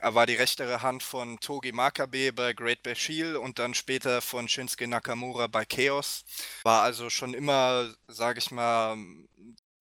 Er 0.00 0.14
war 0.14 0.26
die 0.26 0.34
rechtere 0.34 0.82
Hand 0.82 1.02
von 1.02 1.40
Togi 1.40 1.72
Makabe 1.72 2.30
bei 2.34 2.52
Great 2.52 2.82
Bashil 2.82 3.36
und 3.36 3.58
dann 3.58 3.72
später 3.72 4.20
von 4.20 4.48
Shinsuke 4.48 4.86
Nakamura 4.86 5.46
bei 5.46 5.64
Chaos. 5.64 6.24
War 6.62 6.82
also 6.82 7.08
schon 7.08 7.32
immer, 7.32 7.90
sage 8.06 8.38
ich 8.38 8.50
mal, 8.50 8.98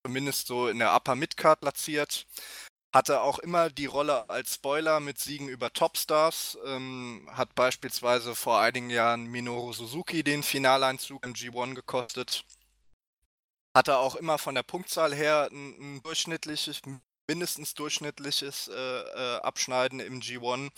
zumindest 0.05 0.47
so 0.47 0.69
in 0.69 0.79
der 0.79 0.95
Upper 0.95 1.15
Midcard 1.15 1.59
platziert 1.59 2.25
hatte 2.95 3.19
auch 3.19 3.39
immer 3.39 3.69
die 3.69 3.87
Rolle 3.87 4.29
als 4.29 4.55
Spoiler 4.55 5.01
mit 5.01 5.19
Siegen 5.19 5.49
über 5.49 5.73
Topstars, 5.73 6.57
ähm, 6.65 7.29
hat 7.29 7.53
beispielsweise 7.53 8.35
vor 8.35 8.61
einigen 8.61 8.89
Jahren 8.89 9.25
Minoru 9.25 9.73
Suzuki 9.73 10.23
den 10.23 10.43
Finaleinzug 10.43 11.25
im 11.25 11.33
G1 11.33 11.75
gekostet. 11.75 12.45
Hatte 13.75 13.97
auch 13.97 14.15
immer 14.15 14.37
von 14.37 14.55
der 14.55 14.63
Punktzahl 14.63 15.13
her 15.13 15.49
ein, 15.51 15.97
ein 15.97 16.03
durchschnittliches, 16.03 16.83
mindestens 17.27 17.73
durchschnittliches 17.73 18.69
äh, 18.69 18.73
äh, 18.73 19.41
Abschneiden 19.41 19.99
im 19.99 20.21
G1. 20.21 20.71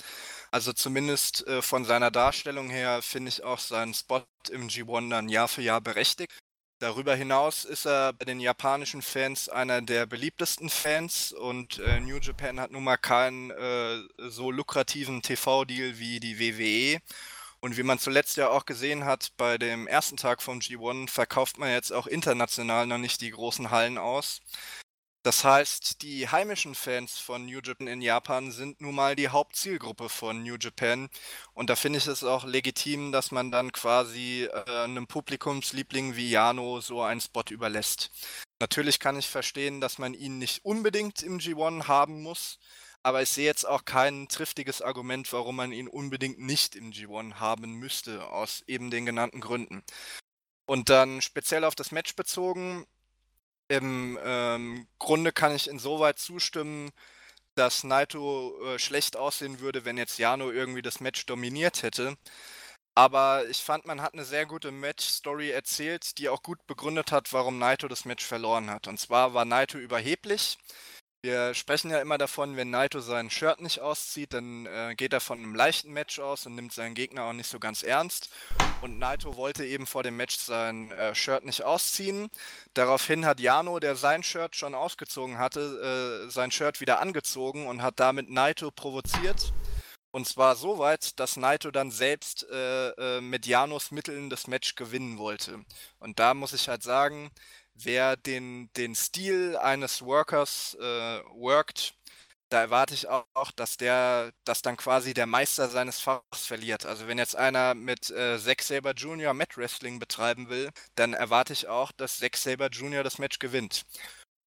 Also 0.49 0.74
zumindest 0.74 1.45
äh, 1.45 1.61
von 1.61 1.86
seiner 1.86 2.09
Darstellung 2.09 2.72
her 2.72 3.03
finde 3.03 3.30
ich 3.30 3.43
auch 3.43 3.59
seinen 3.59 3.93
Spot 3.93 4.24
im 4.49 4.70
G1 4.70 5.11
dann 5.11 5.30
Jahr 5.30 5.47
für 5.47 5.61
Jahr 5.61 5.82
berechtigt. 5.82 6.34
Darüber 6.80 7.15
hinaus 7.15 7.65
ist 7.65 7.88
er 7.88 8.13
bei 8.13 8.25
den 8.25 8.39
japanischen 8.39 9.01
Fans 9.01 9.49
einer 9.49 9.82
der 9.82 10.05
beliebtesten 10.05 10.69
Fans 10.69 11.32
und 11.32 11.80
äh, 11.80 11.99
New 11.99 12.17
Japan 12.17 12.59
hat 12.59 12.69
nun 12.69 12.84
mal 12.84 12.97
keinen 12.97 13.49
äh, 13.49 14.03
so 14.30 14.51
lukrativen 14.51 15.23
TV-Deal 15.23 15.97
wie 15.97 16.19
die 16.19 16.39
WWE. 16.39 17.01
Und 17.59 17.78
wie 17.78 17.84
man 17.84 17.97
zuletzt 17.97 18.38
ja 18.38 18.49
auch 18.49 18.65
gesehen 18.65 19.05
hat, 19.05 19.32
bei 19.38 19.57
dem 19.57 19.88
ersten 19.88 20.17
Tag 20.17 20.43
vom 20.43 20.59
G1 20.59 21.09
verkauft 21.09 21.57
man 21.57 21.71
jetzt 21.71 21.91
auch 21.91 22.05
international 22.05 22.86
noch 22.86 22.99
nicht 22.99 23.21
die 23.21 23.32
großen 23.32 23.71
Hallen 23.71 23.97
aus. 23.97 24.41
Das 25.24 25.43
heißt, 25.43 26.01
die 26.03 26.30
heimischen 26.30 26.74
Fans 26.74 27.18
von 27.18 27.45
New 27.45 27.59
Japan 27.61 27.88
in 27.88 28.01
Japan 28.01 28.51
sind 28.51 28.80
nun 28.80 28.95
mal 28.95 29.15
die 29.15 29.28
Hauptzielgruppe 29.28 30.09
von 30.09 30.43
New 30.43 30.55
Japan. 30.59 31.09
Und 31.53 31.70
da 31.70 31.76
finde 31.76 31.99
ich 31.99 32.07
es 32.07 32.24
auch 32.24 32.45
legitim, 32.45 33.11
dass 33.11 33.32
man 33.32 33.51
dann 33.51 33.72
quasi 33.74 34.45
äh, 34.45 34.84
einem 34.84 35.07
Publikumsliebling 35.07 36.15
wie 36.15 36.30
Jano 36.30 36.80
so 36.80 37.01
einen 37.01 37.20
Spot 37.20 37.43
überlässt. 37.49 38.09
Natürlich 38.59 38.99
kann 38.99 39.20
ich 39.20 39.28
verstehen, 39.28 39.82
dass 39.82 39.97
man 39.97 40.13
ihn 40.13 40.38
nicht 40.38 40.63
unbedingt 40.63 41.22
im 41.24 41.39
G1 41.39 41.88
haben 41.88 42.22
muss. 42.24 42.57
Aber 43.03 43.22
ich 43.22 43.30
sehe 43.30 43.45
jetzt 43.45 43.65
auch 43.65 43.86
kein 43.86 44.28
triftiges 44.28 44.82
Argument, 44.82 45.32
warum 45.32 45.57
man 45.57 45.72
ihn 45.72 45.88
unbedingt 45.88 46.39
nicht 46.39 46.76
im 46.76 46.91
G1 46.91 47.36
haben 47.36 47.74
müsste, 47.76 48.28
aus 48.28 48.63
eben 48.68 48.91
den 48.91 49.05
genannten 49.05 49.41
Gründen. 49.41 49.84
Und 50.65 50.89
dann 50.89 51.22
speziell 51.22 51.63
auf 51.63 51.76
das 51.76 51.91
Match 51.91 52.15
bezogen, 52.15 52.86
im 53.70 54.18
ähm, 54.24 54.88
Grunde 54.99 55.32
kann 55.32 55.55
ich 55.55 55.70
insoweit 55.70 56.20
zustimmen, 56.20 56.91
dass 57.55 57.84
Naito 57.84 58.55
äh, 58.65 58.80
schlecht 58.80 59.18
aussehen 59.18 59.59
würde, 59.59 59.86
wenn 59.86 59.97
jetzt 59.97 60.20
Jano 60.20 60.51
irgendwie 60.51 60.82
das 60.82 60.99
Match 60.99 61.26
dominiert 61.26 61.84
hätte. 61.84 62.18
Aber 62.95 63.47
ich 63.49 63.59
fand, 63.63 63.86
man 63.86 64.01
hat 64.01 64.13
eine 64.13 64.26
sehr 64.26 64.45
gute 64.47 64.72
Match-Story 64.72 65.51
erzählt, 65.51 66.18
die 66.18 66.30
auch 66.30 66.41
gut 66.43 66.65
begründet 66.68 67.11
hat, 67.11 67.32
warum 67.34 67.59
Naito 67.59 67.88
das 67.88 68.05
Match 68.05 68.26
verloren 68.26 68.72
hat. 68.72 68.88
Und 68.88 68.99
zwar 68.99 69.34
war 69.36 69.45
Naito 69.45 69.78
überheblich. 69.78 70.57
Wir 71.24 71.55
sprechen 71.55 71.89
ja 71.89 71.99
immer 71.99 72.20
davon, 72.20 72.57
wenn 72.57 72.70
Naito 72.70 72.99
sein 72.99 73.32
Shirt 73.32 73.59
nicht 73.59 73.80
auszieht, 73.80 74.34
dann 74.34 74.68
äh, 74.68 74.93
geht 74.95 75.13
er 75.13 75.20
von 75.20 75.39
einem 75.39 75.55
leichten 75.55 75.91
Match 75.91 76.20
aus 76.20 76.45
und 76.45 76.53
nimmt 76.53 76.74
seinen 76.74 76.93
Gegner 76.93 77.24
auch 77.24 77.34
nicht 77.34 77.49
so 77.49 77.59
ganz 77.59 77.82
ernst. 77.82 78.30
Und 78.82 78.99
Naito 78.99 79.36
wollte 79.36 79.65
eben 79.65 79.88
vor 79.88 80.03
dem 80.03 80.15
Match 80.15 80.38
sein 80.38 80.91
äh, 80.91 81.15
Shirt 81.15 81.43
nicht 81.43 81.63
ausziehen. 81.63 82.30
Daraufhin 82.76 83.26
hat 83.26 83.39
Jano, 83.39 83.80
der 83.80 83.95
sein 83.95 84.22
Shirt 84.22 84.55
schon 84.55 84.76
ausgezogen 84.76 85.39
hatte, 85.39 86.28
äh, 86.28 86.30
sein 86.30 86.51
Shirt 86.51 86.82
wieder 86.82 86.99
angezogen 86.99 87.65
und 87.65 87.82
hat 87.82 87.99
damit 87.99 88.30
Naito 88.30 88.70
provoziert. 88.70 89.53
Und 90.11 90.28
zwar 90.28 90.55
so 90.55 90.78
weit, 90.78 91.20
dass 91.20 91.36
Naito 91.36 91.72
dann 91.72 91.91
selbst 91.91 92.47
äh, 92.49 92.89
äh, 92.89 93.22
mit 93.22 93.45
Janos 93.45 93.91
Mitteln 93.91 94.30
das 94.30 94.47
Match 94.47 94.76
gewinnen 94.76 95.18
wollte. 95.18 95.65
Und 95.99 96.20
da 96.20 96.34
muss 96.36 96.53
ich 96.53 96.70
halt 96.70 96.84
sagen, 96.84 97.32
wer 97.84 98.17
den, 98.17 98.69
den 98.78 98.95
Stil 98.95 99.57
eines 99.57 100.01
Workers 100.03 100.75
äh, 100.80 100.84
workt, 101.32 101.95
da 102.49 102.61
erwarte 102.61 102.93
ich 102.93 103.07
auch, 103.09 103.51
dass 103.55 103.78
der, 103.78 104.32
dass 104.45 104.61
dann 104.61 104.78
quasi 104.78 105.13
der 105.13 105.28
Meister 105.28 105.69
seines 105.69 105.99
Fachs 105.99 106.45
verliert. 106.47 106.86
Also 106.86 107.07
wenn 107.07 107.17
jetzt 107.17 107.36
einer 107.36 107.75
mit 107.75 108.09
äh, 108.11 108.39
Zack 108.39 108.61
Saber 108.63 108.93
Jr. 108.93 109.34
Mat 109.34 109.57
Wrestling 109.57 109.99
betreiben 109.99 110.49
will, 110.49 110.71
dann 110.95 111.13
erwarte 111.13 111.53
ich 111.53 111.67
auch, 111.67 111.91
dass 111.93 112.19
Zack 112.19 112.38
Saber 112.38 112.67
Jr. 112.69 113.03
das 113.03 113.19
Match 113.19 113.39
gewinnt. 113.39 113.84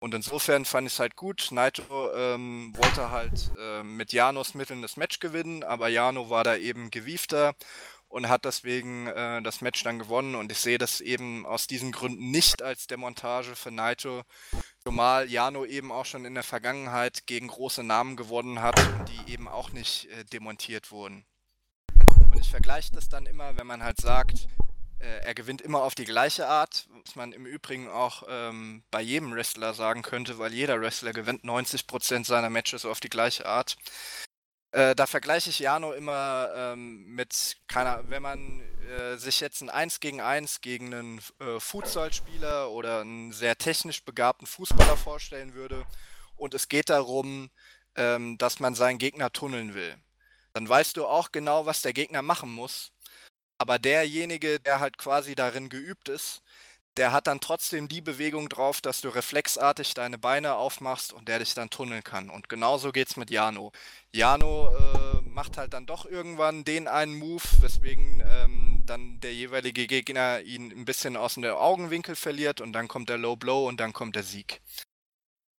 Und 0.01 0.13
insofern 0.13 0.63
fand 0.65 0.87
ich 0.87 0.93
es 0.93 0.99
halt 0.99 1.15
gut. 1.17 1.49
Naito 1.51 2.13
ähm, 2.15 2.71
wollte 2.75 3.11
halt 3.11 3.51
äh, 3.57 3.83
mit 3.83 4.13
Janos 4.13 4.53
Mitteln 4.53 4.81
das 4.81 4.95
Match 4.97 5.19
gewinnen, 5.19 5.63
aber 5.63 5.89
Jano 5.89 6.29
war 6.29 6.43
da 6.45 6.55
eben 6.55 6.89
gewiefter 6.91 7.53
und 8.09 8.27
hat 8.27 8.45
deswegen 8.45 9.07
äh, 9.07 9.41
das 9.41 9.61
Match 9.61 9.83
dann 9.83 9.99
gewonnen. 9.99 10.35
Und 10.35 10.51
ich 10.51 10.59
sehe 10.59 10.77
das 10.77 10.99
eben 10.99 11.45
aus 11.45 11.67
diesen 11.67 11.91
Gründen 11.91 12.31
nicht 12.31 12.61
als 12.61 12.87
Demontage 12.87 13.55
für 13.55 13.71
Naito, 13.71 14.23
zumal 14.83 15.29
Jano 15.29 15.63
eben 15.65 15.91
auch 15.91 16.05
schon 16.05 16.25
in 16.25 16.33
der 16.33 16.43
Vergangenheit 16.43 17.25
gegen 17.25 17.47
große 17.47 17.83
Namen 17.83 18.15
gewonnen 18.15 18.61
hat 18.61 18.79
die 19.09 19.31
eben 19.31 19.47
auch 19.47 19.71
nicht 19.71 20.07
äh, 20.09 20.25
demontiert 20.25 20.91
wurden. 20.91 21.25
Und 22.31 22.39
ich 22.39 22.49
vergleiche 22.49 22.91
das 22.93 23.09
dann 23.09 23.25
immer, 23.25 23.57
wenn 23.57 23.67
man 23.67 23.83
halt 23.83 23.99
sagt, 23.99 24.47
äh, 24.99 25.21
er 25.21 25.33
gewinnt 25.33 25.61
immer 25.61 25.81
auf 25.81 25.95
die 25.95 26.05
gleiche 26.05 26.47
Art, 26.47 26.87
was 27.05 27.15
man 27.15 27.31
im 27.31 27.45
Übrigen 27.45 27.87
auch 27.87 28.23
ähm, 28.27 28.83
bei 28.91 29.01
jedem 29.01 29.33
Wrestler 29.33 29.73
sagen 29.73 30.01
könnte, 30.01 30.37
weil 30.37 30.53
jeder 30.53 30.79
Wrestler 30.79 31.13
gewinnt 31.13 31.43
90% 31.43 32.25
seiner 32.25 32.49
Matches 32.49 32.85
auf 32.85 32.99
die 32.99 33.09
gleiche 33.09 33.45
Art. 33.45 33.77
Äh, 34.71 34.93
da 34.95 35.07
vergleiche 35.07 35.49
ich 35.49 35.59
Jano 35.59 35.93
immer 35.93 36.51
ähm, 36.55 37.05
mit, 37.05 37.57
keiner, 37.67 38.03
wenn 38.09 38.21
man 38.21 38.61
äh, 38.87 39.17
sich 39.17 39.39
jetzt 39.39 39.61
ein 39.61 39.69
1 39.69 39.99
gegen 39.99 40.21
1 40.21 40.61
gegen 40.61 40.93
einen 40.93 41.21
äh, 41.39 41.59
Futsal-Spieler 41.59 42.69
oder 42.69 43.01
einen 43.01 43.31
sehr 43.31 43.57
technisch 43.57 44.03
begabten 44.03 44.45
Fußballer 44.45 44.95
vorstellen 44.95 45.55
würde 45.55 45.85
und 46.35 46.53
es 46.53 46.69
geht 46.69 46.89
darum, 46.89 47.49
ähm, 47.95 48.37
dass 48.37 48.59
man 48.59 48.75
seinen 48.75 48.99
Gegner 48.99 49.31
tunneln 49.31 49.73
will. 49.73 49.95
Dann 50.53 50.69
weißt 50.69 50.97
du 50.97 51.07
auch 51.07 51.31
genau, 51.31 51.65
was 51.65 51.81
der 51.81 51.93
Gegner 51.93 52.21
machen 52.21 52.51
muss. 52.51 52.91
Aber 53.57 53.77
derjenige, 53.79 54.59
der 54.59 54.79
halt 54.79 54.97
quasi 54.97 55.35
darin 55.35 55.69
geübt 55.69 56.09
ist, 56.09 56.41
der 56.99 57.13
hat 57.13 57.27
dann 57.27 57.39
trotzdem 57.39 57.87
die 57.87 58.01
Bewegung 58.01 58.49
drauf, 58.49 58.81
dass 58.81 58.99
du 58.99 59.07
reflexartig 59.07 59.93
deine 59.93 60.17
Beine 60.17 60.55
aufmachst 60.55 61.13
und 61.13 61.29
der 61.29 61.39
dich 61.39 61.53
dann 61.53 61.69
tunneln 61.69 62.03
kann. 62.03 62.29
Und 62.29 62.49
genauso 62.49 62.91
geht's 62.91 63.15
mit 63.15 63.31
Jano. 63.31 63.71
Jano 64.11 64.67
äh, 64.75 65.21
macht 65.29 65.57
halt 65.57 65.71
dann 65.73 65.85
doch 65.85 66.05
irgendwann 66.05 66.65
den 66.65 66.89
einen 66.89 67.15
Move, 67.15 67.43
weswegen 67.61 68.21
ähm, 68.29 68.83
dann 68.85 69.21
der 69.21 69.33
jeweilige 69.33 69.87
Gegner 69.87 70.41
ihn 70.41 70.71
ein 70.71 70.83
bisschen 70.83 71.15
aus 71.15 71.35
dem 71.35 71.45
Augenwinkel 71.45 72.17
verliert 72.17 72.59
und 72.59 72.73
dann 72.73 72.89
kommt 72.89 73.07
der 73.07 73.17
Low 73.17 73.37
Blow 73.37 73.65
und 73.65 73.79
dann 73.79 73.93
kommt 73.93 74.17
der 74.17 74.23
Sieg. 74.23 74.59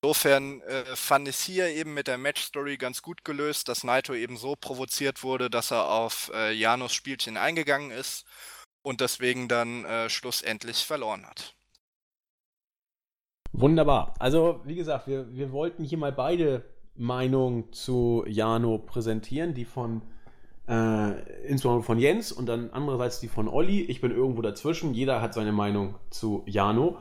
Insofern 0.03 0.61
äh, 0.63 0.95
fand 0.95 1.27
ich 1.27 1.37
es 1.37 1.43
hier 1.43 1.69
eben 1.69 1.95
mit 1.95 2.07
der 2.07 2.19
Match-Story 2.19 2.77
ganz 2.77 3.01
gut 3.01 3.25
gelöst, 3.25 3.69
dass 3.69 3.83
Naito 3.83 4.13
eben 4.13 4.37
so 4.37 4.57
provoziert 4.57 5.23
wurde, 5.23 5.49
dass 5.49 5.71
er 5.71 5.89
auf 5.89 6.31
äh, 6.35 6.53
Janos 6.53 6.93
Spielchen 6.93 7.39
eingegangen 7.39 7.91
ist 7.91 8.27
und 8.83 9.01
deswegen 9.01 9.49
dann 9.49 9.85
äh, 9.85 10.09
schlussendlich 10.09 10.85
verloren 10.85 11.27
hat. 11.27 11.55
Wunderbar. 13.53 14.15
Also, 14.19 14.61
wie 14.65 14.77
gesagt, 14.77 15.07
wir, 15.07 15.35
wir 15.35 15.53
wollten 15.53 15.85
hier 15.85 15.99
mal 15.99 16.13
beide 16.13 16.65
Meinungen 16.95 17.73
zu 17.73 18.25
Jano 18.27 18.79
präsentieren, 18.79 19.55
die 19.55 19.65
von 19.65 20.03
äh, 20.69 21.43
insbesondere 21.49 21.83
von 21.83 21.99
Jens 21.99 22.31
und 22.31 22.47
dann 22.47 22.71
andererseits 22.71 23.19
die 23.19 23.29
von 23.29 23.49
Olli. 23.49 23.83
Ich 23.83 24.01
bin 24.01 24.13
irgendwo 24.13 24.41
dazwischen. 24.41 24.95
Jeder 24.95 25.21
hat 25.21 25.35
seine 25.35 25.53
Meinung 25.53 25.97
zu 26.11 26.45
Jano. 26.47 26.99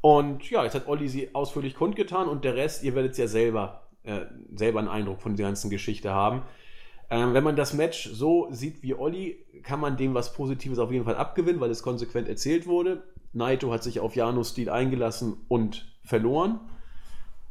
Und 0.00 0.50
ja, 0.50 0.64
jetzt 0.64 0.74
hat 0.74 0.88
Olli 0.88 1.08
sie 1.08 1.32
ausführlich 1.32 1.76
kundgetan 1.76 2.28
und 2.28 2.44
der 2.44 2.56
Rest, 2.56 2.82
ihr 2.82 2.96
werdet 2.96 3.16
ja 3.16 3.28
selber, 3.28 3.86
äh, 4.02 4.22
selber 4.56 4.80
einen 4.80 4.88
Eindruck 4.88 5.22
von 5.22 5.36
der 5.36 5.46
ganzen 5.46 5.70
Geschichte 5.70 6.10
haben. 6.10 6.42
Ähm, 7.12 7.34
wenn 7.34 7.44
man 7.44 7.56
das 7.56 7.74
Match 7.74 8.08
so 8.10 8.48
sieht 8.50 8.82
wie 8.82 8.94
Olli, 8.94 9.44
kann 9.62 9.80
man 9.80 9.98
dem 9.98 10.14
was 10.14 10.32
Positives 10.32 10.78
auf 10.78 10.90
jeden 10.90 11.04
Fall 11.04 11.16
abgewinnen, 11.16 11.60
weil 11.60 11.70
es 11.70 11.82
konsequent 11.82 12.26
erzählt 12.26 12.66
wurde. 12.66 13.02
Naito 13.34 13.70
hat 13.70 13.82
sich 13.82 14.00
auf 14.00 14.16
Janos 14.16 14.48
Stil 14.48 14.70
eingelassen 14.70 15.36
und 15.48 15.94
verloren. 16.02 16.60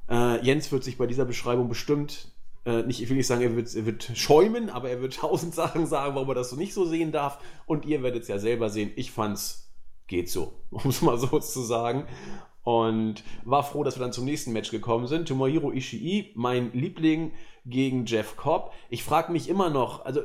Äh, 0.10 0.44
Jens 0.44 0.72
wird 0.72 0.84
sich 0.84 0.98
bei 0.98 1.06
dieser 1.06 1.26
Beschreibung 1.26 1.70
bestimmt 1.70 2.32
äh, 2.66 2.82
nicht, 2.82 3.04
ich 3.04 3.10
will 3.10 3.18
nicht 3.18 3.28
sagen, 3.28 3.44
er 3.44 3.56
wird, 3.56 3.76
er 3.76 3.86
wird 3.86 4.12
schäumen, 4.16 4.72
aber 4.72 4.90
er 4.90 5.00
wird 5.00 5.14
tausend 5.18 5.54
Sachen 5.54 5.86
sagen, 5.86 6.16
warum 6.16 6.30
er 6.30 6.36
das 6.36 6.50
so 6.50 6.56
nicht 6.56 6.74
so 6.74 6.86
sehen 6.86 7.12
darf. 7.12 7.38
Und 7.68 7.86
ihr 7.86 8.02
werdet 8.02 8.24
es 8.24 8.30
ja 8.30 8.40
selber 8.40 8.72
sehen. 8.72 8.92
Ich 8.96 9.12
fand's 9.12 9.72
geht 10.08 10.28
so, 10.28 10.54
um 10.72 10.90
es 10.90 11.04
mal 11.04 11.20
so 11.20 11.40
zu 11.40 11.62
sagen. 11.62 12.08
Und 12.64 13.24
war 13.44 13.62
froh, 13.64 13.84
dass 13.84 13.98
wir 13.98 14.02
dann 14.02 14.14
zum 14.14 14.26
nächsten 14.26 14.54
Match 14.54 14.72
gekommen 14.72 15.06
sind. 15.06 15.28
Tomohiro 15.28 15.72
Ishii, 15.72 16.32
mein 16.36 16.72
Liebling 16.74 17.32
gegen 17.66 18.06
Jeff 18.06 18.36
Cobb. 18.36 18.74
Ich 18.90 19.04
frage 19.04 19.32
mich 19.32 19.50
immer 19.50 19.70
noch, 19.70 20.06
also 20.06 20.22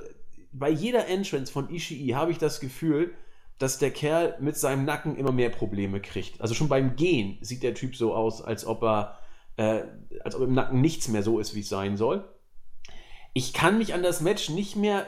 bei 0.52 0.70
jeder 0.70 1.06
Entrance 1.06 1.52
von 1.52 1.70
Ishii 1.70 2.10
habe 2.10 2.30
ich 2.30 2.38
das 2.38 2.60
Gefühl, 2.60 3.14
dass 3.58 3.78
der 3.78 3.90
Kerl 3.90 4.36
mit 4.40 4.56
seinem 4.56 4.84
Nacken 4.84 5.16
immer 5.16 5.32
mehr 5.32 5.50
Probleme 5.50 6.00
kriegt. 6.00 6.40
Also 6.40 6.54
schon 6.54 6.68
beim 6.68 6.96
Gehen 6.96 7.38
sieht 7.40 7.62
der 7.62 7.74
Typ 7.74 7.96
so 7.96 8.14
aus, 8.14 8.42
als 8.42 8.66
ob 8.66 8.82
er, 8.82 9.18
äh, 9.56 9.82
als 10.22 10.34
ob 10.34 10.42
im 10.42 10.54
Nacken 10.54 10.80
nichts 10.80 11.08
mehr 11.08 11.22
so 11.22 11.38
ist, 11.38 11.54
wie 11.54 11.60
es 11.60 11.68
sein 11.68 11.96
soll. 11.96 12.28
Ich 13.32 13.52
kann 13.52 13.78
mich 13.78 13.94
an 13.94 14.02
das 14.02 14.20
Match 14.20 14.50
nicht 14.50 14.76
mehr 14.76 15.06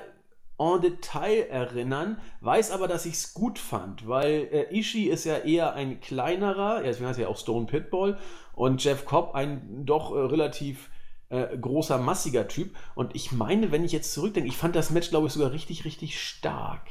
en 0.59 0.81
Detail 0.81 1.47
erinnern, 1.49 2.21
weiß 2.41 2.73
aber, 2.73 2.89
dass 2.89 3.07
ich 3.07 3.15
es 3.15 3.33
gut 3.33 3.59
fand, 3.59 4.09
weil 4.09 4.49
äh, 4.51 4.77
Ishii 4.77 5.09
ist 5.09 5.25
ja 5.25 5.39
eher 5.39 5.75
ein 5.75 6.01
kleinerer, 6.01 6.79
ja, 6.79 6.83
deswegen 6.83 7.09
heißt 7.09 7.19
er 7.19 7.25
ja 7.27 7.29
auch 7.29 7.39
Stone 7.39 7.67
Pitbull, 7.67 8.19
und 8.55 8.83
Jeff 8.83 9.05
Cobb 9.05 9.35
ein 9.35 9.87
doch 9.87 10.13
äh, 10.13 10.19
relativ 10.19 10.91
äh, 11.31 11.57
großer, 11.57 11.99
massiger 11.99 12.49
Typ. 12.49 12.77
Und 12.95 13.15
ich 13.15 13.33
meine, 13.33 13.73
wenn 13.73 13.85
ich 13.85 13.93
jetzt 13.93 14.13
zurückdenke, 14.13 14.49
ich 14.49 14.57
fand 14.57 14.77
das 14.77 14.91
Match, 14.91 15.11
glaube 15.11 15.27
ich, 15.27 15.33
sogar 15.33 15.53
richtig, 15.53 15.85
richtig 15.85 16.21
stark. 16.21 16.87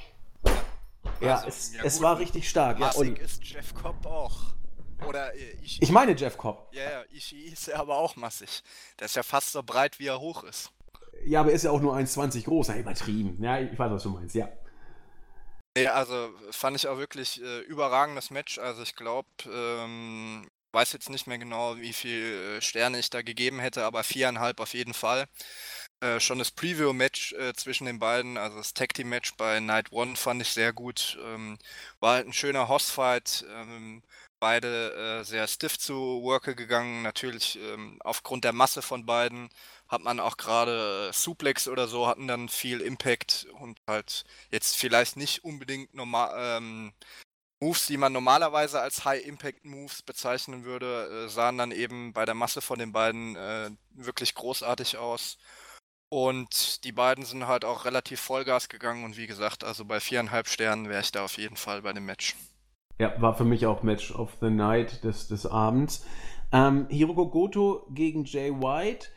Ja, 1.22 1.36
also, 1.36 1.48
es, 1.48 1.74
ja 1.74 1.84
es 1.84 2.02
war 2.02 2.20
richtig 2.20 2.50
stark. 2.50 2.80
Massig 2.80 3.18
ja, 3.18 3.24
ist 3.24 3.44
Jeff 3.44 3.74
Cobb 3.74 4.06
auch. 4.06 4.54
Oder 5.08 5.34
äh, 5.36 5.58
Ishii. 5.64 5.84
Ich 5.84 5.92
meine 5.92 6.14
Jeff 6.16 6.38
Cobb. 6.38 6.70
Ja, 6.74 6.84
ja, 6.84 7.04
Ishii 7.12 7.46
ist 7.46 7.68
ja 7.68 7.80
aber 7.80 7.98
auch 7.98 8.16
massig. 8.16 8.64
Der 9.00 9.06
ist 9.06 9.16
ja 9.16 9.24
fast 9.24 9.52
so 9.52 9.64
breit, 9.64 10.00
wie 10.00 10.08
er 10.08 10.20
hoch 10.20 10.44
ist. 10.44 10.72
Ja, 11.26 11.42
aber 11.42 11.50
er 11.50 11.56
ist 11.56 11.64
ja 11.64 11.72
auch 11.72 11.82
nur 11.82 11.96
1,20 11.96 12.46
groß. 12.46 12.68
Ja, 12.70 12.78
übertrieben. 12.78 13.42
Ja, 13.44 13.60
ich 13.60 13.78
weiß, 13.78 13.92
was 13.92 14.04
du 14.04 14.10
meinst, 14.10 14.36
ja. 14.36 14.50
Ja, 15.78 15.94
also 15.94 16.30
fand 16.50 16.76
ich 16.76 16.88
auch 16.88 16.98
wirklich 16.98 17.42
äh, 17.42 17.60
überragendes 17.62 18.32
Match. 18.32 18.58
Also 18.58 18.82
ich 18.82 18.96
glaube, 18.96 19.28
ähm, 19.46 20.48
weiß 20.78 20.94
jetzt 20.94 21.10
nicht 21.10 21.26
mehr 21.26 21.40
genau, 21.40 21.78
wie 21.78 21.92
viele 21.94 22.58
äh, 22.58 22.62
Sterne 22.62 23.00
ich 23.00 23.10
da 23.10 23.24
gegeben 23.24 23.60
hätte, 23.60 23.84
aber 23.84 24.04
viereinhalb 24.04 24.60
auf 24.60 24.76
jeden 24.76 24.94
Fall. 24.94 25.28
Äh, 26.02 26.20
schon 26.20 26.38
das 26.38 26.52
Preview-Match 26.52 27.34
äh, 27.34 27.54
zwischen 27.54 27.86
den 27.88 27.98
beiden, 28.00 28.38
also 28.38 28.58
das 28.58 28.76
Tag 28.76 28.94
Team-Match 28.94 29.36
bei 29.38 29.60
Night 29.60 29.92
One 29.92 30.16
fand 30.16 30.44
ich 30.44 30.50
sehr 30.50 30.74
gut. 30.74 31.18
Ähm, 31.26 31.58
war 32.00 32.16
halt 32.18 32.28
ein 32.28 32.34
schöner 32.34 32.68
Hoss-Fight. 32.68 33.46
Ähm, 33.50 34.04
beide 34.40 35.22
äh, 35.22 35.24
sehr 35.24 35.48
stiff 35.48 35.80
zu 35.80 35.96
Worker 36.22 36.54
gegangen. 36.54 37.02
Natürlich 37.02 37.58
ähm, 37.60 37.98
aufgrund 38.04 38.44
der 38.44 38.54
Masse 38.54 38.84
von 38.84 39.06
beiden 39.08 39.50
hat 39.88 40.04
man 40.04 40.20
auch 40.20 40.38
gerade 40.38 41.10
äh, 41.10 41.14
Suplex 41.14 41.68
oder 41.68 41.88
so 41.88 42.08
hatten 42.08 42.28
dann 42.28 42.50
viel 42.50 42.82
Impact 42.82 43.48
und 43.60 43.80
halt 43.88 44.26
jetzt 44.52 44.78
vielleicht 44.78 45.18
nicht 45.18 45.44
unbedingt 45.44 45.94
normal 45.96 46.34
ähm, 46.38 46.94
Moves, 47.60 47.88
die 47.88 47.98
man 47.98 48.14
normalerweise 48.14 48.82
als 48.82 49.04
High-Impact-Moves 49.04 50.04
bezeichnen 50.04 50.64
würde, 50.64 51.26
äh, 51.26 51.30
sahen 51.30 51.58
dann 51.58 51.72
eben 51.72 52.14
bei 52.14 52.26
der 52.26 52.36
Masse 52.36 52.62
von 52.62 52.78
den 52.78 52.92
beiden 52.92 53.36
äh, 53.36 53.72
wirklich 53.92 54.36
großartig 54.36 54.98
aus. 54.98 55.38
Und 56.10 56.84
die 56.84 56.92
beiden 56.92 57.26
sind 57.26 57.48
halt 57.48 57.66
auch 57.66 57.86
relativ 57.86 58.22
Vollgas 58.22 58.70
gegangen 58.70 59.04
und 59.04 59.18
wie 59.18 59.28
gesagt, 59.28 59.64
also 59.64 59.84
bei 59.86 60.00
viereinhalb 60.00 60.48
Sternen 60.48 60.88
wäre 60.88 61.02
ich 61.02 61.12
da 61.12 61.26
auf 61.26 61.38
jeden 61.38 61.58
Fall 61.58 61.82
bei 61.82 61.92
dem 61.92 62.06
Match. 62.06 62.36
Ja, 63.00 63.20
war 63.22 63.36
für 63.36 63.44
mich 63.44 63.66
auch 63.66 63.84
Match 63.84 64.12
of 64.12 64.38
the 64.40 64.50
Night 64.50 65.04
des, 65.04 65.28
des 65.28 65.46
Abends. 65.46 66.06
Ähm, 66.52 66.88
Hiroko 66.90 67.30
Goto 67.30 67.88
gegen 67.92 68.24
Jay 68.24 68.52
White 68.52 69.08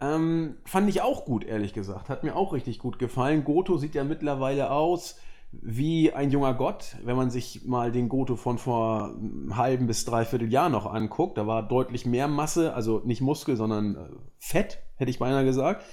ähm, 0.00 0.56
fand 0.64 0.88
ich 0.88 1.00
auch 1.00 1.24
gut, 1.24 1.44
ehrlich 1.44 1.72
gesagt. 1.72 2.08
Hat 2.08 2.24
mir 2.24 2.34
auch 2.34 2.52
richtig 2.52 2.80
gut 2.80 2.98
gefallen. 2.98 3.44
Goto 3.44 3.78
sieht 3.78 3.94
ja 3.94 4.02
mittlerweile 4.02 4.70
aus 4.72 5.20
wie 5.52 6.12
ein 6.12 6.30
junger 6.30 6.54
Gott. 6.54 6.96
Wenn 7.04 7.16
man 7.16 7.30
sich 7.30 7.64
mal 7.64 7.92
den 7.92 8.08
Goto 8.08 8.36
von 8.36 8.58
vor 8.58 9.14
einem 9.14 9.56
halben 9.56 9.86
bis 9.86 10.04
dreiviertel 10.04 10.50
Jahr 10.50 10.70
noch 10.70 10.86
anguckt, 10.86 11.36
da 11.36 11.46
war 11.46 11.62
deutlich 11.62 12.06
mehr 12.06 12.26
Masse, 12.26 12.74
also 12.74 13.02
nicht 13.04 13.20
Muskel, 13.20 13.56
sondern 13.56 13.96
äh, 13.96 14.08
Fett, 14.38 14.78
hätte 14.96 15.10
ich 15.10 15.18
beinahe 15.18 15.44
gesagt. 15.44 15.84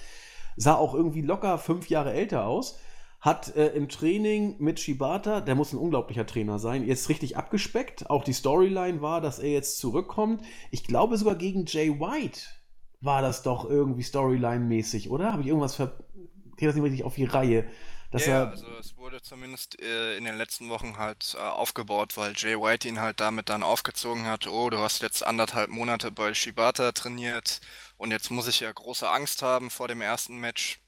Sah 0.56 0.76
auch 0.76 0.94
irgendwie 0.94 1.22
locker 1.22 1.58
fünf 1.58 1.90
Jahre 1.90 2.14
älter 2.14 2.46
aus. 2.46 2.80
Hat 3.20 3.54
äh, 3.58 3.68
im 3.70 3.90
Training 3.90 4.56
mit 4.60 4.80
Shibata, 4.80 5.42
der 5.42 5.56
muss 5.56 5.74
ein 5.74 5.80
unglaublicher 5.80 6.26
Trainer 6.26 6.58
sein, 6.58 6.88
jetzt 6.88 7.10
richtig 7.10 7.36
abgespeckt. 7.36 8.10
Auch 8.10 8.24
die 8.24 8.34
Storyline 8.34 9.02
war, 9.02 9.20
dass 9.20 9.40
er 9.40 9.52
jetzt 9.52 9.78
zurückkommt. 9.78 10.42
Ich 10.72 10.86
glaube 10.86 11.18
sogar 11.18 11.36
gegen 11.36 11.66
Jay 11.68 12.00
White 12.00 12.42
war 13.02 13.22
das 13.22 13.44
doch 13.44 13.70
irgendwie 13.70 14.04
Storyline-mäßig, 14.04 15.10
oder? 15.10 15.34
Habe 15.34 15.42
ich 15.42 15.50
irgendwas 15.50 15.76
ver... 15.76 15.98
Geht 16.56 16.68
das 16.68 16.76
nicht 16.76 16.84
richtig 16.84 17.04
auf 17.04 17.16
die 17.16 17.26
Reihe? 17.26 17.66
Dass 18.12 18.26
ja, 18.26 18.44
er... 18.44 18.50
also 18.50 18.68
es 18.80 18.98
wurde 18.98 19.22
zumindest 19.22 19.80
äh, 19.82 20.18
in 20.18 20.26
den 20.26 20.38
letzten 20.38 20.70
Wochen 20.70 20.98
halt 20.98 21.36
äh, 21.36 21.42
aufgebaut, 21.42 22.18
weil 22.18 22.34
Jay 22.36 22.56
White 22.60 22.88
ihn 22.88 23.00
halt 23.00 23.20
damit 23.20 23.50
dann 23.50 23.64
aufgezogen 23.64 24.26
hat, 24.26 24.48
oh, 24.48 24.70
du 24.70 24.80
hast 24.80 25.02
jetzt 25.02 25.24
anderthalb 25.24 25.70
Monate 25.70 26.12
bei 26.12 26.34
Shibata 26.34 26.92
trainiert 26.92 27.62
und 27.98 28.12
jetzt 28.12 28.32
muss 28.32 28.48
ich 28.48 28.62
ja 28.62 28.72
große 28.72 29.08
Angst 29.10 29.42
haben 29.44 29.70
vor 29.70 29.88
dem 29.88 30.02
ersten 30.02 30.38
Match. 30.38 30.80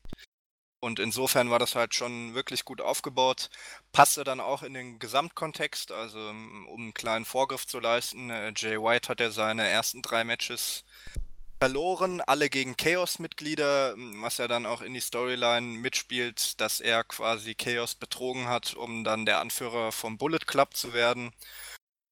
Und 0.80 0.98
insofern 0.99 1.52
war 1.52 1.60
das 1.60 1.76
halt 1.76 1.93
schon 1.93 2.34
wirklich 2.34 2.65
gut 2.65 2.81
aufgebaut. 2.81 3.52
Passte 3.91 4.23
dann 4.23 4.39
auch 4.39 4.64
in 4.64 4.73
den 4.73 4.98
Gesamtkontext, 4.98 5.91
also 5.91 6.18
um 6.18 6.68
einen 6.76 6.93
kleinen 6.95 7.26
Vorgriff 7.26 7.68
zu 7.68 7.80
leisten. 7.80 8.31
Äh, 8.31 8.52
Jay 8.56 8.81
White 8.81 9.10
hat 9.10 9.19
ja 9.19 9.30
seine 9.30 9.68
ersten 9.68 10.02
drei 10.02 10.23
Matches 10.23 10.84
verloren, 11.62 12.22
alle 12.22 12.50
gegen 12.50 12.76
Chaos-Mitglieder, 12.76 13.94
was 14.24 14.40
ja 14.40 14.48
dann 14.48 14.66
auch 14.66 14.82
in 14.82 14.96
die 14.96 15.00
Storyline 15.00 15.78
mitspielt, 15.78 16.60
dass 16.60 16.80
er 16.80 17.04
quasi 17.04 17.54
Chaos 17.54 17.94
betrogen 17.94 18.48
hat, 18.48 18.74
um 18.74 19.04
dann 19.04 19.28
der 19.28 19.40
Anführer 19.40 19.92
vom 19.92 20.18
Bullet 20.18 20.40
Club 20.48 20.76
zu 20.76 20.94
werden. 20.94 21.32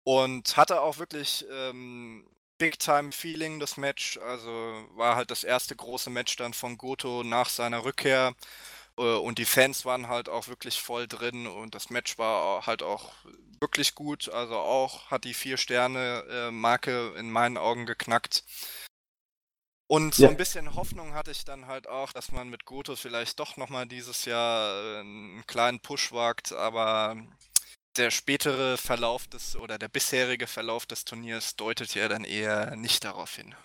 Und 0.03 0.55
hatte 0.55 0.81
auch 0.81 0.99
wirklich 0.99 1.45
ähm, 1.51 2.27
Big-Time-Feeling, 2.59 3.59
das 3.59 3.77
Match. 3.77 4.19
Also 4.19 4.51
war 4.95 5.15
halt 5.15 5.31
das 5.31 5.43
erste 5.43 5.75
große 5.75 6.11
Match 6.11 6.35
dann 6.35 6.53
von 6.53 6.77
Goto 6.77 7.23
nach 7.23 7.49
seiner 7.49 7.83
Rückkehr. 7.85 8.35
Äh, 8.99 9.01
und 9.01 9.39
die 9.39 9.45
Fans 9.45 9.83
waren 9.83 10.09
halt 10.09 10.29
auch 10.29 10.47
wirklich 10.47 10.79
voll 10.79 11.07
drin 11.07 11.47
und 11.47 11.73
das 11.73 11.89
Match 11.89 12.19
war 12.19 12.67
halt 12.67 12.83
auch 12.83 13.13
wirklich 13.59 13.95
gut. 13.95 14.29
Also 14.29 14.57
auch 14.57 15.09
hat 15.09 15.23
die 15.23 15.33
Vier-Sterne-Marke 15.33 17.13
äh, 17.15 17.19
in 17.19 17.31
meinen 17.31 17.57
Augen 17.57 17.87
geknackt. 17.87 18.43
Und 19.91 20.13
so 20.13 20.25
ja. 20.25 20.29
ein 20.29 20.37
bisschen 20.37 20.75
Hoffnung 20.75 21.15
hatte 21.15 21.31
ich 21.31 21.45
dann 21.45 21.65
halt 21.65 21.89
auch, 21.89 22.13
dass 22.13 22.31
man 22.31 22.47
mit 22.47 22.65
Goto 22.65 22.95
vielleicht 22.95 23.39
doch 23.39 23.57
nochmal 23.57 23.87
dieses 23.87 24.25
Jahr 24.25 24.71
äh, 24.71 24.99
einen 24.99 25.43
kleinen 25.47 25.79
Push 25.79 26.11
wagt, 26.11 26.53
aber 26.53 27.17
der 27.97 28.11
spätere 28.11 28.77
Verlauf 28.77 29.25
des 29.25 29.55
oder 29.55 29.79
der 29.79 29.87
bisherige 29.87 30.45
Verlauf 30.45 30.85
des 30.85 31.05
Turniers 31.05 31.55
deutet 31.55 31.95
ja 31.95 32.07
dann 32.07 32.23
eher 32.23 32.75
nicht 32.75 33.03
darauf 33.03 33.35
hin. 33.35 33.55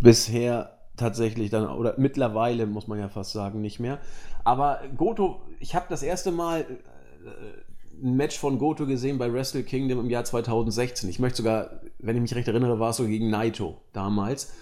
Bisher 0.00 0.80
tatsächlich 0.96 1.50
dann, 1.50 1.68
oder 1.68 1.94
mittlerweile 1.98 2.66
muss 2.66 2.88
man 2.88 2.98
ja 2.98 3.08
fast 3.08 3.30
sagen, 3.30 3.60
nicht 3.60 3.78
mehr. 3.78 4.00
Aber 4.42 4.82
Goto, 4.96 5.42
ich 5.60 5.76
habe 5.76 5.86
das 5.88 6.02
erste 6.02 6.32
Mal 6.32 6.62
äh, 6.62 8.04
ein 8.04 8.16
Match 8.16 8.36
von 8.36 8.58
Goto 8.58 8.86
gesehen 8.86 9.18
bei 9.18 9.32
Wrestle 9.32 9.62
Kingdom 9.62 10.00
im 10.00 10.10
Jahr 10.10 10.24
2016. 10.24 11.08
Ich 11.08 11.20
möchte 11.20 11.36
sogar, 11.36 11.80
wenn 12.00 12.16
ich 12.16 12.22
mich 12.22 12.34
recht 12.34 12.48
erinnere, 12.48 12.80
war 12.80 12.90
es 12.90 12.96
so 12.96 13.06
gegen 13.06 13.30
Naito 13.30 13.80
damals. 13.92 14.52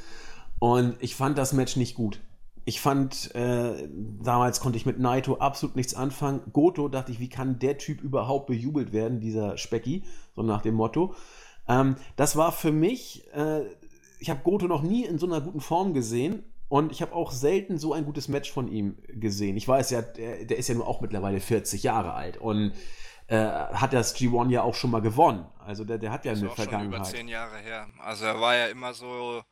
Und 0.60 0.96
ich 1.00 1.16
fand 1.16 1.36
das 1.36 1.52
Match 1.52 1.74
nicht 1.74 1.96
gut. 1.96 2.20
Ich 2.66 2.80
fand, 2.80 3.34
äh, 3.34 3.88
damals 4.22 4.60
konnte 4.60 4.76
ich 4.76 4.86
mit 4.86 5.00
Naito 5.00 5.38
absolut 5.38 5.74
nichts 5.74 5.94
anfangen. 5.94 6.42
Goto 6.52 6.88
dachte 6.88 7.10
ich, 7.10 7.18
wie 7.18 7.30
kann 7.30 7.58
der 7.58 7.78
Typ 7.78 8.02
überhaupt 8.02 8.46
bejubelt 8.46 8.92
werden, 8.92 9.20
dieser 9.20 9.56
Specki, 9.56 10.04
so 10.36 10.42
nach 10.42 10.62
dem 10.62 10.74
Motto. 10.74 11.14
Ähm, 11.66 11.96
das 12.16 12.36
war 12.36 12.52
für 12.52 12.72
mich, 12.72 13.26
äh, 13.34 13.62
ich 14.18 14.28
habe 14.28 14.40
Goto 14.44 14.68
noch 14.68 14.82
nie 14.82 15.04
in 15.04 15.18
so 15.18 15.26
einer 15.26 15.40
guten 15.40 15.60
Form 15.60 15.94
gesehen 15.94 16.44
und 16.68 16.92
ich 16.92 17.00
habe 17.00 17.14
auch 17.14 17.32
selten 17.32 17.78
so 17.78 17.94
ein 17.94 18.04
gutes 18.04 18.28
Match 18.28 18.52
von 18.52 18.68
ihm 18.68 18.98
gesehen. 19.08 19.56
Ich 19.56 19.66
weiß 19.66 19.90
ja, 19.90 20.02
der, 20.02 20.44
der 20.44 20.58
ist 20.58 20.68
ja 20.68 20.74
nur 20.74 20.86
auch 20.86 21.00
mittlerweile 21.00 21.40
40 21.40 21.82
Jahre 21.82 22.12
alt 22.12 22.36
und 22.36 22.72
äh, 23.28 23.36
hat 23.38 23.94
das 23.94 24.14
G1 24.14 24.50
ja 24.50 24.62
auch 24.62 24.74
schon 24.74 24.90
mal 24.90 25.00
gewonnen. 25.00 25.46
Also 25.58 25.84
der, 25.84 25.98
der 25.98 26.12
hat 26.12 26.26
ja 26.26 26.32
eine 26.32 26.50
Vergangenheit. 26.50 27.06
Schon 27.06 27.14
über 27.16 27.18
zehn 27.18 27.28
Jahre 27.28 27.58
her. 27.58 27.88
Also 27.98 28.26
er 28.26 28.40
war 28.40 28.54
ja 28.54 28.66
immer 28.66 28.92
so 28.92 29.42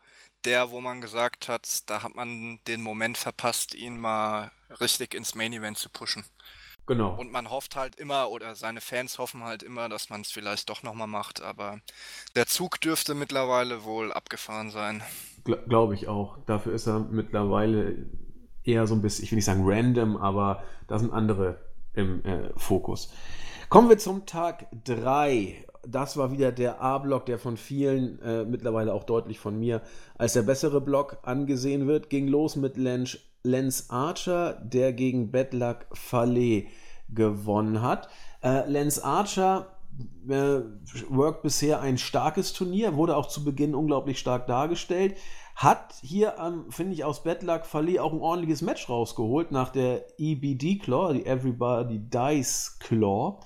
der, 0.44 0.70
wo 0.70 0.80
man 0.80 1.00
gesagt 1.00 1.48
hat, 1.48 1.88
da 1.90 2.02
hat 2.02 2.14
man 2.14 2.60
den 2.66 2.82
Moment 2.82 3.18
verpasst, 3.18 3.74
ihn 3.74 3.98
mal 3.98 4.50
richtig 4.80 5.14
ins 5.14 5.34
Main 5.34 5.52
Event 5.52 5.78
zu 5.78 5.88
pushen. 5.88 6.24
Genau. 6.86 7.14
Und 7.14 7.30
man 7.30 7.50
hofft 7.50 7.76
halt 7.76 7.96
immer, 7.96 8.30
oder 8.30 8.54
seine 8.54 8.80
Fans 8.80 9.18
hoffen 9.18 9.44
halt 9.44 9.62
immer, 9.62 9.90
dass 9.90 10.08
man 10.08 10.22
es 10.22 10.32
vielleicht 10.32 10.70
doch 10.70 10.82
nochmal 10.82 11.06
macht, 11.06 11.42
aber 11.42 11.80
der 12.34 12.46
Zug 12.46 12.80
dürfte 12.80 13.14
mittlerweile 13.14 13.84
wohl 13.84 14.10
abgefahren 14.10 14.70
sein. 14.70 15.02
Glaube 15.44 15.94
ich 15.94 16.08
auch. 16.08 16.38
Dafür 16.46 16.72
ist 16.72 16.86
er 16.86 17.00
mittlerweile 17.00 18.06
eher 18.64 18.86
so 18.86 18.94
ein 18.94 19.02
bisschen, 19.02 19.24
ich 19.24 19.30
will 19.30 19.36
nicht 19.36 19.44
sagen 19.44 19.62
random, 19.64 20.16
aber 20.16 20.62
da 20.86 20.98
sind 20.98 21.12
andere 21.12 21.60
im 21.92 22.24
äh, 22.24 22.50
Fokus. 22.56 23.12
Kommen 23.68 23.90
wir 23.90 23.98
zum 23.98 24.24
Tag 24.24 24.66
3. 24.84 25.66
Das 25.90 26.16
war 26.16 26.32
wieder 26.32 26.52
der 26.52 26.80
A-Block, 26.80 27.26
der 27.26 27.38
von 27.38 27.56
vielen, 27.56 28.20
äh, 28.20 28.44
mittlerweile 28.44 28.92
auch 28.92 29.04
deutlich 29.04 29.38
von 29.38 29.58
mir, 29.58 29.80
als 30.16 30.34
der 30.34 30.42
bessere 30.42 30.80
Block 30.80 31.18
angesehen 31.22 31.86
wird. 31.86 32.10
Ging 32.10 32.28
los 32.28 32.56
mit 32.56 32.76
Lance, 32.76 33.18
Lance 33.42 33.84
Archer, 33.88 34.54
der 34.54 34.92
gegen 34.92 35.30
Bedluck 35.30 35.86
Fale 35.92 36.64
gewonnen 37.08 37.80
hat. 37.80 38.08
Äh, 38.42 38.68
Lance 38.70 39.02
Archer 39.02 39.78
äh, 40.28 40.60
worked 41.08 41.42
bisher 41.42 41.80
ein 41.80 41.98
starkes 41.98 42.52
Turnier, 42.52 42.96
wurde 42.96 43.16
auch 43.16 43.26
zu 43.28 43.44
Beginn 43.44 43.74
unglaublich 43.74 44.18
stark 44.18 44.46
dargestellt. 44.46 45.16
Hat 45.56 45.94
hier, 46.02 46.36
ähm, 46.38 46.66
finde 46.70 46.92
ich, 46.92 47.04
aus 47.04 47.22
Bedluck 47.22 47.66
Fale 47.66 48.02
auch 48.02 48.12
ein 48.12 48.20
ordentliches 48.20 48.62
Match 48.62 48.88
rausgeholt 48.88 49.50
nach 49.50 49.70
der 49.70 50.04
EBD 50.18 50.78
Claw, 50.78 51.12
die 51.14 51.26
Everybody 51.26 51.98
Dice 51.98 52.76
Claw. 52.78 53.40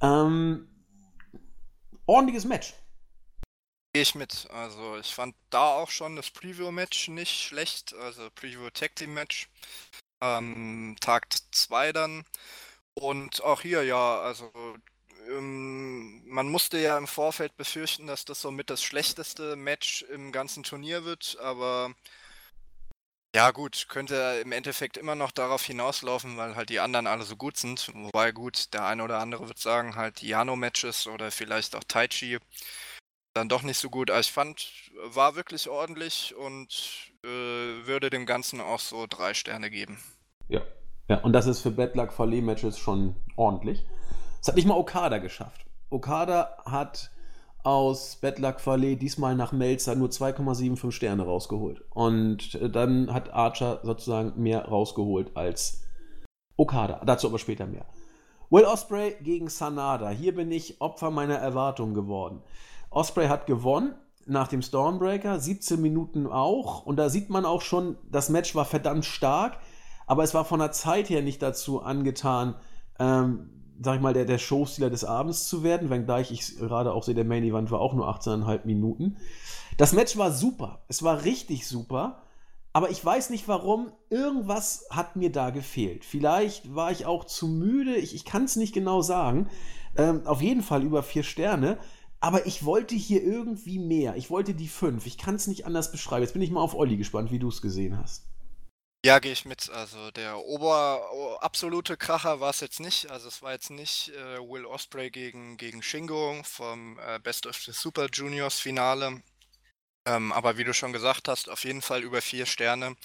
Ähm, 0.00 0.68
ordentliches 2.06 2.44
Match. 2.44 2.74
Gehe 3.92 4.02
ich 4.02 4.14
mit. 4.14 4.48
Also 4.50 4.96
ich 4.98 5.14
fand 5.14 5.36
da 5.50 5.74
auch 5.74 5.90
schon 5.90 6.16
das 6.16 6.30
Preview-Match 6.30 7.08
nicht 7.08 7.40
schlecht. 7.40 7.94
Also 7.94 8.28
Preview-Tag-Team-Match. 8.34 9.48
Ähm, 10.20 10.96
Tag 11.00 11.28
2 11.52 11.92
dann. 11.92 12.24
Und 12.94 13.42
auch 13.42 13.60
hier, 13.60 13.84
ja, 13.84 14.20
also 14.20 14.52
ähm, 15.28 16.22
man 16.26 16.48
musste 16.48 16.78
ja 16.78 16.96
im 16.98 17.06
Vorfeld 17.06 17.56
befürchten, 17.56 18.06
dass 18.06 18.24
das 18.24 18.40
somit 18.40 18.70
das 18.70 18.82
schlechteste 18.82 19.56
Match 19.56 20.02
im 20.02 20.32
ganzen 20.32 20.62
Turnier 20.62 21.04
wird, 21.04 21.36
aber 21.40 21.94
ja 23.34 23.50
gut, 23.50 23.86
könnte 23.88 24.40
im 24.42 24.52
Endeffekt 24.52 24.96
immer 24.96 25.14
noch 25.14 25.32
darauf 25.32 25.64
hinauslaufen, 25.64 26.36
weil 26.36 26.54
halt 26.54 26.68
die 26.68 26.80
anderen 26.80 27.06
alle 27.06 27.24
so 27.24 27.36
gut 27.36 27.56
sind. 27.56 27.90
Wobei 27.94 28.32
gut, 28.32 28.72
der 28.72 28.86
eine 28.86 29.02
oder 29.02 29.18
andere 29.18 29.48
wird 29.48 29.58
sagen, 29.58 29.96
halt 29.96 30.22
Jano-Matches 30.22 31.08
oder 31.08 31.30
vielleicht 31.30 31.74
auch 31.74 31.84
Taichi 31.84 32.38
dann 33.34 33.48
doch 33.48 33.62
nicht 33.62 33.78
so 33.78 33.90
gut. 33.90 34.10
Aber 34.10 34.20
ich 34.20 34.30
fand, 34.32 34.70
war 35.02 35.34
wirklich 35.34 35.68
ordentlich 35.68 36.34
und 36.36 37.12
äh, 37.24 37.28
würde 37.86 38.08
dem 38.08 38.26
Ganzen 38.26 38.60
auch 38.60 38.78
so 38.78 39.06
drei 39.08 39.34
Sterne 39.34 39.70
geben. 39.70 39.98
Ja, 40.48 40.62
ja, 41.08 41.18
und 41.18 41.32
das 41.32 41.46
ist 41.46 41.60
für 41.60 41.70
Bad 41.70 41.96
Luck 41.96 42.16
Matches 42.18 42.78
schon 42.78 43.16
ordentlich. 43.36 43.84
Es 44.40 44.48
hat 44.48 44.54
nicht 44.54 44.66
mal 44.66 44.76
Okada 44.76 45.18
geschafft. 45.18 45.66
Okada 45.90 46.62
hat 46.66 47.10
aus 47.64 48.16
Bad 48.16 48.38
Luck 48.38 48.60
Fale 48.60 48.96
diesmal 48.96 49.34
nach 49.34 49.52
Melzer 49.52 49.94
nur 49.94 50.08
2,75 50.08 50.92
Sterne 50.92 51.24
rausgeholt. 51.24 51.82
Und 51.90 52.54
äh, 52.54 52.70
dann 52.70 53.12
hat 53.12 53.32
Archer 53.32 53.80
sozusagen 53.82 54.40
mehr 54.40 54.66
rausgeholt 54.66 55.36
als 55.36 55.82
Okada. 56.56 57.00
Dazu 57.04 57.26
aber 57.26 57.38
später 57.38 57.66
mehr. 57.66 57.86
Will 58.50 58.64
Osprey 58.64 59.16
gegen 59.22 59.48
Sanada. 59.48 60.10
Hier 60.10 60.34
bin 60.34 60.52
ich 60.52 60.80
Opfer 60.80 61.10
meiner 61.10 61.36
Erwartungen 61.36 61.94
geworden. 61.94 62.42
Osprey 62.90 63.26
hat 63.26 63.46
gewonnen 63.46 63.94
nach 64.26 64.48
dem 64.48 64.62
Stormbreaker, 64.62 65.40
17 65.40 65.82
Minuten 65.82 66.26
auch. 66.26 66.86
Und 66.86 66.96
da 66.96 67.08
sieht 67.08 67.30
man 67.30 67.44
auch 67.44 67.62
schon, 67.62 67.96
das 68.10 68.28
Match 68.28 68.54
war 68.54 68.64
verdammt 68.64 69.04
stark 69.04 69.58
aber 70.06 70.22
es 70.22 70.34
war 70.34 70.44
von 70.44 70.60
der 70.60 70.72
Zeit 70.72 71.08
her 71.08 71.22
nicht 71.22 71.42
dazu 71.42 71.82
angetan, 71.82 72.54
ähm, 72.98 73.53
sag 73.80 73.96
ich 73.96 74.02
mal, 74.02 74.14
der, 74.14 74.24
der 74.24 74.38
Showstealer 74.38 74.90
des 74.90 75.04
Abends 75.04 75.48
zu 75.48 75.62
werden, 75.62 75.90
wenngleich 75.90 76.30
ich 76.30 76.56
gerade 76.58 76.92
auch 76.92 77.02
sehe, 77.02 77.14
der 77.14 77.24
Main 77.24 77.44
Event 77.44 77.70
war 77.70 77.80
auch 77.80 77.94
nur 77.94 78.08
18,5 78.08 78.64
Minuten. 78.64 79.16
Das 79.76 79.92
Match 79.92 80.16
war 80.16 80.32
super. 80.32 80.84
Es 80.88 81.02
war 81.02 81.24
richtig 81.24 81.66
super. 81.66 82.22
Aber 82.72 82.90
ich 82.90 83.04
weiß 83.04 83.30
nicht 83.30 83.46
warum. 83.48 83.92
Irgendwas 84.10 84.86
hat 84.90 85.16
mir 85.16 85.30
da 85.30 85.50
gefehlt. 85.50 86.04
Vielleicht 86.04 86.74
war 86.74 86.90
ich 86.90 87.06
auch 87.06 87.24
zu 87.24 87.46
müde. 87.46 87.94
Ich, 87.96 88.14
ich 88.14 88.24
kann 88.24 88.44
es 88.44 88.56
nicht 88.56 88.74
genau 88.74 89.00
sagen. 89.00 89.48
Ähm, 89.96 90.26
auf 90.26 90.42
jeden 90.42 90.62
Fall 90.62 90.82
über 90.82 91.02
vier 91.02 91.22
Sterne. 91.22 91.78
Aber 92.20 92.46
ich 92.46 92.64
wollte 92.64 92.94
hier 92.94 93.22
irgendwie 93.22 93.78
mehr. 93.78 94.16
Ich 94.16 94.30
wollte 94.30 94.54
die 94.54 94.68
fünf. 94.68 95.06
Ich 95.06 95.18
kann 95.18 95.34
es 95.34 95.46
nicht 95.46 95.66
anders 95.66 95.92
beschreiben. 95.92 96.22
Jetzt 96.22 96.32
bin 96.32 96.42
ich 96.42 96.50
mal 96.50 96.62
auf 96.62 96.74
Olli 96.74 96.96
gespannt, 96.96 97.30
wie 97.30 97.38
du 97.38 97.48
es 97.48 97.62
gesehen 97.62 97.98
hast. 97.98 98.24
Ja, 99.04 99.18
gehe 99.18 99.32
ich 99.32 99.44
mit. 99.44 99.68
Also 99.68 100.10
der 100.12 100.38
Ober 100.38 101.38
absolute 101.42 101.94
Kracher 101.98 102.40
war 102.40 102.48
es 102.48 102.60
jetzt 102.60 102.80
nicht. 102.80 103.10
Also 103.10 103.28
es 103.28 103.42
war 103.42 103.52
jetzt 103.52 103.68
nicht 103.68 104.08
äh, 104.08 104.38
Will 104.38 104.64
Osprey 104.64 105.10
gegen, 105.10 105.58
gegen 105.58 105.82
Shingo 105.82 106.40
vom 106.42 106.98
äh, 106.98 107.18
Best 107.18 107.46
of 107.46 107.54
the 107.58 107.72
Super 107.72 108.06
Juniors 108.10 108.58
Finale. 108.58 109.22
Ähm, 110.06 110.32
aber 110.32 110.58
wie 110.58 110.64
du 110.64 110.74
schon 110.74 110.94
gesagt 110.94 111.28
hast, 111.28 111.50
auf 111.50 111.64
jeden 111.64 111.82
Fall 111.82 112.02
über 112.02 112.22
vier 112.22 112.46
Sterne. 112.46 112.96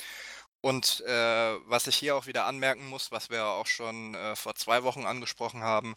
Und 0.61 1.01
äh, 1.07 1.57
was 1.67 1.87
ich 1.87 1.97
hier 1.97 2.15
auch 2.15 2.27
wieder 2.27 2.45
anmerken 2.45 2.87
muss, 2.87 3.11
was 3.11 3.29
wir 3.29 3.45
auch 3.47 3.67
schon 3.67 4.15
äh, 4.15 4.35
vor 4.37 4.55
zwei 4.55 4.83
Wochen 4.83 5.05
angesprochen 5.05 5.63
haben, 5.63 5.95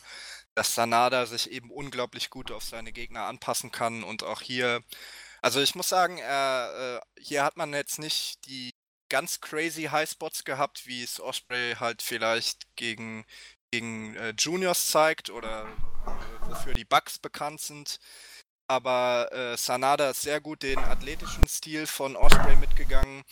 dass 0.56 0.74
Sanada 0.74 1.26
sich 1.26 1.50
eben 1.52 1.70
unglaublich 1.70 2.30
gut 2.30 2.50
auf 2.52 2.64
seine 2.64 2.92
Gegner 2.92 3.26
anpassen 3.26 3.70
kann 3.72 4.04
und 4.04 4.24
auch 4.24 4.40
hier 4.42 4.82
also 5.42 5.60
ich 5.60 5.74
muss 5.74 5.88
sagen, 5.88 6.18
äh, 6.18 7.00
hier 7.18 7.44
hat 7.44 7.56
man 7.56 7.74
jetzt 7.74 7.98
nicht 7.98 8.46
die 8.46 8.72
ganz 9.12 9.42
crazy 9.42 9.90
Highspots 9.92 10.42
gehabt, 10.42 10.86
wie 10.86 11.02
es 11.02 11.20
Osprey 11.20 11.74
halt 11.78 12.00
vielleicht 12.00 12.64
gegen, 12.76 13.26
gegen 13.70 14.16
äh, 14.16 14.32
Juniors 14.38 14.86
zeigt 14.86 15.28
oder 15.28 15.64
äh, 16.06 16.48
wofür 16.48 16.72
die 16.72 16.86
Bugs 16.86 17.18
bekannt 17.18 17.60
sind. 17.60 18.00
Aber 18.68 19.28
äh, 19.30 19.54
Sanada 19.58 20.08
ist 20.08 20.22
sehr 20.22 20.40
gut 20.40 20.62
den 20.62 20.78
athletischen 20.78 21.46
Stil 21.46 21.86
von 21.86 22.16
Osprey 22.16 22.56
mitgegangen, 22.56 23.22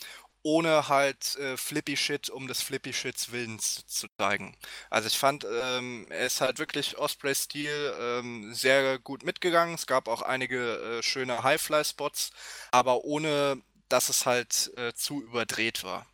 ohne 0.43 0.87
halt 0.87 1.35
äh, 1.37 1.57
Flippy 1.57 1.97
Shit 1.97 2.29
um 2.29 2.47
des 2.47 2.61
Flippy 2.61 2.93
Shits 2.93 3.31
Willens 3.31 3.83
zu 3.87 4.05
zeigen. 4.19 4.55
Also 4.91 5.07
ich 5.07 5.17
fand, 5.17 5.47
ähm, 5.63 6.05
er 6.11 6.27
ist 6.27 6.41
halt 6.41 6.59
wirklich 6.59 6.99
Ospreys 6.99 7.45
Stil 7.45 7.95
ähm, 7.99 8.53
sehr 8.53 8.99
gut 8.99 9.23
mitgegangen. 9.23 9.73
Es 9.73 9.87
gab 9.87 10.07
auch 10.07 10.21
einige 10.21 10.99
äh, 10.99 11.01
schöne 11.01 11.41
Highfly-Spots, 11.41 12.29
aber 12.69 13.03
ohne 13.03 13.63
dass 13.91 14.09
es 14.09 14.25
halt 14.25 14.71
äh, 14.77 14.93
zu 14.93 15.21
überdreht 15.21 15.83
war. 15.83 16.05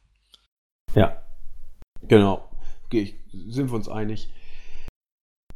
Ja, 0.96 1.22
genau. 2.02 2.50
Okay, 2.86 3.20
sind 3.32 3.70
wir 3.70 3.76
uns 3.76 3.90
einig. 3.90 4.30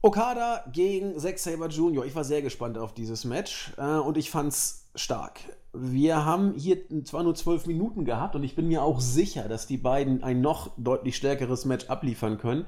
Okada 0.03 0.65
gegen 0.71 1.17
Zack 1.19 1.37
Saber 1.37 1.67
Jr. 1.67 2.05
Ich 2.05 2.15
war 2.15 2.23
sehr 2.23 2.41
gespannt 2.41 2.77
auf 2.77 2.93
dieses 2.93 3.23
Match 3.23 3.71
äh, 3.77 3.83
und 3.83 4.17
ich 4.17 4.31
fand's 4.31 4.89
stark. 4.95 5.39
Wir 5.73 6.25
haben 6.25 6.55
hier 6.55 6.77
zwar 7.05 7.23
nur 7.23 7.35
zwölf 7.35 7.65
Minuten 7.65 8.03
gehabt 8.03 8.35
und 8.35 8.43
ich 8.43 8.55
bin 8.55 8.67
mir 8.67 8.83
auch 8.83 8.99
sicher, 8.99 9.47
dass 9.47 9.67
die 9.67 9.77
beiden 9.77 10.23
ein 10.23 10.41
noch 10.41 10.71
deutlich 10.77 11.15
stärkeres 11.15 11.65
Match 11.65 11.85
abliefern 11.85 12.39
können. 12.39 12.65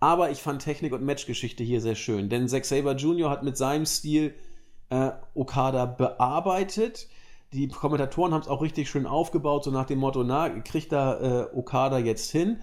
Aber 0.00 0.30
ich 0.30 0.42
fand 0.42 0.62
Technik 0.62 0.92
und 0.92 1.04
Matchgeschichte 1.04 1.62
hier 1.62 1.80
sehr 1.80 1.94
schön, 1.94 2.28
denn 2.28 2.48
Zack 2.48 2.64
Saber 2.64 2.96
Jr. 2.96 3.30
hat 3.30 3.44
mit 3.44 3.56
seinem 3.56 3.86
Stil 3.86 4.34
äh, 4.90 5.12
Okada 5.34 5.86
bearbeitet 5.86 7.06
die 7.52 7.68
Kommentatoren 7.68 8.32
haben 8.32 8.40
es 8.40 8.48
auch 8.48 8.62
richtig 8.62 8.88
schön 8.88 9.06
aufgebaut, 9.06 9.64
so 9.64 9.70
nach 9.70 9.86
dem 9.86 9.98
Motto, 9.98 10.24
na, 10.24 10.48
kriegt 10.48 10.92
da 10.92 11.20
äh, 11.20 11.56
Okada 11.56 11.98
jetzt 11.98 12.30
hin? 12.30 12.58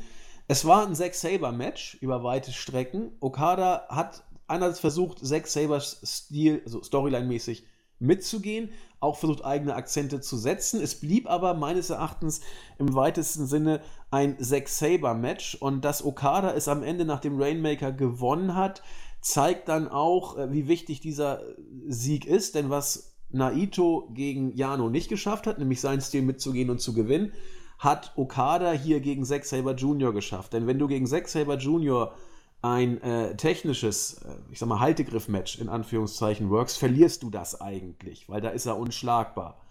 Es 0.48 0.66
war 0.66 0.86
ein 0.88 0.96
Zack 0.96 1.14
Saber-Match 1.14 2.00
über 2.02 2.24
weite 2.24 2.52
Strecken. 2.52 3.12
Okada 3.20 3.86
hat 3.90 4.24
einerseits 4.48 4.80
versucht, 4.80 5.26
Zack 5.26 5.48
Sabers 5.48 6.02
Stil, 6.04 6.62
also 6.66 6.82
Storyline-mäßig, 6.82 7.64
mitzugehen, 8.00 8.72
auch 9.00 9.18
versucht, 9.18 9.46
eigene 9.46 9.76
Akzente 9.76 10.22
zu 10.22 10.38
setzen. 10.38 10.82
Es 10.82 11.00
blieb 11.00 11.30
aber 11.30 11.54
meines 11.54 11.92
Erachtens 11.92 12.42
im 12.80 12.96
weitesten 12.96 13.46
Sinne 13.46 13.82
ein 14.10 14.40
Zack 14.40 14.70
Saber-Match 14.70 15.56
und 15.56 15.86
dass 15.86 16.04
Okada 16.04 16.54
es 16.54 16.68
am 16.68 16.82
Ende 16.82 17.06
nach 17.06 17.20
dem 17.20 17.40
Rainmaker 17.40 17.92
gewonnen 17.92 18.56
hat, 18.56 18.82
zeigt 19.22 19.68
dann 19.70 19.88
auch, 19.88 20.38
äh, 20.38 20.52
wie 20.52 20.68
wichtig 20.68 21.00
dieser 21.00 21.44
Sieg 21.88 22.26
ist, 22.26 22.56
denn 22.56 22.70
was 22.70 23.09
Naito 23.32 24.10
gegen 24.14 24.56
Jano 24.56 24.90
nicht 24.90 25.10
geschafft 25.10 25.48
hat, 25.48 25.60
nämlich 25.60 25.82
seinen 25.82 26.02
Stil 26.02 26.24
mitzugehen 26.24 26.70
und 26.70 26.82
zu 26.82 26.94
gewinnen, 26.94 27.32
hat 27.78 28.12
Okada 28.16 28.72
hier 28.72 29.00
gegen 29.00 29.24
Zack 29.24 29.46
Saber 29.46 29.74
Jr. 29.74 30.14
geschafft. 30.14 30.54
Denn 30.54 30.68
wenn 30.68 30.80
du 30.80 30.88
gegen 30.88 31.08
Zack 31.08 31.28
Saber 31.28 31.58
Jr. 31.58 32.14
ein 32.62 33.02
äh, 33.02 33.38
technisches, 33.38 34.22
äh, 34.24 34.36
ich 34.52 34.60
sag 34.60 34.68
mal, 34.68 34.80
Haltegriff-Match 34.80 35.60
in 35.60 35.70
Anführungszeichen 35.70 36.50
works, 36.50 36.76
verlierst 36.76 37.24
du 37.24 37.30
das 37.30 37.62
eigentlich, 37.62 38.28
weil 38.28 38.42
da 38.42 38.50
ist 38.50 38.66
er 38.66 38.78
unschlagbar. 38.78 39.62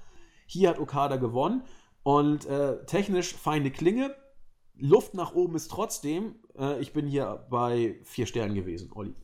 Hier 0.46 0.70
hat 0.70 0.78
Okada 0.78 1.16
gewonnen 1.16 1.62
und 2.02 2.46
äh, 2.46 2.84
technisch 2.86 3.34
feine 3.34 3.70
Klinge. 3.70 4.14
Luft 4.74 5.12
nach 5.12 5.34
oben 5.34 5.56
ist 5.56 5.70
trotzdem. 5.70 6.36
Äh, 6.56 6.80
ich 6.80 6.94
bin 6.94 7.06
hier 7.06 7.46
bei 7.50 7.96
vier 8.04 8.24
Sternen 8.24 8.54
gewesen, 8.54 8.90
Olli. 8.94 9.14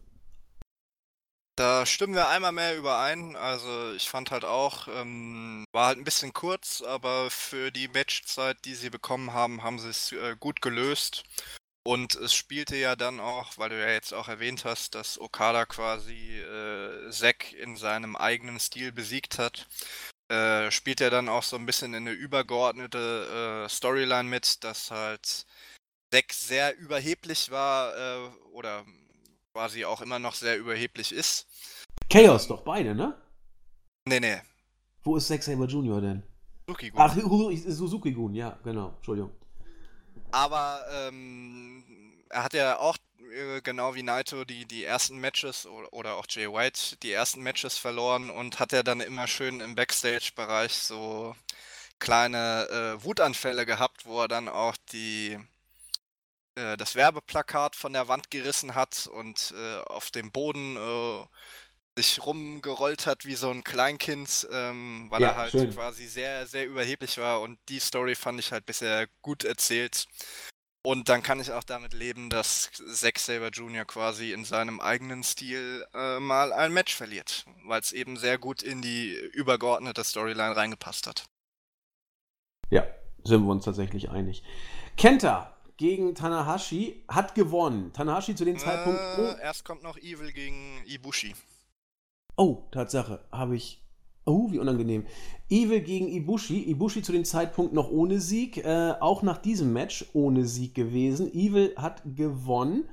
Da 1.56 1.86
stimmen 1.86 2.14
wir 2.14 2.28
einmal 2.28 2.50
mehr 2.52 2.76
überein. 2.76 3.36
Also 3.36 3.92
ich 3.94 4.08
fand 4.08 4.30
halt 4.32 4.44
auch, 4.44 4.88
ähm, 4.88 5.64
war 5.72 5.86
halt 5.86 5.98
ein 5.98 6.04
bisschen 6.04 6.32
kurz, 6.32 6.82
aber 6.82 7.30
für 7.30 7.70
die 7.70 7.88
Matchzeit, 7.88 8.64
die 8.64 8.74
sie 8.74 8.90
bekommen 8.90 9.32
haben, 9.32 9.62
haben 9.62 9.78
sie 9.78 9.88
es 9.88 10.10
äh, 10.12 10.36
gut 10.38 10.60
gelöst. 10.62 11.22
Und 11.86 12.14
es 12.16 12.34
spielte 12.34 12.76
ja 12.76 12.96
dann 12.96 13.20
auch, 13.20 13.58
weil 13.58 13.70
du 13.70 13.80
ja 13.80 13.90
jetzt 13.90 14.14
auch 14.14 14.28
erwähnt 14.28 14.64
hast, 14.64 14.94
dass 14.94 15.20
Okada 15.20 15.66
quasi 15.66 16.40
äh, 16.40 17.10
Zack 17.10 17.52
in 17.52 17.76
seinem 17.76 18.16
eigenen 18.16 18.60
Stil 18.60 18.92
besiegt 18.92 19.38
hat. 19.38 19.66
äh, 20.30 20.70
spielt 20.70 21.00
er 21.00 21.10
dann 21.10 21.28
auch 21.28 21.42
so 21.44 21.56
ein 21.56 21.66
bisschen 21.66 21.94
in 21.94 22.08
eine 22.08 22.12
übergeordnete 22.12 23.64
äh, 23.66 23.70
Storyline 23.70 24.28
mit, 24.28 24.64
dass 24.64 24.90
halt 24.90 25.46
Zack 26.12 26.32
sehr 26.32 26.76
überheblich 26.78 27.50
war 27.50 27.96
äh, 27.96 28.28
oder 28.52 28.84
quasi 29.54 29.84
auch 29.84 30.00
immer 30.00 30.18
noch 30.18 30.34
sehr 30.34 30.58
überheblich 30.58 31.12
ist. 31.12 31.46
Chaos 32.10 32.48
doch 32.48 32.62
beide, 32.62 32.92
ne? 32.92 33.16
Nee, 34.04 34.18
nee. 34.18 34.40
Wo 35.04 35.16
ist 35.16 35.28
Zack 35.28 35.44
Saber 35.44 35.66
Jr. 35.66 36.00
denn? 36.00 36.22
Suzuki-Gun. 36.66 37.00
Ach, 37.00 37.16
Suzuki-Gun, 37.16 38.34
ja, 38.34 38.58
genau, 38.64 38.94
Entschuldigung. 38.96 39.30
Aber 40.32 40.84
ähm, 40.90 41.84
er 42.30 42.42
hat 42.42 42.54
ja 42.54 42.78
auch 42.78 42.96
äh, 43.32 43.60
genau 43.60 43.94
wie 43.94 44.02
Naito 44.02 44.44
die, 44.44 44.66
die 44.66 44.82
ersten 44.82 45.18
Matches 45.18 45.66
oder, 45.66 45.92
oder 45.92 46.16
auch 46.16 46.26
Jay 46.28 46.52
White 46.52 46.96
die 47.04 47.12
ersten 47.12 47.40
Matches 47.40 47.78
verloren 47.78 48.30
und 48.30 48.58
hat 48.58 48.72
er 48.72 48.82
dann 48.82 49.00
immer 49.00 49.28
schön 49.28 49.60
im 49.60 49.76
Backstage-Bereich 49.76 50.74
so 50.74 51.36
kleine 52.00 52.96
äh, 52.98 53.04
Wutanfälle 53.04 53.66
gehabt, 53.66 54.04
wo 54.04 54.20
er 54.22 54.28
dann 54.28 54.48
auch 54.48 54.76
die 54.92 55.38
äh, 56.56 56.76
das 56.76 56.94
Werbeplakat 56.94 57.76
von 57.76 57.92
der 57.92 58.08
Wand 58.08 58.30
gerissen 58.30 58.74
hat 58.74 59.06
und 59.06 59.54
äh, 59.56 59.78
auf 59.82 60.10
dem 60.10 60.30
Boden 60.30 60.76
äh, 60.76 61.24
sich 61.96 62.24
rumgerollt 62.24 63.06
hat 63.06 63.24
wie 63.24 63.36
so 63.36 63.50
ein 63.50 63.62
Kleinkind, 63.62 64.48
ähm, 64.50 65.06
weil 65.10 65.22
ja, 65.22 65.28
er 65.28 65.36
halt 65.36 65.50
schön. 65.52 65.72
quasi 65.72 66.06
sehr, 66.06 66.46
sehr 66.46 66.66
überheblich 66.66 67.18
war. 67.18 67.40
Und 67.40 67.58
die 67.68 67.78
Story 67.78 68.14
fand 68.14 68.40
ich 68.40 68.52
halt 68.52 68.66
bisher 68.66 69.06
gut 69.22 69.44
erzählt. 69.44 70.06
Und 70.86 71.08
dann 71.08 71.22
kann 71.22 71.40
ich 71.40 71.50
auch 71.50 71.64
damit 71.64 71.94
leben, 71.94 72.28
dass 72.28 72.70
Zack 72.92 73.18
Saber 73.18 73.48
Jr. 73.48 73.86
quasi 73.86 74.32
in 74.32 74.44
seinem 74.44 74.80
eigenen 74.80 75.22
Stil 75.22 75.86
äh, 75.94 76.20
mal 76.20 76.52
ein 76.52 76.72
Match 76.72 76.94
verliert, 76.94 77.46
weil 77.64 77.80
es 77.80 77.92
eben 77.92 78.18
sehr 78.18 78.36
gut 78.36 78.62
in 78.62 78.82
die 78.82 79.14
übergeordnete 79.32 80.04
Storyline 80.04 80.54
reingepasst 80.54 81.06
hat. 81.06 81.24
Ja, 82.68 82.86
sind 83.22 83.44
wir 83.44 83.52
uns 83.52 83.64
tatsächlich 83.64 84.10
einig. 84.10 84.42
Kenta 84.98 85.53
gegen 85.76 86.14
Tanahashi 86.14 87.04
hat 87.08 87.34
gewonnen. 87.34 87.92
Tanahashi 87.92 88.34
zu 88.34 88.44
dem 88.44 88.58
Zeitpunkt. 88.58 89.00
Äh, 89.00 89.20
oh. 89.20 89.40
Erst 89.42 89.64
kommt 89.64 89.82
noch 89.82 89.96
Evil 89.98 90.32
gegen 90.32 90.82
Ibushi. 90.86 91.34
Oh, 92.36 92.62
Tatsache, 92.70 93.24
habe 93.30 93.56
ich. 93.56 93.80
Oh, 94.26 94.50
wie 94.50 94.58
unangenehm. 94.58 95.04
Evil 95.50 95.80
gegen 95.80 96.08
Ibushi. 96.08 96.70
Ibushi 96.70 97.02
zu 97.02 97.12
dem 97.12 97.24
Zeitpunkt 97.24 97.74
noch 97.74 97.90
ohne 97.90 98.20
Sieg. 98.20 98.56
Äh, 98.56 98.94
auch 99.00 99.22
nach 99.22 99.38
diesem 99.38 99.72
Match 99.72 100.06
ohne 100.14 100.46
Sieg 100.46 100.74
gewesen. 100.74 101.32
Evil 101.32 101.74
hat 101.76 102.02
gewonnen. 102.04 102.88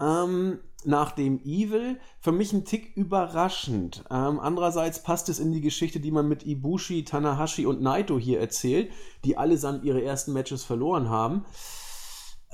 Ähm, 0.00 0.58
nach 0.84 1.12
dem 1.12 1.40
Evil. 1.44 2.00
Für 2.20 2.32
mich 2.32 2.52
ein 2.52 2.64
Tick 2.64 2.96
überraschend. 2.96 4.04
Ähm, 4.10 4.40
andererseits 4.40 5.02
passt 5.02 5.28
es 5.28 5.38
in 5.38 5.52
die 5.52 5.60
Geschichte, 5.60 6.00
die 6.00 6.10
man 6.10 6.28
mit 6.28 6.44
Ibushi, 6.44 7.04
Tanahashi 7.04 7.64
und 7.64 7.80
Naito 7.80 8.18
hier 8.18 8.40
erzählt, 8.40 8.90
die 9.24 9.36
allesamt 9.36 9.84
ihre 9.84 10.02
ersten 10.02 10.32
Matches 10.32 10.64
verloren 10.64 11.08
haben. 11.08 11.44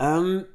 Ähm, 0.02 0.46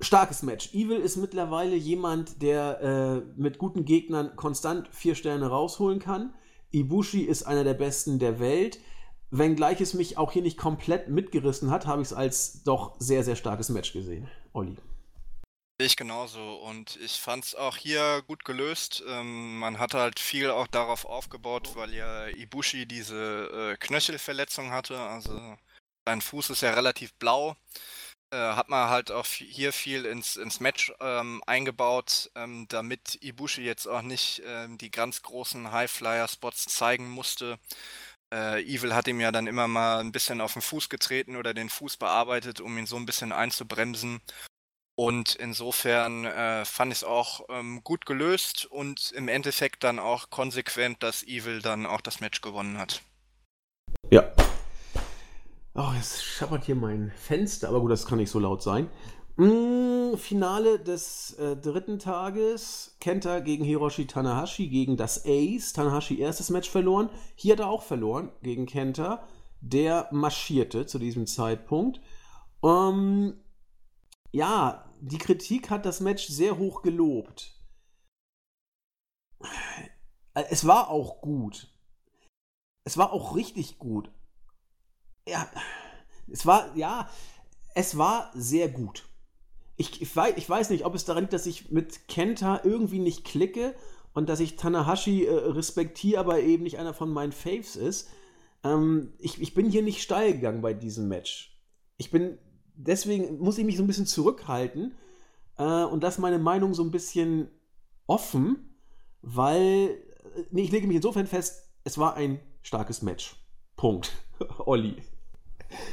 starkes 0.00 0.42
Match. 0.42 0.74
Evil 0.74 0.98
ist 0.98 1.16
mittlerweile 1.16 1.76
jemand, 1.76 2.42
der 2.42 2.80
äh, 2.80 3.40
mit 3.40 3.58
guten 3.58 3.84
Gegnern 3.84 4.34
konstant 4.34 4.88
vier 4.92 5.14
Sterne 5.14 5.46
rausholen 5.46 6.00
kann. 6.00 6.34
Ibushi 6.72 7.22
ist 7.22 7.44
einer 7.44 7.62
der 7.62 7.74
besten 7.74 8.18
der 8.18 8.40
Welt. 8.40 8.80
Wenngleich 9.30 9.80
es 9.80 9.94
mich 9.94 10.18
auch 10.18 10.32
hier 10.32 10.42
nicht 10.42 10.58
komplett 10.58 11.08
mitgerissen 11.08 11.70
hat, 11.70 11.86
habe 11.86 12.02
ich 12.02 12.08
es 12.08 12.12
als 12.12 12.64
doch 12.64 12.96
sehr, 12.98 13.22
sehr 13.22 13.36
starkes 13.36 13.68
Match 13.68 13.92
gesehen. 13.92 14.28
Olli. 14.52 14.76
Ich 15.78 15.96
genauso 15.96 16.56
und 16.56 16.96
ich 16.96 17.20
fand 17.20 17.44
es 17.44 17.54
auch 17.54 17.76
hier 17.76 18.22
gut 18.26 18.44
gelöst. 18.44 19.04
Ähm, 19.08 19.60
man 19.60 19.78
hat 19.78 19.94
halt 19.94 20.18
viel 20.18 20.50
auch 20.50 20.66
darauf 20.66 21.04
aufgebaut, 21.04 21.70
weil 21.74 21.94
ja 21.94 22.26
Ibushi 22.28 22.86
diese 22.86 23.74
äh, 23.74 23.76
Knöchelverletzung 23.76 24.72
hatte. 24.72 24.98
Also 24.98 25.56
sein 26.06 26.20
Fuß 26.20 26.50
ist 26.50 26.60
ja 26.60 26.74
relativ 26.74 27.14
blau. 27.14 27.56
Äh, 28.34 28.56
hat 28.56 28.68
man 28.68 28.90
halt 28.90 29.12
auch 29.12 29.26
hier 29.26 29.72
viel 29.72 30.04
ins, 30.04 30.34
ins 30.34 30.58
Match 30.58 30.92
ähm, 30.98 31.40
eingebaut, 31.46 32.32
ähm, 32.34 32.66
damit 32.68 33.22
Ibushi 33.22 33.62
jetzt 33.62 33.86
auch 33.86 34.02
nicht 34.02 34.42
ähm, 34.44 34.76
die 34.76 34.90
ganz 34.90 35.22
großen 35.22 35.70
Highflyer-Spots 35.70 36.64
zeigen 36.64 37.08
musste. 37.08 37.60
Äh, 38.34 38.60
Evil 38.64 38.92
hat 38.92 39.06
ihm 39.06 39.20
ja 39.20 39.30
dann 39.30 39.46
immer 39.46 39.68
mal 39.68 40.00
ein 40.00 40.10
bisschen 40.10 40.40
auf 40.40 40.54
den 40.54 40.62
Fuß 40.62 40.88
getreten 40.88 41.36
oder 41.36 41.54
den 41.54 41.70
Fuß 41.70 41.96
bearbeitet, 41.96 42.60
um 42.60 42.76
ihn 42.76 42.86
so 42.86 42.96
ein 42.96 43.06
bisschen 43.06 43.30
einzubremsen. 43.30 44.20
Und 44.96 45.36
insofern 45.36 46.24
äh, 46.24 46.64
fand 46.64 46.90
ich 46.90 46.98
es 46.98 47.04
auch 47.04 47.46
ähm, 47.50 47.84
gut 47.84 48.04
gelöst 48.04 48.66
und 48.66 49.12
im 49.12 49.28
Endeffekt 49.28 49.84
dann 49.84 50.00
auch 50.00 50.30
konsequent, 50.30 51.04
dass 51.04 51.22
Evil 51.22 51.62
dann 51.62 51.86
auch 51.86 52.00
das 52.00 52.18
Match 52.18 52.40
gewonnen 52.40 52.78
hat. 52.78 53.00
Ja, 54.10 54.28
Oh, 55.76 55.90
jetzt 55.96 56.22
schappert 56.22 56.64
hier 56.64 56.76
mein 56.76 57.10
Fenster, 57.10 57.68
aber 57.68 57.80
gut, 57.80 57.90
das 57.90 58.06
kann 58.06 58.18
nicht 58.18 58.30
so 58.30 58.38
laut 58.38 58.62
sein. 58.62 58.88
Mm, 59.36 60.14
Finale 60.16 60.78
des 60.78 61.32
äh, 61.32 61.56
dritten 61.56 61.98
Tages. 61.98 62.96
Kenta 63.00 63.40
gegen 63.40 63.64
Hiroshi 63.64 64.06
Tanahashi 64.06 64.68
gegen 64.68 64.96
das 64.96 65.24
Ace. 65.26 65.72
Tanahashi 65.72 66.20
erstes 66.20 66.50
Match 66.50 66.70
verloren. 66.70 67.10
Hier 67.34 67.54
hat 67.54 67.60
er 67.60 67.68
auch 67.68 67.82
verloren 67.82 68.30
gegen 68.42 68.66
Kenta. 68.66 69.26
Der 69.60 70.08
marschierte 70.12 70.86
zu 70.86 71.00
diesem 71.00 71.26
Zeitpunkt. 71.26 72.00
Ähm, 72.62 73.42
ja, 74.30 74.88
die 75.00 75.18
Kritik 75.18 75.70
hat 75.70 75.86
das 75.86 75.98
Match 75.98 76.28
sehr 76.28 76.56
hoch 76.56 76.82
gelobt. 76.82 77.58
Es 80.34 80.68
war 80.68 80.88
auch 80.88 81.20
gut. 81.20 81.68
Es 82.84 82.96
war 82.96 83.12
auch 83.12 83.34
richtig 83.34 83.78
gut 83.80 84.08
ja, 85.28 85.48
es 86.30 86.46
war, 86.46 86.76
ja, 86.76 87.08
es 87.74 87.96
war 87.98 88.30
sehr 88.34 88.68
gut. 88.68 89.04
Ich, 89.76 90.00
ich, 90.00 90.14
weiß, 90.14 90.34
ich 90.36 90.48
weiß 90.48 90.70
nicht, 90.70 90.84
ob 90.84 90.94
es 90.94 91.04
daran 91.04 91.24
liegt, 91.24 91.32
dass 91.32 91.46
ich 91.46 91.70
mit 91.70 92.06
Kenta 92.08 92.60
irgendwie 92.62 93.00
nicht 93.00 93.24
klicke 93.24 93.74
und 94.12 94.28
dass 94.28 94.40
ich 94.40 94.56
Tanahashi 94.56 95.24
äh, 95.24 95.32
respektiere, 95.32 96.20
aber 96.20 96.40
eben 96.40 96.62
nicht 96.62 96.78
einer 96.78 96.94
von 96.94 97.12
meinen 97.12 97.32
Faves 97.32 97.74
ist. 97.74 98.08
Ähm, 98.62 99.12
ich, 99.18 99.40
ich 99.40 99.54
bin 99.54 99.68
hier 99.68 99.82
nicht 99.82 100.02
steil 100.02 100.34
gegangen 100.34 100.62
bei 100.62 100.72
diesem 100.72 101.08
Match. 101.08 101.60
Ich 101.96 102.10
bin, 102.10 102.38
deswegen 102.74 103.38
muss 103.38 103.58
ich 103.58 103.64
mich 103.64 103.76
so 103.76 103.82
ein 103.82 103.88
bisschen 103.88 104.06
zurückhalten 104.06 104.94
äh, 105.58 105.84
und 105.84 106.02
lasse 106.02 106.20
meine 106.20 106.38
Meinung 106.38 106.74
so 106.74 106.84
ein 106.84 106.92
bisschen 106.92 107.48
offen, 108.06 108.76
weil, 109.22 109.90
äh, 110.36 110.44
nee, 110.50 110.62
ich 110.62 110.70
lege 110.70 110.86
mich 110.86 110.96
insofern 110.96 111.26
fest, 111.26 111.68
es 111.82 111.98
war 111.98 112.14
ein 112.14 112.38
starkes 112.62 113.02
Match. 113.02 113.36
Punkt. 113.76 114.12
Olli. 114.58 115.02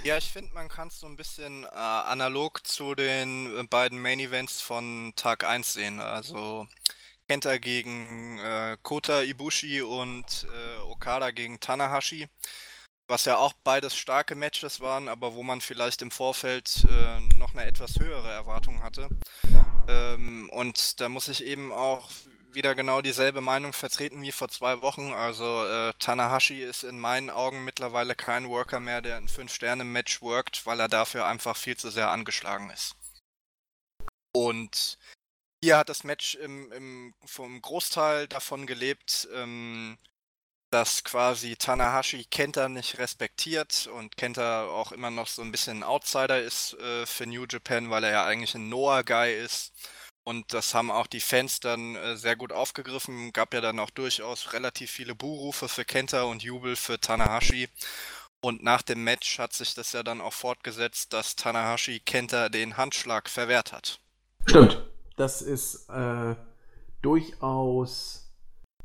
Ja, 0.03 0.17
ich 0.17 0.31
finde, 0.31 0.53
man 0.53 0.67
kann 0.67 0.87
es 0.87 0.99
so 0.99 1.07
ein 1.07 1.15
bisschen 1.15 1.63
äh, 1.63 1.67
analog 1.67 2.65
zu 2.65 2.95
den 2.95 3.55
äh, 3.55 3.63
beiden 3.63 4.01
Main 4.01 4.19
Events 4.19 4.59
von 4.59 5.13
Tag 5.15 5.43
1 5.43 5.73
sehen. 5.73 5.99
Also 5.99 6.67
Kenta 7.27 7.57
gegen 7.57 8.39
äh, 8.39 8.77
Kota 8.81 9.21
Ibushi 9.21 9.81
und 9.81 10.47
äh, 10.53 10.81
Okada 10.81 11.31
gegen 11.31 11.59
Tanahashi. 11.59 12.27
Was 13.07 13.25
ja 13.25 13.37
auch 13.37 13.53
beides 13.63 13.95
starke 13.95 14.35
Matches 14.35 14.79
waren, 14.79 15.07
aber 15.07 15.35
wo 15.35 15.43
man 15.43 15.61
vielleicht 15.61 16.01
im 16.01 16.11
Vorfeld 16.11 16.85
äh, 16.89 17.19
noch 17.37 17.53
eine 17.53 17.65
etwas 17.65 17.99
höhere 17.99 18.31
Erwartung 18.31 18.81
hatte. 18.81 19.07
Ähm, 19.87 20.49
und 20.49 20.99
da 20.99 21.09
muss 21.09 21.27
ich 21.27 21.43
eben 21.43 21.71
auch 21.71 22.09
wieder 22.53 22.75
genau 22.75 23.01
dieselbe 23.01 23.41
Meinung 23.41 23.73
vertreten 23.73 24.21
wie 24.21 24.31
vor 24.31 24.49
zwei 24.49 24.81
Wochen. 24.81 25.13
Also 25.13 25.65
äh, 25.65 25.93
Tanahashi 25.99 26.61
ist 26.61 26.83
in 26.83 26.99
meinen 26.99 27.29
Augen 27.29 27.63
mittlerweile 27.63 28.15
kein 28.15 28.49
Worker 28.49 28.79
mehr, 28.79 29.01
der 29.01 29.17
ein 29.17 29.27
5-Sterne-Match 29.27 30.21
workt, 30.21 30.65
weil 30.65 30.79
er 30.79 30.87
dafür 30.87 31.25
einfach 31.25 31.55
viel 31.57 31.77
zu 31.77 31.89
sehr 31.89 32.09
angeschlagen 32.09 32.69
ist. 32.69 32.95
Und 34.33 34.97
hier 35.63 35.77
hat 35.77 35.89
das 35.89 36.03
Match 36.03 36.35
im, 36.35 36.71
im, 36.71 37.13
vom 37.25 37.61
Großteil 37.61 38.27
davon 38.27 38.65
gelebt, 38.65 39.27
ähm, 39.33 39.97
dass 40.71 41.03
quasi 41.03 41.57
Tanahashi 41.57 42.25
Kenta 42.25 42.69
nicht 42.69 42.97
respektiert 42.97 43.87
und 43.87 44.15
Kenta 44.15 44.67
auch 44.67 44.91
immer 44.91 45.11
noch 45.11 45.27
so 45.27 45.41
ein 45.41 45.51
bisschen 45.51 45.79
ein 45.79 45.83
Outsider 45.83 46.41
ist 46.41 46.73
äh, 46.75 47.05
für 47.05 47.25
New 47.27 47.45
Japan, 47.47 47.89
weil 47.89 48.05
er 48.05 48.11
ja 48.11 48.25
eigentlich 48.25 48.55
ein 48.55 48.69
Noah-Guy 48.69 49.35
ist 49.37 49.73
und 50.23 50.53
das 50.53 50.73
haben 50.75 50.91
auch 50.91 51.07
die 51.07 51.19
Fans 51.19 51.59
dann 51.59 51.95
äh, 51.95 52.15
sehr 52.15 52.35
gut 52.35 52.51
aufgegriffen. 52.51 53.33
Gab 53.33 53.53
ja 53.53 53.61
dann 53.61 53.79
auch 53.79 53.89
durchaus 53.89 54.53
relativ 54.53 54.91
viele 54.91 55.15
Buhrufe 55.15 55.67
für 55.67 55.83
Kenta 55.83 56.23
und 56.23 56.43
Jubel 56.43 56.75
für 56.75 56.99
Tanahashi. 56.99 57.69
Und 58.39 58.63
nach 58.63 58.81
dem 58.81 59.03
Match 59.03 59.39
hat 59.39 59.53
sich 59.53 59.73
das 59.73 59.93
ja 59.93 60.03
dann 60.03 60.21
auch 60.21 60.33
fortgesetzt, 60.33 61.13
dass 61.13 61.35
Tanahashi 61.35 61.99
Kenta 61.99 62.49
den 62.49 62.77
Handschlag 62.77 63.29
verwehrt 63.29 63.71
hat. 63.71 63.99
Stimmt. 64.45 64.83
Das 65.15 65.41
ist 65.41 65.89
äh, 65.89 66.35
durchaus 67.01 68.31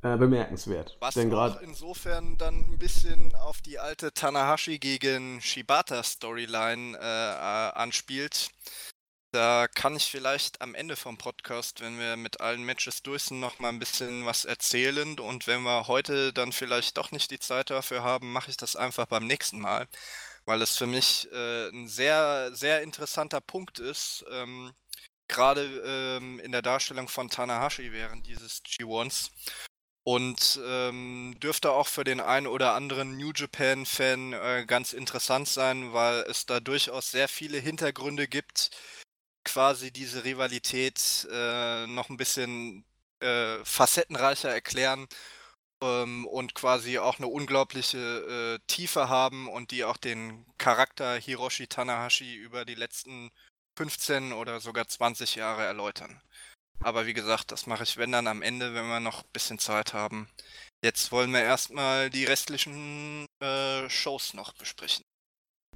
äh, 0.02 0.16
bemerkenswert. 0.16 0.96
Was 1.00 1.14
Denn 1.14 1.32
auch 1.32 1.60
insofern 1.60 2.36
dann 2.38 2.54
ein 2.54 2.78
bisschen 2.78 3.34
auf 3.34 3.60
die 3.60 3.78
alte 3.78 4.12
Tanahashi 4.12 4.78
gegen 4.78 5.40
Shibata 5.40 6.02
Storyline 6.02 6.98
äh, 6.98 7.78
anspielt 7.78 8.50
Da 9.36 9.68
kann 9.68 9.94
ich 9.96 10.10
vielleicht 10.10 10.62
am 10.62 10.74
Ende 10.74 10.96
vom 10.96 11.18
Podcast, 11.18 11.82
wenn 11.82 11.98
wir 11.98 12.16
mit 12.16 12.40
allen 12.40 12.64
Matches 12.64 13.02
durch 13.02 13.24
sind, 13.24 13.38
noch 13.38 13.58
mal 13.58 13.68
ein 13.68 13.78
bisschen 13.78 14.24
was 14.24 14.46
erzählen. 14.46 15.20
Und 15.20 15.46
wenn 15.46 15.60
wir 15.60 15.88
heute 15.88 16.32
dann 16.32 16.52
vielleicht 16.52 16.96
doch 16.96 17.10
nicht 17.10 17.30
die 17.30 17.38
Zeit 17.38 17.68
dafür 17.68 18.02
haben, 18.02 18.32
mache 18.32 18.50
ich 18.50 18.56
das 18.56 18.76
einfach 18.76 19.04
beim 19.04 19.26
nächsten 19.26 19.60
Mal. 19.60 19.88
Weil 20.46 20.62
es 20.62 20.78
für 20.78 20.86
mich 20.86 21.30
äh, 21.32 21.68
ein 21.68 21.86
sehr, 21.86 22.48
sehr 22.54 22.80
interessanter 22.80 23.42
Punkt 23.42 23.78
ist. 23.78 24.24
Ähm, 24.30 24.72
Gerade 25.28 25.64
ähm, 25.84 26.40
in 26.40 26.52
der 26.52 26.62
Darstellung 26.62 27.08
von 27.08 27.28
Tanahashi 27.28 27.92
während 27.92 28.26
dieses 28.26 28.64
G1s. 28.64 29.32
Und 30.02 30.60
ähm, 30.64 31.36
dürfte 31.42 31.72
auch 31.72 31.88
für 31.88 32.04
den 32.04 32.20
einen 32.20 32.46
oder 32.46 32.72
anderen 32.72 33.18
New 33.18 33.32
Japan-Fan 33.34 34.32
äh, 34.32 34.64
ganz 34.66 34.94
interessant 34.94 35.48
sein, 35.48 35.92
weil 35.92 36.20
es 36.22 36.46
da 36.46 36.60
durchaus 36.60 37.10
sehr 37.10 37.28
viele 37.28 37.58
Hintergründe 37.58 38.28
gibt, 38.28 38.70
quasi 39.46 39.90
diese 39.92 40.24
Rivalität 40.24 41.26
äh, 41.30 41.86
noch 41.86 42.10
ein 42.10 42.16
bisschen 42.18 42.84
äh, 43.20 43.56
facettenreicher 43.64 44.50
erklären 44.50 45.06
ähm, 45.82 46.26
und 46.26 46.54
quasi 46.54 46.98
auch 46.98 47.18
eine 47.18 47.28
unglaubliche 47.28 48.58
äh, 48.58 48.58
Tiefe 48.66 49.08
haben 49.08 49.48
und 49.48 49.70
die 49.70 49.84
auch 49.84 49.96
den 49.96 50.44
Charakter 50.58 51.14
Hiroshi 51.14 51.68
Tanahashi 51.68 52.34
über 52.34 52.64
die 52.64 52.74
letzten 52.74 53.30
15 53.78 54.32
oder 54.32 54.60
sogar 54.60 54.88
20 54.88 55.36
Jahre 55.36 55.64
erläutern. 55.64 56.20
Aber 56.80 57.06
wie 57.06 57.14
gesagt, 57.14 57.52
das 57.52 57.66
mache 57.66 57.84
ich, 57.84 57.96
wenn 57.96 58.12
dann 58.12 58.26
am 58.26 58.42
Ende, 58.42 58.74
wenn 58.74 58.88
wir 58.88 59.00
noch 59.00 59.22
ein 59.22 59.32
bisschen 59.32 59.58
Zeit 59.58 59.94
haben. 59.94 60.28
Jetzt 60.84 61.10
wollen 61.12 61.32
wir 61.32 61.40
erstmal 61.40 62.10
die 62.10 62.24
restlichen 62.24 63.26
äh, 63.40 63.88
Shows 63.88 64.34
noch 64.34 64.52
besprechen. 64.54 65.04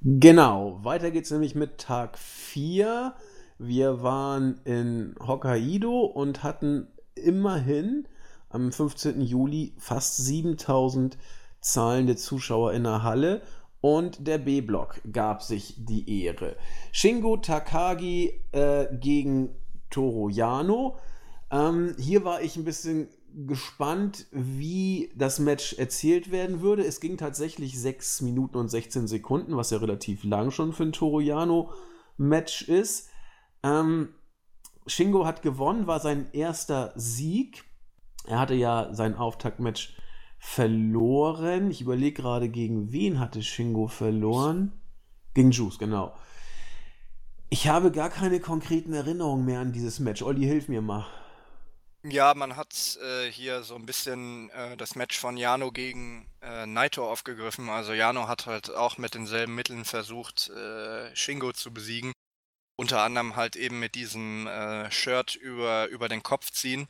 Genau, 0.03 0.83
weiter 0.83 1.11
geht's 1.11 1.31
nämlich 1.31 1.55
mit 1.55 1.79
Tag 1.79 2.17
4. 2.17 3.15
Wir 3.63 4.01
waren 4.01 4.59
in 4.63 5.13
Hokkaido 5.19 6.05
und 6.05 6.41
hatten 6.41 6.87
immerhin 7.13 8.07
am 8.49 8.71
15. 8.71 9.21
Juli 9.21 9.75
fast 9.77 10.17
7000 10.17 11.15
zahlende 11.59 12.15
Zuschauer 12.15 12.73
in 12.73 12.85
der 12.85 13.03
Halle 13.03 13.43
und 13.79 14.25
der 14.25 14.39
B-Block 14.39 15.01
gab 15.11 15.43
sich 15.43 15.75
die 15.77 16.23
Ehre. 16.23 16.55
Shingo 16.91 17.37
Takagi 17.37 18.33
äh, 18.51 18.87
gegen 18.99 19.49
Toro 19.91 20.29
Yano. 20.29 20.97
Ähm, 21.51 21.93
hier 21.99 22.25
war 22.25 22.41
ich 22.41 22.57
ein 22.57 22.65
bisschen 22.65 23.09
gespannt, 23.45 24.25
wie 24.31 25.11
das 25.15 25.37
Match 25.37 25.73
erzählt 25.73 26.31
werden 26.31 26.61
würde. 26.61 26.83
Es 26.83 26.99
ging 26.99 27.15
tatsächlich 27.15 27.79
6 27.79 28.21
Minuten 28.21 28.57
und 28.57 28.69
16 28.69 29.07
Sekunden, 29.07 29.55
was 29.55 29.69
ja 29.69 29.77
relativ 29.77 30.23
lang 30.23 30.49
schon 30.49 30.73
für 30.73 30.81
ein 30.81 30.93
Toro 30.93 31.19
Yano 31.19 31.69
Match 32.17 32.63
ist. 32.63 33.10
Ähm, 33.63 34.09
Shingo 34.87 35.25
hat 35.25 35.41
gewonnen, 35.41 35.87
war 35.87 35.99
sein 35.99 36.31
erster 36.33 36.93
Sieg. 36.95 37.63
Er 38.25 38.39
hatte 38.39 38.53
ja 38.53 38.93
sein 38.93 39.15
Auftaktmatch 39.15 39.95
verloren. 40.39 41.69
Ich 41.71 41.81
überlege 41.81 42.21
gerade, 42.21 42.49
gegen 42.49 42.91
wen 42.91 43.19
hatte 43.19 43.43
Shingo 43.43 43.87
verloren? 43.87 44.81
Gegen 45.33 45.51
Juice, 45.51 45.77
genau. 45.77 46.13
Ich 47.49 47.67
habe 47.67 47.91
gar 47.91 48.09
keine 48.09 48.39
konkreten 48.39 48.93
Erinnerungen 48.93 49.45
mehr 49.45 49.59
an 49.59 49.71
dieses 49.71 49.99
Match. 49.99 50.21
Olli, 50.21 50.45
hilf 50.45 50.67
mir 50.67 50.81
mal. 50.81 51.05
Ja, 52.03 52.33
man 52.33 52.55
hat 52.55 52.97
äh, 53.03 53.31
hier 53.31 53.61
so 53.61 53.75
ein 53.75 53.85
bisschen 53.85 54.49
äh, 54.51 54.75
das 54.75 54.95
Match 54.95 55.19
von 55.19 55.37
Jano 55.37 55.71
gegen 55.71 56.25
äh, 56.41 56.65
Naito 56.65 57.07
aufgegriffen. 57.07 57.69
Also 57.69 57.93
Jano 57.93 58.27
hat 58.27 58.47
halt 58.47 58.73
auch 58.73 58.97
mit 58.97 59.13
denselben 59.13 59.53
Mitteln 59.53 59.85
versucht, 59.85 60.49
äh, 60.49 61.15
Shingo 61.15 61.51
zu 61.53 61.71
besiegen. 61.71 62.11
Unter 62.81 63.03
anderem 63.03 63.35
halt 63.35 63.55
eben 63.55 63.79
mit 63.79 63.93
diesem 63.93 64.47
äh, 64.47 64.89
Shirt 64.89 65.35
über, 65.35 65.85
über 65.89 66.09
den 66.09 66.23
Kopf 66.23 66.49
ziehen. 66.49 66.87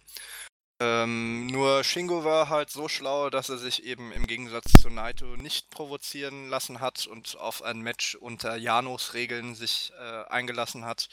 Ähm, 0.80 1.48
nur 1.48 1.84
Shingo 1.84 2.24
war 2.24 2.48
halt 2.48 2.70
so 2.70 2.88
schlau, 2.88 3.30
dass 3.30 3.50
er 3.50 3.58
sich 3.58 3.84
eben 3.84 4.14
im 4.14 4.26
Gegensatz 4.26 4.72
zu 4.72 4.90
Naito 4.90 5.36
nicht 5.36 5.70
provozieren 5.70 6.48
lassen 6.48 6.80
hat 6.80 7.08
und 7.08 7.36
auf 7.38 7.62
ein 7.62 7.82
Match 7.82 8.16
unter 8.16 8.56
Janos 8.56 9.16
Regeln 9.16 9.54
sich 9.54 9.92
äh, 10.00 10.24
eingelassen 10.30 10.86
hat. 10.86 11.10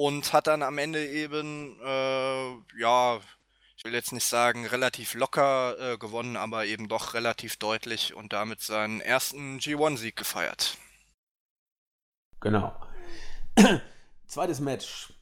Und 0.00 0.32
hat 0.32 0.46
dann 0.46 0.62
am 0.62 0.78
Ende 0.78 1.06
eben, 1.06 1.78
äh, 1.84 2.80
ja, 2.80 3.20
ich 3.76 3.84
will 3.84 3.92
jetzt 3.92 4.12
nicht 4.12 4.24
sagen 4.24 4.64
relativ 4.64 5.12
locker 5.12 5.78
äh, 5.78 5.98
gewonnen, 5.98 6.38
aber 6.38 6.64
eben 6.64 6.88
doch 6.88 7.12
relativ 7.12 7.58
deutlich 7.58 8.14
und 8.14 8.32
damit 8.32 8.62
seinen 8.62 9.02
ersten 9.02 9.58
G1-Sieg 9.58 10.16
gefeiert. 10.16 10.78
Genau. 12.40 12.74
Zweites 14.26 14.60
Match. 14.60 15.12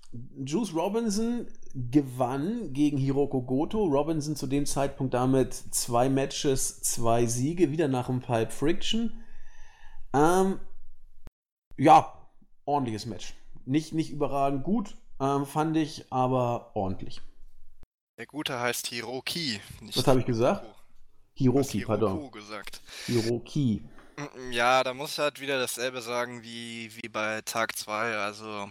Juice 0.45 0.75
Robinson 0.75 1.47
gewann 1.75 2.73
gegen 2.73 2.99
Hiroko 2.99 3.43
Goto. 3.43 3.85
Robinson 3.85 4.35
zu 4.35 4.47
dem 4.47 4.67
Zeitpunkt 4.67 5.15
damit 5.15 5.55
zwei 5.55 6.09
Matches, 6.09 6.83
zwei 6.83 7.27
Siege, 7.27 7.71
wieder 7.71 7.87
nach 7.87 8.07
dem 8.07 8.21
Pipe 8.21 8.51
Friction. 8.51 9.23
Ähm, 10.13 10.59
ja, 11.77 12.13
ordentliches 12.65 13.07
Match. 13.07 13.35
Nicht, 13.65 13.95
nicht 13.95 14.11
überragend 14.11 14.65
gut, 14.65 14.97
ähm, 15.21 15.47
fand 15.47 15.77
ich, 15.77 16.07
aber 16.11 16.73
ordentlich. 16.75 17.21
Der 18.19 18.27
Gute 18.27 18.59
heißt 18.59 18.89
Hiroki. 18.89 19.61
Was 19.95 20.07
habe 20.07 20.21
ich 20.21 20.27
gesagt? 20.27 20.67
Hiroki, 21.35 21.85
pardon. 21.85 22.31
gesagt. 22.31 22.83
Hiroki. 23.07 23.83
Ja, 24.51 24.83
da 24.83 24.95
muss 24.95 25.13
ich 25.13 25.19
halt 25.19 25.41
wieder 25.41 25.59
dasselbe 25.59 26.03
sagen 26.03 26.43
wie, 26.43 26.95
wie 26.97 27.09
bei 27.09 27.41
Tag 27.43 27.77
2. 27.77 28.17
Also 28.17 28.71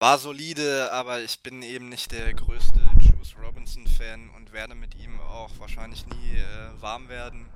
war 0.00 0.18
solide, 0.18 0.92
aber 0.92 1.20
ich 1.22 1.40
bin 1.40 1.62
eben 1.62 1.88
nicht 1.88 2.12
der 2.12 2.34
größte 2.34 2.80
Juice 2.98 3.36
Robinson-Fan 3.40 4.30
und 4.30 4.52
werde 4.52 4.74
mit 4.74 4.94
ihm 4.96 5.20
auch 5.20 5.50
wahrscheinlich 5.58 6.06
nie 6.06 6.38
äh, 6.38 6.82
warm 6.82 7.08
werden. 7.08 7.48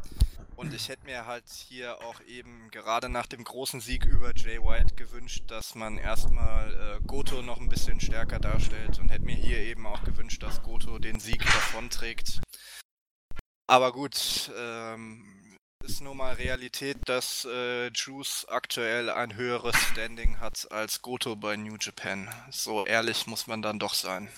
Und 0.56 0.74
ich 0.74 0.89
hätte 0.89 1.05
mir 1.05 1.27
halt 1.27 1.48
hier 1.48 1.98
auch 2.05 2.20
eben 2.23 2.70
gerade 2.70 3.09
nach 3.09 3.27
dem 3.27 3.44
großen 3.44 3.81
Sieg 3.81 4.05
über 4.05 4.32
Jay 4.35 4.59
White 4.59 4.94
gewünscht, 4.97 5.44
dass 5.48 5.74
man 5.74 5.98
erstmal 5.98 6.73
äh, 6.73 7.06
Goto 7.06 7.43
noch 7.43 7.60
ein 7.60 7.69
bisschen 7.69 8.01
stärker 8.01 8.40
darstellt 8.40 8.98
und 8.98 9.10
hätte 9.10 9.24
mir 9.24 9.36
hier 9.36 9.59
eben 9.59 9.86
auch 9.86 10.02
gewünscht, 10.02 10.43
dass 10.43 10.62
Goto 10.62 10.98
den 10.98 11.20
Sieg 11.20 11.44
davonträgt. 11.44 12.40
Aber 13.69 13.93
gut, 13.93 14.51
ähm, 14.59 15.38
ist 15.84 16.00
nun 16.02 16.16
mal 16.16 16.34
Realität, 16.34 16.96
dass 17.06 17.46
äh, 17.50 17.88
Juice 17.88 18.46
aktuell 18.48 19.10
ein 19.10 19.36
höheres 19.36 19.76
Standing 19.76 20.40
hat 20.40 20.66
als 20.70 21.02
Goto 21.02 21.36
bei 21.36 21.56
New 21.56 21.76
Japan. 21.80 22.28
So 22.50 22.86
ehrlich 22.86 23.26
muss 23.26 23.46
man 23.46 23.62
dann 23.62 23.78
doch 23.78 23.94
sein. 23.94 24.28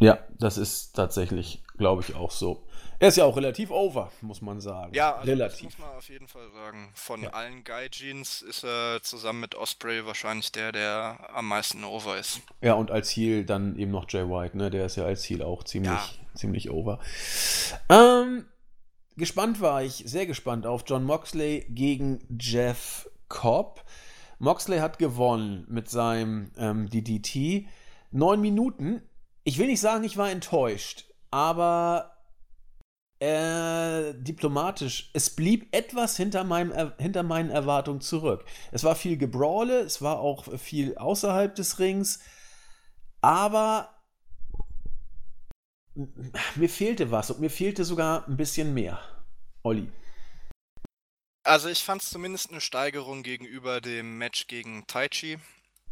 Ja, 0.00 0.18
das 0.38 0.58
ist 0.58 0.92
tatsächlich, 0.94 1.62
glaube 1.76 2.02
ich, 2.02 2.14
auch 2.14 2.30
so. 2.30 2.64
Er 3.00 3.08
ist 3.08 3.16
ja 3.16 3.24
auch 3.24 3.36
relativ 3.36 3.70
over, 3.70 4.10
muss 4.20 4.42
man 4.42 4.60
sagen. 4.60 4.92
Ja, 4.94 5.16
also 5.16 5.30
relativ. 5.30 5.64
muss 5.64 5.78
man 5.78 5.90
auf 5.90 6.08
jeden 6.08 6.28
Fall 6.28 6.50
sagen. 6.52 6.90
Von 6.94 7.22
ja. 7.22 7.30
allen 7.30 7.64
Gaijins 7.64 8.42
ist 8.42 8.64
er 8.64 9.02
zusammen 9.02 9.40
mit 9.40 9.54
Osprey 9.54 10.04
wahrscheinlich 10.04 10.50
der, 10.52 10.72
der 10.72 11.30
am 11.32 11.46
meisten 11.46 11.84
over 11.84 12.16
ist. 12.16 12.40
Ja, 12.60 12.74
und 12.74 12.90
als 12.90 13.10
Heel 13.10 13.44
dann 13.44 13.76
eben 13.78 13.92
noch 13.92 14.06
Jay 14.08 14.28
White, 14.28 14.56
ne? 14.56 14.70
Der 14.70 14.86
ist 14.86 14.96
ja 14.96 15.04
als 15.04 15.24
Heel 15.24 15.42
auch 15.42 15.62
ziemlich, 15.64 15.90
ja. 15.90 16.08
ziemlich 16.34 16.70
over. 16.70 16.98
Ähm, 17.88 18.46
Gespannt 19.18 19.60
war 19.60 19.82
ich, 19.82 20.04
sehr 20.06 20.26
gespannt 20.26 20.64
auf 20.64 20.84
John 20.86 21.02
Moxley 21.02 21.66
gegen 21.70 22.20
Jeff 22.40 23.10
Cobb. 23.28 23.84
Moxley 24.38 24.78
hat 24.78 25.00
gewonnen 25.00 25.66
mit 25.68 25.90
seinem 25.90 26.52
ähm, 26.56 26.88
DDT. 26.88 27.66
Neun 28.12 28.40
Minuten. 28.40 29.02
Ich 29.42 29.58
will 29.58 29.66
nicht 29.66 29.80
sagen, 29.80 30.04
ich 30.04 30.16
war 30.18 30.30
enttäuscht, 30.30 31.12
aber 31.32 32.16
äh, 33.18 34.14
diplomatisch, 34.14 35.10
es 35.14 35.30
blieb 35.30 35.74
etwas 35.74 36.16
hinter, 36.16 36.44
meinem, 36.44 36.70
äh, 36.70 36.92
hinter 36.98 37.24
meinen 37.24 37.50
Erwartungen 37.50 38.00
zurück. 38.00 38.44
Es 38.70 38.84
war 38.84 38.94
viel 38.94 39.16
Gebrawle, 39.16 39.80
es 39.80 40.00
war 40.00 40.20
auch 40.20 40.44
viel 40.58 40.96
außerhalb 40.96 41.56
des 41.56 41.80
Rings, 41.80 42.20
aber 43.20 43.97
mir 46.54 46.68
fehlte 46.68 47.10
was 47.10 47.30
und 47.30 47.40
mir 47.40 47.50
fehlte 47.50 47.84
sogar 47.84 48.26
ein 48.28 48.36
bisschen 48.36 48.74
mehr. 48.74 49.00
Olli. 49.62 49.90
Also 51.44 51.68
ich 51.68 51.82
fand 51.82 52.02
es 52.02 52.10
zumindest 52.10 52.50
eine 52.50 52.60
Steigerung 52.60 53.22
gegenüber 53.22 53.80
dem 53.80 54.18
Match 54.18 54.46
gegen 54.46 54.86
Taichi. 54.86 55.38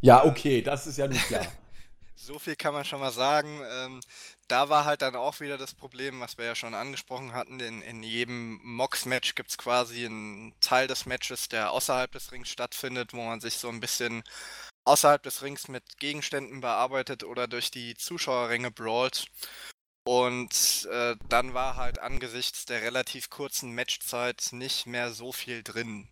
Ja, 0.01 0.25
okay, 0.25 0.63
das 0.63 0.87
ist 0.87 0.99
ja 0.99 1.09
nicht 1.09 1.27
klar. 1.27 1.47
so 2.15 2.39
viel 2.39 2.57
kann 2.57 2.75
man 2.75 2.85
schon 2.85 3.01
mal 3.01 3.13
sagen. 3.13 3.61
Ähm, 3.71 4.01
da 4.49 4.69
war 4.69 4.85
halt 4.85 5.03
dann 5.03 5.17
auch 5.17 5.41
wieder 5.41 5.59
das 5.59 5.75
Problem, 5.75 6.21
was 6.21 6.39
wir 6.39 6.45
ja 6.45 6.55
schon 6.55 6.75
angesprochen 6.75 7.33
hatten. 7.33 7.59
In, 7.61 7.83
in 7.83 8.03
jedem 8.03 8.61
Mox-Match 8.63 9.35
gibt 9.35 9.51
es 9.51 9.59
quasi 9.59 10.07
einen 10.07 10.55
Teil 10.61 10.87
des 10.87 11.07
Matches, 11.07 11.49
der 11.49 11.73
außerhalb 11.73 12.13
des 12.13 12.33
Rings 12.33 12.49
stattfindet, 12.49 13.13
wo 13.13 13.23
man 13.23 13.41
sich 13.41 13.55
so 13.55 13.69
ein 13.69 13.81
bisschen 13.81 14.23
außerhalb 14.85 15.23
des 15.23 15.43
Rings 15.43 15.69
mit 15.69 15.99
Gegenständen 15.99 16.61
bearbeitet 16.61 17.25
oder 17.25 17.49
durch 17.49 17.71
die 17.71 17.97
Zuschauerränge 17.97 18.71
brawlt. 18.71 19.27
Und 20.07 20.89
äh, 20.93 21.17
dann 21.29 21.53
war 21.53 21.75
halt 21.75 21.99
angesichts 21.99 22.65
der 22.65 22.81
relativ 22.81 23.29
kurzen 23.29 23.75
Matchzeit 23.75 24.51
nicht 24.53 24.87
mehr 24.87 25.11
so 25.11 25.33
viel 25.33 25.65
drin. 25.65 26.07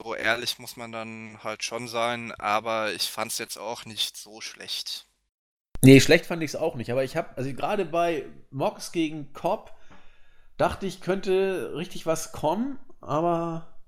So 0.00 0.14
ehrlich 0.14 0.60
muss 0.60 0.76
man 0.76 0.92
dann 0.92 1.42
halt 1.42 1.64
schon 1.64 1.88
sein, 1.88 2.30
aber 2.32 2.92
ich 2.92 3.10
fand 3.10 3.32
es 3.32 3.38
jetzt 3.38 3.58
auch 3.58 3.84
nicht 3.86 4.16
so 4.16 4.40
schlecht. 4.40 5.08
Nee, 5.82 5.98
schlecht 5.98 6.26
fand 6.26 6.44
ich 6.44 6.50
es 6.50 6.56
auch 6.56 6.76
nicht, 6.76 6.92
aber 6.92 7.02
ich 7.02 7.16
habe, 7.16 7.36
also 7.36 7.52
gerade 7.52 7.84
bei 7.84 8.24
Mox 8.50 8.92
gegen 8.92 9.32
Cobb, 9.32 9.74
dachte 10.56 10.86
ich, 10.86 11.00
könnte 11.00 11.72
richtig 11.74 12.06
was 12.06 12.30
kommen, 12.30 12.78
aber 13.00 13.80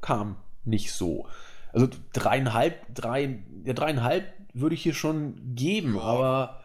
kam 0.00 0.40
nicht 0.64 0.92
so. 0.92 1.28
Also 1.72 1.88
dreieinhalb, 2.12 2.94
drei, 2.94 3.42
ja, 3.64 3.72
dreieinhalb 3.72 4.32
würde 4.52 4.76
ich 4.76 4.84
hier 4.84 4.94
schon 4.94 5.56
geben, 5.56 5.96
ja. 5.96 6.02
aber, 6.02 6.64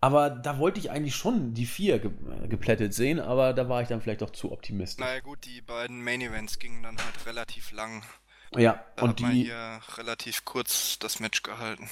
aber 0.00 0.30
da 0.30 0.58
wollte 0.58 0.78
ich 0.78 0.90
eigentlich 0.90 1.16
schon 1.16 1.54
die 1.54 1.66
vier 1.66 1.98
ge 1.98 2.10
geplättet 2.48 2.94
sehen, 2.94 3.18
aber 3.18 3.52
da 3.52 3.68
war 3.68 3.82
ich 3.82 3.88
dann 3.88 4.00
vielleicht 4.00 4.22
auch 4.22 4.30
zu 4.30 4.52
optimistisch. 4.52 5.04
Naja 5.04 5.20
gut, 5.20 5.44
die 5.44 5.60
beiden 5.60 6.02
Main 6.02 6.20
Events 6.20 6.58
gingen 6.58 6.82
dann 6.82 6.96
halt 6.98 7.26
relativ 7.26 7.72
lang. 7.72 8.02
Ja, 8.56 8.84
da 8.96 9.02
und 9.02 9.10
hat 9.10 9.20
man 9.20 9.32
die 9.32 9.44
hier 9.44 9.80
relativ 9.96 10.44
kurz 10.44 10.98
das 10.98 11.20
Match 11.20 11.42
gehalten. 11.42 11.88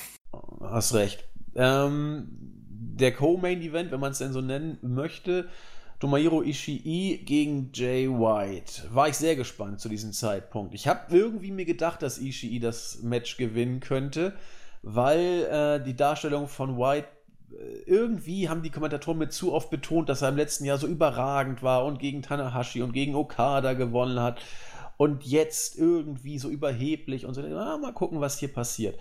Hast 0.61 0.95
recht. 0.95 1.25
Ähm, 1.55 2.29
der 2.31 3.13
Co-Main 3.13 3.61
Event, 3.61 3.91
wenn 3.91 4.01
man 4.01 4.13
es 4.13 4.19
denn 4.19 4.33
so 4.33 4.41
nennen 4.41 4.79
möchte, 4.83 5.49
Tomohiro 5.99 6.43
Ishii 6.43 7.23
gegen 7.25 7.71
Jay 7.73 8.09
White. 8.09 8.89
War 8.91 9.09
ich 9.09 9.17
sehr 9.17 9.35
gespannt 9.35 9.81
zu 9.81 9.89
diesem 9.89 10.13
Zeitpunkt. 10.13 10.75
Ich 10.75 10.87
habe 10.87 11.15
irgendwie 11.15 11.51
mir 11.51 11.65
gedacht, 11.65 12.03
dass 12.03 12.19
Ishii 12.19 12.61
das 12.61 13.03
Match 13.03 13.37
gewinnen 13.39 13.81
könnte, 13.81 14.35
weil 14.83 15.45
äh, 15.45 15.85
die 15.85 15.97
Darstellung 15.97 16.49
von 16.49 16.77
White 16.79 17.09
irgendwie 17.87 18.49
haben 18.49 18.63
die 18.63 18.71
Kommentatoren 18.71 19.19
mit 19.19 19.33
zu 19.33 19.53
oft 19.53 19.71
betont, 19.71 20.09
dass 20.09 20.23
er 20.23 20.31
im 20.31 20.37
letzten 20.37 20.65
Jahr 20.65 20.79
so 20.79 20.87
überragend 20.87 21.63
war 21.63 21.85
und 21.85 21.99
gegen 21.99 22.23
Tanahashi 22.23 22.83
und 22.83 22.93
gegen 22.93 23.15
Okada 23.15 23.75
gewonnen 23.75 24.21
hat 24.21 24.41
und 24.97 25.25
jetzt 25.25 25.79
irgendwie 25.79 26.39
so 26.39 26.49
überheblich 26.49 27.27
und 27.27 27.35
so. 27.35 27.43
Ah, 27.43 27.79
mal 27.79 27.93
gucken, 27.93 28.21
was 28.21 28.39
hier 28.39 28.53
passiert. 28.53 28.99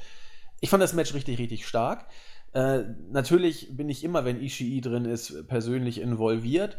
Ich 0.61 0.69
fand 0.69 0.83
das 0.83 0.93
Match 0.93 1.13
richtig, 1.13 1.39
richtig 1.39 1.67
stark. 1.67 2.05
Äh, 2.53 2.83
natürlich 3.11 3.75
bin 3.75 3.89
ich 3.89 4.03
immer, 4.03 4.25
wenn 4.25 4.41
Ishii 4.41 4.81
drin 4.81 5.05
ist, 5.05 5.47
persönlich 5.47 5.99
involviert. 5.99 6.77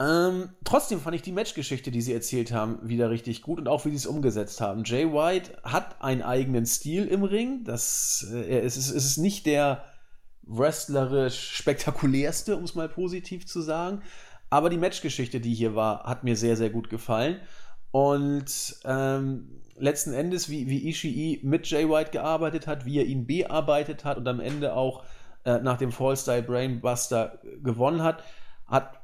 Ähm, 0.00 0.50
trotzdem 0.64 1.00
fand 1.00 1.14
ich 1.14 1.22
die 1.22 1.32
Matchgeschichte, 1.32 1.90
die 1.92 2.00
sie 2.00 2.12
erzählt 2.12 2.50
haben, 2.50 2.78
wieder 2.82 3.10
richtig 3.10 3.42
gut 3.42 3.60
und 3.60 3.68
auch 3.68 3.84
wie 3.84 3.90
sie 3.90 3.96
es 3.96 4.06
umgesetzt 4.06 4.60
haben. 4.60 4.82
Jay 4.84 5.12
White 5.12 5.58
hat 5.62 6.02
einen 6.02 6.22
eigenen 6.22 6.66
Stil 6.66 7.06
im 7.06 7.22
Ring. 7.22 7.62
Das, 7.64 8.26
äh, 8.32 8.60
es, 8.60 8.76
ist, 8.76 8.90
es 8.90 9.04
ist 9.04 9.18
nicht 9.18 9.46
der 9.46 9.84
wrestlerisch 10.42 11.52
spektakulärste, 11.52 12.56
um 12.56 12.64
es 12.64 12.74
mal 12.74 12.88
positiv 12.88 13.46
zu 13.46 13.60
sagen. 13.60 14.02
Aber 14.50 14.68
die 14.68 14.78
Matchgeschichte, 14.78 15.40
die 15.40 15.54
hier 15.54 15.74
war, 15.74 16.04
hat 16.04 16.24
mir 16.24 16.36
sehr, 16.36 16.56
sehr 16.56 16.70
gut 16.70 16.90
gefallen. 16.90 17.40
Und 17.90 18.76
ähm, 18.84 19.60
letzten 19.76 20.12
Endes, 20.12 20.48
wie, 20.48 20.68
wie 20.68 20.88
Ishii 20.88 21.40
mit 21.42 21.66
Jay 21.68 21.88
White 21.88 22.10
gearbeitet 22.10 22.66
hat, 22.66 22.84
wie 22.84 22.98
er 22.98 23.06
ihn 23.06 23.26
bearbeitet 23.26 24.04
hat 24.04 24.16
und 24.16 24.28
am 24.28 24.40
Ende 24.40 24.74
auch 24.74 25.04
äh, 25.44 25.58
nach 25.58 25.78
dem 25.78 25.92
Fallstyle 25.92 26.42
Brainbuster 26.42 27.38
gewonnen 27.62 28.02
hat, 28.02 28.22
hat 28.66 29.00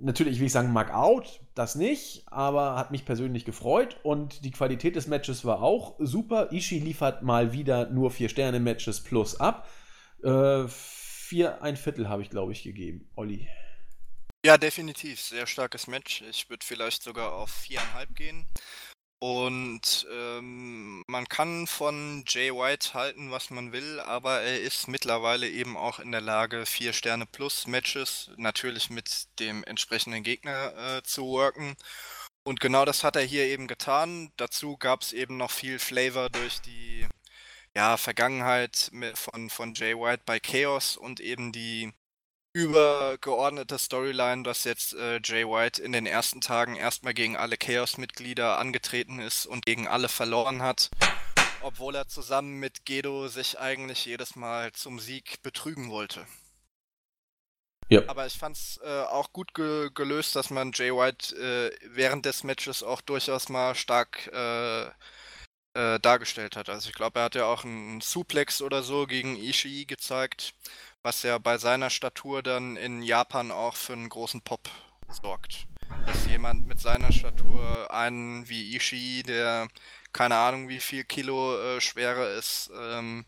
natürlich, 0.00 0.38
will 0.38 0.46
ich 0.46 0.52
sagen, 0.52 0.72
mag 0.72 0.94
out, 0.94 1.40
das 1.54 1.74
nicht, 1.74 2.24
aber 2.26 2.76
hat 2.76 2.90
mich 2.90 3.04
persönlich 3.04 3.44
gefreut 3.44 3.96
und 4.02 4.44
die 4.44 4.50
Qualität 4.50 4.96
des 4.96 5.06
Matches 5.06 5.44
war 5.44 5.62
auch 5.62 5.94
super. 5.98 6.52
Ishii 6.52 6.78
liefert 6.78 7.22
mal 7.22 7.52
wieder 7.52 7.90
nur 7.90 8.10
vier 8.10 8.28
Sterne 8.28 8.60
Matches 8.60 9.00
plus 9.00 9.38
ab. 9.40 9.68
Äh, 10.22 10.68
vier, 10.68 11.62
ein 11.62 11.76
Viertel 11.76 12.08
habe 12.08 12.22
ich, 12.22 12.30
glaube 12.30 12.52
ich, 12.52 12.62
gegeben. 12.62 13.08
Olli. 13.16 13.48
Ja, 14.44 14.56
definitiv. 14.56 15.20
Sehr 15.20 15.46
starkes 15.46 15.86
Match. 15.86 16.22
Ich 16.22 16.48
würde 16.48 16.64
vielleicht 16.64 17.02
sogar 17.02 17.32
auf 17.32 17.50
viereinhalb 17.50 18.14
gehen. 18.14 18.46
Und 19.22 20.06
ähm, 20.10 21.02
man 21.06 21.28
kann 21.28 21.66
von 21.66 22.24
Jay 22.26 22.50
White 22.50 22.94
halten, 22.94 23.30
was 23.30 23.50
man 23.50 23.70
will, 23.70 24.00
aber 24.00 24.40
er 24.40 24.62
ist 24.62 24.88
mittlerweile 24.88 25.46
eben 25.46 25.76
auch 25.76 25.98
in 25.98 26.10
der 26.10 26.22
Lage, 26.22 26.64
vier 26.64 26.94
Sterne 26.94 27.26
plus 27.26 27.66
Matches 27.66 28.30
natürlich 28.38 28.88
mit 28.88 29.28
dem 29.38 29.62
entsprechenden 29.64 30.22
Gegner 30.22 30.72
äh, 30.96 31.02
zu 31.02 31.26
worken. 31.26 31.76
Und 32.44 32.60
genau 32.60 32.86
das 32.86 33.04
hat 33.04 33.16
er 33.16 33.22
hier 33.22 33.44
eben 33.44 33.66
getan. 33.66 34.32
Dazu 34.38 34.78
gab 34.78 35.02
es 35.02 35.12
eben 35.12 35.36
noch 35.36 35.50
viel 35.50 35.78
Flavor 35.78 36.30
durch 36.30 36.62
die 36.62 37.06
ja, 37.76 37.96
Vergangenheit 37.96 38.90
von, 39.14 39.50
von 39.50 39.74
Jay 39.74 39.94
White 39.94 40.22
bei 40.26 40.40
Chaos 40.40 40.96
und 40.96 41.20
eben 41.20 41.52
die 41.52 41.92
übergeordnete 42.52 43.78
Storyline, 43.78 44.42
dass 44.42 44.64
jetzt 44.64 44.94
äh, 44.94 45.20
Jay 45.22 45.46
White 45.46 45.80
in 45.80 45.92
den 45.92 46.06
ersten 46.06 46.40
Tagen 46.40 46.74
erstmal 46.74 47.14
gegen 47.14 47.36
alle 47.36 47.56
Chaos-Mitglieder 47.56 48.58
angetreten 48.58 49.20
ist 49.20 49.46
und 49.46 49.64
gegen 49.64 49.86
alle 49.86 50.08
verloren 50.08 50.60
hat, 50.62 50.90
obwohl 51.60 51.94
er 51.94 52.08
zusammen 52.08 52.58
mit 52.58 52.84
Gedo 52.84 53.28
sich 53.28 53.60
eigentlich 53.60 54.04
jedes 54.04 54.34
Mal 54.34 54.72
zum 54.72 54.98
Sieg 54.98 55.40
betrügen 55.42 55.90
wollte. 55.90 56.26
Ja. 57.88 58.02
Aber 58.08 58.26
ich 58.26 58.34
fand 58.38 58.56
es 58.56 58.80
äh, 58.84 59.02
auch 59.02 59.32
gut 59.32 59.54
ge 59.54 59.90
gelöst, 59.94 60.34
dass 60.36 60.50
man 60.50 60.72
Jay 60.72 60.92
White 60.92 61.36
äh, 61.36 61.76
während 61.88 62.24
des 62.24 62.44
Matches 62.44 62.82
auch 62.82 63.00
durchaus 63.00 63.48
mal 63.48 63.74
stark 63.74 64.28
äh, 65.74 66.00
dargestellt 66.00 66.56
hat. 66.56 66.68
Also 66.68 66.88
ich 66.88 66.94
glaube, 66.94 67.20
er 67.20 67.24
hat 67.24 67.34
ja 67.34 67.46
auch 67.46 67.64
einen 67.64 68.00
Suplex 68.00 68.62
oder 68.62 68.82
so 68.82 69.06
gegen 69.06 69.36
Ishii 69.36 69.86
gezeigt 69.86 70.54
was 71.02 71.22
ja 71.22 71.38
bei 71.38 71.58
seiner 71.58 71.90
Statur 71.90 72.42
dann 72.42 72.76
in 72.76 73.02
Japan 73.02 73.50
auch 73.50 73.76
für 73.76 73.94
einen 73.94 74.08
großen 74.08 74.42
Pop 74.42 74.68
sorgt. 75.08 75.66
Dass 76.06 76.26
jemand 76.26 76.66
mit 76.68 76.80
seiner 76.80 77.12
Statur 77.12 77.92
einen 77.92 78.48
wie 78.48 78.76
Ishii, 78.76 79.22
der 79.22 79.68
keine 80.12 80.36
Ahnung 80.36 80.68
wie 80.68 80.80
viel 80.80 81.04
Kilo 81.04 81.56
äh, 81.58 81.80
schwerer 81.80 82.30
ist, 82.34 82.70
ähm, 82.78 83.24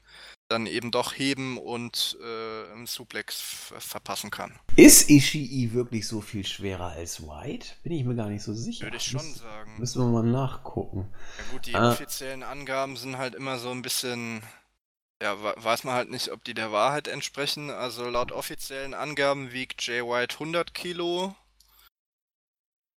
dann 0.53 0.67
eben 0.67 0.91
doch 0.91 1.15
heben 1.15 1.59
und 1.59 2.17
äh, 2.23 2.73
einen 2.73 2.87
Suplex 2.87 3.41
verpassen 3.41 4.31
kann. 4.31 4.59
Ist 4.77 5.11
Ishii 5.11 5.73
wirklich 5.73 6.07
so 6.07 6.21
viel 6.21 6.47
schwerer 6.47 6.93
als 6.93 7.23
White? 7.23 7.69
Bin 7.83 7.93
ich 7.93 8.05
mir 8.05 8.15
gar 8.15 8.29
nicht 8.29 8.43
so 8.43 8.55
sicher. 8.55 8.85
Würde 8.85 8.99
ich 8.99 9.05
schon 9.05 9.27
Müs 9.27 9.39
sagen. 9.39 9.79
Müssen 9.79 10.03
wir 10.03 10.23
mal 10.23 10.31
nachgucken. 10.31 11.09
Ja 11.39 11.45
gut, 11.53 11.67
die 11.67 11.75
ah. 11.75 11.91
offiziellen 11.91 12.43
Angaben 12.43 12.97
sind 12.97 13.19
halt 13.19 13.35
immer 13.35 13.59
so 13.59 13.71
ein 13.71 13.83
bisschen 13.83 14.43
ja, 15.23 15.37
weiß 15.41 15.85
man 15.85 15.95
halt 15.95 16.11
nicht, 16.11 16.33
ob 16.33 16.43
die 16.43 16.55
der 16.55 16.73
Wahrheit 16.73 17.07
entsprechen. 17.07 17.71
Also 17.71 18.09
laut 18.09 18.33
offiziellen 18.33 18.93
Angaben 18.93 19.53
wiegt 19.53 19.87
Jay 19.87 20.03
White 20.03 20.35
100 20.35 20.75
Kilo 20.75 21.37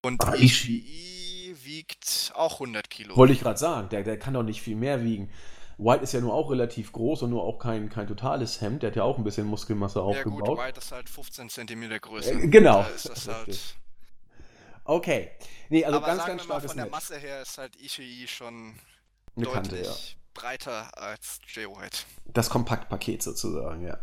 und 0.01 0.23
ah, 0.23 0.33
Ishii 0.33 1.55
wiegt 1.63 2.31
auch 2.35 2.53
100 2.53 2.89
Kilo. 2.89 3.15
Wollte 3.15 3.33
ich 3.33 3.41
gerade 3.41 3.59
sagen, 3.59 3.89
der, 3.89 4.03
der 4.03 4.17
kann 4.17 4.33
doch 4.33 4.43
nicht 4.43 4.61
viel 4.61 4.75
mehr 4.75 5.03
wiegen. 5.03 5.29
White 5.77 6.03
ist 6.03 6.13
ja 6.13 6.21
nur 6.21 6.33
auch 6.33 6.51
relativ 6.51 6.91
groß 6.91 7.23
und 7.23 7.31
nur 7.31 7.43
auch 7.43 7.59
kein, 7.59 7.89
kein 7.89 8.07
totales 8.07 8.61
Hemd. 8.61 8.83
Der 8.83 8.91
hat 8.91 8.95
ja 8.95 9.03
auch 9.03 9.17
ein 9.17 9.23
bisschen 9.23 9.47
Muskelmasse 9.47 10.01
aufgebaut. 10.01 10.47
Ja 10.47 10.53
gut, 10.53 10.57
White 10.59 10.79
ist 10.79 10.91
halt 10.91 11.09
15 11.09 11.49
cm 11.49 11.89
größer. 12.01 12.31
Äh, 12.31 12.47
genau. 12.47 12.83
Da 12.83 12.87
ist 12.87 13.09
das 13.09 13.27
halt... 13.27 13.75
Okay. 14.85 15.31
Nee, 15.69 15.83
also 15.83 15.97
Aber 15.97 16.07
ganz, 16.07 16.19
sagen 16.19 16.37
ganz 16.37 16.47
wir 16.47 16.53
mal, 16.53 16.61
von 16.61 16.77
der 16.77 16.89
Masse 16.89 17.17
her 17.17 17.41
ist 17.41 17.57
halt 17.57 17.75
Ishii 17.75 18.27
schon 18.27 18.75
Eine 19.35 19.45
deutlich 19.45 19.53
Kante, 19.53 19.81
ja 19.81 19.91
breiter 20.35 20.95
als 20.95 21.39
Jay 21.47 21.65
White. 21.65 21.99
Das 22.25 22.51
Kompaktpaket 22.51 23.23
sozusagen, 23.23 23.81
ja. 23.87 23.97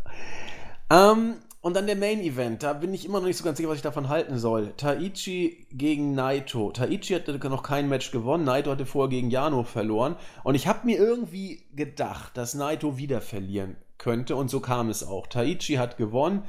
Ähm, 0.93 1.37
und 1.61 1.75
dann 1.75 1.87
der 1.87 1.95
Main 1.95 2.19
Event, 2.19 2.61
da 2.61 2.73
bin 2.73 2.93
ich 2.93 3.05
immer 3.05 3.19
noch 3.19 3.25
nicht 3.25 3.37
so 3.37 3.43
ganz 3.43 3.57
sicher, 3.57 3.69
was 3.69 3.77
ich 3.77 3.81
davon 3.81 4.09
halten 4.09 4.37
soll. 4.37 4.73
Taichi 4.77 5.65
gegen 5.71 6.13
Naito. 6.13 6.71
Taichi 6.71 7.13
hatte 7.13 7.39
noch 7.49 7.63
kein 7.63 7.89
Match 7.89 8.11
gewonnen, 8.11 8.43
Naito 8.43 8.69
hatte 8.69 8.85
vorher 8.85 9.09
gegen 9.09 9.31
Jano 9.31 9.63
verloren. 9.63 10.17
Und 10.43 10.55
ich 10.55 10.67
habe 10.67 10.85
mir 10.85 10.97
irgendwie 10.97 11.63
gedacht, 11.73 12.37
dass 12.37 12.53
Naito 12.53 12.97
wieder 12.97 13.21
verlieren 13.21 13.77
könnte. 13.97 14.35
Und 14.35 14.49
so 14.49 14.59
kam 14.59 14.89
es 14.89 15.07
auch. 15.07 15.25
Taichi 15.27 15.75
hat 15.75 15.97
gewonnen. 15.97 16.43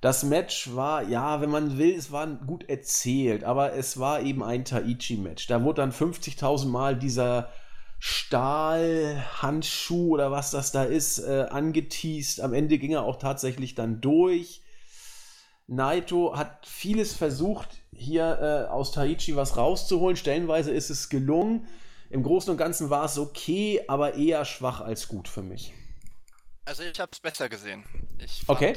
Das 0.00 0.22
Match 0.22 0.74
war, 0.74 1.02
ja, 1.04 1.40
wenn 1.40 1.50
man 1.50 1.78
will, 1.78 1.94
es 1.94 2.12
war 2.12 2.26
gut 2.26 2.68
erzählt, 2.68 3.42
aber 3.42 3.72
es 3.72 3.98
war 3.98 4.20
eben 4.20 4.44
ein 4.44 4.64
Taichi-Match. 4.64 5.46
Da 5.46 5.64
wurde 5.64 5.82
dann 5.82 5.92
50.000 5.92 6.66
Mal 6.66 6.96
dieser 6.96 7.48
Stahlhandschuh 7.98 10.14
oder 10.14 10.30
was 10.30 10.50
das 10.50 10.72
da 10.72 10.84
ist, 10.84 11.18
äh, 11.18 11.46
angeteased. 11.50 12.40
Am 12.40 12.54
Ende 12.54 12.78
ging 12.78 12.92
er 12.92 13.02
auch 13.02 13.18
tatsächlich 13.18 13.74
dann 13.74 14.00
durch. 14.00 14.62
Naito 15.66 16.36
hat 16.36 16.66
vieles 16.66 17.14
versucht, 17.14 17.68
hier 17.92 18.38
äh, 18.40 18.70
aus 18.70 18.92
Taichi 18.92 19.36
was 19.36 19.56
rauszuholen. 19.56 20.16
Stellenweise 20.16 20.70
ist 20.70 20.90
es 20.90 21.08
gelungen. 21.08 21.66
Im 22.10 22.22
Großen 22.22 22.50
und 22.50 22.56
Ganzen 22.56 22.88
war 22.88 23.04
es 23.04 23.18
okay, 23.18 23.82
aber 23.86 24.14
eher 24.14 24.44
schwach 24.46 24.80
als 24.80 25.08
gut 25.08 25.28
für 25.28 25.42
mich. 25.42 25.74
Also 26.64 26.82
ich 26.82 26.98
habe 26.98 27.10
es 27.12 27.20
besser 27.20 27.48
gesehen. 27.48 27.84
Ich 28.18 28.44
fand, 28.44 28.58
okay. 28.58 28.76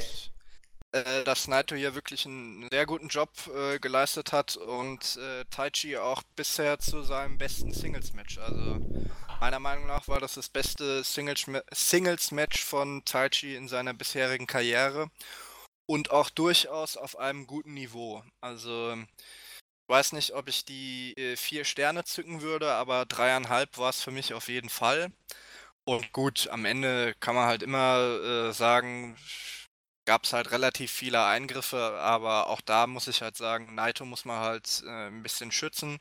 Äh, 0.92 1.24
dass 1.24 1.48
Naito 1.48 1.74
hier 1.74 1.94
wirklich 1.94 2.26
einen 2.26 2.68
sehr 2.70 2.84
guten 2.84 3.08
Job 3.08 3.30
äh, 3.54 3.78
geleistet 3.78 4.32
hat 4.32 4.56
und 4.56 5.16
äh, 5.16 5.44
Taichi 5.46 5.96
auch 5.96 6.22
bisher 6.36 6.78
zu 6.78 7.02
seinem 7.02 7.38
besten 7.38 7.72
Singles-Match. 7.72 8.38
Also 8.38 8.78
meiner 9.40 9.58
Meinung 9.58 9.86
nach 9.86 10.06
war 10.08 10.20
das 10.20 10.34
das 10.34 10.50
beste 10.50 11.02
Singles-Match 11.02 12.64
von 12.64 13.02
Taichi 13.06 13.56
in 13.56 13.68
seiner 13.68 13.94
bisherigen 13.94 14.46
Karriere 14.46 15.10
und 15.86 16.10
auch 16.10 16.28
durchaus 16.28 16.98
auf 16.98 17.18
einem 17.18 17.46
guten 17.46 17.72
Niveau. 17.74 18.22
Also 18.42 18.96
weiß 19.88 20.12
nicht, 20.12 20.34
ob 20.34 20.48
ich 20.48 20.66
die 20.66 21.14
äh, 21.16 21.36
vier 21.36 21.64
Sterne 21.64 22.04
zücken 22.04 22.42
würde, 22.42 22.72
aber 22.72 23.06
dreieinhalb 23.06 23.78
war 23.78 23.90
es 23.90 24.02
für 24.02 24.10
mich 24.10 24.34
auf 24.34 24.48
jeden 24.48 24.68
Fall. 24.68 25.10
Und 25.84 26.12
gut, 26.12 26.48
am 26.48 26.64
Ende 26.66 27.14
kann 27.20 27.34
man 27.34 27.46
halt 27.46 27.62
immer 27.62 27.98
äh, 28.48 28.52
sagen, 28.52 29.16
gab 30.04 30.24
es 30.24 30.32
halt 30.32 30.50
relativ 30.52 30.90
viele 30.92 31.24
Eingriffe, 31.24 31.78
aber 32.00 32.48
auch 32.48 32.60
da 32.60 32.86
muss 32.86 33.08
ich 33.08 33.22
halt 33.22 33.36
sagen, 33.36 33.74
Naito 33.74 34.04
muss 34.04 34.24
man 34.24 34.40
halt 34.40 34.82
äh, 34.86 35.08
ein 35.08 35.22
bisschen 35.22 35.52
schützen. 35.52 36.00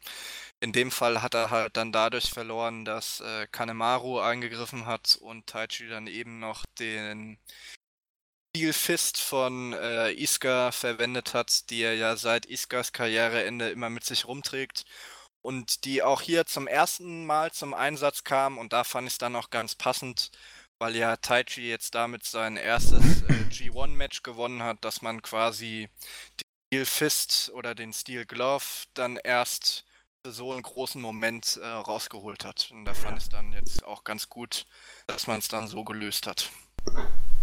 In 0.60 0.74
dem 0.74 0.92
Fall 0.92 1.22
hat 1.22 1.34
er 1.36 1.52
halt 1.52 1.78
dann 1.78 1.92
dadurch 1.92 2.32
verloren, 2.32 2.86
dass 2.86 3.22
äh, 3.22 3.48
Kanemaru 3.52 4.20
eingegriffen 4.20 4.86
hat 4.86 5.18
und 5.22 5.48
Taichi 5.48 5.88
dann 5.90 6.08
eben 6.08 6.40
noch 6.40 6.66
den 6.80 7.38
Steel 8.56 8.74
Fist 8.74 9.18
von 9.22 9.74
äh, 9.74 10.12
Iska 10.14 10.72
verwendet 10.72 11.34
hat, 11.34 11.70
die 11.70 11.82
er 11.84 11.96
ja 11.96 12.18
seit 12.18 12.46
Iskas 12.46 12.92
Karriereende 12.92 13.70
immer 13.70 13.90
mit 13.90 14.04
sich 14.04 14.26
rumträgt 14.26 14.84
und 15.42 15.86
die 15.86 16.04
auch 16.04 16.22
hier 16.22 16.46
zum 16.46 16.68
ersten 16.68 17.26
Mal 17.26 17.52
zum 17.52 17.74
Einsatz 17.74 18.24
kam 18.24 18.58
und 18.58 18.74
da 18.74 18.84
fand 18.84 19.08
ich 19.08 19.14
es 19.16 19.18
dann 19.18 19.36
auch 19.36 19.50
ganz 19.52 19.76
passend, 19.76 20.32
weil 20.82 20.96
ja 20.96 21.16
Taichi 21.16 21.70
jetzt 21.70 21.94
damit 21.94 22.24
sein 22.24 22.58
erstes 22.58 23.22
äh, 23.22 23.34
G1-Match 23.52 24.24
gewonnen 24.24 24.64
hat, 24.64 24.84
dass 24.84 25.04
man 25.04 25.22
quasi 25.22 25.88
den 26.40 26.48
Steel 26.68 26.86
Fist 26.86 27.52
oder 27.54 27.76
den 27.76 27.94
Steel 27.94 28.26
Glove 28.26 28.64
dann 28.96 29.18
erst 29.24 29.86
für 30.26 30.32
so 30.32 30.52
einen 30.52 30.64
großen 30.64 31.00
Moment 31.00 31.60
äh, 31.62 31.68
rausgeholt 31.68 32.46
hat. 32.46 32.72
Und 32.74 32.86
da 32.86 32.96
fand 32.96 33.20
ich 33.20 33.26
es 33.26 33.30
dann 33.30 33.54
jetzt 33.54 33.86
auch 33.86 34.04
ganz 34.04 34.28
gut, 34.28 34.66
dass 35.06 35.28
man 35.28 35.38
es 35.38 35.48
dann 35.48 35.68
so 35.68 35.84
gelöst 35.84 36.26
hat. 36.26 36.50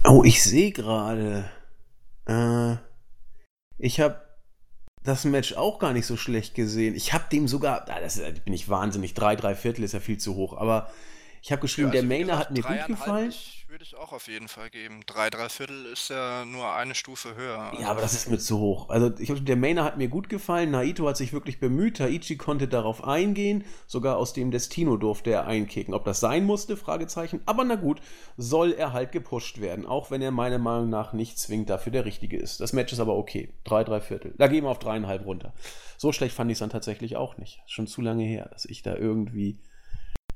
Oh, 0.04 0.24
ich 0.24 0.42
sehe 0.42 0.72
gerade. 0.72 1.48
Äh, 2.26 2.74
ich 3.78 4.00
habe 4.00 4.20
das 5.04 5.24
Match 5.24 5.52
auch 5.52 5.78
gar 5.78 5.92
nicht 5.92 6.06
so 6.06 6.16
schlecht 6.16 6.56
gesehen. 6.56 6.96
Ich 6.96 7.12
habe 7.12 7.26
dem 7.30 7.46
sogar, 7.46 7.88
ah, 7.88 8.00
das 8.00 8.20
bin 8.44 8.52
ich 8.52 8.68
wahnsinnig, 8.68 9.14
drei, 9.14 9.36
drei 9.36 9.54
Viertel 9.54 9.84
ist 9.84 9.92
ja 9.92 10.00
viel 10.00 10.18
zu 10.18 10.34
hoch, 10.34 10.56
aber 10.56 10.90
ich 11.42 11.52
habe 11.52 11.60
geschrieben, 11.60 11.88
ja, 11.88 12.00
also 12.00 12.08
der 12.08 12.18
Mainer 12.18 12.38
hat 12.38 12.50
mir 12.50 12.62
gut 12.62 12.86
gefallen. 12.86 13.32
Würde 13.68 13.84
ich 13.84 13.96
auch 13.96 14.12
auf 14.12 14.28
jeden 14.28 14.48
Fall 14.48 14.70
geben. 14.70 15.02
Drei, 15.04 15.28
drei 15.28 15.50
Viertel 15.50 15.84
ist 15.92 16.08
ja 16.08 16.46
nur 16.46 16.72
eine 16.72 16.94
Stufe 16.94 17.34
höher. 17.36 17.58
Also. 17.58 17.82
Ja, 17.82 17.90
aber 17.90 18.00
das 18.00 18.14
ist 18.14 18.30
mir 18.30 18.38
zu 18.38 18.58
hoch. 18.58 18.88
Also 18.88 19.12
ich 19.18 19.44
der 19.44 19.56
Mainer 19.56 19.84
hat 19.84 19.98
mir 19.98 20.08
gut 20.08 20.30
gefallen. 20.30 20.70
Naito 20.70 21.06
hat 21.06 21.18
sich 21.18 21.34
wirklich 21.34 21.60
bemüht. 21.60 21.98
Taichi 21.98 22.38
konnte 22.38 22.66
darauf 22.66 23.04
eingehen. 23.04 23.64
Sogar 23.86 24.16
aus 24.16 24.32
dem 24.32 24.50
Destino 24.50 24.96
durfte 24.96 25.30
er 25.30 25.46
einkicken. 25.46 25.92
Ob 25.92 26.06
das 26.06 26.18
sein 26.18 26.44
musste? 26.44 26.78
Fragezeichen. 26.78 27.42
Aber 27.44 27.62
na 27.62 27.74
gut, 27.74 28.00
soll 28.38 28.72
er 28.72 28.94
halt 28.94 29.12
gepusht 29.12 29.60
werden. 29.60 29.84
Auch 29.84 30.10
wenn 30.10 30.22
er 30.22 30.30
meiner 30.30 30.58
Meinung 30.58 30.88
nach 30.88 31.12
nicht 31.12 31.38
zwingend 31.38 31.68
dafür 31.68 31.92
der 31.92 32.06
Richtige 32.06 32.38
ist. 32.38 32.60
Das 32.60 32.72
Match 32.72 32.94
ist 32.94 33.00
aber 33.00 33.16
okay. 33.16 33.52
Drei, 33.64 33.84
drei 33.84 34.00
Viertel. 34.00 34.34
Da 34.38 34.46
gehen 34.46 34.64
wir 34.64 34.70
auf 34.70 34.78
dreieinhalb 34.78 35.26
runter. 35.26 35.52
So 35.98 36.10
schlecht 36.12 36.34
fand 36.34 36.50
ich 36.50 36.54
es 36.54 36.60
dann 36.60 36.70
tatsächlich 36.70 37.16
auch 37.16 37.36
nicht. 37.36 37.60
Schon 37.66 37.86
zu 37.86 38.00
lange 38.00 38.24
her, 38.24 38.48
dass 38.50 38.64
ich 38.64 38.82
da 38.82 38.96
irgendwie 38.96 39.58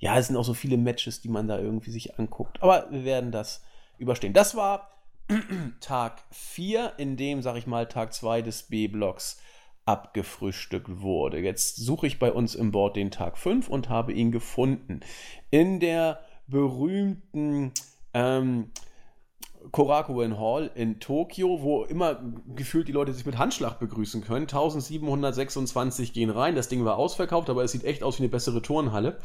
ja, 0.03 0.19
es 0.19 0.27
sind 0.27 0.37
auch 0.37 0.45
so 0.45 0.53
viele 0.53 0.77
Matches, 0.79 1.21
die 1.21 1.29
man 1.29 1.47
da 1.47 1.61
irgendwie 1.61 1.93
sich 1.93 2.19
anguckt. 2.19 2.61
Aber 2.61 2.89
wir 2.91 3.05
werden 3.05 3.31
das 3.31 3.63
überstehen. 3.99 4.33
Das 4.33 4.57
war 4.57 4.91
Tag 5.81 6.25
4, 6.33 6.95
in 6.97 7.17
dem, 7.17 7.41
sag 7.41 7.57
ich 7.57 7.69
mal, 7.69 7.87
Tag 7.87 8.13
2 8.13 8.43
des 8.43 8.65
B-Blocks 8.65 9.41
abgefrühstückt 9.85 11.01
wurde. 11.03 11.39
Jetzt 11.39 11.77
suche 11.77 12.09
ich 12.09 12.19
bei 12.19 12.33
uns 12.33 12.57
im 12.57 12.73
Board 12.73 12.97
den 12.97 13.13
Tag 13.13 13.39
5 13.39 13.69
und 13.69 13.89
habe 13.91 14.13
ihn 14.13 14.33
gefunden. 14.33 15.01
In 15.53 15.79
der 15.79 16.19
berühmten 16.49 17.71
ähm, 18.13 18.73
Korakuen 19.71 20.37
Hall 20.37 20.73
in 20.75 20.99
Tokio, 20.99 21.63
wo 21.63 21.85
immer 21.85 22.21
gefühlt 22.57 22.89
die 22.89 22.93
Leute 22.93 23.13
sich 23.13 23.25
mit 23.25 23.39
Handschlag 23.39 23.79
begrüßen 23.79 24.25
können. 24.25 24.49
1726 24.49 26.13
gehen 26.13 26.31
rein. 26.31 26.57
Das 26.57 26.67
Ding 26.67 26.85
war 26.85 26.97
ausverkauft, 26.97 27.49
aber 27.51 27.63
es 27.63 27.71
sieht 27.71 27.85
echt 27.85 28.03
aus 28.03 28.19
wie 28.19 28.25
eine 28.25 28.31
bessere 28.31 28.63
Turnhalle 28.63 29.21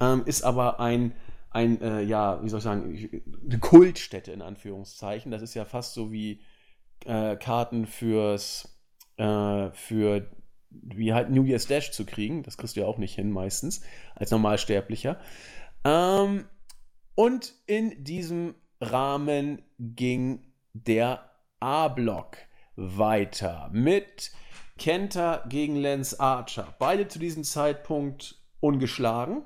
ähm, 0.00 0.22
ist 0.26 0.42
aber 0.42 0.80
ein, 0.80 1.12
ein 1.50 1.80
äh, 1.80 2.02
ja, 2.02 2.42
wie 2.42 2.48
soll 2.48 2.58
ich 2.58 2.64
sagen, 2.64 3.24
eine 3.44 3.58
Kultstätte 3.58 4.32
in 4.32 4.42
Anführungszeichen. 4.42 5.30
Das 5.30 5.42
ist 5.42 5.54
ja 5.54 5.64
fast 5.64 5.94
so 5.94 6.12
wie 6.12 6.40
äh, 7.04 7.36
Karten 7.36 7.86
fürs, 7.86 8.78
äh, 9.16 9.70
für 9.70 10.30
wie 10.70 11.14
halt 11.14 11.30
New 11.30 11.44
Year's 11.44 11.66
Dash 11.66 11.92
zu 11.92 12.04
kriegen. 12.04 12.42
Das 12.42 12.56
kriegst 12.56 12.76
du 12.76 12.80
ja 12.80 12.86
auch 12.86 12.98
nicht 12.98 13.14
hin 13.14 13.30
meistens 13.30 13.82
als 14.14 14.30
Normalsterblicher. 14.30 15.18
Ähm, 15.84 16.46
und 17.14 17.54
in 17.66 18.04
diesem 18.04 18.54
Rahmen 18.80 19.62
ging 19.78 20.52
der 20.74 21.30
A-Block 21.60 22.36
weiter 22.76 23.70
mit 23.72 24.32
Kenta 24.78 25.42
gegen 25.48 25.76
Lance 25.76 26.20
Archer. 26.20 26.74
Beide 26.78 27.08
zu 27.08 27.18
diesem 27.18 27.44
Zeitpunkt 27.44 28.38
ungeschlagen. 28.60 29.42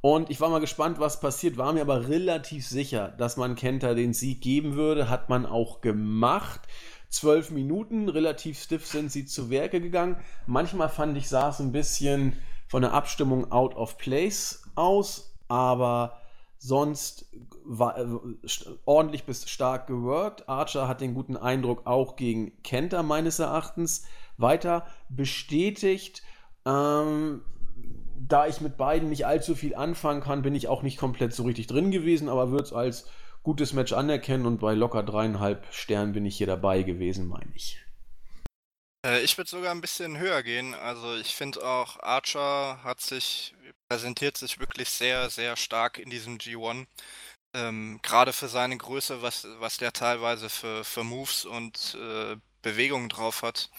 Und 0.00 0.30
ich 0.30 0.40
war 0.40 0.50
mal 0.50 0.60
gespannt, 0.60 1.00
was 1.00 1.20
passiert, 1.20 1.56
war 1.56 1.72
mir 1.72 1.80
aber 1.80 2.08
relativ 2.08 2.66
sicher, 2.66 3.08
dass 3.08 3.36
man 3.36 3.56
Kenta 3.56 3.94
den 3.94 4.12
Sieg 4.12 4.40
geben 4.40 4.74
würde. 4.74 5.08
Hat 5.08 5.28
man 5.28 5.46
auch 5.46 5.80
gemacht. 5.80 6.60
Zwölf 7.08 7.50
Minuten, 7.50 8.08
relativ 8.08 8.60
stiff 8.60 8.86
sind 8.86 9.10
sie 9.10 9.26
zu 9.26 9.48
Werke 9.48 9.80
gegangen. 9.80 10.16
Manchmal 10.46 10.88
fand 10.88 11.16
ich, 11.16 11.28
sah 11.28 11.48
es 11.48 11.60
ein 11.60 11.72
bisschen 11.72 12.36
von 12.68 12.82
der 12.82 12.92
Abstimmung 12.92 13.50
out 13.52 13.74
of 13.76 13.96
place 13.96 14.62
aus, 14.74 15.34
aber 15.48 16.20
sonst 16.58 17.26
war 17.64 17.98
äh, 17.98 18.06
ordentlich 18.84 19.24
bis 19.24 19.48
stark 19.48 19.86
geworkt. 19.86 20.48
Archer 20.48 20.88
hat 20.88 21.00
den 21.00 21.14
guten 21.14 21.36
Eindruck 21.36 21.86
auch 21.86 22.16
gegen 22.16 22.60
Kenta 22.62 23.02
meines 23.02 23.38
Erachtens 23.38 24.04
weiter 24.36 24.86
bestätigt. 25.08 26.22
Ähm, 26.64 27.42
da 28.18 28.46
ich 28.46 28.60
mit 28.60 28.76
beiden 28.76 29.08
nicht 29.08 29.26
allzu 29.26 29.54
viel 29.54 29.74
anfangen 29.74 30.20
kann, 30.20 30.42
bin 30.42 30.54
ich 30.54 30.68
auch 30.68 30.82
nicht 30.82 30.98
komplett 30.98 31.34
so 31.34 31.44
richtig 31.44 31.66
drin 31.66 31.90
gewesen, 31.90 32.28
aber 32.28 32.50
würde 32.50 32.64
es 32.64 32.72
als 32.72 33.08
gutes 33.42 33.72
Match 33.72 33.92
anerkennen 33.92 34.46
und 34.46 34.58
bei 34.58 34.74
locker 34.74 35.02
dreieinhalb 35.02 35.66
Sternen 35.72 36.12
bin 36.12 36.26
ich 36.26 36.36
hier 36.36 36.46
dabei 36.46 36.82
gewesen, 36.82 37.28
meine 37.28 37.52
ich. 37.54 37.80
Äh, 39.06 39.22
ich 39.22 39.38
würde 39.38 39.48
sogar 39.50 39.70
ein 39.72 39.80
bisschen 39.80 40.18
höher 40.18 40.42
gehen. 40.42 40.74
Also 40.74 41.16
ich 41.16 41.34
finde 41.34 41.64
auch 41.64 42.00
Archer 42.00 42.82
hat 42.82 43.00
sich, 43.00 43.54
präsentiert 43.88 44.36
sich 44.36 44.58
wirklich 44.58 44.90
sehr, 44.90 45.30
sehr 45.30 45.56
stark 45.56 45.98
in 45.98 46.10
diesem 46.10 46.38
G1. 46.38 46.86
Ähm, 47.54 48.00
Gerade 48.02 48.32
für 48.32 48.48
seine 48.48 48.76
Größe, 48.76 49.22
was, 49.22 49.46
was 49.60 49.78
der 49.78 49.92
teilweise 49.92 50.48
für, 50.48 50.84
für 50.84 51.04
Moves 51.04 51.44
und 51.44 51.96
äh, 52.00 52.36
Bewegungen 52.62 53.08
drauf 53.08 53.42
hat. 53.42 53.70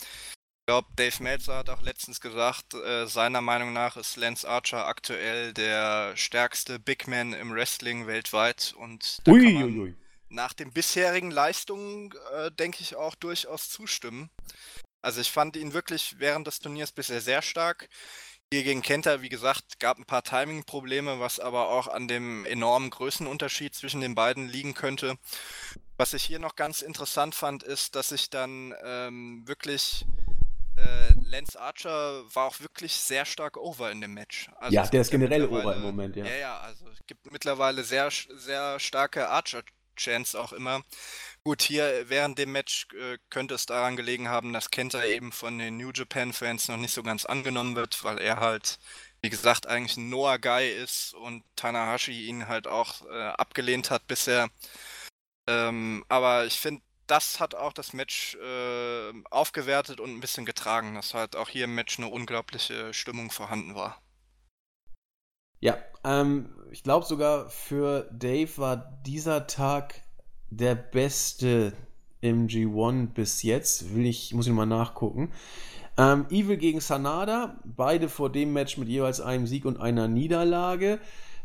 Ich 0.68 0.70
glaube, 0.70 0.90
Dave 0.98 1.24
Meltzer 1.24 1.56
hat 1.56 1.70
auch 1.70 1.82
letztens 1.82 2.20
gesagt, 2.20 2.74
äh, 2.74 3.08
seiner 3.08 3.40
Meinung 3.40 3.72
nach 3.72 3.96
ist 3.96 4.18
Lance 4.18 4.46
Archer 4.46 4.86
aktuell 4.86 5.54
der 5.54 6.12
stärkste 6.18 6.78
Big 6.78 7.08
Man 7.08 7.32
im 7.32 7.54
Wrestling 7.54 8.06
weltweit 8.06 8.76
und 8.78 9.20
da 9.24 9.32
ui, 9.32 9.46
kann 9.46 9.54
man 9.54 9.80
ui. 9.80 9.96
nach 10.28 10.52
den 10.52 10.74
bisherigen 10.74 11.32
Leistungen, 11.32 12.12
äh, 12.36 12.52
denke 12.52 12.82
ich, 12.82 12.98
auch 12.98 13.16
durchaus 13.16 13.70
zustimmen. 13.70 14.30
Also 15.02 15.22
ich 15.22 15.32
fand 15.32 15.56
ihn 15.56 15.72
wirklich 15.72 16.16
während 16.18 16.48
des 16.48 16.60
Turniers 16.60 16.92
bisher 16.92 17.22
sehr 17.22 17.42
stark. 17.42 17.88
Hier 18.52 18.64
gegen 18.64 18.82
Kenter, 18.82 19.22
wie 19.22 19.30
gesagt, 19.30 19.80
gab 19.80 19.98
ein 19.98 20.06
paar 20.06 20.24
Timing-Probleme, 20.24 21.22
was 21.22 21.40
aber 21.40 21.70
auch 21.70 21.88
an 21.88 22.10
dem 22.10 22.44
enormen 22.44 22.90
Größenunterschied 22.90 23.74
zwischen 23.74 24.02
den 24.02 24.16
beiden 24.16 24.50
liegen 24.50 24.74
könnte. 24.74 25.16
Was 25.96 26.14
ich 26.14 26.26
hier 26.26 26.40
noch 26.40 26.58
ganz 26.58 26.82
interessant 26.82 27.36
fand, 27.36 27.64
ist, 27.64 27.96
dass 27.96 28.12
ich 28.12 28.30
dann 28.30 28.74
ähm, 28.84 29.48
wirklich 29.48 30.06
äh, 30.78 31.14
Lance 31.30 31.60
Archer 31.60 32.24
war 32.34 32.46
auch 32.46 32.60
wirklich 32.60 32.94
sehr 32.94 33.26
stark 33.26 33.58
over 33.58 33.92
in 33.92 34.02
dem 34.02 34.14
Match. 34.14 34.50
Also 34.58 34.76
ja, 34.76 34.86
der 34.86 35.02
ist 35.02 35.12
generell 35.12 35.48
over 35.48 35.76
im 35.76 35.82
Moment, 35.82 36.16
ja. 36.16 36.26
Ja, 36.26 36.36
ja, 36.36 36.60
also 36.60 36.88
es 36.90 37.00
gibt 37.08 37.32
mittlerweile 37.32 37.84
sehr, 37.84 38.10
sehr 38.12 38.80
starke 38.80 39.30
Archer-Chance 39.30 40.40
auch 40.40 40.54
immer. 40.54 40.84
Gut, 41.44 41.62
hier 41.62 42.10
während 42.10 42.38
dem 42.38 42.52
Match 42.52 42.88
äh, 42.94 43.18
könnte 43.30 43.56
es 43.56 43.66
daran 43.66 43.96
gelegen 43.96 44.30
haben, 44.30 44.54
dass 44.54 44.72
Kenta 44.72 45.04
eben 45.04 45.32
von 45.32 45.58
den 45.58 45.78
New 45.78 45.92
Japan-Fans 45.94 46.68
noch 46.68 46.78
nicht 46.78 46.94
so 46.94 47.04
ganz 47.04 47.26
angenommen 47.26 47.76
wird, 47.76 48.04
weil 48.04 48.20
er 48.20 48.40
halt, 48.40 48.80
wie 49.22 49.30
gesagt, 49.30 49.66
eigentlich 49.66 49.98
ein 49.98 50.10
Noah-Guy 50.10 50.70
ist 50.70 51.14
und 51.14 51.44
Tanahashi 51.56 52.28
ihn 52.28 52.48
halt 52.48 52.68
auch 52.68 53.06
äh, 53.10 53.30
abgelehnt 53.30 53.90
hat 53.90 54.08
bisher. 54.08 54.50
Ähm, 55.48 56.04
aber 56.10 56.46
ich 56.46 56.60
finde, 56.60 56.82
das 57.08 57.40
hat 57.40 57.56
auch 57.56 57.74
das 57.74 57.94
Match 57.94 58.36
äh, 58.36 59.14
aufgewertet 59.32 60.00
und 60.00 60.12
ein 60.12 60.20
bisschen 60.20 60.46
getragen, 60.46 60.96
dass 60.96 61.14
halt 61.14 61.36
auch 61.36 61.50
hier 61.50 61.66
im 61.66 61.76
Match 61.76 61.98
eine 61.98 62.10
unglaubliche 62.10 62.94
Stimmung 62.94 63.32
vorhanden 63.32 63.76
war. 63.76 64.02
Ja, 65.60 65.78
ähm, 66.04 66.54
ich 66.72 66.84
glaube 66.84 67.06
sogar 67.06 67.50
für 67.50 68.10
Dave 68.12 68.58
war 68.58 68.78
dieser 69.06 69.48
Tag 69.48 70.02
der 70.50 70.76
beste 70.76 71.74
im 72.22 72.48
G1 72.48 73.08
bis 73.14 73.44
jetzt. 73.44 73.96
Will 73.96 74.06
ich, 74.06 74.34
muss 74.34 74.48
ich 74.48 74.54
mal 74.54 74.66
nachgucken. 74.66 75.32
Ähm, 75.98 76.28
Evil 76.30 76.58
gegen 76.58 76.80
Sanada, 76.80 77.60
beide 77.64 78.08
vor 78.08 78.32
dem 78.32 78.54
Match 78.54 78.78
mit 78.78 78.88
jeweils 78.88 79.20
einem 79.20 79.48
Sieg 79.48 79.66
und 79.66 79.80
einer 79.82 80.08
Niederlage 80.08 81.00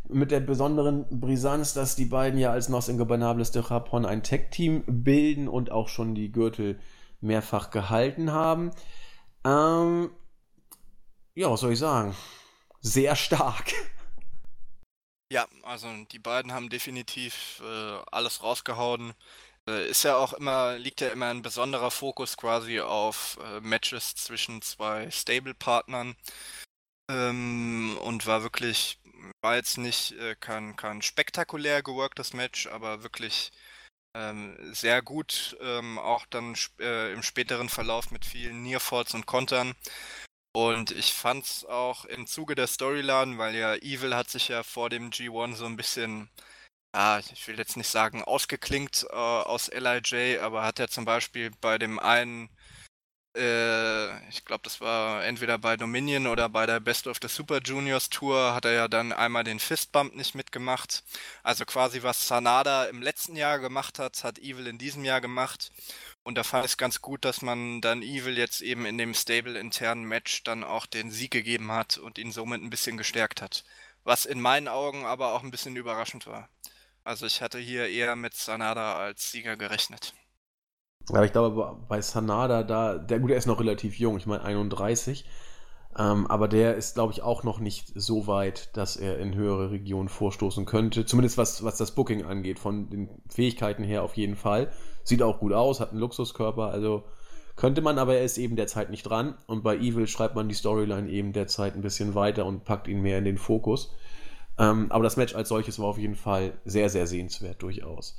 mit 0.08 0.30
der 0.30 0.40
besonderen 0.40 1.06
Brisanz, 1.20 1.74
dass 1.74 1.96
die 1.96 2.04
beiden 2.04 2.38
ja 2.38 2.50
als 2.50 2.68
Nos 2.68 2.88
Ingobernables 2.88 3.50
de 3.52 3.62
Japón 3.62 4.04
ein 4.04 4.22
Tech-Team 4.22 4.84
bilden 4.86 5.48
und 5.48 5.70
auch 5.70 5.88
schon 5.88 6.14
die 6.14 6.32
Gürtel 6.32 6.78
mehrfach 7.20 7.70
gehalten 7.70 8.32
haben. 8.32 8.72
Ähm, 9.44 10.10
ja, 11.34 11.50
was 11.50 11.60
soll 11.60 11.72
ich 11.72 11.78
sagen? 11.78 12.14
Sehr 12.80 13.16
stark. 13.16 13.72
Ja, 15.32 15.46
also 15.62 15.88
die 16.10 16.18
beiden 16.18 16.52
haben 16.52 16.68
definitiv 16.68 17.62
äh, 17.64 17.98
alles 18.10 18.42
rausgehauen. 18.42 19.14
Äh, 19.68 19.88
ist 19.88 20.02
ja 20.02 20.16
auch 20.16 20.32
immer, 20.34 20.76
liegt 20.78 21.00
ja 21.00 21.08
immer 21.08 21.30
ein 21.30 21.42
besonderer 21.42 21.90
Fokus 21.90 22.36
quasi 22.36 22.80
auf 22.80 23.38
äh, 23.42 23.60
Matches 23.60 24.14
zwischen 24.14 24.60
zwei 24.60 25.10
Stable-Partnern. 25.10 26.16
Ähm, 27.08 27.96
und 28.02 28.26
war 28.26 28.42
wirklich, 28.42 28.98
war 29.40 29.56
jetzt 29.56 29.78
nicht 29.78 30.12
äh, 30.12 30.36
kein, 30.38 30.76
kein 30.76 31.02
spektakulär 31.02 31.82
geworktes 31.82 32.32
Match, 32.32 32.66
aber 32.66 33.02
wirklich 33.02 33.52
ähm, 34.14 34.56
sehr 34.74 35.02
gut, 35.02 35.56
ähm, 35.60 35.98
auch 35.98 36.26
dann 36.26 36.54
äh, 36.80 37.12
im 37.12 37.22
späteren 37.22 37.68
Verlauf 37.68 38.10
mit 38.10 38.24
vielen 38.24 38.62
Nearfalls 38.62 39.14
und 39.14 39.26
Kontern. 39.26 39.74
Und 40.54 40.90
ich 40.90 41.14
fand's 41.14 41.64
auch 41.64 42.04
im 42.04 42.26
Zuge 42.26 42.54
der 42.54 42.66
Storyline, 42.66 43.38
weil 43.38 43.54
ja 43.54 43.74
Evil 43.76 44.14
hat 44.14 44.28
sich 44.30 44.48
ja 44.48 44.62
vor 44.62 44.90
dem 44.90 45.10
G1 45.10 45.56
so 45.56 45.64
ein 45.66 45.76
bisschen, 45.76 46.28
ja, 46.94 47.20
ich 47.20 47.48
will 47.48 47.58
jetzt 47.58 47.76
nicht 47.76 47.88
sagen 47.88 48.22
ausgeklinkt 48.22 49.06
äh, 49.10 49.14
aus 49.14 49.68
LIJ, 49.68 50.40
aber 50.40 50.64
hat 50.64 50.78
er 50.78 50.88
zum 50.88 51.04
Beispiel 51.06 51.50
bei 51.60 51.78
dem 51.78 51.98
einen 51.98 52.50
äh, 53.34 54.28
ich 54.28 54.44
glaube, 54.44 54.62
das 54.64 54.80
war 54.80 55.24
entweder 55.24 55.58
bei 55.58 55.76
Dominion 55.76 56.26
oder 56.26 56.48
bei 56.48 56.66
der 56.66 56.80
Best 56.80 57.06
of 57.06 57.18
the 57.22 57.28
Super 57.28 57.60
Juniors 57.60 58.10
Tour, 58.10 58.54
hat 58.54 58.64
er 58.64 58.72
ja 58.72 58.88
dann 58.88 59.12
einmal 59.12 59.44
den 59.44 59.58
Fistbump 59.58 60.14
nicht 60.14 60.34
mitgemacht. 60.34 61.02
Also 61.42 61.64
quasi 61.64 62.02
was 62.02 62.26
Sanada 62.28 62.84
im 62.84 63.00
letzten 63.02 63.36
Jahr 63.36 63.58
gemacht 63.58 63.98
hat, 63.98 64.24
hat 64.24 64.38
Evil 64.38 64.66
in 64.66 64.78
diesem 64.78 65.04
Jahr 65.04 65.20
gemacht. 65.20 65.72
Und 66.22 66.36
da 66.36 66.44
fand 66.44 66.64
ich 66.64 66.72
es 66.72 66.76
ganz 66.76 67.00
gut, 67.00 67.24
dass 67.24 67.42
man 67.42 67.80
dann 67.80 68.02
Evil 68.02 68.38
jetzt 68.38 68.60
eben 68.60 68.86
in 68.86 68.98
dem 68.98 69.14
Stable-internen 69.14 70.04
Match 70.04 70.44
dann 70.44 70.62
auch 70.62 70.86
den 70.86 71.10
Sieg 71.10 71.30
gegeben 71.32 71.72
hat 71.72 71.98
und 71.98 72.18
ihn 72.18 72.32
somit 72.32 72.62
ein 72.62 72.70
bisschen 72.70 72.96
gestärkt 72.96 73.42
hat. 73.42 73.64
Was 74.04 74.26
in 74.26 74.40
meinen 74.40 74.68
Augen 74.68 75.04
aber 75.06 75.32
auch 75.32 75.42
ein 75.42 75.50
bisschen 75.50 75.76
überraschend 75.76 76.26
war. 76.26 76.48
Also 77.04 77.26
ich 77.26 77.40
hatte 77.42 77.58
hier 77.58 77.88
eher 77.88 78.14
mit 78.14 78.34
Sanada 78.34 78.96
als 78.96 79.32
Sieger 79.32 79.56
gerechnet. 79.56 80.14
Aber 81.08 81.24
ich 81.24 81.32
glaube, 81.32 81.76
bei 81.88 82.00
Sanada, 82.00 82.62
da, 82.62 82.98
der 82.98 83.18
gut, 83.18 83.30
der 83.30 83.36
ist 83.36 83.46
noch 83.46 83.60
relativ 83.60 83.98
jung, 83.98 84.16
ich 84.16 84.26
meine 84.26 84.44
31. 84.44 85.24
Ähm, 85.98 86.26
aber 86.26 86.48
der 86.48 86.76
ist, 86.76 86.94
glaube 86.94 87.12
ich, 87.12 87.22
auch 87.22 87.42
noch 87.42 87.58
nicht 87.58 87.92
so 87.94 88.26
weit, 88.26 88.74
dass 88.76 88.96
er 88.96 89.18
in 89.18 89.34
höhere 89.34 89.70
Regionen 89.70 90.08
vorstoßen 90.08 90.64
könnte. 90.64 91.04
Zumindest 91.04 91.36
was, 91.36 91.64
was 91.64 91.76
das 91.76 91.94
Booking 91.94 92.24
angeht. 92.24 92.58
Von 92.58 92.88
den 92.88 93.08
Fähigkeiten 93.28 93.84
her 93.84 94.02
auf 94.02 94.16
jeden 94.16 94.36
Fall. 94.36 94.72
Sieht 95.04 95.22
auch 95.22 95.38
gut 95.38 95.52
aus, 95.52 95.80
hat 95.80 95.90
einen 95.90 96.00
Luxuskörper. 96.00 96.68
Also 96.68 97.04
könnte 97.56 97.82
man, 97.82 97.98
aber 97.98 98.14
er 98.14 98.24
ist 98.24 98.38
eben 98.38 98.56
derzeit 98.56 98.90
nicht 98.90 99.02
dran. 99.02 99.34
Und 99.46 99.62
bei 99.62 99.76
Evil 99.76 100.06
schreibt 100.06 100.34
man 100.34 100.48
die 100.48 100.54
Storyline 100.54 101.10
eben 101.10 101.34
derzeit 101.34 101.74
ein 101.74 101.82
bisschen 101.82 102.14
weiter 102.14 102.46
und 102.46 102.64
packt 102.64 102.88
ihn 102.88 103.02
mehr 103.02 103.18
in 103.18 103.24
den 103.24 103.38
Fokus. 103.38 103.94
Ähm, 104.58 104.90
aber 104.90 105.04
das 105.04 105.18
Match 105.18 105.34
als 105.34 105.50
solches 105.50 105.78
war 105.78 105.86
auf 105.86 105.98
jeden 105.98 106.16
Fall 106.16 106.54
sehr, 106.64 106.88
sehr 106.88 107.06
sehenswert, 107.06 107.62
durchaus. 107.62 108.16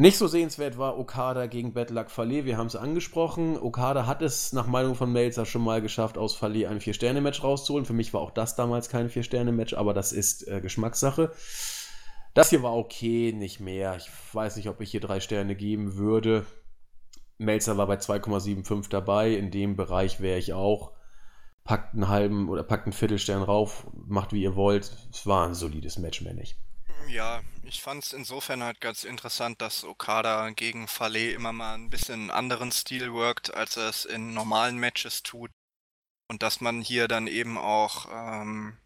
Nicht 0.00 0.16
so 0.16 0.28
sehenswert 0.28 0.78
war 0.78 0.96
Okada 0.96 1.46
gegen 1.46 1.72
Betlak 1.72 2.12
Fale. 2.12 2.44
Wir 2.44 2.56
haben 2.56 2.68
es 2.68 2.76
angesprochen. 2.76 3.58
Okada 3.58 4.06
hat 4.06 4.22
es 4.22 4.52
nach 4.52 4.68
Meinung 4.68 4.94
von 4.94 5.12
Melzer 5.12 5.44
schon 5.44 5.64
mal 5.64 5.82
geschafft, 5.82 6.16
aus 6.16 6.36
Fale 6.36 6.68
ein 6.68 6.80
Vier-Sterne-Match 6.80 7.42
rauszuholen. 7.42 7.84
Für 7.84 7.94
mich 7.94 8.14
war 8.14 8.20
auch 8.20 8.30
das 8.30 8.54
damals 8.54 8.88
kein 8.90 9.10
Vier-Sterne-Match, 9.10 9.74
aber 9.74 9.94
das 9.94 10.12
ist 10.12 10.46
äh, 10.46 10.60
Geschmackssache. 10.60 11.32
Das 12.32 12.50
hier 12.50 12.62
war 12.62 12.76
okay, 12.76 13.32
nicht 13.32 13.58
mehr. 13.58 13.96
Ich 13.96 14.08
weiß 14.32 14.54
nicht, 14.54 14.68
ob 14.68 14.80
ich 14.80 14.92
hier 14.92 15.00
drei 15.00 15.18
Sterne 15.18 15.56
geben 15.56 15.96
würde. 15.96 16.46
Melzer 17.38 17.76
war 17.76 17.88
bei 17.88 17.96
2,75 17.96 18.90
dabei. 18.90 19.32
In 19.32 19.50
dem 19.50 19.74
Bereich 19.74 20.20
wäre 20.20 20.38
ich 20.38 20.52
auch. 20.52 20.92
Packt 21.64 21.94
einen 21.94 22.06
halben 22.06 22.48
oder 22.48 22.62
packt 22.62 22.86
einen 22.86 22.92
Viertelstern 22.92 23.42
rauf, 23.42 23.88
macht 24.06 24.32
wie 24.32 24.44
ihr 24.44 24.54
wollt. 24.54 24.96
Es 25.10 25.26
war 25.26 25.44
ein 25.48 25.54
solides 25.54 25.98
Match, 25.98 26.22
mehr 26.22 26.34
nicht. 26.34 26.56
Ja, 27.08 27.40
ich 27.62 27.80
fand 27.80 28.04
es 28.04 28.12
insofern 28.12 28.62
halt 28.62 28.80
ganz 28.82 29.04
interessant, 29.04 29.62
dass 29.62 29.82
Okada 29.82 30.50
gegen 30.50 30.88
Fale 30.88 31.32
immer 31.32 31.52
mal 31.54 31.74
ein 31.74 31.88
bisschen 31.88 32.30
anderen 32.30 32.70
Stil 32.70 33.12
workt, 33.14 33.52
als 33.54 33.78
er 33.78 33.88
es 33.88 34.04
in 34.04 34.34
normalen 34.34 34.76
Matches 34.78 35.22
tut. 35.22 35.50
Und 36.30 36.42
dass 36.42 36.60
man 36.60 36.82
hier 36.82 37.08
dann 37.08 37.26
eben 37.26 37.56
auch, 37.56 38.06
ähm, 38.12 38.76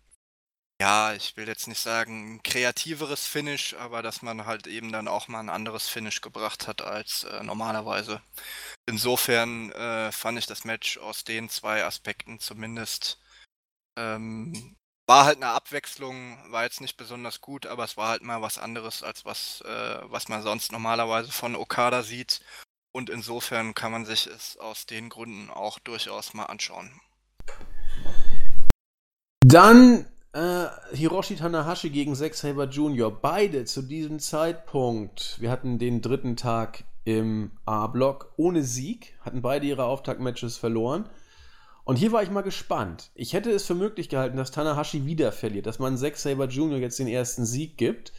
ja, 0.81 1.15
ich 1.15 1.37
will 1.37 1.49
jetzt 1.49 1.67
nicht 1.69 1.81
sagen 1.81 2.37
ein 2.37 2.43
kreativeres 2.45 3.27
Finish, 3.27 3.75
aber 3.75 4.03
dass 4.03 4.23
man 4.23 4.47
halt 4.47 4.69
eben 4.69 4.93
dann 4.93 5.09
auch 5.09 5.27
mal 5.29 5.41
ein 5.41 5.51
anderes 5.51 5.89
Finish 5.89 6.21
gebracht 6.21 6.69
hat 6.69 6.83
als 6.83 7.25
äh, 7.25 7.43
normalerweise. 7.43 8.23
Insofern 8.87 9.73
äh, 9.73 10.13
fand 10.13 10.39
ich 10.39 10.47
das 10.47 10.65
Match 10.65 10.99
aus 10.99 11.25
den 11.25 11.49
zwei 11.49 11.85
Aspekten 11.85 12.39
zumindest 12.39 13.21
ähm, 13.99 14.77
war 15.13 15.27
halt 15.27 15.43
eine 15.43 15.49
Abwechslung, 15.49 16.39
war 16.49 16.65
jetzt 16.65 16.81
nicht 16.81 16.97
besonders 16.97 17.43
gut, 17.43 17.67
aber 17.67 17.85
es 17.85 17.99
war 17.99 18.09
halt 18.09 18.23
mal 18.23 18.41
was 18.41 18.57
anderes, 18.57 19.03
als 19.03 19.27
was, 19.27 19.63
äh, 19.67 19.99
was 20.05 20.31
man 20.31 20.41
sonst 20.41 20.73
normalerweise 20.73 21.31
von 21.31 21.55
Okada 21.55 22.03
sieht. 22.03 22.41
Und 22.93 23.11
insofern 23.11 23.75
kann 23.75 23.93
man 23.93 24.07
sich 24.07 24.27
es 24.27 24.57
aus 24.57 24.87
den 24.87 25.11
Gründen 25.11 25.51
auch 25.51 25.79
durchaus 25.79 26.33
mal 26.33 26.47
anschauen. 26.47 26.91
Dann 29.41 30.07
äh, 30.33 30.69
Hiroshi 30.95 31.37
Tanahashi 31.37 31.91
gegen 31.91 32.15
Zack 32.15 32.35
Saber 32.35 32.65
Jr. 32.65 33.11
Beide 33.11 33.67
zu 33.67 33.83
diesem 33.83 34.19
Zeitpunkt. 34.19 35.37
Wir 35.41 35.51
hatten 35.51 35.79
den 35.79 36.01
dritten 36.01 36.37
Tag 36.37 36.85
im 37.05 37.51
A-Block 37.67 38.33
ohne 38.39 38.63
Sieg, 38.63 39.15
hatten 39.21 39.43
beide 39.43 39.67
ihre 39.67 39.85
Auftaktmatches 39.85 40.57
verloren. 40.57 41.07
Und 41.85 41.97
hier 41.97 42.13
war 42.13 42.23
ich 42.23 42.31
mal 42.31 42.43
gespannt. 42.43 43.11
Ich 43.15 43.33
hätte 43.33 43.51
es 43.51 43.67
für 43.67 43.75
möglich 43.75 44.09
gehalten, 44.09 44.37
dass 44.37 44.53
Tanahashi 44.53 45.05
wieder 45.05 45.33
verliert, 45.33 45.67
dass 45.67 45.79
man 45.79 45.99
Zack 45.99 46.17
Saber 46.17 46.47
Jr. 46.47 46.79
jetzt 46.79 46.99
den 46.99 47.09
ersten 47.09 47.45
Sieg 47.45 47.77
gibt. 47.77 48.13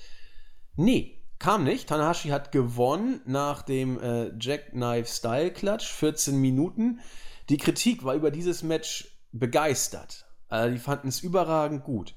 Nee, 0.75 1.21
kam 1.39 1.63
nicht. 1.63 1.87
Tanahashi 1.87 2.29
hat 2.29 2.51
gewonnen 2.51 3.21
nach 3.25 3.61
dem 3.61 4.01
äh, 4.01 4.31
Jackknife 4.37 5.09
Style 5.09 5.51
Clutch, 5.51 5.91
14 5.93 6.35
Minuten. 6.35 6.99
Die 7.49 7.57
Kritik 7.57 8.03
war 8.03 8.15
über 8.15 8.31
dieses 8.31 8.63
Match 8.63 9.17
begeistert. 9.31 10.25
Also 10.49 10.73
die 10.73 10.79
fanden 10.79 11.07
es 11.07 11.21
überragend 11.21 11.83
gut. 11.83 12.15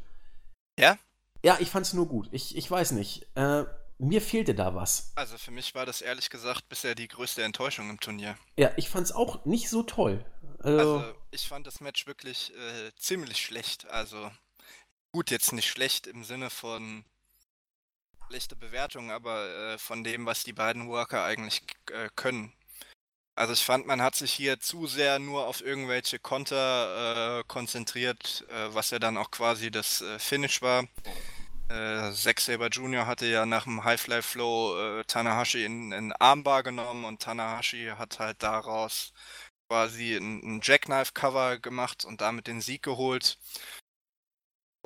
Ja? 0.79 0.99
Ja, 1.45 1.59
ich 1.61 1.71
fand 1.71 1.87
es 1.87 1.95
nur 1.95 2.09
gut. 2.09 2.29
Ich, 2.33 2.57
ich 2.57 2.71
weiß 2.71 2.93
nicht. 2.93 3.27
Äh, 3.37 3.65
mir 3.99 4.21
fehlte 4.21 4.55
da 4.55 4.75
was. 4.75 5.13
Also 5.15 5.39
für 5.39 5.51
mich 5.51 5.75
war 5.75 5.87
das 5.87 6.03
ehrlich 6.03 6.29
gesagt 6.29 6.69
bisher 6.69 6.95
die 6.95 7.09
größte 7.09 7.43
Enttäuschung 7.43 7.89
im 7.89 8.01
Turnier. 8.01 8.37
Ja, 8.59 8.71
ich 8.77 8.91
fand 8.91 9.07
es 9.07 9.13
auch 9.13 9.45
nicht 9.45 9.71
so 9.71 9.83
toll. 9.83 10.25
Also, 10.59 10.99
also 10.99 11.15
ich 11.37 11.49
fand 11.49 11.67
das 11.67 11.81
Match 11.81 12.07
wirklich 12.07 12.53
äh, 12.57 12.93
ziemlich 12.97 13.43
schlecht. 13.43 13.87
Also 13.89 14.33
gut, 15.13 15.31
jetzt 15.31 15.53
nicht 15.53 15.69
schlecht 15.69 16.07
im 16.07 16.25
Sinne 16.25 16.49
von 16.49 17.05
schlechte 18.27 18.57
Bewertung, 18.57 19.11
aber 19.11 19.47
äh, 19.49 19.79
von 19.79 20.03
dem, 20.03 20.25
was 20.25 20.45
die 20.45 20.55
beiden 20.55 20.89
Worker 20.89 21.25
eigentlich 21.25 21.63
äh, 21.93 22.09
können. 22.17 22.53
Also 23.35 23.53
ich 23.53 23.63
fand, 23.63 23.87
man 23.87 24.01
hat 24.01 24.15
sich 24.15 24.33
hier 24.33 24.61
zu 24.61 24.87
sehr 24.87 25.19
nur 25.19 25.47
auf 25.47 25.61
irgendwelche 25.61 26.19
Konter 26.19 27.41
äh, 27.41 27.45
konzentriert, 27.47 28.47
äh, 28.49 28.75
was 28.75 28.91
ja 28.91 28.99
dann 28.99 29.19
auch 29.19 29.31
quasi 29.31 29.71
das 29.71 30.01
äh, 30.01 30.19
Finish 30.19 30.63
war. 30.63 30.85
Äh, 31.69 32.13
Zack 32.13 32.41
Saber 32.41 32.69
Jr. 32.69 33.07
hatte 33.07 33.27
ja 33.27 33.45
nach 33.45 33.65
dem 33.65 33.85
High-Fly 33.85 34.23
Flow 34.23 35.03
Tanahashi 35.03 35.65
in, 35.65 35.93
in 35.93 36.13
Armbar 36.13 36.63
genommen 36.63 37.05
und 37.05 37.21
Tanahashi 37.21 37.93
hat 37.99 38.21
halt 38.21 38.43
daraus 38.43 39.13
quasi 39.69 40.17
ein, 40.17 40.41
ein 40.43 40.61
Jackknife-Cover 40.63 41.59
gemacht 41.59 42.05
und 42.05 42.21
damit 42.21 42.47
den 42.47 42.61
Sieg 42.61 42.83
geholt. 42.83 43.39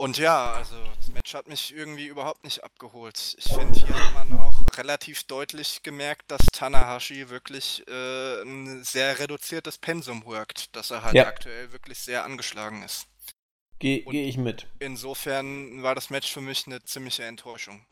Und 0.01 0.17
ja, 0.17 0.53
also 0.55 0.77
das 0.97 1.09
Match 1.11 1.35
hat 1.35 1.47
mich 1.47 1.75
irgendwie 1.75 2.07
überhaupt 2.07 2.43
nicht 2.43 2.65
abgeholt. 2.65 3.35
Ich 3.37 3.53
finde, 3.53 3.79
hier 3.79 3.95
hat 3.95 4.15
man 4.15 4.41
auch 4.41 4.65
relativ 4.79 5.25
deutlich 5.25 5.83
gemerkt, 5.83 6.31
dass 6.31 6.41
Tanahashi 6.53 7.29
wirklich 7.29 7.87
äh, 7.87 8.41
ein 8.41 8.83
sehr 8.83 9.19
reduziertes 9.19 9.77
Pensum 9.77 10.25
workt, 10.25 10.75
dass 10.75 10.91
er 10.91 11.03
halt 11.03 11.15
ja. 11.15 11.27
aktuell 11.27 11.73
wirklich 11.73 11.99
sehr 11.99 12.25
angeschlagen 12.25 12.83
ist. 12.83 13.09
Gehe 13.79 14.03
geh 14.05 14.27
ich 14.27 14.39
mit. 14.39 14.69
Insofern 14.79 15.83
war 15.83 15.95
das 15.95 16.09
Match 16.09 16.33
für 16.33 16.41
mich 16.41 16.67
eine 16.67 16.83
ziemliche 16.83 17.25
Enttäuschung. 17.25 17.85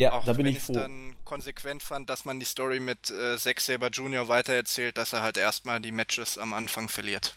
Ja, 0.00 0.14
auch 0.14 0.24
da 0.24 0.32
bin 0.32 0.46
ich 0.46 0.60
froh. 0.60 0.72
dann 0.72 1.14
konsequent 1.24 1.82
fand, 1.82 2.08
dass 2.08 2.24
man 2.24 2.40
die 2.40 2.46
Story 2.46 2.80
mit 2.80 3.10
äh, 3.10 3.36
Zack 3.36 3.60
Saber 3.60 3.88
Jr. 3.88 4.28
weitererzählt, 4.28 4.96
dass 4.96 5.12
er 5.12 5.20
halt 5.20 5.36
erstmal 5.36 5.78
die 5.78 5.92
Matches 5.92 6.38
am 6.38 6.54
Anfang 6.54 6.88
verliert. 6.88 7.36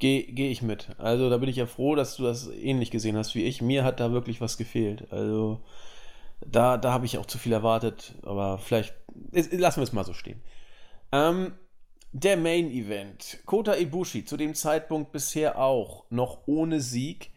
Gehe 0.00 0.24
geh 0.24 0.50
ich 0.50 0.60
mit. 0.60 0.88
Also 0.98 1.30
da 1.30 1.38
bin 1.38 1.48
ich 1.48 1.54
ja 1.54 1.66
froh, 1.66 1.94
dass 1.94 2.16
du 2.16 2.24
das 2.24 2.48
ähnlich 2.48 2.90
gesehen 2.90 3.16
hast 3.16 3.36
wie 3.36 3.44
ich. 3.44 3.62
Mir 3.62 3.84
hat 3.84 4.00
da 4.00 4.10
wirklich 4.10 4.40
was 4.40 4.58
gefehlt. 4.58 5.12
Also 5.12 5.62
da, 6.44 6.78
da 6.78 6.92
habe 6.92 7.06
ich 7.06 7.16
auch 7.16 7.26
zu 7.26 7.38
viel 7.38 7.52
erwartet, 7.52 8.16
aber 8.22 8.58
vielleicht 8.58 8.94
lassen 9.32 9.80
wir 9.80 9.84
es 9.84 9.92
mal 9.92 10.04
so 10.04 10.14
stehen. 10.14 10.42
Ähm, 11.12 11.54
der 12.10 12.36
Main 12.36 12.72
Event. 12.72 13.38
Kota 13.46 13.76
Ibushi, 13.76 14.24
zu 14.24 14.36
dem 14.36 14.56
Zeitpunkt 14.56 15.12
bisher 15.12 15.58
auch 15.58 16.06
noch 16.10 16.40
ohne 16.46 16.80
Sieg 16.80 17.30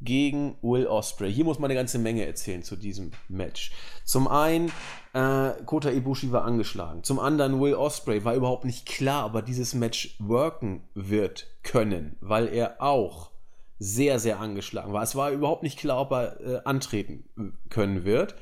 gegen 0.00 0.56
Will 0.62 0.86
Osprey. 0.86 1.32
Hier 1.32 1.44
muss 1.44 1.58
man 1.58 1.70
eine 1.70 1.78
ganze 1.78 1.98
Menge 1.98 2.26
erzählen 2.26 2.62
zu 2.62 2.76
diesem 2.76 3.12
Match. 3.28 3.72
Zum 4.04 4.28
einen, 4.28 4.70
äh, 5.14 5.50
Kota 5.64 5.90
Ibushi 5.90 6.32
war 6.32 6.44
angeschlagen. 6.44 7.02
Zum 7.02 7.18
anderen, 7.18 7.60
Will 7.60 7.74
Osprey 7.74 8.24
war 8.24 8.34
überhaupt 8.34 8.64
nicht 8.64 8.86
klar, 8.86 9.26
ob 9.26 9.34
er 9.34 9.42
dieses 9.42 9.74
Match 9.74 10.16
worken 10.18 10.82
wird 10.94 11.46
können, 11.62 12.16
weil 12.20 12.48
er 12.48 12.82
auch 12.82 13.30
sehr, 13.78 14.18
sehr 14.18 14.40
angeschlagen 14.40 14.92
war. 14.92 15.02
Es 15.02 15.16
war 15.16 15.30
überhaupt 15.30 15.62
nicht 15.62 15.78
klar, 15.78 16.00
ob 16.00 16.12
er 16.12 16.40
äh, 16.40 16.60
antreten 16.64 17.24
können 17.68 18.04
wird. 18.04 18.34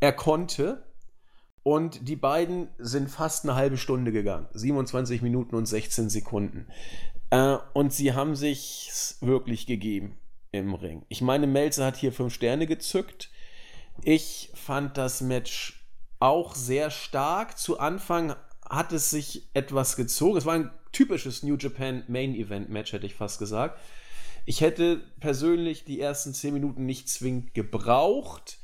Er 0.00 0.12
konnte 0.12 0.84
und 1.62 2.08
die 2.08 2.16
beiden 2.16 2.68
sind 2.78 3.10
fast 3.10 3.44
eine 3.44 3.54
halbe 3.54 3.76
Stunde 3.76 4.12
gegangen. 4.12 4.48
27 4.54 5.22
Minuten 5.22 5.54
und 5.54 5.66
16 5.66 6.08
Sekunden. 6.08 6.68
Äh, 7.30 7.56
und 7.74 7.92
sie 7.92 8.12
haben 8.14 8.34
sich 8.34 8.90
wirklich 9.20 9.66
gegeben 9.66 10.19
im 10.52 10.74
Ring. 10.74 11.04
Ich 11.08 11.22
meine, 11.22 11.46
Melzer 11.46 11.86
hat 11.86 11.96
hier 11.96 12.12
fünf 12.12 12.34
Sterne 12.34 12.66
gezückt. 12.66 13.30
Ich 14.02 14.50
fand 14.54 14.96
das 14.96 15.20
Match 15.20 15.86
auch 16.18 16.54
sehr 16.54 16.90
stark. 16.90 17.58
Zu 17.58 17.78
Anfang 17.78 18.34
hat 18.68 18.92
es 18.92 19.10
sich 19.10 19.48
etwas 19.54 19.96
gezogen. 19.96 20.38
Es 20.38 20.46
war 20.46 20.54
ein 20.54 20.70
typisches 20.92 21.42
New 21.42 21.56
Japan 21.56 22.04
Main 22.08 22.34
Event 22.34 22.68
Match, 22.70 22.92
hätte 22.92 23.06
ich 23.06 23.14
fast 23.14 23.38
gesagt. 23.38 23.78
Ich 24.46 24.60
hätte 24.60 25.02
persönlich 25.20 25.84
die 25.84 26.00
ersten 26.00 26.34
zehn 26.34 26.54
Minuten 26.54 26.86
nicht 26.86 27.08
zwingend 27.08 27.54
gebraucht. 27.54 28.58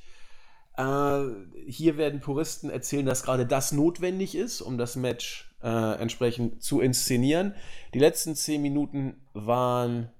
Äh, 0.76 1.20
hier 1.66 1.96
werden 1.96 2.20
Puristen 2.20 2.70
erzählen, 2.70 3.06
dass 3.06 3.22
gerade 3.22 3.46
das 3.46 3.72
notwendig 3.72 4.34
ist, 4.34 4.60
um 4.60 4.78
das 4.78 4.96
Match 4.96 5.54
äh, 5.62 6.00
entsprechend 6.00 6.62
zu 6.62 6.80
inszenieren. 6.80 7.54
Die 7.94 7.98
letzten 7.98 8.34
zehn 8.34 8.62
Minuten 8.62 9.16
waren, 9.32 10.10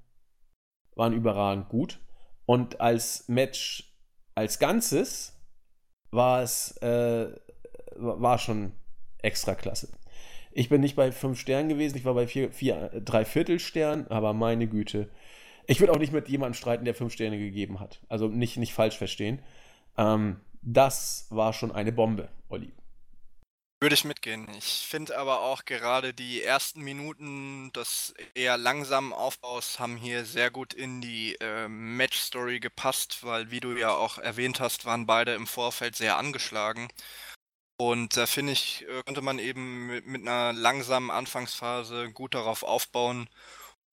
waren 0.97 1.13
überragend 1.13 1.69
gut. 1.69 2.01
Und 2.45 2.81
als 2.81 3.29
Match 3.29 3.93
als 4.35 4.59
Ganzes 4.59 5.39
war 6.11 6.43
es 6.43 6.77
äh, 6.79 7.29
war 7.97 8.39
schon 8.39 8.73
extra 9.23 9.55
klasse. 9.55 9.89
Ich 10.53 10.69
bin 10.69 10.81
nicht 10.81 10.97
bei 10.97 11.13
fünf 11.13 11.39
Sternen 11.39 11.69
gewesen, 11.69 11.97
ich 11.97 12.05
war 12.05 12.15
bei 12.15 12.27
vier, 12.27 12.51
vier 12.51 12.91
drei 13.05 13.25
Viertel 13.25 13.59
Sternen, 13.59 14.07
aber 14.09 14.33
meine 14.33 14.67
Güte. 14.67 15.09
Ich 15.67 15.81
würde 15.81 15.93
auch 15.93 15.99
nicht 15.99 16.13
mit 16.13 16.29
jemandem 16.29 16.55
streiten, 16.55 16.85
der 16.85 16.95
fünf 16.95 17.13
Sterne 17.13 17.39
gegeben 17.39 17.81
hat. 17.81 18.01
Also 18.09 18.29
nicht, 18.29 18.57
nicht 18.57 18.73
falsch 18.73 18.97
verstehen. 18.97 19.41
Ähm, 19.99 20.41
das 20.63 21.27
war 21.31 21.53
schon 21.53 21.73
eine 21.73 21.93
Bombe, 21.93 22.29
Olli. 22.49 22.73
Würde 23.81 23.95
ich 23.95 24.05
mitgehen. 24.05 24.49
Ich 24.57 24.87
finde 24.89 25.19
aber 25.19 25.43
auch 25.43 25.67
gerade 25.67 26.15
die 26.15 26.43
ersten 26.43 26.81
Minuten 26.81 27.71
des 27.75 28.15
eher 28.35 28.57
langsamen 28.57 29.13
Aufbaus 29.13 29.79
haben 29.79 29.97
hier 29.99 30.25
sehr 30.25 30.51
gut 30.51 30.73
in 30.73 31.03
die 31.03 31.35
äh, 31.41 31.69
Match-Story 31.69 32.59
gepasst, 32.61 33.23
weil, 33.23 33.51
wie 33.51 33.61
du 33.61 33.77
ja 33.77 33.91
auch 33.91 34.17
erwähnt 34.17 34.61
hast, 34.61 34.87
waren 34.87 35.05
beide 35.05 35.35
im 35.35 35.47
Vorfeld 35.47 35.95
sehr 35.95 36.17
angeschlagen. 36.17 36.89
Und 37.79 38.17
da 38.17 38.27
finde 38.27 38.53
ich, 38.53 38.85
äh, 38.89 39.03
könnte 39.05 39.23
man 39.23 39.39
eben 39.39 39.89
mit, 39.89 40.07
mit 40.07 40.23
einer 40.23 40.53
langsamen 40.55 41.11
Anfangsphase 41.11 42.11
gut 42.13 42.35
darauf 42.35 42.63
aufbauen 42.63 43.29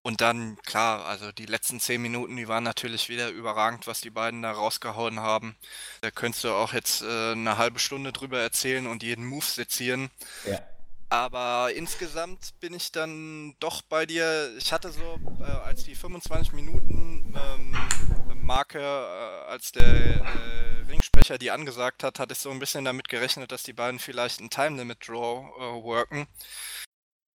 und 0.03 0.19
dann, 0.19 0.57
klar, 0.63 1.05
also 1.05 1.31
die 1.31 1.45
letzten 1.45 1.80
zehn 1.80 2.01
Minuten, 2.01 2.35
die 2.35 2.49
waren 2.49 2.65
natürlich 2.65 3.07
wieder 3.07 3.30
überragend, 3.30 3.88
was 3.88 4.01
die 4.01 4.09
beiden 4.09 4.41
da 4.41 4.51
rausgehauen 4.51 5.21
haben. 5.21 5.55
Da 6.01 6.11
könntest 6.11 6.43
du 6.43 6.49
auch 6.49 6.73
jetzt 6.73 7.01
äh, 7.01 7.31
eine 7.31 7.57
halbe 7.57 7.80
Stunde 7.80 8.11
drüber 8.11 8.39
erzählen 8.41 8.85
und 8.85 9.01
jeden 9.01 9.25
Move 9.25 9.45
sezieren. 9.45 10.11
Ja. 10.45 10.59
Aber 11.07 11.71
insgesamt 11.73 12.59
bin 12.59 12.73
ich 12.73 12.91
dann 12.91 13.55
doch 13.59 13.81
bei 13.81 14.05
dir. 14.05 14.53
Ich 14.57 14.73
hatte 14.73 14.91
so, 14.91 15.19
äh, 15.39 15.43
als 15.43 15.85
die 15.85 15.95
25 15.95 16.51
Minuten 16.51 17.34
ähm, 17.38 17.77
Marke, 18.41 18.80
äh, 18.80 19.49
als 19.49 19.71
der 19.71 19.85
äh, 19.85 20.89
Ringsprecher 20.89 21.38
die 21.38 21.51
angesagt 21.51 22.03
hat, 22.03 22.19
hatte 22.19 22.34
ich 22.34 22.39
so 22.39 22.51
ein 22.51 22.59
bisschen 22.59 22.84
damit 22.84 23.07
gerechnet, 23.07 23.53
dass 23.53 23.63
die 23.63 23.73
beiden 23.73 23.99
vielleicht 23.99 24.41
ein 24.41 24.49
Time 24.49 24.75
Limit 24.75 25.07
Draw 25.07 25.47
äh, 25.57 25.84
worken. 25.84 26.27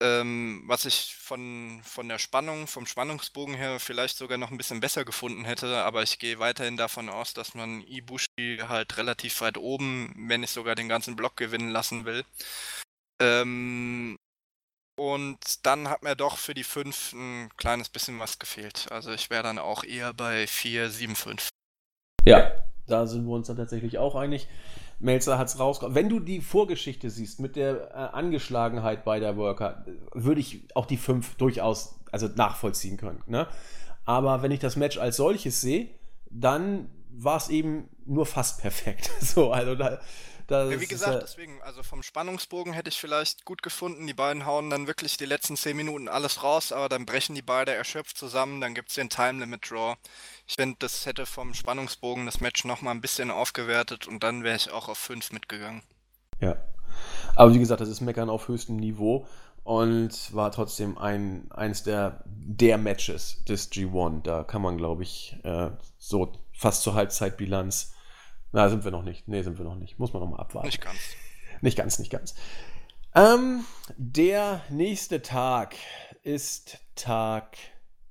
Ähm, 0.00 0.62
was 0.66 0.84
ich 0.84 1.16
von, 1.16 1.80
von 1.82 2.08
der 2.08 2.20
Spannung, 2.20 2.68
vom 2.68 2.86
Spannungsbogen 2.86 3.54
her 3.54 3.80
vielleicht 3.80 4.16
sogar 4.16 4.38
noch 4.38 4.52
ein 4.52 4.56
bisschen 4.56 4.78
besser 4.78 5.04
gefunden 5.04 5.44
hätte, 5.44 5.78
aber 5.78 6.04
ich 6.04 6.20
gehe 6.20 6.38
weiterhin 6.38 6.76
davon 6.76 7.08
aus, 7.08 7.34
dass 7.34 7.54
man 7.54 7.82
Ibushi 7.82 8.60
halt 8.68 8.96
relativ 8.96 9.40
weit 9.40 9.58
oben, 9.58 10.14
wenn 10.28 10.42
nicht 10.42 10.52
sogar 10.52 10.76
den 10.76 10.88
ganzen 10.88 11.16
Block 11.16 11.36
gewinnen 11.36 11.70
lassen 11.70 12.04
will. 12.04 12.24
Ähm, 13.20 14.16
und 14.98 15.66
dann 15.66 15.88
hat 15.88 16.02
mir 16.02 16.16
doch 16.16 16.38
für 16.38 16.54
die 16.54 16.64
5 16.64 17.12
ein 17.12 17.50
kleines 17.56 17.88
bisschen 17.88 18.18
was 18.18 18.38
gefehlt. 18.38 18.90
Also 18.90 19.12
ich 19.12 19.30
wäre 19.30 19.42
dann 19.42 19.58
auch 19.58 19.84
eher 19.84 20.12
bei 20.12 20.46
4, 20.46 20.90
7, 20.90 21.16
5. 21.16 21.48
Ja, 22.24 22.52
da 22.86 23.06
sind 23.06 23.26
wir 23.26 23.34
uns 23.34 23.46
dann 23.46 23.56
tatsächlich 23.56 23.98
auch 23.98 24.14
einig. 24.14 24.48
Melzer 25.00 25.38
hat 25.38 25.48
es 25.48 25.58
rausgekommen. 25.58 25.94
Wenn 25.94 26.08
du 26.08 26.20
die 26.20 26.40
Vorgeschichte 26.40 27.10
siehst 27.10 27.40
mit 27.40 27.56
der 27.56 27.90
äh, 27.90 27.94
Angeschlagenheit 28.16 29.04
bei 29.04 29.20
der 29.20 29.36
Worker, 29.36 29.84
würde 30.12 30.40
ich 30.40 30.62
auch 30.74 30.86
die 30.86 30.96
fünf 30.96 31.36
durchaus 31.36 32.00
also 32.10 32.28
nachvollziehen 32.28 32.96
können. 32.96 33.22
Ne? 33.26 33.46
Aber 34.04 34.42
wenn 34.42 34.50
ich 34.50 34.60
das 34.60 34.76
Match 34.76 34.98
als 34.98 35.16
solches 35.16 35.60
sehe, 35.60 35.88
dann 36.30 36.90
war 37.10 37.36
es 37.36 37.48
eben 37.48 37.88
nur 38.06 38.26
fast 38.26 38.60
perfekt. 38.60 39.10
so, 39.20 39.52
also 39.52 39.74
da, 39.74 40.00
das 40.48 40.72
ja, 40.72 40.80
wie 40.80 40.86
gesagt, 40.86 41.12
ja 41.12 41.20
deswegen, 41.20 41.60
also 41.60 41.82
vom 41.82 42.02
Spannungsbogen 42.02 42.72
hätte 42.72 42.88
ich 42.88 42.98
vielleicht 42.98 43.44
gut 43.44 43.62
gefunden. 43.62 44.06
Die 44.06 44.14
beiden 44.14 44.46
hauen 44.46 44.70
dann 44.70 44.86
wirklich 44.86 45.18
die 45.18 45.26
letzten 45.26 45.56
10 45.56 45.76
Minuten 45.76 46.08
alles 46.08 46.42
raus, 46.42 46.72
aber 46.72 46.88
dann 46.88 47.04
brechen 47.04 47.34
die 47.34 47.42
beide 47.42 47.74
erschöpft 47.74 48.16
zusammen, 48.16 48.62
dann 48.62 48.74
gibt 48.74 48.88
es 48.88 48.94
den 48.94 49.10
Time 49.10 49.40
Limit 49.40 49.70
Draw. 49.70 49.96
Ich 50.48 50.54
finde, 50.56 50.76
das 50.80 51.06
hätte 51.06 51.26
vom 51.26 51.54
Spannungsbogen 51.54 52.26
das 52.26 52.40
Match 52.40 52.64
nochmal 52.64 52.94
ein 52.94 53.00
bisschen 53.00 53.30
aufgewertet 53.30 54.08
und 54.08 54.22
dann 54.22 54.42
wäre 54.42 54.56
ich 54.56 54.70
auch 54.72 54.88
auf 54.88 54.98
5 54.98 55.32
mitgegangen. 55.32 55.82
Ja. 56.40 56.56
Aber 57.36 57.54
wie 57.54 57.58
gesagt, 57.58 57.80
das 57.80 57.88
ist 57.88 58.00
Meckern 58.00 58.30
auf 58.30 58.48
höchstem 58.48 58.76
Niveau 58.76 59.28
und 59.62 60.34
war 60.34 60.50
trotzdem 60.50 60.98
ein, 60.98 61.50
eins 61.52 61.84
der, 61.84 62.24
der 62.26 62.78
Matches 62.78 63.44
des 63.44 63.70
G1. 63.70 64.22
Da 64.22 64.42
kann 64.42 64.62
man, 64.62 64.78
glaube 64.78 65.04
ich, 65.04 65.36
äh, 65.44 65.70
so 65.98 66.32
fast 66.52 66.82
zur 66.82 66.94
Halbzeitbilanz 66.94 67.92
na, 68.52 68.68
sind 68.68 68.84
wir 68.84 68.90
noch 68.90 69.02
nicht. 69.02 69.28
Nee, 69.28 69.42
sind 69.42 69.58
wir 69.58 69.64
noch 69.64 69.76
nicht. 69.76 69.98
Muss 69.98 70.12
man 70.12 70.22
noch 70.22 70.30
mal 70.30 70.38
abwarten. 70.38 70.68
Nicht 70.68 70.80
ganz. 70.80 70.98
Nicht 71.60 71.76
ganz, 71.76 71.98
nicht 71.98 72.10
ganz. 72.10 72.34
Ähm, 73.14 73.64
der 73.96 74.62
nächste 74.70 75.22
Tag 75.22 75.74
ist 76.22 76.78
Tag 76.94 77.56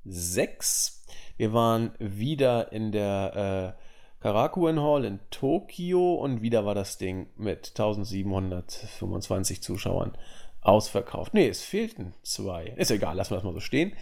6. 0.06 0.97
Wir 1.38 1.54
waren 1.54 1.92
wieder 2.00 2.72
in 2.72 2.92
der 2.92 3.76
äh, 3.78 3.82
Karakuen 4.22 4.82
Hall 4.82 5.06
in 5.06 5.20
Tokio 5.30 6.16
und 6.16 6.42
wieder 6.42 6.66
war 6.66 6.74
das 6.74 6.98
Ding 6.98 7.28
mit 7.38 7.70
1725 7.70 9.62
Zuschauern 9.62 10.18
ausverkauft. 10.62 11.36
Nee, 11.36 11.48
es 11.48 11.62
fehlten 11.62 12.16
zwei. 12.24 12.74
Ist 12.78 12.90
egal, 12.92 13.16
lassen 13.16 13.32
wir 13.32 13.36
das 13.36 13.44
mal 13.44 13.54
so 13.54 13.60
stehen. 13.60 13.94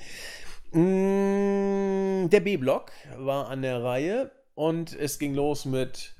Mm, 0.71 2.29
der 2.29 2.39
B-Block 2.39 2.91
war 3.17 3.49
an 3.49 3.61
der 3.61 3.83
Reihe 3.83 4.31
und 4.55 4.93
es 4.93 5.19
ging 5.19 5.35
los 5.35 5.65
mit 5.65 6.13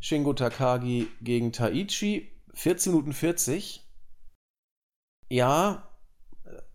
Shingo 0.00 0.32
Takagi 0.32 1.06
gegen 1.20 1.52
Taichi. 1.52 2.30
14 2.54 2.92
Minuten 2.92 3.12
40. 3.12 3.82
Ja, 5.28 5.88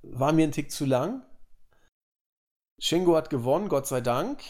war 0.03 0.33
mir 0.33 0.47
ein 0.47 0.51
Tick 0.51 0.71
zu 0.71 0.85
lang. 0.85 1.23
Shingo 2.79 3.15
hat 3.15 3.29
gewonnen, 3.29 3.69
Gott 3.69 3.87
sei 3.87 4.01
Dank. 4.01 4.41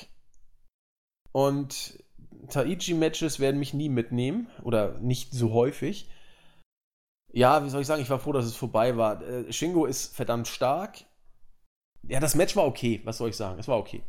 Und 1.31 2.03
Taichi-Matches 2.49 3.39
werden 3.39 3.59
mich 3.59 3.73
nie 3.73 3.89
mitnehmen 3.89 4.49
oder 4.63 4.99
nicht 4.99 5.33
so 5.33 5.53
häufig. 5.53 6.09
Ja, 7.33 7.63
wie 7.63 7.69
soll 7.69 7.81
ich 7.81 7.87
sagen, 7.87 8.01
ich 8.01 8.09
war 8.09 8.19
froh, 8.19 8.31
dass 8.31 8.45
es 8.45 8.55
vorbei 8.55 8.97
war. 8.97 9.21
Äh, 9.21 9.51
Shingo 9.51 9.85
ist 9.85 10.15
verdammt 10.15 10.47
stark. 10.47 11.05
Ja, 12.03 12.19
das 12.19 12.35
Match 12.35 12.55
war 12.55 12.65
okay, 12.65 13.01
was 13.03 13.17
soll 13.17 13.29
ich 13.29 13.37
sagen? 13.37 13.59
Es 13.59 13.67
war 13.67 13.77
okay. 13.77 14.01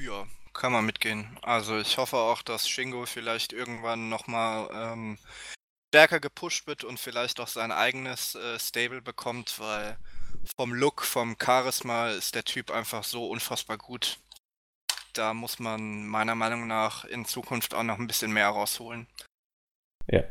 Ja, 0.00 0.26
kann 0.54 0.72
man 0.72 0.86
mitgehen. 0.86 1.38
Also 1.42 1.78
ich 1.78 1.98
hoffe 1.98 2.16
auch, 2.16 2.42
dass 2.42 2.68
Shingo 2.68 3.06
vielleicht 3.06 3.52
irgendwann 3.52 4.08
nochmal 4.08 4.68
ähm, 4.72 5.18
stärker 5.90 6.20
gepusht 6.20 6.66
wird 6.66 6.84
und 6.84 6.98
vielleicht 6.98 7.40
auch 7.40 7.48
sein 7.48 7.70
eigenes 7.70 8.34
äh, 8.34 8.58
Stable 8.58 9.02
bekommt, 9.02 9.58
weil 9.58 9.98
vom 10.56 10.72
Look, 10.72 11.02
vom 11.02 11.36
Charisma 11.40 12.10
ist 12.10 12.34
der 12.34 12.44
Typ 12.44 12.70
einfach 12.70 13.04
so 13.04 13.28
unfassbar 13.28 13.78
gut. 13.78 14.18
Da 15.12 15.34
muss 15.34 15.58
man 15.58 16.06
meiner 16.06 16.34
Meinung 16.34 16.66
nach 16.66 17.04
in 17.04 17.24
Zukunft 17.24 17.74
auch 17.74 17.82
noch 17.82 17.98
ein 17.98 18.06
bisschen 18.06 18.32
mehr 18.32 18.48
rausholen. 18.48 19.06
Ja. 20.06 20.24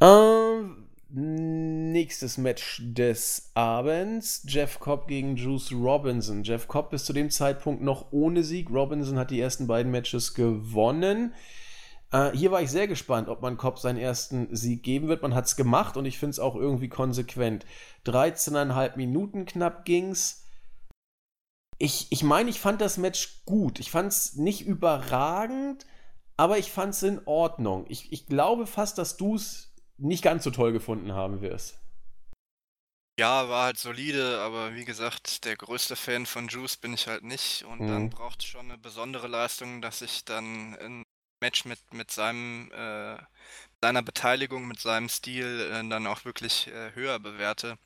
Ähm, 0.00 0.90
Nächstes 1.12 2.38
Match 2.38 2.80
des 2.84 3.50
Abends. 3.54 4.44
Jeff 4.46 4.78
Cobb 4.78 5.08
gegen 5.08 5.34
Juice 5.34 5.72
Robinson. 5.72 6.44
Jeff 6.44 6.68
Cobb 6.68 6.92
ist 6.92 7.04
zu 7.04 7.12
dem 7.12 7.30
Zeitpunkt 7.30 7.82
noch 7.82 8.12
ohne 8.12 8.44
Sieg. 8.44 8.70
Robinson 8.70 9.18
hat 9.18 9.32
die 9.32 9.40
ersten 9.40 9.66
beiden 9.66 9.90
Matches 9.90 10.34
gewonnen. 10.34 11.34
Äh, 12.12 12.30
hier 12.36 12.50
war 12.52 12.62
ich 12.62 12.70
sehr 12.70 12.86
gespannt, 12.88 13.28
ob 13.28 13.42
man 13.42 13.56
Cobb 13.56 13.78
seinen 13.78 13.98
ersten 13.98 14.54
Sieg 14.54 14.82
geben 14.84 15.08
wird. 15.08 15.22
Man 15.22 15.34
hat 15.34 15.46
es 15.46 15.56
gemacht 15.56 15.96
und 15.96 16.04
ich 16.06 16.18
finde 16.18 16.32
es 16.32 16.38
auch 16.38 16.54
irgendwie 16.56 16.88
konsequent. 16.88 17.66
13,5 18.04 18.96
Minuten 18.96 19.44
knapp 19.46 19.84
ging's. 19.84 20.44
ich, 21.78 22.12
ich 22.12 22.22
meine, 22.22 22.50
ich 22.50 22.60
fand 22.60 22.80
das 22.80 22.96
Match 22.98 23.42
gut. 23.46 23.80
Ich 23.80 23.90
fand 23.90 24.12
es 24.12 24.34
nicht 24.36 24.66
überragend, 24.66 25.86
aber 26.36 26.58
ich 26.58 26.70
fand 26.72 26.94
es 26.94 27.02
in 27.02 27.20
Ordnung. 27.26 27.86
Ich, 27.88 28.12
ich 28.12 28.26
glaube 28.26 28.66
fast, 28.66 28.98
dass 28.98 29.16
du 29.16 29.34
es 29.36 29.72
nicht 29.98 30.22
ganz 30.22 30.44
so 30.44 30.50
toll 30.50 30.72
gefunden 30.72 31.12
haben 31.12 31.40
wirst. 31.40 31.78
Ja, 33.18 33.48
war 33.50 33.64
halt 33.64 33.78
solide, 33.78 34.40
aber 34.40 34.74
wie 34.74 34.84
gesagt, 34.86 35.44
der 35.44 35.56
größte 35.56 35.94
Fan 35.94 36.24
von 36.24 36.48
Juice 36.48 36.76
bin 36.78 36.94
ich 36.94 37.06
halt 37.06 37.22
nicht. 37.22 37.64
Und 37.64 37.86
dann 37.86 38.08
Mhm. 38.08 38.10
braucht 38.10 38.40
es 38.42 38.46
schon 38.48 38.66
eine 38.70 38.78
besondere 38.78 39.28
Leistung, 39.28 39.82
dass 39.82 40.00
ich 40.00 40.24
dann 40.24 40.74
ein 40.76 41.02
Match 41.40 41.64
mit, 41.64 41.80
mit 41.92 42.10
seinem, 42.10 42.70
äh, 42.72 43.18
seiner 43.82 44.02
Beteiligung, 44.02 44.66
mit 44.68 44.80
seinem 44.80 45.08
Stil 45.08 45.70
äh, 45.72 45.88
dann 45.88 46.06
auch 46.06 46.24
wirklich 46.24 46.68
äh, 46.68 46.94
höher 46.94 47.18
bewerte. 47.18 47.78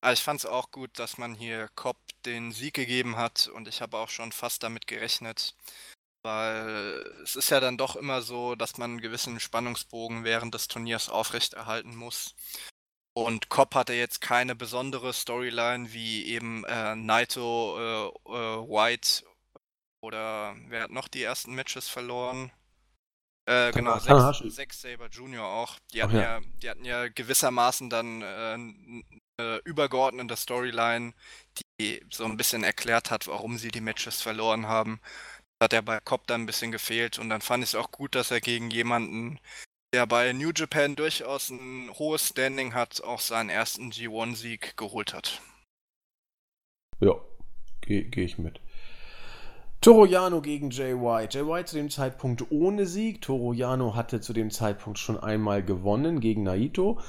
Aber 0.00 0.12
ich 0.12 0.22
fand 0.22 0.40
es 0.40 0.46
auch 0.46 0.70
gut, 0.70 0.98
dass 0.98 1.18
man 1.18 1.34
hier 1.34 1.68
Cobb 1.74 1.96
den 2.24 2.52
Sieg 2.52 2.74
gegeben 2.74 3.16
hat 3.16 3.48
und 3.48 3.68
ich 3.68 3.80
habe 3.80 3.98
auch 3.98 4.08
schon 4.08 4.32
fast 4.32 4.62
damit 4.62 4.86
gerechnet, 4.86 5.54
weil 6.22 7.04
es 7.22 7.36
ist 7.36 7.50
ja 7.50 7.60
dann 7.60 7.78
doch 7.78 7.96
immer 7.96 8.22
so, 8.22 8.54
dass 8.54 8.78
man 8.78 8.92
einen 8.92 9.00
gewissen 9.00 9.40
Spannungsbogen 9.40 10.24
während 10.24 10.54
des 10.54 10.68
Turniers 10.68 11.08
aufrechterhalten 11.08 11.96
muss. 11.96 12.34
Und 13.14 13.50
Cobb 13.50 13.74
hatte 13.74 13.92
jetzt 13.92 14.20
keine 14.20 14.54
besondere 14.54 15.12
Storyline 15.12 15.92
wie 15.92 16.26
eben 16.26 16.64
äh, 16.64 16.96
Naito, 16.96 17.78
äh, 17.78 18.30
äh, 18.30 18.68
White 18.68 19.24
oder 20.00 20.56
wer 20.68 20.84
hat 20.84 20.90
noch 20.90 21.08
die 21.08 21.22
ersten 21.22 21.54
Matches 21.54 21.88
verloren? 21.88 22.50
Äh, 23.46 23.72
genau, 23.72 23.98
Tanahashi. 23.98 24.50
Zack 24.50 24.72
Saber 24.72 25.08
Jr. 25.08 25.44
auch. 25.44 25.78
Die 25.92 26.02
Ach 26.02 26.06
hatten 26.06 26.16
ja. 26.16 26.38
ja. 26.38 26.40
die 26.62 26.70
hatten 26.70 26.84
ja 26.84 27.08
gewissermaßen 27.08 27.90
dann 27.90 28.22
äh, 28.22 28.56
eine 29.38 29.58
übergeordnete 29.64 30.36
Storyline, 30.36 31.12
die 31.80 32.04
so 32.10 32.24
ein 32.24 32.36
bisschen 32.36 32.62
erklärt 32.62 33.10
hat, 33.10 33.26
warum 33.26 33.58
sie 33.58 33.70
die 33.70 33.80
Matches 33.80 34.22
verloren 34.22 34.66
haben. 34.68 35.00
Das 35.58 35.66
hat 35.66 35.72
ja 35.72 35.80
bei 35.80 35.98
Cobb 36.00 36.26
dann 36.26 36.42
ein 36.42 36.46
bisschen 36.46 36.72
gefehlt 36.72 37.18
und 37.18 37.28
dann 37.28 37.40
fand 37.40 37.64
ich 37.64 37.70
es 37.70 37.74
auch 37.74 37.90
gut, 37.90 38.14
dass 38.14 38.30
er 38.30 38.40
gegen 38.40 38.70
jemanden, 38.70 39.38
der 39.94 40.06
bei 40.06 40.32
New 40.32 40.52
Japan 40.54 40.96
durchaus 40.96 41.50
ein 41.50 41.90
hohes 41.98 42.28
Standing 42.28 42.74
hat, 42.74 43.02
auch 43.02 43.20
seinen 43.20 43.50
ersten 43.50 43.90
G1-Sieg 43.90 44.76
geholt 44.76 45.14
hat. 45.14 45.40
Ja, 47.00 47.14
gehe 47.80 48.04
geh 48.04 48.24
ich 48.24 48.38
mit. 48.38 48.60
Toroyano 49.82 50.40
gegen 50.40 50.70
Jay 50.70 50.94
White. 50.94 51.36
Jay 51.36 51.44
White 51.44 51.64
zu 51.64 51.74
dem 51.74 51.90
Zeitpunkt 51.90 52.52
ohne 52.52 52.86
Sieg. 52.86 53.20
Toroyano 53.20 53.96
hatte 53.96 54.20
zu 54.20 54.32
dem 54.32 54.52
Zeitpunkt 54.52 55.00
schon 55.00 55.18
einmal 55.18 55.64
gewonnen 55.64 56.20
gegen 56.20 56.44
Naito. 56.44 57.00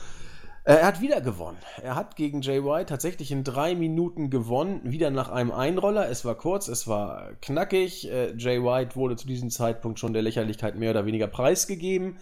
Äh, 0.63 0.77
er 0.77 0.87
hat 0.87 0.99
wieder 0.99 1.21
gewonnen. 1.21 1.59
Er 1.83 1.95
hat 1.95 2.15
gegen 2.15 2.41
Jay 2.41 2.63
White 2.63 2.87
tatsächlich 2.87 3.31
in 3.31 3.43
drei 3.43 3.75
Minuten 3.75 4.31
gewonnen, 4.31 4.81
wieder 4.83 5.11
nach 5.11 5.29
einem 5.29 5.51
Einroller. 5.51 6.09
Es 6.09 6.25
war 6.25 6.33
kurz, 6.33 6.67
es 6.67 6.87
war 6.87 7.33
knackig. 7.41 8.09
Äh, 8.09 8.33
Jay 8.37 8.63
White 8.63 8.95
wurde 8.95 9.17
zu 9.17 9.27
diesem 9.27 9.51
Zeitpunkt 9.51 9.99
schon 9.99 10.13
der 10.13 10.23
Lächerlichkeit 10.23 10.75
mehr 10.75 10.89
oder 10.89 11.05
weniger 11.05 11.27
preisgegeben. 11.27 12.17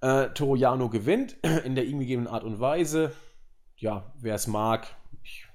Äh, 0.00 0.30
Toroyano 0.30 0.88
gewinnt 0.88 1.36
in 1.64 1.76
der 1.76 1.84
ihm 1.84 2.00
gegebenen 2.00 2.26
Art 2.26 2.42
und 2.42 2.58
Weise. 2.58 3.12
Ja, 3.76 4.12
wer 4.18 4.34
es 4.34 4.48
mag, 4.48 4.88
ich, 5.22 5.46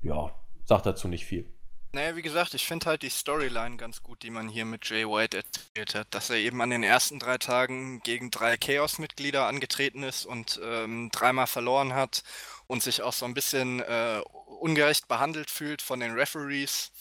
ja, 0.00 0.30
sagt 0.64 0.86
dazu 0.86 1.08
nicht 1.08 1.24
viel. 1.26 1.52
Naja, 1.92 2.14
wie 2.14 2.22
gesagt, 2.22 2.54
ich 2.54 2.66
finde 2.66 2.86
halt 2.86 3.02
die 3.02 3.10
Storyline 3.10 3.76
ganz 3.76 4.02
gut, 4.02 4.22
die 4.22 4.30
man 4.30 4.48
hier 4.48 4.64
mit 4.64 4.88
Jay 4.88 5.04
White 5.04 5.38
erzählt 5.38 5.94
hat, 5.96 6.14
dass 6.14 6.30
er 6.30 6.36
eben 6.36 6.62
an 6.62 6.70
den 6.70 6.84
ersten 6.84 7.18
drei 7.18 7.36
Tagen 7.36 8.00
gegen 8.02 8.30
drei 8.30 8.56
Chaos-Mitglieder 8.56 9.46
angetreten 9.46 10.04
ist 10.04 10.24
und 10.24 10.60
ähm, 10.62 11.10
dreimal 11.10 11.48
verloren 11.48 11.92
hat 11.92 12.22
und 12.68 12.82
sich 12.82 13.02
auch 13.02 13.12
so 13.12 13.26
ein 13.26 13.34
bisschen 13.34 13.80
äh, 13.80 14.22
ungerecht 14.60 15.08
behandelt 15.08 15.50
fühlt 15.50 15.82
von 15.82 15.98
den 15.98 16.12
Referees. 16.12 16.92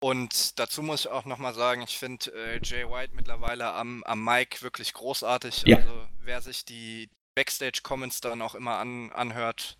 Und 0.00 0.58
dazu 0.58 0.82
muss 0.82 1.02
ich 1.02 1.10
auch 1.10 1.24
nochmal 1.24 1.54
sagen, 1.54 1.82
ich 1.82 1.96
finde 1.96 2.32
äh, 2.32 2.60
Jay 2.60 2.90
White 2.90 3.14
mittlerweile 3.14 3.72
am, 3.72 4.02
am 4.02 4.24
Mic 4.24 4.62
wirklich 4.62 4.92
großartig. 4.94 5.62
Ja. 5.64 5.76
Also 5.76 6.08
wer 6.18 6.42
sich 6.42 6.64
die 6.64 7.08
Backstage-Comments 7.36 8.20
dann 8.20 8.42
auch 8.42 8.54
immer 8.56 8.78
an, 8.78 9.12
anhört, 9.12 9.78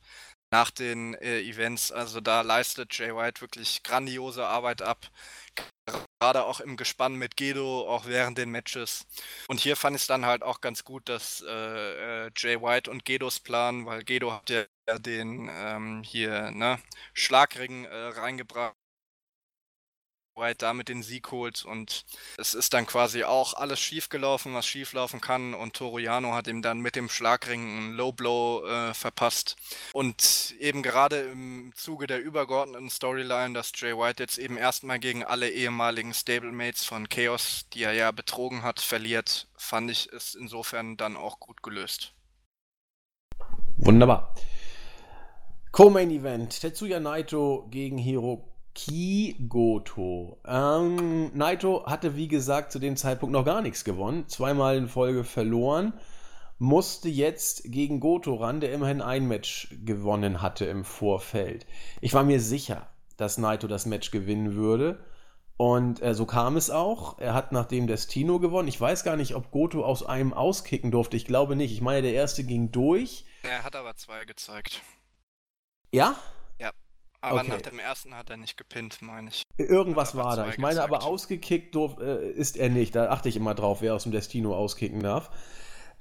nach 0.55 0.71
den 0.71 1.15
äh, 1.15 1.41
Events. 1.41 1.91
Also 1.91 2.21
da 2.21 2.43
leistet 2.43 2.97
Jay 2.97 3.13
White 3.13 3.41
wirklich 3.41 3.83
grandiose 3.83 4.47
Arbeit 4.47 4.83
ab. 4.83 5.11
Gerade 6.21 6.45
auch 6.45 6.61
im 6.61 6.77
Gespann 6.77 7.17
mit 7.17 7.37
Gedo, 7.37 7.89
auch 7.89 8.07
während 8.07 8.39
den 8.39 8.51
Matches. 8.51 9.05
Und 9.49 9.59
hier 9.59 9.75
fand 9.75 9.97
ich 9.97 10.03
es 10.03 10.07
dann 10.07 10.25
halt 10.25 10.45
auch 10.45 10.61
ganz 10.61 10.85
gut, 10.85 11.09
dass 11.09 11.43
äh, 11.47 12.27
äh, 12.27 12.31
Jay 12.37 12.63
White 12.63 12.89
und 12.89 13.05
Gedos 13.05 13.41
Plan, 13.41 13.85
weil 13.85 14.05
Gedo 14.05 14.33
hat 14.33 14.49
ja 14.49 14.65
den 14.99 15.51
ähm, 15.53 16.03
hier, 16.05 16.53
ne, 16.53 16.79
Schlagring 17.15 17.87
äh, 17.87 17.97
reingebracht. 18.11 18.77
White 20.37 20.59
damit 20.59 20.89
den 20.89 21.03
Sieg 21.03 21.31
holt 21.31 21.65
und 21.65 22.05
es 22.39 22.55
ist 22.55 22.75
dann 22.75 22.87
quasi 22.87 23.25
auch 23.25 23.55
alles 23.55 23.79
schiefgelaufen, 23.79 24.55
was 24.55 24.67
schieflaufen 24.67 25.21
kann 25.21 25.55
und 25.55 25.75
Toriano 25.75 26.35
hat 26.35 26.49
ihm 26.49 26.61
dann 26.61 26.81
mit 26.81 26.97
dem 26.97 27.09
Schlagring 27.09 27.61
einen 27.61 27.93
Low 27.93 28.13
Blow 28.13 28.67
äh, 28.67 28.95
verpasst 28.95 29.57
und 29.93 30.55
eben 30.59 30.83
gerade 30.83 31.21
im 31.21 31.73
Zuge 31.77 32.07
der 32.07 32.21
übergeordneten 32.21 32.91
Storyline, 32.91 33.55
dass 33.55 33.73
Jay 33.77 33.97
White 33.97 34.23
jetzt 34.23 34.39
eben 34.39 34.57
erstmal 34.57 34.99
gegen 34.99 35.25
alle 35.25 35.51
ehemaligen 35.51 36.13
Stablemates 36.13 36.85
von 36.85 37.09
Chaos, 37.09 37.67
die 37.73 37.85
er 37.85 37.93
ja 37.93 38.11
betrogen 38.11 38.63
hat, 38.63 38.81
verliert, 38.81 39.47
fand 39.57 39.91
ich 39.91 40.13
es 40.13 40.35
insofern 40.35 40.97
dann 40.97 41.17
auch 41.17 41.39
gut 41.39 41.63
gelöst. 41.63 42.13
Wunderbar. 43.77 44.35
Co-Main 45.73 46.11
Event: 46.11 46.61
Tetsuya 46.61 47.01
Naito 47.01 47.67
gegen 47.71 47.99
Hiroki 47.99 48.54
Goto. 49.49 50.39
Ähm, 50.47 51.31
Naito 51.37 51.87
hatte, 51.87 52.17
wie 52.17 52.29
gesagt, 52.29 52.73
zu 52.73 52.79
dem 52.79 52.97
Zeitpunkt 52.97 53.33
noch 53.33 53.45
gar 53.45 53.63
nichts 53.63 53.85
gewonnen. 53.85 54.29
Zweimal 54.29 54.77
in 54.77 54.89
Folge 54.89 55.25
verloren. 55.25 55.93
Musste 56.59 57.09
jetzt 57.09 57.65
gegen 57.65 58.01
Goto 58.01 58.35
ran, 58.35 58.61
der 58.61 58.73
immerhin 58.73 59.01
ein 59.01 59.27
Match 59.27 59.75
gewonnen 59.85 60.43
hatte 60.43 60.65
im 60.67 60.85
Vorfeld. 60.85 61.67
Ich 62.01 62.15
war 62.15 62.25
mir 62.25 62.41
sicher, 62.41 62.89
dass 63.17 63.39
Naito 63.39 63.67
das 63.67 63.87
Match 63.87 64.11
gewinnen 64.11 64.55
würde. 64.55 65.05
Und 65.57 66.03
äh, 66.03 66.15
so 66.15 66.27
kam 66.27 66.57
es 66.57 66.71
auch. 66.71 67.19
Er 67.19 67.33
hat 67.33 67.53
nach 67.53 67.67
dem 67.67 67.87
Destino 67.87 68.41
gewonnen. 68.41 68.69
Ich 68.69 68.81
weiß 68.81 69.05
gar 69.05 69.17
nicht, 69.17 69.37
ob 69.37 69.53
Goto 69.53 69.85
aus 69.85 70.05
einem 70.05 70.33
auskicken 70.33 70.91
durfte. 70.91 71.17
Ich 71.17 71.27
glaube 71.27 71.55
nicht. 71.55 71.73
Ich 71.73 71.81
meine, 71.81 72.03
der 72.03 72.15
erste 72.15 72.43
ging 72.43 72.73
durch. 72.73 73.25
Er 73.45 73.63
hat 73.63 73.77
aber 73.77 73.95
zwei 73.95 74.25
gezeigt. 74.25 74.83
Ja? 75.93 76.17
Aber 77.25 77.41
Okay. 77.41 77.49
nach 77.49 77.63
dem 77.63 77.79
ersten 77.79 78.15
hat 78.15 78.29
er 78.29 78.37
nicht 78.37 78.57
gepinnt, 78.59 79.01
meine 79.01 79.31
ich. 79.31 79.43
Irgendwas 79.57 80.15
war 80.15 80.37
da. 80.37 80.49
Ich 80.49 80.59
meine 80.59 80.83
aber 80.83 81.05
ausgekickt 81.05 81.75
durf, 81.75 81.99
äh, 81.99 82.31
ist 82.31 82.57
er 82.59 82.69
nicht. 82.69 82.95
Da 82.95 83.09
achte 83.09 83.31
ich 83.31 83.37
immer 83.37 83.55
drauf, 83.55 83.81
wer 83.81 83.95
aus 83.95 84.03
dem 84.03 84.13
Destino 84.13 84.55
auskicken 84.55 85.03
darf. 85.03 85.31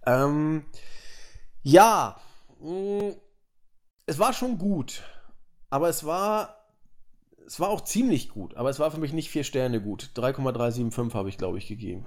Ähm, 0.05 0.65
ja, 1.61 2.19
mh, 2.59 3.13
es 4.05 4.19
war 4.19 4.33
schon 4.33 4.57
gut. 4.57 5.03
Aber 5.69 5.87
es 5.87 6.05
war, 6.05 6.67
es 7.47 7.57
war 7.59 7.69
auch 7.69 7.81
ziemlich 7.81 8.27
gut. 8.29 8.57
Aber 8.57 8.69
es 8.69 8.79
war 8.79 8.91
für 8.91 8.99
mich 8.99 9.13
nicht 9.13 9.29
vier 9.29 9.45
Sterne 9.45 9.81
gut. 9.81 10.11
3,375 10.15 11.15
habe 11.15 11.29
ich, 11.29 11.37
glaube 11.37 11.57
ich, 11.57 11.67
gegeben. 11.67 12.05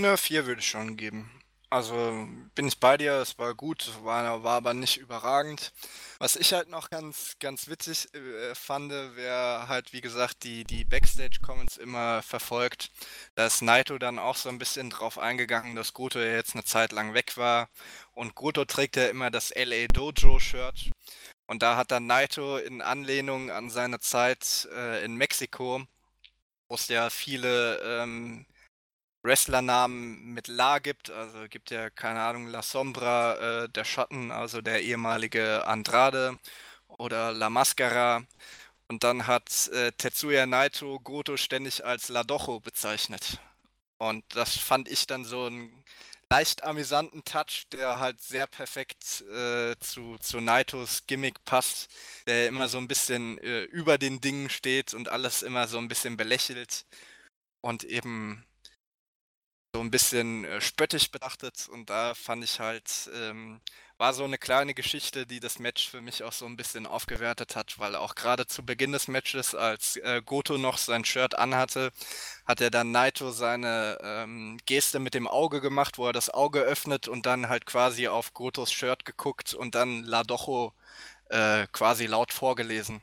Ne, 0.00 0.16
vier 0.16 0.46
würde 0.46 0.60
ich 0.60 0.68
schon 0.68 0.96
geben. 0.96 1.30
Also 1.74 2.28
bin 2.54 2.68
ich 2.68 2.78
bei 2.78 2.96
dir, 2.96 3.14
es 3.14 3.36
war 3.36 3.52
gut, 3.52 3.90
war, 4.04 4.44
war 4.44 4.58
aber 4.58 4.74
nicht 4.74 4.96
überragend. 4.96 5.72
Was 6.20 6.36
ich 6.36 6.52
halt 6.52 6.68
noch 6.68 6.88
ganz, 6.88 7.34
ganz 7.40 7.66
witzig 7.66 8.14
äh, 8.14 8.54
fand, 8.54 8.92
wer 8.92 9.64
halt, 9.66 9.92
wie 9.92 10.00
gesagt, 10.00 10.44
die, 10.44 10.62
die 10.62 10.84
Backstage-Comments 10.84 11.76
immer 11.78 12.22
verfolgt, 12.22 12.92
da 13.34 13.46
ist 13.46 13.60
Naito 13.60 13.98
dann 13.98 14.20
auch 14.20 14.36
so 14.36 14.50
ein 14.50 14.58
bisschen 14.58 14.88
drauf 14.88 15.18
eingegangen, 15.18 15.74
dass 15.74 15.94
Goto 15.94 16.20
ja 16.20 16.36
jetzt 16.36 16.54
eine 16.54 16.62
Zeit 16.62 16.92
lang 16.92 17.12
weg 17.12 17.36
war. 17.36 17.68
Und 18.12 18.36
Goto 18.36 18.64
trägt 18.66 18.94
ja 18.94 19.08
immer 19.08 19.32
das 19.32 19.52
LA 19.52 19.88
Dojo-Shirt. 19.88 20.92
Und 21.48 21.64
da 21.64 21.74
hat 21.76 21.90
dann 21.90 22.06
Naito 22.06 22.56
in 22.56 22.82
Anlehnung 22.82 23.50
an 23.50 23.68
seine 23.68 23.98
Zeit 23.98 24.68
äh, 24.72 25.04
in 25.04 25.16
Mexiko, 25.16 25.82
wo 26.68 26.76
es 26.76 26.86
ja 26.86 27.10
viele 27.10 27.80
ähm, 27.82 28.46
Wrestlernamen 29.24 30.34
mit 30.34 30.48
La 30.48 30.78
gibt, 30.78 31.10
also 31.10 31.48
gibt 31.48 31.70
ja, 31.70 31.90
keine 31.90 32.20
Ahnung, 32.22 32.46
La 32.48 32.62
Sombra, 32.62 33.64
äh, 33.64 33.68
der 33.70 33.84
Schatten, 33.84 34.30
also 34.30 34.60
der 34.60 34.82
ehemalige 34.82 35.66
Andrade 35.66 36.38
oder 36.88 37.32
La 37.32 37.50
Mascara. 37.50 38.24
Und 38.88 39.02
dann 39.04 39.26
hat 39.26 39.68
äh, 39.68 39.92
Tetsuya 39.92 40.46
Naito 40.46 41.00
Goto 41.00 41.36
ständig 41.38 41.84
als 41.84 42.08
La 42.10 42.22
Dojo 42.22 42.60
bezeichnet. 42.60 43.38
Und 43.98 44.24
das 44.36 44.58
fand 44.58 44.88
ich 44.88 45.06
dann 45.06 45.24
so 45.24 45.46
einen 45.46 45.84
leicht 46.30 46.64
amüsanten 46.64 47.24
Touch, 47.24 47.66
der 47.72 48.00
halt 48.00 48.20
sehr 48.20 48.46
perfekt 48.46 49.22
äh, 49.32 49.74
zu, 49.80 50.18
zu 50.18 50.40
Naitos 50.40 51.06
Gimmick 51.06 51.44
passt, 51.44 51.88
der 52.26 52.48
immer 52.48 52.68
so 52.68 52.78
ein 52.78 52.88
bisschen 52.88 53.38
äh, 53.38 53.62
über 53.64 53.96
den 53.98 54.20
Dingen 54.20 54.50
steht 54.50 54.92
und 54.94 55.08
alles 55.08 55.42
immer 55.42 55.66
so 55.68 55.78
ein 55.78 55.88
bisschen 55.88 56.16
belächelt 56.18 56.84
und 57.62 57.84
eben 57.84 58.44
so 59.74 59.80
ein 59.80 59.90
bisschen 59.90 60.44
äh, 60.44 60.60
spöttisch 60.60 61.10
betrachtet 61.10 61.68
und 61.68 61.90
da 61.90 62.14
fand 62.14 62.44
ich 62.44 62.60
halt, 62.60 63.10
ähm, 63.12 63.60
war 63.98 64.14
so 64.14 64.22
eine 64.22 64.38
kleine 64.38 64.72
Geschichte, 64.72 65.26
die 65.26 65.40
das 65.40 65.58
Match 65.58 65.90
für 65.90 66.00
mich 66.00 66.22
auch 66.22 66.32
so 66.32 66.46
ein 66.46 66.56
bisschen 66.56 66.86
aufgewertet 66.86 67.56
hat, 67.56 67.76
weil 67.80 67.96
auch 67.96 68.14
gerade 68.14 68.46
zu 68.46 68.64
Beginn 68.64 68.92
des 68.92 69.08
Matches, 69.08 69.52
als 69.56 69.96
äh, 69.96 70.22
Goto 70.24 70.58
noch 70.58 70.78
sein 70.78 71.04
Shirt 71.04 71.36
anhatte, 71.36 71.90
hat 72.46 72.60
er 72.60 72.70
dann 72.70 72.92
Naito 72.92 73.32
seine 73.32 73.98
ähm, 74.00 74.58
Geste 74.64 75.00
mit 75.00 75.14
dem 75.14 75.26
Auge 75.26 75.60
gemacht, 75.60 75.98
wo 75.98 76.06
er 76.06 76.12
das 76.12 76.30
Auge 76.30 76.60
öffnet 76.60 77.08
und 77.08 77.26
dann 77.26 77.48
halt 77.48 77.66
quasi 77.66 78.06
auf 78.06 78.32
Gotos 78.32 78.72
Shirt 78.72 79.04
geguckt 79.04 79.54
und 79.54 79.74
dann 79.74 80.04
Ladocho 80.04 80.72
äh, 81.30 81.66
quasi 81.72 82.06
laut 82.06 82.32
vorgelesen. 82.32 83.02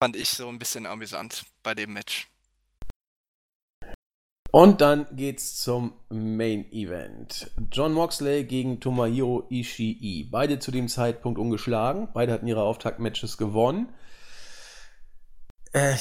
Fand 0.00 0.16
ich 0.16 0.30
so 0.30 0.48
ein 0.48 0.58
bisschen 0.60 0.86
amüsant 0.86 1.44
bei 1.64 1.74
dem 1.74 1.92
Match. 1.94 2.28
Und 4.56 4.80
dann 4.80 5.04
geht's 5.12 5.60
zum 5.60 5.92
Main 6.08 6.72
Event. 6.72 7.50
John 7.70 7.92
Moxley 7.92 8.44
gegen 8.44 8.80
Tomohiro 8.80 9.46
Ishii. 9.50 10.30
Beide 10.30 10.58
zu 10.58 10.70
dem 10.70 10.88
Zeitpunkt 10.88 11.38
ungeschlagen. 11.38 12.08
Beide 12.14 12.32
hatten 12.32 12.46
ihre 12.46 12.62
Auftaktmatches 12.62 13.36
gewonnen. 13.36 13.90
Äh, 15.74 15.96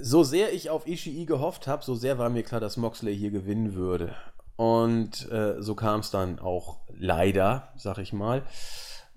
so 0.00 0.24
sehr 0.24 0.52
ich 0.52 0.68
auf 0.68 0.88
Ishii 0.88 1.26
gehofft 1.26 1.68
habe, 1.68 1.84
so 1.84 1.94
sehr 1.94 2.18
war 2.18 2.28
mir 2.28 2.42
klar, 2.42 2.60
dass 2.60 2.76
Moxley 2.76 3.16
hier 3.16 3.30
gewinnen 3.30 3.76
würde. 3.76 4.16
Und 4.56 5.30
äh, 5.30 5.62
so 5.62 5.76
kam 5.76 6.00
es 6.00 6.10
dann 6.10 6.40
auch 6.40 6.80
leider, 6.88 7.72
sag 7.76 7.98
ich 7.98 8.12
mal. 8.12 8.42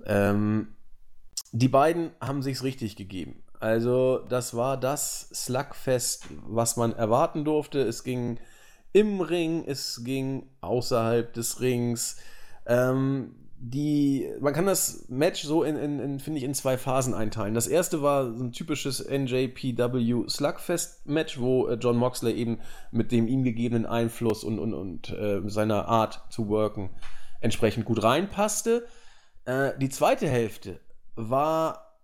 Ähm, 0.05 0.75
die 1.53 1.69
beiden 1.69 2.11
haben 2.21 2.43
sich's 2.43 2.61
richtig 2.61 2.95
gegeben. 2.95 3.41
Also, 3.59 4.19
das 4.29 4.55
war 4.55 4.77
das 4.77 5.27
Slugfest, 5.33 6.27
was 6.47 6.77
man 6.77 6.93
erwarten 6.93 7.43
durfte. 7.43 7.81
Es 7.81 8.03
ging 8.03 8.39
im 8.93 9.21
Ring, 9.21 9.63
es 9.65 10.03
ging 10.03 10.49
außerhalb 10.61 11.33
des 11.33 11.61
Rings. 11.61 12.17
Ähm, 12.65 13.35
die, 13.61 14.31
man 14.39 14.53
kann 14.53 14.65
das 14.65 15.05
Match 15.09 15.43
so 15.43 15.63
in, 15.63 15.75
in, 15.75 15.99
in 15.99 16.19
finde 16.19 16.37
ich, 16.37 16.45
in 16.45 16.53
zwei 16.53 16.77
Phasen 16.77 17.13
einteilen. 17.13 17.53
Das 17.53 17.67
erste 17.67 18.01
war 18.01 18.33
so 18.33 18.43
ein 18.43 18.53
typisches 18.53 19.05
NJPW 19.05 20.27
Slugfest-Match, 20.29 21.39
wo 21.39 21.67
äh, 21.67 21.73
John 21.73 21.97
Moxley 21.97 22.33
eben 22.33 22.59
mit 22.91 23.11
dem 23.11 23.27
ihm 23.27 23.43
gegebenen 23.43 23.85
Einfluss 23.85 24.45
und, 24.45 24.59
und, 24.59 24.73
und 24.73 25.09
äh, 25.09 25.41
seiner 25.45 25.89
Art 25.89 26.23
zu 26.29 26.47
worken 26.47 26.89
entsprechend 27.41 27.85
gut 27.85 28.01
reinpasste. 28.01 28.85
Äh, 29.45 29.71
die 29.77 29.89
zweite 29.89 30.27
Hälfte 30.27 30.79
war 31.15 31.99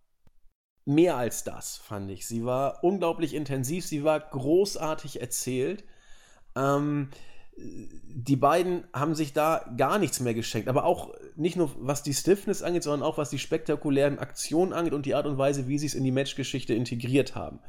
mehr 0.83 1.15
als 1.15 1.45
das, 1.45 1.77
fand 1.77 2.11
ich. 2.11 2.27
Sie 2.27 2.45
war 2.45 2.83
unglaublich 2.83 3.33
intensiv, 3.33 3.85
sie 3.85 4.03
war 4.03 4.19
großartig 4.19 5.21
erzählt. 5.21 5.85
Ähm, 6.55 7.09
die 7.57 8.35
beiden 8.35 8.83
haben 8.93 9.15
sich 9.15 9.33
da 9.33 9.65
gar 9.77 9.99
nichts 9.99 10.19
mehr 10.19 10.33
geschenkt. 10.33 10.67
Aber 10.67 10.85
auch 10.85 11.13
nicht 11.35 11.55
nur 11.55 11.71
was 11.79 12.03
die 12.03 12.13
Stiffness 12.13 12.63
angeht, 12.63 12.83
sondern 12.83 13.03
auch 13.03 13.17
was 13.17 13.29
die 13.29 13.39
spektakulären 13.39 14.19
Aktionen 14.19 14.73
angeht 14.73 14.93
und 14.93 15.05
die 15.05 15.15
Art 15.15 15.25
und 15.25 15.37
Weise, 15.37 15.67
wie 15.67 15.77
sie 15.77 15.85
es 15.85 15.95
in 15.95 16.03
die 16.03 16.11
Matchgeschichte 16.11 16.73
integriert 16.73 17.35
haben. 17.35 17.59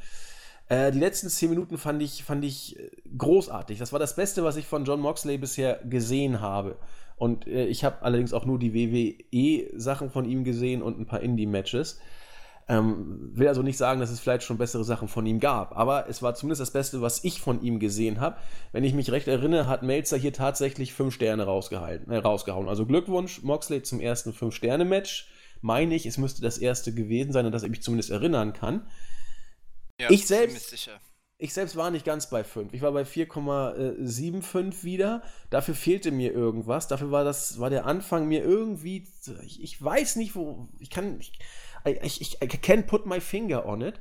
Äh, 0.68 0.90
die 0.92 0.98
letzten 0.98 1.28
zehn 1.28 1.50
Minuten 1.50 1.78
fand 1.78 2.02
ich, 2.02 2.24
fand 2.24 2.44
ich 2.44 2.78
äh, 2.78 2.90
großartig. 3.16 3.78
Das 3.78 3.92
war 3.92 4.00
das 4.00 4.16
Beste, 4.16 4.42
was 4.44 4.56
ich 4.56 4.66
von 4.66 4.84
John 4.84 5.00
Moxley 5.00 5.38
bisher 5.38 5.80
gesehen 5.88 6.40
habe. 6.40 6.76
Und 7.16 7.46
äh, 7.46 7.66
ich 7.66 7.84
habe 7.84 8.02
allerdings 8.02 8.32
auch 8.32 8.44
nur 8.44 8.58
die 8.58 8.74
WWE-Sachen 8.74 10.10
von 10.10 10.24
ihm 10.24 10.44
gesehen 10.44 10.82
und 10.82 10.98
ein 10.98 11.06
paar 11.06 11.20
Indie-Matches. 11.20 12.00
Ähm, 12.68 13.30
will 13.32 13.46
also 13.46 13.62
nicht 13.62 13.76
sagen, 13.76 14.00
dass 14.00 14.10
es 14.10 14.18
vielleicht 14.18 14.42
schon 14.42 14.58
bessere 14.58 14.82
Sachen 14.82 15.06
von 15.06 15.24
ihm 15.24 15.38
gab, 15.38 15.76
aber 15.76 16.08
es 16.08 16.20
war 16.20 16.34
zumindest 16.34 16.60
das 16.60 16.72
Beste, 16.72 17.00
was 17.00 17.22
ich 17.22 17.40
von 17.40 17.62
ihm 17.62 17.78
gesehen 17.78 18.20
habe. 18.20 18.38
Wenn 18.72 18.82
ich 18.82 18.92
mich 18.92 19.12
recht 19.12 19.28
erinnere, 19.28 19.68
hat 19.68 19.84
Melzer 19.84 20.16
hier 20.16 20.32
tatsächlich 20.32 20.92
fünf 20.92 21.14
Sterne 21.14 21.44
rausgehalten, 21.44 22.12
äh, 22.12 22.16
rausgehauen. 22.16 22.68
Also 22.68 22.84
Glückwunsch, 22.84 23.42
Moxley 23.42 23.82
zum 23.82 24.00
ersten 24.00 24.32
Fünf-Sterne-Match. 24.32 25.28
Meine 25.60 25.94
ich, 25.94 26.06
es 26.06 26.18
müsste 26.18 26.42
das 26.42 26.58
erste 26.58 26.92
gewesen 26.92 27.32
sein, 27.32 27.46
an 27.46 27.52
das 27.52 27.62
ich 27.62 27.70
mich 27.70 27.82
zumindest 27.82 28.10
erinnern 28.10 28.52
kann. 28.52 28.86
Ja, 30.00 30.10
ich 30.10 30.26
selbst, 30.26 30.70
sicher. 30.70 31.00
Ich 31.38 31.52
selbst 31.52 31.76
war 31.76 31.90
nicht 31.90 32.04
ganz 32.04 32.30
bei 32.30 32.44
5. 32.44 32.72
Ich 32.72 32.82
war 32.82 32.92
bei 32.92 33.02
4,75 33.02 34.84
wieder. 34.84 35.22
Dafür 35.50 35.74
fehlte 35.74 36.10
mir 36.10 36.32
irgendwas. 36.32 36.88
Dafür 36.88 37.10
war 37.10 37.24
das, 37.24 37.60
war 37.60 37.68
der 37.68 37.84
Anfang 37.84 38.26
mir 38.26 38.42
irgendwie. 38.42 39.06
Ich, 39.44 39.62
ich 39.62 39.82
weiß 39.82 40.16
nicht, 40.16 40.34
wo. 40.34 40.68
Ich 40.78 40.90
kann. 40.90 41.20
Ich, 41.20 41.32
ich, 41.86 42.20
ich 42.20 42.42
I 42.42 42.46
can't 42.46 42.86
put 42.86 43.06
my 43.06 43.20
finger 43.20 43.66
on 43.66 43.82
it. 43.82 44.00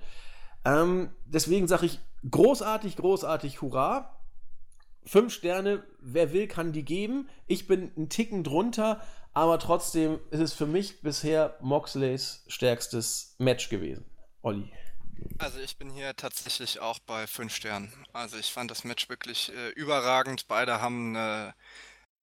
Ähm, 0.64 1.12
deswegen 1.26 1.68
sage 1.68 1.86
ich 1.86 2.00
großartig, 2.30 2.98
großartig, 2.98 3.62
hurra. 3.62 4.20
Fünf 5.06 5.34
Sterne, 5.34 5.84
wer 6.00 6.34
will, 6.34 6.48
kann 6.48 6.74
die 6.74 6.84
geben. 6.84 7.30
Ich 7.46 7.68
bin 7.68 7.92
einen 7.96 8.10
Ticken 8.10 8.44
drunter, 8.44 9.02
aber 9.34 9.60
trotzdem 9.60 10.20
ist 10.32 10.40
es 10.40 10.54
für 10.54 10.66
mich 10.66 11.02
bisher 11.02 11.58
Moxleys 11.62 12.44
stärkstes 12.48 13.36
Match 13.38 13.70
gewesen. 13.70 14.06
Olli. 14.42 14.72
Also 15.38 15.60
ich 15.60 15.78
bin 15.78 15.90
hier 15.90 16.16
tatsächlich 16.16 16.80
auch 16.80 17.00
bei 17.00 17.28
fünf 17.28 17.56
Sternen. 17.56 17.92
Also 18.14 18.38
ich 18.38 18.52
fand 18.52 18.72
das 18.72 18.84
Match 18.84 19.10
wirklich 19.10 19.52
äh, 19.54 19.70
überragend. 19.70 20.48
Beide 20.48 20.82
haben 20.82 21.16
eine 21.16 21.50
äh, 21.50 21.54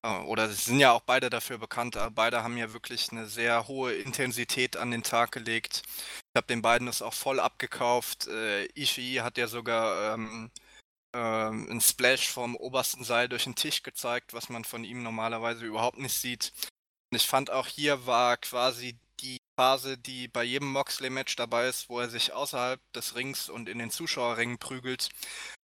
oder 0.03 0.49
sie 0.49 0.55
sind 0.55 0.79
ja 0.79 0.91
auch 0.91 1.01
beide 1.01 1.29
dafür 1.29 1.57
bekannt, 1.57 1.95
aber 1.97 2.11
beide 2.11 2.43
haben 2.43 2.57
ja 2.57 2.73
wirklich 2.73 3.11
eine 3.11 3.27
sehr 3.27 3.67
hohe 3.67 3.93
Intensität 3.93 4.75
an 4.77 4.91
den 4.91 5.03
Tag 5.03 5.31
gelegt. 5.31 5.83
Ich 5.85 6.35
habe 6.37 6.47
den 6.47 6.61
beiden 6.61 6.87
das 6.87 7.01
auch 7.01 7.13
voll 7.13 7.39
abgekauft. 7.39 8.27
Äh, 8.27 8.65
Ishii 8.75 9.17
hat 9.17 9.37
ja 9.37 9.47
sogar 9.47 10.15
ähm, 10.15 10.51
ähm, 11.13 11.67
einen 11.69 11.81
Splash 11.81 12.29
vom 12.29 12.55
obersten 12.55 13.03
Seil 13.03 13.29
durch 13.29 13.45
den 13.45 13.55
Tisch 13.55 13.83
gezeigt, 13.83 14.33
was 14.33 14.49
man 14.49 14.65
von 14.65 14.83
ihm 14.83 15.03
normalerweise 15.03 15.65
überhaupt 15.65 15.99
nicht 15.99 16.15
sieht. 16.15 16.51
Und 17.11 17.17
ich 17.17 17.27
fand 17.27 17.51
auch 17.51 17.67
hier 17.67 18.05
war 18.05 18.37
quasi 18.37 18.97
die 19.19 19.37
Phase, 19.55 19.97
die 19.97 20.27
bei 20.27 20.43
jedem 20.43 20.71
Moxley-Match 20.71 21.35
dabei 21.35 21.67
ist, 21.67 21.87
wo 21.89 21.99
er 21.99 22.09
sich 22.09 22.33
außerhalb 22.33 22.81
des 22.93 23.15
Rings 23.15 23.49
und 23.49 23.69
in 23.69 23.79
den 23.79 23.91
Zuschauerringen 23.91 24.57
prügelt, 24.57 25.09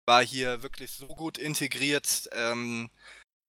war 0.05 0.23
hier 0.23 0.61
wirklich 0.63 0.91
so 0.91 1.07
gut 1.07 1.37
integriert. 1.37 2.29
Ähm, 2.33 2.89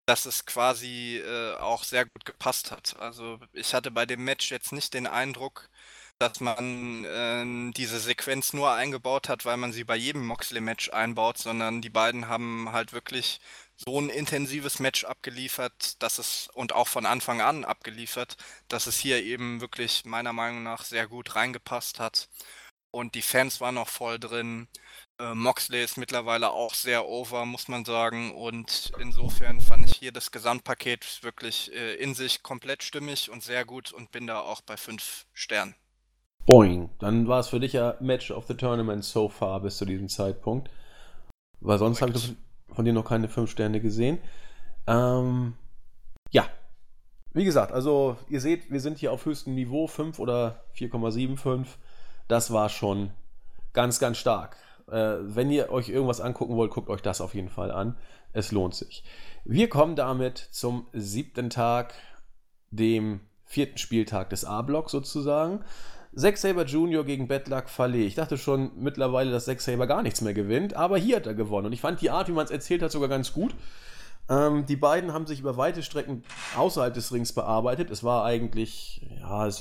dass 0.08 0.26
es 0.26 0.46
quasi 0.46 1.18
äh, 1.18 1.54
auch 1.58 1.84
sehr 1.84 2.06
gut 2.06 2.24
gepasst 2.26 2.72
hat. 2.72 2.96
Also 3.00 3.40
ich 3.52 3.74
hatte 3.74 3.90
bei 3.92 4.06
dem 4.06 4.24
Match 4.24 4.50
jetzt 4.50 4.72
nicht 4.72 4.94
den 4.94 5.06
Eindruck, 5.06 5.68
dass 6.18 6.40
man 6.40 7.04
äh, 7.04 7.72
diese 7.74 8.00
Sequenz 8.00 8.52
nur 8.52 8.72
eingebaut 8.72 9.28
hat, 9.28 9.44
weil 9.44 9.56
man 9.58 9.72
sie 9.72 9.84
bei 9.84 9.96
jedem 9.96 10.26
Moxley-Match 10.26 10.90
einbaut, 10.90 11.38
sondern 11.38 11.82
die 11.82 11.90
beiden 11.90 12.28
haben 12.28 12.72
halt 12.72 12.92
wirklich 12.92 13.40
so 13.76 14.00
ein 14.00 14.08
intensives 14.10 14.80
Match 14.80 15.04
abgeliefert, 15.04 16.02
dass 16.02 16.18
es 16.18 16.48
und 16.54 16.72
auch 16.72 16.88
von 16.88 17.06
Anfang 17.06 17.40
an 17.40 17.64
abgeliefert, 17.64 18.36
dass 18.68 18.86
es 18.88 18.98
hier 18.98 19.22
eben 19.22 19.60
wirklich 19.60 20.04
meiner 20.06 20.32
Meinung 20.32 20.62
nach 20.64 20.84
sehr 20.84 21.06
gut 21.06 21.36
reingepasst 21.36 22.00
hat. 22.00 22.28
Und 22.90 23.14
die 23.14 23.22
Fans 23.22 23.60
waren 23.60 23.74
noch 23.76 23.88
voll 23.88 24.18
drin. 24.18 24.68
Äh, 25.20 25.34
Moxley 25.34 25.82
ist 25.82 25.96
mittlerweile 25.96 26.50
auch 26.50 26.74
sehr 26.74 27.08
over, 27.08 27.44
muss 27.44 27.68
man 27.68 27.84
sagen. 27.84 28.32
Und 28.34 28.92
insofern 29.00 29.60
fand 29.60 29.84
ich 29.86 29.96
hier 29.96 30.12
das 30.12 30.30
Gesamtpaket 30.30 31.22
wirklich 31.22 31.72
äh, 31.74 31.94
in 31.96 32.14
sich 32.14 32.42
komplett 32.42 32.82
stimmig 32.82 33.30
und 33.30 33.42
sehr 33.42 33.64
gut 33.64 33.92
und 33.92 34.12
bin 34.12 34.26
da 34.26 34.40
auch 34.40 34.60
bei 34.60 34.76
fünf 34.76 35.26
Sternen. 35.32 35.74
Boing. 36.46 36.90
Dann 36.98 37.26
war 37.26 37.40
es 37.40 37.48
für 37.48 37.60
dich 37.60 37.72
ja 37.72 37.96
Match 38.00 38.30
of 38.30 38.46
the 38.46 38.54
Tournament 38.54 39.04
so 39.04 39.28
far 39.28 39.60
bis 39.60 39.76
zu 39.76 39.84
diesem 39.84 40.08
Zeitpunkt. 40.08 40.70
Weil 41.60 41.78
sonst 41.78 42.00
habe 42.00 42.12
ich 42.12 42.36
von 42.72 42.84
dir 42.84 42.92
noch 42.92 43.04
keine 43.04 43.28
fünf 43.28 43.50
Sterne 43.50 43.80
gesehen. 43.80 44.18
Ähm, 44.86 45.54
ja. 46.30 46.48
Wie 47.34 47.44
gesagt, 47.44 47.72
also 47.72 48.16
ihr 48.28 48.40
seht, 48.40 48.70
wir 48.70 48.80
sind 48.80 48.98
hier 48.98 49.12
auf 49.12 49.26
höchstem 49.26 49.54
Niveau, 49.54 49.86
5 49.86 50.18
oder 50.18 50.64
4,75. 50.76 51.66
Das 52.26 52.52
war 52.52 52.68
schon 52.68 53.10
ganz, 53.72 53.98
ganz 53.98 54.18
stark. 54.18 54.56
Äh, 54.90 55.16
wenn 55.20 55.50
ihr 55.50 55.70
euch 55.70 55.88
irgendwas 55.88 56.20
angucken 56.20 56.56
wollt, 56.56 56.70
guckt 56.70 56.88
euch 56.90 57.02
das 57.02 57.20
auf 57.20 57.34
jeden 57.34 57.48
Fall 57.48 57.70
an. 57.70 57.96
Es 58.32 58.52
lohnt 58.52 58.74
sich. 58.74 59.04
Wir 59.44 59.68
kommen 59.68 59.96
damit 59.96 60.38
zum 60.50 60.86
siebten 60.92 61.50
Tag, 61.50 61.94
dem 62.70 63.20
vierten 63.44 63.78
Spieltag 63.78 64.30
des 64.30 64.44
A-Blocks 64.44 64.92
sozusagen. 64.92 65.64
Zack 66.14 66.36
Saber 66.36 66.64
Jr. 66.64 67.04
gegen 67.04 67.28
Bedluck 67.28 67.68
Fale. 67.68 67.98
Ich 67.98 68.14
dachte 68.14 68.38
schon 68.38 68.72
mittlerweile, 68.76 69.30
dass 69.30 69.44
Zack 69.44 69.60
Saber 69.60 69.86
gar 69.86 70.02
nichts 70.02 70.20
mehr 70.20 70.34
gewinnt, 70.34 70.74
aber 70.74 70.98
hier 70.98 71.16
hat 71.16 71.26
er 71.26 71.34
gewonnen. 71.34 71.66
Und 71.66 71.72
ich 71.72 71.80
fand 71.80 72.00
die 72.00 72.10
Art, 72.10 72.28
wie 72.28 72.32
man 72.32 72.44
es 72.44 72.50
erzählt 72.50 72.82
hat, 72.82 72.90
sogar 72.90 73.08
ganz 73.08 73.32
gut. 73.32 73.54
Ähm, 74.28 74.66
die 74.66 74.76
beiden 74.76 75.12
haben 75.12 75.26
sich 75.26 75.40
über 75.40 75.56
weite 75.56 75.82
Strecken 75.82 76.22
außerhalb 76.56 76.92
des 76.92 77.12
Rings 77.12 77.32
bearbeitet. 77.32 77.90
Es 77.90 78.04
war 78.04 78.24
eigentlich, 78.24 79.06
ja, 79.20 79.44
ein 79.44 79.52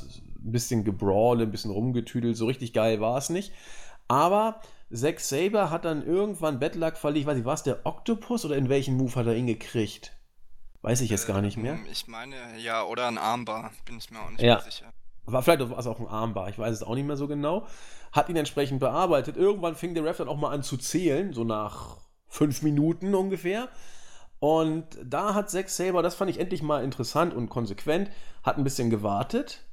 bisschen 0.51 0.83
gebrawle, 0.83 1.43
ein 1.43 1.51
bisschen 1.51 1.71
rumgetüdelt. 1.71 2.35
So 2.35 2.47
richtig 2.47 2.73
geil 2.73 2.99
war 2.99 3.17
es 3.17 3.29
nicht. 3.29 3.53
Aber 4.07 4.59
Zack 4.93 5.19
Saber 5.19 5.69
hat 5.69 5.85
dann 5.85 6.05
irgendwann 6.05 6.59
Bedluck 6.59 6.97
verliehen. 6.97 7.21
Ich 7.21 7.27
weiß 7.27 7.35
nicht, 7.35 7.45
war 7.45 7.53
es 7.53 7.63
der 7.63 7.85
Octopus 7.85 8.45
oder 8.45 8.55
in 8.55 8.69
welchem 8.69 8.95
Move 8.95 9.15
hat 9.15 9.27
er 9.27 9.35
ihn 9.35 9.47
gekriegt? 9.47 10.13
Weiß 10.81 11.01
ich 11.01 11.09
jetzt 11.09 11.27
äh, 11.27 11.33
gar 11.33 11.41
nicht 11.41 11.57
mehr. 11.57 11.77
Ich 11.91 12.07
meine, 12.07 12.35
ja, 12.57 12.83
oder 12.83 13.07
ein 13.07 13.17
Armbar, 13.17 13.71
bin 13.85 13.97
ich 13.97 14.09
mir 14.11 14.19
auch 14.19 14.29
nicht 14.29 14.41
ja. 14.41 14.55
mehr 14.55 14.63
sicher. 14.63 14.93
War 15.25 15.43
vielleicht 15.43 15.69
war 15.69 15.77
es 15.77 15.87
auch 15.87 15.99
ein 15.99 16.07
Armbar, 16.07 16.47
ich 16.47 16.57
weiß 16.57 16.73
es 16.73 16.83
auch 16.83 16.95
nicht 16.95 17.05
mehr 17.05 17.17
so 17.17 17.27
genau. 17.27 17.67
Hat 18.13 18.29
ihn 18.29 18.37
entsprechend 18.37 18.79
bearbeitet. 18.79 19.35
Irgendwann 19.35 19.75
fing 19.75 19.93
der 19.93 20.05
Ref 20.05 20.17
dann 20.17 20.29
auch 20.29 20.37
mal 20.37 20.51
an 20.51 20.63
zu 20.63 20.77
zählen, 20.77 21.33
so 21.33 21.43
nach 21.43 21.97
fünf 22.27 22.61
Minuten 22.61 23.13
ungefähr. 23.13 23.67
Und 24.39 24.85
da 25.03 25.33
hat 25.33 25.49
Zack 25.49 25.69
Saber, 25.69 26.01
das 26.01 26.15
fand 26.15 26.29
ich 26.31 26.39
endlich 26.39 26.61
mal 26.61 26.83
interessant 26.83 27.33
und 27.33 27.49
konsequent, 27.49 28.09
hat 28.43 28.57
ein 28.57 28.63
bisschen 28.63 28.89
gewartet, 28.89 29.65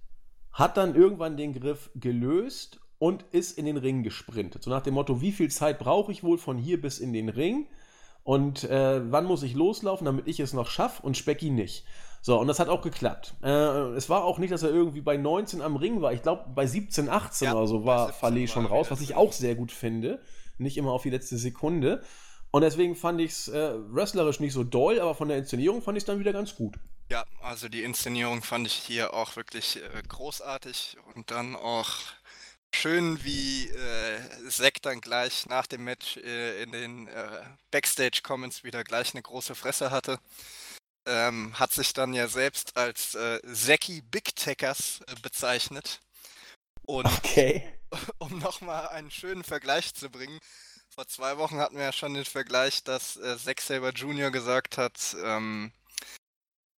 hat 0.52 0.76
dann 0.76 0.96
irgendwann 0.96 1.36
den 1.36 1.52
Griff 1.52 1.90
gelöst 1.94 2.80
und 3.04 3.22
ist 3.32 3.58
in 3.58 3.66
den 3.66 3.76
Ring 3.76 4.02
gesprintet. 4.02 4.62
So 4.62 4.70
nach 4.70 4.80
dem 4.80 4.94
Motto, 4.94 5.20
wie 5.20 5.32
viel 5.32 5.50
Zeit 5.50 5.78
brauche 5.78 6.10
ich 6.10 6.24
wohl 6.24 6.38
von 6.38 6.56
hier 6.56 6.80
bis 6.80 6.98
in 6.98 7.12
den 7.12 7.28
Ring? 7.28 7.66
Und 8.22 8.64
äh, 8.64 9.12
wann 9.12 9.26
muss 9.26 9.42
ich 9.42 9.52
loslaufen, 9.52 10.06
damit 10.06 10.26
ich 10.26 10.40
es 10.40 10.54
noch 10.54 10.70
schaffe 10.70 11.02
und 11.02 11.14
Specky 11.14 11.50
nicht? 11.50 11.84
So, 12.22 12.40
und 12.40 12.46
das 12.46 12.60
hat 12.60 12.70
auch 12.70 12.80
geklappt. 12.80 13.34
Äh, 13.42 13.48
es 13.48 14.08
war 14.08 14.24
auch 14.24 14.38
nicht, 14.38 14.54
dass 14.54 14.62
er 14.62 14.70
irgendwie 14.70 15.02
bei 15.02 15.18
19 15.18 15.60
am 15.60 15.76
Ring 15.76 16.00
war. 16.00 16.14
Ich 16.14 16.22
glaube, 16.22 16.46
bei 16.54 16.66
17, 16.66 17.10
18 17.10 17.44
ja, 17.44 17.54
oder 17.54 17.66
so 17.66 17.84
war 17.84 18.10
Fallet 18.14 18.48
schon 18.48 18.64
raus, 18.64 18.86
was 18.88 19.02
ich 19.02 19.14
auch 19.16 19.32
sehr 19.32 19.54
gut 19.54 19.70
finde. 19.70 20.22
Nicht 20.56 20.78
immer 20.78 20.92
auf 20.92 21.02
die 21.02 21.10
letzte 21.10 21.36
Sekunde. 21.36 22.02
Und 22.52 22.62
deswegen 22.62 22.96
fand 22.96 23.20
ich 23.20 23.32
es 23.32 23.48
äh, 23.48 23.74
wrestlerisch 23.90 24.40
nicht 24.40 24.54
so 24.54 24.64
doll, 24.64 24.98
aber 24.98 25.14
von 25.14 25.28
der 25.28 25.36
Inszenierung 25.36 25.82
fand 25.82 25.98
ich 25.98 26.04
es 26.04 26.06
dann 26.06 26.20
wieder 26.20 26.32
ganz 26.32 26.54
gut. 26.54 26.76
Ja, 27.10 27.26
also 27.42 27.68
die 27.68 27.82
Inszenierung 27.82 28.42
fand 28.42 28.66
ich 28.66 28.72
hier 28.72 29.12
auch 29.12 29.36
wirklich 29.36 29.76
äh, 29.76 30.02
großartig 30.08 30.96
und 31.14 31.30
dann 31.30 31.54
auch 31.54 31.90
schön, 32.74 33.22
wie 33.24 33.68
äh, 33.68 34.48
Zack 34.50 34.82
dann 34.82 35.00
gleich 35.00 35.46
nach 35.46 35.66
dem 35.66 35.84
Match 35.84 36.16
äh, 36.18 36.62
in 36.62 36.72
den 36.72 37.08
äh, 37.08 37.42
Backstage-Comments 37.70 38.64
wieder 38.64 38.84
gleich 38.84 39.14
eine 39.14 39.22
große 39.22 39.54
Fresse 39.54 39.90
hatte 39.90 40.18
ähm, 41.06 41.58
hat 41.58 41.72
sich 41.72 41.92
dann 41.92 42.14
ja 42.14 42.28
selbst 42.28 42.76
als 42.76 43.14
äh, 43.14 43.40
Zeki 43.52 44.02
Big 44.02 44.34
Techers 44.36 45.00
äh, 45.06 45.14
bezeichnet. 45.22 46.00
Und 46.82 47.06
okay. 47.06 47.62
um 48.18 48.38
nochmal 48.38 48.88
einen 48.88 49.10
schönen 49.10 49.44
Vergleich 49.44 49.94
zu 49.94 50.10
bringen, 50.10 50.40
vor 50.88 51.06
zwei 51.08 51.38
Wochen 51.38 51.58
hatten 51.58 51.76
wir 51.76 51.84
ja 51.84 51.92
schon 51.92 52.14
den 52.14 52.24
Vergleich, 52.24 52.84
dass 52.84 53.16
äh, 53.16 53.36
Zack 53.38 53.60
Saber 53.60 53.90
Jr. 53.90 54.30
gesagt 54.30 54.78
hat, 54.78 55.16
ähm, 55.24 55.72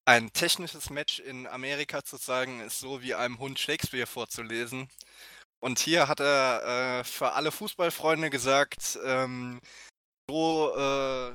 ein 0.05 0.31
technisches 0.33 0.89
Match 0.89 1.19
in 1.19 1.47
Amerika 1.47 2.03
zu 2.03 2.17
zeigen, 2.17 2.61
ist 2.61 2.79
so 2.79 3.01
wie 3.01 3.15
einem 3.15 3.39
Hund 3.39 3.59
Shakespeare 3.59 4.05
vorzulesen. 4.05 4.89
Und 5.65 5.79
hier 5.79 6.07
hat 6.07 6.19
er 6.19 6.99
äh, 6.99 7.03
für 7.03 7.31
alle 7.31 7.51
Fußballfreunde 7.51 8.29
gesagt, 8.29 8.99
ähm, 9.03 9.59
so 10.29 10.71
äh, 10.77 11.31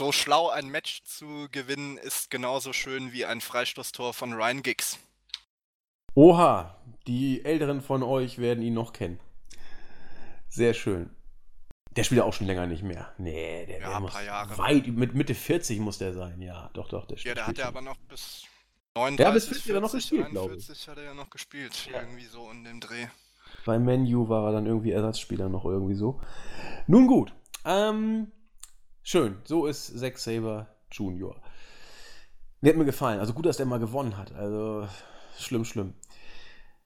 so 0.00 0.12
schlau 0.12 0.48
ein 0.48 0.68
Match 0.68 1.02
zu 1.02 1.48
gewinnen, 1.50 1.98
ist 1.98 2.30
genauso 2.30 2.72
schön 2.72 3.12
wie 3.12 3.24
ein 3.24 3.40
Freistoßtor 3.40 4.14
von 4.14 4.32
Ryan 4.32 4.62
Giggs. 4.62 5.00
Oha, 6.14 6.80
die 7.08 7.44
Älteren 7.44 7.82
von 7.82 8.04
euch 8.04 8.38
werden 8.38 8.62
ihn 8.62 8.74
noch 8.74 8.92
kennen. 8.92 9.18
Sehr 10.48 10.72
schön. 10.72 11.10
Der 11.96 12.04
spielt 12.04 12.20
auch 12.20 12.34
schon 12.34 12.46
länger 12.46 12.68
nicht 12.68 12.84
mehr. 12.84 13.12
Nee, 13.18 13.66
der, 13.66 13.80
ja, 13.80 13.90
der 13.90 14.00
muss 14.00 14.14
weit, 14.14 14.86
mit 14.86 15.14
Mitte 15.14 15.34
40 15.34 15.80
muss 15.80 15.98
der 15.98 16.14
sein. 16.14 16.40
Ja, 16.40 16.70
doch, 16.74 16.88
doch. 16.88 17.06
Der 17.06 17.18
ja, 17.18 17.34
der 17.34 17.48
hat 17.48 17.58
ja 17.58 17.66
aber 17.66 17.80
noch 17.80 17.96
bis 18.08 18.44
39, 18.94 19.18
ja, 19.18 19.32
bis 19.32 19.48
40, 19.48 19.64
40 19.64 19.82
noch 19.82 19.90
gespielt, 19.90 20.26
41 20.26 20.88
hat 20.88 20.98
er 20.98 21.04
ja 21.04 21.14
noch 21.14 21.30
gespielt. 21.30 21.88
Ja. 21.90 22.02
Irgendwie 22.02 22.26
so 22.26 22.48
in 22.52 22.62
dem 22.62 22.78
Dreh. 22.78 23.08
Bei 23.66 23.78
Menu 23.78 24.28
war 24.28 24.46
er 24.46 24.52
dann 24.52 24.66
irgendwie 24.66 24.92
Ersatzspieler 24.92 25.48
noch 25.48 25.64
irgendwie 25.64 25.94
so. 25.94 26.20
Nun 26.86 27.06
gut. 27.06 27.32
Ähm, 27.64 28.28
Schön, 29.10 29.38
so 29.44 29.64
ist 29.64 29.98
Zack 29.98 30.18
Saber 30.18 30.66
Junior. 30.92 31.40
Mir 32.60 32.68
hat 32.68 32.76
mir 32.76 32.84
gefallen. 32.84 33.20
Also 33.20 33.32
gut, 33.32 33.46
dass 33.46 33.56
der 33.56 33.64
mal 33.64 33.78
gewonnen 33.78 34.18
hat. 34.18 34.34
Also 34.34 34.86
schlimm, 35.38 35.64
schlimm. 35.64 35.94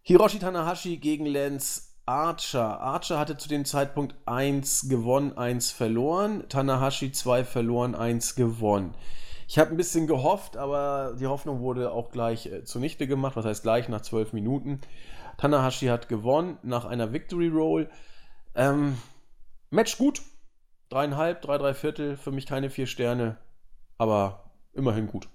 Hiroshi 0.03 0.39
Tanahashi 0.39 0.99
gegen 0.99 1.27
Lance 1.27 1.83
Archer. 2.07 2.81
Archer 2.81 3.19
hatte 3.19 3.37
zu 3.39 3.49
dem 3.49 3.65
Zeitpunkt 3.65 4.15
1 4.27 4.89
gewonnen, 4.89 5.37
1 5.37 5.73
verloren. 5.73 6.45
Tanahashi 6.49 7.11
2 7.11 7.43
verloren, 7.43 7.97
1 7.97 8.37
gewonnen. 8.37 8.95
Ich 9.49 9.59
habe 9.59 9.73
ein 9.73 9.77
bisschen 9.77 10.07
gehofft, 10.07 10.57
aber 10.57 11.17
die 11.19 11.27
Hoffnung 11.27 11.59
wurde 11.59 11.91
auch 11.91 12.13
gleich 12.13 12.47
äh, 12.47 12.63
zunichte 12.63 13.09
gemacht. 13.09 13.35
Was 13.35 13.45
heißt 13.45 13.65
gleich 13.65 13.89
nach 13.89 14.03
12 14.03 14.33
Minuten? 14.33 14.81
Tanahashi 15.39 15.87
hat 15.87 16.09
gewonnen 16.09 16.59
nach 16.63 16.85
einer 16.85 17.13
Victory 17.13 17.49
Roll. 17.49 17.91
Ähm, 18.55 19.01
Match 19.71 19.97
gut, 19.97 20.23
dreieinhalb, 20.89 21.43
drei, 21.43 21.59
drei 21.59 21.75
Viertel, 21.75 22.17
für 22.17 22.31
mich 22.31 22.47
keine 22.47 22.71
vier 22.71 22.87
Sterne, 22.87 23.39
aber 23.99 24.51
immerhin 24.75 25.07
gut. 25.07 25.29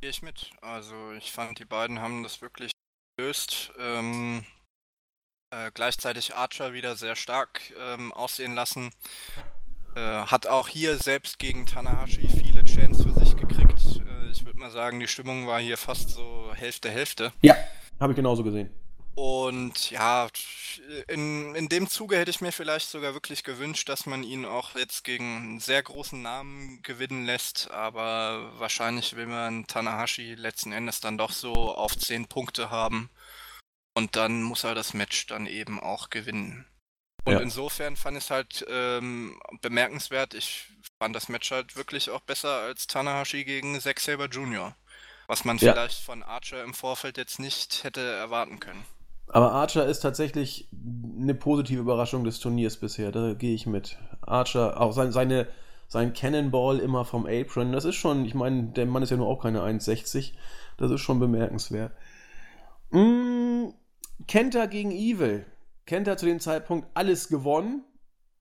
Gehe 0.00 0.10
ich 0.10 0.22
mit. 0.22 0.50
Also 0.60 1.12
ich 1.12 1.32
fand, 1.32 1.58
die 1.58 1.64
beiden 1.64 2.00
haben 2.00 2.22
das 2.22 2.40
wirklich 2.40 2.72
gelöst. 3.16 3.72
Ähm, 3.78 4.44
äh, 5.50 5.70
gleichzeitig 5.72 6.34
Archer 6.34 6.72
wieder 6.72 6.94
sehr 6.94 7.16
stark 7.16 7.72
ähm, 7.80 8.12
aussehen 8.12 8.54
lassen. 8.54 8.90
Äh, 9.96 10.00
hat 10.00 10.46
auch 10.46 10.68
hier 10.68 10.96
selbst 10.98 11.38
gegen 11.38 11.66
Tanahashi 11.66 12.28
viele 12.28 12.64
Chance 12.64 13.04
für 13.04 13.18
sich 13.18 13.36
gekriegt. 13.36 14.02
Äh, 14.06 14.30
ich 14.30 14.44
würde 14.44 14.58
mal 14.58 14.70
sagen, 14.70 15.00
die 15.00 15.08
Stimmung 15.08 15.46
war 15.46 15.58
hier 15.58 15.78
fast 15.78 16.10
so 16.10 16.52
Hälfte, 16.54 16.90
Hälfte. 16.90 17.32
Ja, 17.40 17.56
habe 18.00 18.12
ich 18.12 18.16
genauso 18.16 18.42
gesehen. 18.42 18.70
Und 19.18 19.90
ja, 19.90 20.28
in, 21.08 21.56
in 21.56 21.68
dem 21.68 21.88
Zuge 21.88 22.16
hätte 22.16 22.30
ich 22.30 22.40
mir 22.40 22.52
vielleicht 22.52 22.88
sogar 22.88 23.14
wirklich 23.14 23.42
gewünscht, 23.42 23.88
dass 23.88 24.06
man 24.06 24.22
ihn 24.22 24.44
auch 24.44 24.76
jetzt 24.76 25.02
gegen 25.02 25.36
einen 25.36 25.60
sehr 25.60 25.82
großen 25.82 26.22
Namen 26.22 26.80
gewinnen 26.84 27.24
lässt. 27.24 27.68
Aber 27.72 28.52
wahrscheinlich 28.58 29.16
will 29.16 29.26
man 29.26 29.66
Tanahashi 29.66 30.34
letzten 30.34 30.70
Endes 30.70 31.00
dann 31.00 31.18
doch 31.18 31.32
so 31.32 31.52
auf 31.52 31.98
10 31.98 32.28
Punkte 32.28 32.70
haben. 32.70 33.10
Und 33.92 34.14
dann 34.14 34.40
muss 34.44 34.62
er 34.62 34.76
das 34.76 34.94
Match 34.94 35.26
dann 35.26 35.46
eben 35.46 35.80
auch 35.80 36.10
gewinnen. 36.10 36.64
Und 37.24 37.32
ja. 37.32 37.40
insofern 37.40 37.96
fand 37.96 38.16
ich 38.16 38.24
es 38.24 38.30
halt 38.30 38.64
ähm, 38.68 39.40
bemerkenswert. 39.60 40.34
Ich 40.34 40.68
fand 41.00 41.16
das 41.16 41.28
Match 41.28 41.50
halt 41.50 41.74
wirklich 41.74 42.10
auch 42.10 42.20
besser 42.20 42.60
als 42.60 42.86
Tanahashi 42.86 43.42
gegen 43.42 43.80
Zack 43.80 43.98
Saber 43.98 44.26
Jr. 44.26 44.76
Was 45.28 45.44
man 45.44 45.58
ja. 45.58 45.72
vielleicht 45.72 46.02
von 46.02 46.22
Archer 46.22 46.64
im 46.64 46.74
Vorfeld 46.74 47.18
jetzt 47.18 47.38
nicht 47.38 47.84
hätte 47.84 48.00
erwarten 48.00 48.58
können. 48.58 48.82
Aber 49.28 49.52
Archer 49.52 49.86
ist 49.86 50.00
tatsächlich 50.00 50.68
eine 50.72 51.34
positive 51.34 51.80
Überraschung 51.80 52.24
des 52.24 52.40
Turniers 52.40 52.78
bisher. 52.78 53.12
Da 53.12 53.34
gehe 53.34 53.54
ich 53.54 53.66
mit. 53.66 53.98
Archer, 54.22 54.80
auch 54.80 54.92
sein, 54.92 55.12
seine, 55.12 55.46
sein 55.86 56.14
Cannonball 56.14 56.78
immer 56.78 57.04
vom 57.04 57.26
Apron, 57.26 57.72
das 57.72 57.84
ist 57.84 57.96
schon, 57.96 58.24
ich 58.24 58.34
meine, 58.34 58.68
der 58.68 58.86
Mann 58.86 59.02
ist 59.02 59.10
ja 59.10 59.18
nur 59.18 59.28
auch 59.28 59.42
keine 59.42 59.60
1,60. 59.60 60.32
Das 60.78 60.90
ist 60.90 61.02
schon 61.02 61.20
bemerkenswert. 61.20 61.92
Mm, 62.90 63.66
Kenta 64.26 64.64
gegen 64.64 64.92
Evil. 64.92 65.44
Kenta 65.84 66.16
zu 66.16 66.24
dem 66.24 66.40
Zeitpunkt 66.40 66.88
alles 66.94 67.28
gewonnen. 67.28 67.84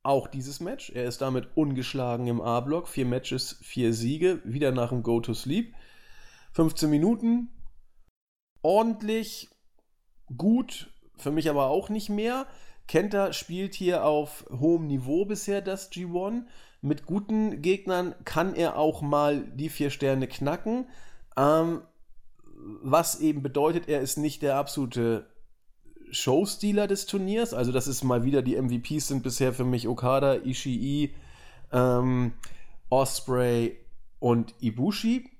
Auch 0.03 0.27
dieses 0.27 0.61
Match. 0.61 0.89
Er 0.91 1.03
ist 1.03 1.19
damit 1.21 1.49
ungeschlagen 1.55 2.27
im 2.27 2.39
A-Block. 2.39 2.87
Vier 2.87 3.05
Matches, 3.05 3.57
vier 3.61 3.93
Siege. 3.93 4.39
Wieder 4.45 4.71
nach 4.71 4.89
dem 4.89 5.03
Go 5.03 5.19
to 5.19 5.33
Sleep. 5.33 5.73
15 6.57 6.89
Minuten. 6.89 7.49
Ordentlich 8.63 9.49
gut, 10.35 10.91
für 11.15 11.29
mich 11.29 11.51
aber 11.51 11.67
auch 11.67 11.89
nicht 11.89 12.09
mehr. 12.09 12.47
Kenta 12.87 13.31
spielt 13.31 13.75
hier 13.75 14.03
auf 14.03 14.43
hohem 14.49 14.87
Niveau 14.87 15.25
bisher 15.25 15.61
das 15.61 15.91
G1. 15.91 16.45
Mit 16.81 17.05
guten 17.05 17.61
Gegnern 17.61 18.15
kann 18.25 18.55
er 18.55 18.75
auch 18.75 19.03
mal 19.03 19.41
die 19.41 19.69
vier 19.69 19.91
Sterne 19.91 20.27
knacken. 20.27 20.87
Ähm, 21.37 21.83
was 22.81 23.19
eben 23.19 23.43
bedeutet, 23.43 23.87
er 23.87 24.01
ist 24.01 24.17
nicht 24.17 24.41
der 24.41 24.55
absolute 24.55 25.27
Showstealer 26.09 26.87
des 26.87 27.05
Turniers. 27.05 27.53
Also, 27.53 27.71
das 27.71 27.87
ist 27.87 28.03
mal 28.03 28.23
wieder 28.23 28.41
die 28.41 28.59
MVPs 28.59 29.09
sind 29.09 29.21
bisher 29.21 29.53
für 29.53 29.63
mich 29.63 29.87
Okada, 29.87 30.37
Ishii, 30.43 31.13
ähm, 31.71 32.33
Osprey 32.89 33.77
und 34.17 34.55
Ibushi. 34.59 35.36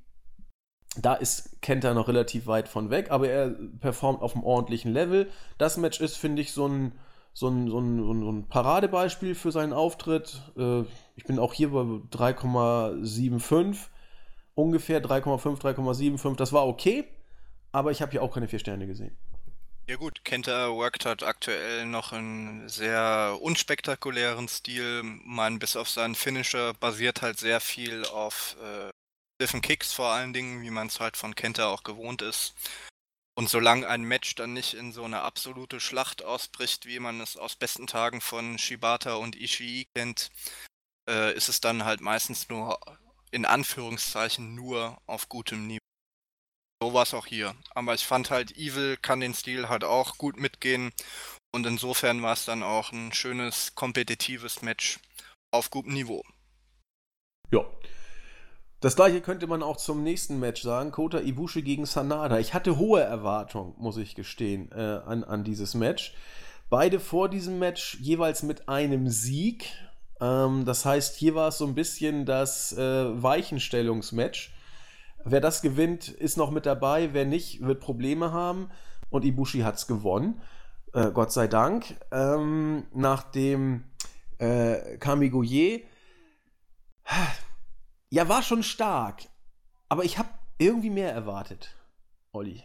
Da 0.96 1.14
ist 1.14 1.62
Kenta 1.62 1.94
noch 1.94 2.08
relativ 2.08 2.48
weit 2.48 2.68
von 2.68 2.90
weg, 2.90 3.12
aber 3.12 3.30
er 3.30 3.50
performt 3.80 4.22
auf 4.22 4.36
einem 4.36 4.44
ordentlichen 4.44 4.94
Level. 4.94 5.30
Das 5.58 5.78
Match 5.78 6.00
ist, 6.00 6.18
finde 6.18 6.42
ich, 6.42 6.54
so 6.54 6.68
ein, 6.68 6.94
so, 7.34 7.50
ein, 7.50 7.68
so, 7.70 7.80
ein, 7.80 7.98
so 8.00 8.32
ein 8.32 8.48
Paradebeispiel 8.48 9.36
für 9.36 9.52
seinen 9.52 9.74
Auftritt. 9.74 10.42
Äh, 10.58 10.82
ich 11.16 11.26
bin 11.26 11.40
auch 11.40 11.54
hier 11.54 11.70
bei 11.70 11.82
3,75 11.82 13.78
ungefähr 14.56 15.04
3,5, 15.04 15.62
3,75. 15.62 16.36
Das 16.36 16.52
war 16.52 16.68
okay, 16.68 17.06
aber 17.72 17.92
ich 17.92 18.02
habe 18.02 18.12
hier 18.12 18.24
auch 18.24 18.34
keine 18.34 18.48
vier 18.48 18.60
Sterne 18.60 18.88
gesehen. 18.88 19.16
Ja 19.90 19.96
gut, 19.96 20.26
Kenta 20.26 20.70
workt 20.72 21.06
halt 21.06 21.24
aktuell 21.24 21.86
noch 21.86 22.12
einen 22.12 22.68
sehr 22.68 23.38
unspektakulären 23.40 24.50
Stil. 24.50 25.02
Man 25.04 25.60
bis 25.60 25.78
auf 25.78 25.90
seinen 25.90 26.16
Finisher 26.16 26.74
basiert 26.74 27.22
halt 27.22 27.38
sehr 27.40 27.62
viel 27.62 28.04
auf 28.06 28.58
äh, 28.62 28.90
Stiffen 29.40 29.62
Kicks 29.62 29.94
vor 29.94 30.10
allen 30.10 30.34
Dingen, 30.34 30.64
wie 30.64 30.72
man 30.72 30.88
es 30.88 31.00
halt 31.00 31.16
von 31.16 31.36
Kenta 31.36 31.68
auch 31.68 31.84
gewohnt 31.84 32.24
ist. 32.24 32.56
Und 33.38 33.50
solange 33.50 33.88
ein 33.88 34.02
Match 34.02 34.34
dann 34.34 34.54
nicht 34.54 34.74
in 34.74 34.92
so 34.92 35.04
eine 35.04 35.22
absolute 35.22 35.80
Schlacht 35.80 36.24
ausbricht, 36.24 36.88
wie 36.88 37.00
man 37.00 37.22
es 37.22 37.38
aus 37.38 37.56
besten 37.56 37.86
Tagen 37.86 38.20
von 38.20 38.58
Shibata 38.58 39.14
und 39.14 39.36
Ishii 39.36 39.86
kennt, 39.94 40.32
äh, 41.08 41.36
ist 41.36 41.50
es 41.50 41.62
dann 41.62 41.86
halt 41.86 42.02
meistens 42.02 42.50
nur, 42.50 42.80
in 43.30 43.46
Anführungszeichen, 43.46 44.56
nur 44.56 45.00
auf 45.06 45.30
gutem 45.30 45.68
Niveau. 45.68 45.78
So 46.82 46.96
war 46.96 47.04
es 47.04 47.14
auch 47.14 47.28
hier. 47.28 47.56
Aber 47.76 47.94
ich 47.94 48.08
fand 48.08 48.32
halt, 48.32 48.58
Evil 48.58 48.98
kann 48.98 49.20
den 49.20 49.36
Stil 49.36 49.70
halt 49.70 49.84
auch 49.84 50.18
gut 50.18 50.38
mitgehen. 50.38 50.92
Und 51.54 51.68
insofern 51.68 52.24
war 52.24 52.34
es 52.34 52.46
dann 52.46 52.64
auch 52.64 52.92
ein 52.92 53.14
schönes, 53.14 53.76
kompetitives 53.76 54.64
Match 54.64 55.00
auf 55.52 55.70
gutem 55.70 55.94
Niveau. 55.94 56.24
Ja, 57.52 57.66
Das 58.80 58.96
gleiche 58.96 59.22
könnte 59.22 59.48
man 59.48 59.64
auch 59.64 59.78
zum 59.78 60.04
nächsten 60.04 60.40
Match 60.40 60.62
sagen. 60.62 60.92
Kota 60.92 61.20
Ibushi 61.20 61.64
gegen 61.64 61.88
Sanada. 61.88 62.38
Ich 62.38 62.54
hatte 62.54 62.78
hohe 62.78 63.02
Erwartungen, 63.02 63.74
muss 63.78 63.98
ich 63.98 64.14
gestehen, 64.14 64.72
äh, 64.72 65.00
an, 65.06 65.24
an 65.24 65.44
dieses 65.44 65.74
Match. 65.74 66.14
Beide 66.70 67.00
vor 67.00 67.28
diesem 67.28 67.58
Match 67.58 67.98
jeweils 68.00 68.44
mit 68.44 68.70
einem 68.70 69.08
Sieg. 69.08 69.72
Ähm, 70.22 70.64
das 70.66 70.86
heißt, 70.86 71.16
hier 71.16 71.34
war 71.34 71.48
es 71.48 71.58
so 71.58 71.66
ein 71.66 71.74
bisschen 71.74 72.26
das 72.26 72.72
äh, 72.74 73.24
Weichenstellungsmatch. 73.24 74.54
Wer 75.26 75.42
das 75.42 75.64
gewinnt, 75.64 76.10
ist 76.10 76.38
noch 76.38 76.52
mit 76.52 76.68
dabei. 76.68 77.10
Wer 77.14 77.26
nicht, 77.26 77.66
wird 77.66 77.80
Probleme 77.80 78.32
haben. 78.32 78.70
Und 79.10 79.26
Ibushi 79.26 79.62
hat 79.62 79.76
es 79.76 79.88
gewonnen. 79.88 80.40
Äh, 80.94 81.12
Gott 81.12 81.32
sei 81.32 81.48
Dank. 81.48 81.96
Ähm, 82.12 82.86
nach 82.94 83.24
dem 83.24 83.86
äh, 84.38 84.98
Kamigoye. 85.00 85.84
Ja, 88.10 88.30
war 88.30 88.42
schon 88.42 88.64
stark. 88.64 89.24
Aber 89.90 90.04
ich 90.04 90.18
habe 90.18 90.30
irgendwie 90.58 90.90
mehr 90.90 91.12
erwartet, 91.12 91.76
Olli. 92.32 92.64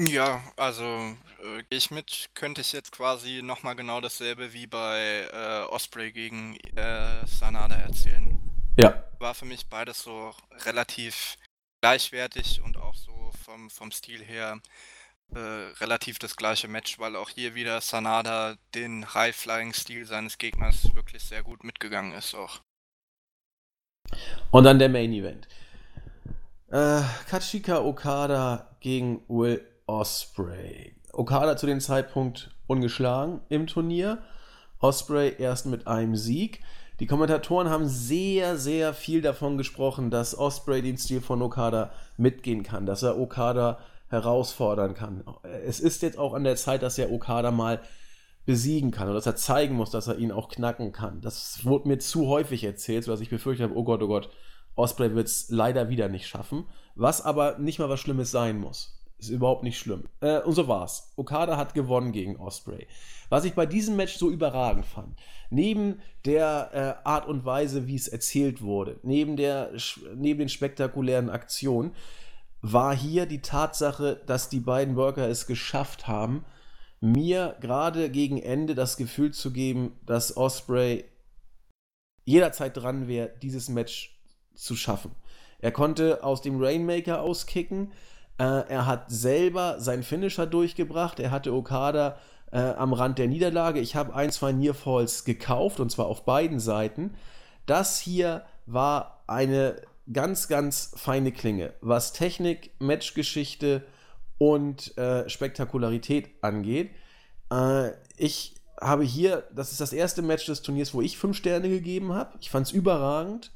Ja, 0.00 0.42
also 0.56 0.84
äh, 0.84 1.62
gehe 1.70 1.78
ich 1.78 1.90
mit, 1.90 2.28
könnte 2.34 2.60
ich 2.60 2.72
jetzt 2.72 2.92
quasi 2.92 3.40
nochmal 3.42 3.76
genau 3.76 4.00
dasselbe 4.00 4.52
wie 4.52 4.66
bei 4.66 5.26
äh, 5.32 5.62
Osprey 5.72 6.12
gegen 6.12 6.56
äh, 6.76 7.26
Sanada 7.26 7.76
erzählen. 7.76 8.38
Ja. 8.76 9.04
War 9.18 9.34
für 9.34 9.46
mich 9.46 9.66
beides 9.68 10.02
so 10.02 10.34
relativ 10.66 11.36
gleichwertig 11.80 12.60
und 12.62 12.76
auch 12.76 12.94
so 12.94 13.32
vom, 13.42 13.70
vom 13.70 13.90
Stil 13.90 14.22
her 14.22 14.60
äh, 15.34 15.38
relativ 15.38 16.18
das 16.18 16.36
gleiche 16.36 16.68
Match, 16.68 16.98
weil 16.98 17.16
auch 17.16 17.30
hier 17.30 17.54
wieder 17.54 17.80
Sanada 17.80 18.56
den 18.74 19.14
High-Flying-Stil 19.14 20.04
seines 20.04 20.36
Gegners 20.36 20.94
wirklich 20.94 21.24
sehr 21.24 21.42
gut 21.42 21.64
mitgegangen 21.64 22.12
ist 22.12 22.34
auch. 22.34 22.60
Und 24.50 24.64
dann 24.64 24.78
der 24.78 24.88
Main 24.88 25.12
Event. 25.12 25.48
Äh, 26.70 27.00
Kachika 27.28 27.80
Okada 27.80 28.68
gegen 28.80 29.22
Will 29.28 29.64
Osprey. 29.86 30.94
Okada 31.12 31.56
zu 31.56 31.66
dem 31.66 31.80
Zeitpunkt 31.80 32.50
ungeschlagen 32.66 33.40
im 33.48 33.66
Turnier. 33.66 34.18
Osprey 34.80 35.34
erst 35.38 35.66
mit 35.66 35.86
einem 35.86 36.16
Sieg. 36.16 36.60
Die 37.00 37.06
Kommentatoren 37.06 37.68
haben 37.68 37.88
sehr, 37.88 38.56
sehr 38.56 38.94
viel 38.94 39.20
davon 39.20 39.58
gesprochen, 39.58 40.10
dass 40.10 40.36
Osprey 40.36 40.82
den 40.82 40.96
Stil 40.96 41.20
von 41.20 41.42
Okada 41.42 41.90
mitgehen 42.16 42.62
kann, 42.62 42.86
dass 42.86 43.02
er 43.02 43.18
Okada 43.18 43.78
herausfordern 44.08 44.94
kann. 44.94 45.24
Es 45.66 45.80
ist 45.80 46.02
jetzt 46.02 46.18
auch 46.18 46.32
an 46.32 46.44
der 46.44 46.56
Zeit, 46.56 46.82
dass 46.82 46.96
er 46.98 47.12
Okada 47.12 47.50
mal 47.50 47.80
besiegen 48.46 48.92
kann 48.92 49.08
und 49.08 49.14
dass 49.14 49.26
er 49.26 49.36
zeigen 49.36 49.74
muss, 49.74 49.90
dass 49.90 50.06
er 50.06 50.18
ihn 50.18 50.32
auch 50.32 50.48
knacken 50.48 50.92
kann. 50.92 51.20
Das 51.20 51.64
wurde 51.64 51.88
mir 51.88 51.98
zu 51.98 52.28
häufig 52.28 52.64
erzählt, 52.64 53.04
sodass 53.04 53.20
ich 53.20 53.28
befürchtet 53.28 53.68
habe, 53.68 53.78
oh 53.78 53.84
Gott, 53.84 54.02
oh 54.02 54.08
Gott, 54.08 54.30
Osprey 54.76 55.14
wird 55.14 55.26
es 55.26 55.50
leider 55.50 55.88
wieder 55.88 56.08
nicht 56.08 56.28
schaffen, 56.28 56.64
was 56.94 57.22
aber 57.22 57.58
nicht 57.58 57.78
mal 57.78 57.88
was 57.88 58.00
Schlimmes 58.00 58.30
sein 58.30 58.58
muss. 58.58 58.92
Ist 59.18 59.30
überhaupt 59.30 59.62
nicht 59.62 59.78
schlimm. 59.78 60.04
Äh, 60.20 60.40
und 60.40 60.54
so 60.54 60.68
war's. 60.68 61.12
Okada 61.16 61.56
hat 61.56 61.72
gewonnen 61.72 62.12
gegen 62.12 62.36
Osprey. 62.36 62.86
Was 63.30 63.44
ich 63.44 63.54
bei 63.54 63.64
diesem 63.64 63.96
Match 63.96 64.16
so 64.16 64.30
überragend 64.30 64.84
fand, 64.84 65.18
neben 65.48 66.00
der 66.26 67.00
äh, 67.02 67.08
Art 67.08 67.26
und 67.26 67.44
Weise, 67.46 67.86
wie 67.86 67.96
es 67.96 68.08
erzählt 68.08 68.60
wurde, 68.60 69.00
neben, 69.02 69.36
der, 69.36 69.72
neben 70.14 70.40
den 70.40 70.48
spektakulären 70.50 71.30
Aktionen, 71.30 71.92
war 72.60 72.94
hier 72.94 73.26
die 73.26 73.40
Tatsache, 73.40 74.20
dass 74.26 74.50
die 74.50 74.60
beiden 74.60 74.96
Worker 74.96 75.28
es 75.28 75.46
geschafft 75.46 76.06
haben, 76.06 76.44
mir 77.00 77.56
gerade 77.60 78.10
gegen 78.10 78.40
Ende 78.40 78.74
das 78.74 78.96
Gefühl 78.96 79.32
zu 79.32 79.52
geben, 79.52 79.98
dass 80.04 80.36
Osprey 80.36 81.04
jederzeit 82.24 82.76
dran 82.76 83.06
wäre, 83.06 83.32
dieses 83.42 83.68
Match 83.68 84.18
zu 84.54 84.74
schaffen. 84.74 85.12
Er 85.58 85.72
konnte 85.72 86.24
aus 86.24 86.42
dem 86.42 86.62
Rainmaker 86.62 87.22
auskicken, 87.22 87.92
äh, 88.38 88.68
er 88.68 88.86
hat 88.86 89.10
selber 89.10 89.80
seinen 89.80 90.02
Finisher 90.02 90.46
durchgebracht. 90.46 91.20
Er 91.20 91.30
hatte 91.30 91.54
Okada 91.54 92.18
äh, 92.52 92.58
am 92.58 92.92
Rand 92.92 93.18
der 93.18 93.28
Niederlage. 93.28 93.80
Ich 93.80 93.96
habe 93.96 94.14
ein, 94.14 94.30
zwei 94.30 94.52
Nearfalls 94.52 95.24
gekauft 95.24 95.80
und 95.80 95.90
zwar 95.90 96.06
auf 96.06 96.24
beiden 96.24 96.60
Seiten. 96.60 97.14
Das 97.64 97.98
hier 97.98 98.44
war 98.66 99.22
eine 99.26 99.76
ganz, 100.12 100.48
ganz 100.48 100.92
feine 100.96 101.32
Klinge, 101.32 101.72
was 101.80 102.12
Technik, 102.12 102.70
Matchgeschichte 102.78 103.84
und 104.38 104.96
äh, 104.98 105.28
Spektakularität 105.28 106.30
angeht. 106.42 106.90
Äh, 107.50 107.90
ich 108.16 108.54
habe 108.80 109.04
hier, 109.04 109.44
das 109.54 109.72
ist 109.72 109.80
das 109.80 109.92
erste 109.92 110.22
Match 110.22 110.46
des 110.46 110.62
Turniers, 110.62 110.92
wo 110.94 111.00
ich 111.00 111.16
fünf 111.16 111.36
Sterne 111.36 111.68
gegeben 111.68 112.12
habe. 112.12 112.36
Ich 112.40 112.50
fand 112.50 112.66
es 112.66 112.72
überragend. 112.72 113.52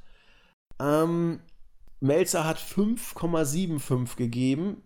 Ähm, 0.81 1.40
Melzer 2.01 2.44
hat 2.44 2.59
5,75 2.59 4.16
gegeben. 4.16 4.82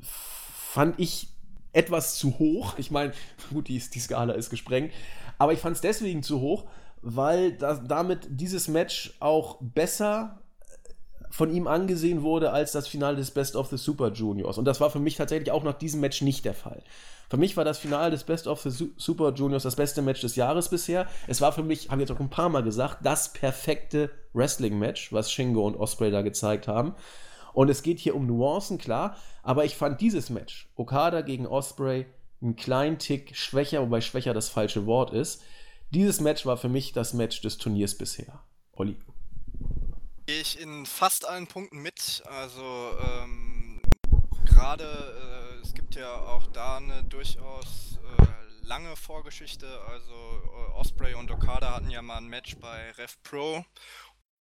Fand 0.00 0.98
ich 0.98 1.28
etwas 1.72 2.16
zu 2.16 2.38
hoch. 2.38 2.74
Ich 2.78 2.90
meine, 2.90 3.12
gut, 3.52 3.68
die, 3.68 3.78
die 3.78 4.00
Skala 4.00 4.34
ist 4.34 4.50
gesprengt. 4.50 4.92
Aber 5.38 5.52
ich 5.52 5.60
fand 5.60 5.76
es 5.76 5.82
deswegen 5.82 6.22
zu 6.22 6.40
hoch, 6.40 6.64
weil 7.02 7.52
das, 7.52 7.82
damit 7.86 8.26
dieses 8.30 8.68
Match 8.68 9.14
auch 9.20 9.58
besser 9.60 10.40
von 11.36 11.52
ihm 11.52 11.66
angesehen 11.66 12.22
wurde 12.22 12.50
als 12.50 12.72
das 12.72 12.88
Finale 12.88 13.18
des 13.18 13.30
Best 13.30 13.56
of 13.56 13.68
the 13.68 13.76
Super 13.76 14.10
Juniors. 14.10 14.56
Und 14.56 14.64
das 14.64 14.80
war 14.80 14.88
für 14.88 15.00
mich 15.00 15.16
tatsächlich 15.16 15.50
auch 15.50 15.64
nach 15.64 15.74
diesem 15.74 16.00
Match 16.00 16.22
nicht 16.22 16.46
der 16.46 16.54
Fall. 16.54 16.82
Für 17.28 17.36
mich 17.36 17.58
war 17.58 17.64
das 17.66 17.76
Finale 17.76 18.10
des 18.10 18.24
Best 18.24 18.46
of 18.46 18.62
the 18.62 18.90
Super 18.96 19.34
Juniors 19.34 19.64
das 19.64 19.76
beste 19.76 20.00
Match 20.00 20.22
des 20.22 20.34
Jahres 20.34 20.70
bisher. 20.70 21.06
Es 21.26 21.42
war 21.42 21.52
für 21.52 21.62
mich, 21.62 21.90
habe 21.90 22.00
ich 22.00 22.08
jetzt 22.08 22.16
auch 22.16 22.22
ein 22.22 22.30
paar 22.30 22.48
Mal 22.48 22.62
gesagt, 22.62 23.04
das 23.04 23.34
perfekte 23.34 24.08
Wrestling-Match, 24.32 25.12
was 25.12 25.30
Shingo 25.30 25.66
und 25.66 25.76
Osprey 25.76 26.10
da 26.10 26.22
gezeigt 26.22 26.68
haben. 26.68 26.94
Und 27.52 27.68
es 27.68 27.82
geht 27.82 27.98
hier 27.98 28.16
um 28.16 28.26
Nuancen, 28.26 28.78
klar, 28.78 29.18
aber 29.42 29.66
ich 29.66 29.76
fand 29.76 30.00
dieses 30.00 30.30
Match, 30.30 30.70
Okada 30.74 31.20
gegen 31.20 31.46
Osprey, 31.46 32.06
einen 32.40 32.56
kleinen 32.56 32.98
Tick 32.98 33.36
schwächer, 33.36 33.82
wobei 33.82 34.00
schwächer 34.00 34.32
das 34.32 34.48
falsche 34.48 34.86
Wort 34.86 35.12
ist. 35.12 35.42
Dieses 35.90 36.22
Match 36.22 36.46
war 36.46 36.56
für 36.56 36.70
mich 36.70 36.94
das 36.94 37.12
Match 37.12 37.42
des 37.42 37.58
Turniers 37.58 37.94
bisher. 37.94 38.40
Olli. 38.72 38.96
Gehe 40.26 40.40
ich 40.40 40.58
in 40.58 40.86
fast 40.86 41.24
allen 41.24 41.46
Punkten 41.46 41.78
mit. 41.78 42.22
Also 42.26 42.98
ähm, 43.00 43.80
gerade 44.44 44.84
äh, 44.84 45.72
gibt 45.72 45.94
ja 45.94 46.12
auch 46.12 46.48
da 46.48 46.78
eine 46.78 47.04
durchaus 47.04 48.00
äh, 48.18 48.66
lange 48.66 48.96
Vorgeschichte. 48.96 49.68
Also 49.88 50.12
äh, 50.12 50.72
Osprey 50.72 51.14
und 51.14 51.30
Okada 51.30 51.72
hatten 51.72 51.90
ja 51.90 52.02
mal 52.02 52.16
ein 52.16 52.26
Match 52.26 52.56
bei 52.56 52.90
Rev 52.92 53.14
Pro. 53.22 53.64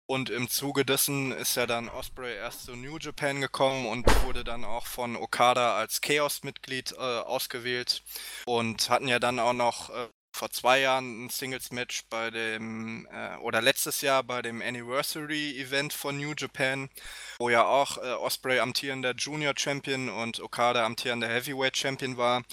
Und 0.06 0.30
im 0.30 0.50
Zuge 0.50 0.86
dessen 0.86 1.34
ist 1.34 1.56
ja 1.56 1.66
dann 1.66 1.90
Osprey 1.90 2.36
erst 2.36 2.66
zu 2.66 2.76
New 2.76 2.98
Japan 2.98 3.42
gekommen 3.42 3.86
und 3.86 4.06
wurde 4.24 4.44
dann 4.46 4.64
auch 4.64 4.86
von 4.86 5.18
Okada 5.18 5.76
als 5.76 6.00
Chaos-Mitglied 6.00 6.94
äh, 6.94 6.96
ausgewählt 6.96 8.04
und 8.46 8.90
hatten 8.90 9.08
ja 9.08 9.20
dann 9.20 9.40
auch 9.40 9.54
noch 9.54 9.90
äh, 9.90 10.08
vor 10.34 10.50
zwei 10.50 10.80
Jahren 10.80 11.26
ein 11.26 11.30
Singles-Match 11.30 12.04
bei 12.10 12.32
dem, 12.32 13.08
äh, 13.12 13.38
oder 13.38 13.62
letztes 13.62 14.02
Jahr 14.02 14.24
bei 14.24 14.42
dem 14.42 14.62
Anniversary-Event 14.62 15.94
von 15.94 16.18
New 16.18 16.34
Japan, 16.38 16.90
wo 17.40 17.50
ja 17.50 17.66
auch 17.66 17.98
äh, 17.98 18.12
Osprey 18.14 18.60
amtierender 18.60 19.14
Junior 19.16 19.54
Champion 19.56 20.10
und 20.10 20.40
Okada 20.42 20.86
amtierender 20.86 21.30
Heavyweight 21.30 21.78
Champion 21.78 22.18
war. 22.18 22.44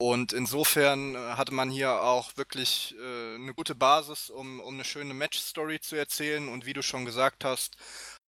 Und 0.00 0.32
insofern 0.32 1.14
äh, 1.14 1.18
hatte 1.36 1.52
man 1.52 1.68
hier 1.70 2.02
auch 2.02 2.36
wirklich 2.36 2.94
äh, 2.98 3.34
eine 3.34 3.52
gute 3.54 3.74
Basis, 3.74 4.30
um, 4.30 4.60
um 4.60 4.74
eine 4.74 4.84
schöne 4.84 5.12
Match-Story 5.12 5.80
zu 5.80 5.96
erzählen. 5.96 6.48
Und 6.48 6.64
wie 6.64 6.72
du 6.72 6.82
schon 6.82 7.04
gesagt 7.04 7.44
hast, 7.44 7.76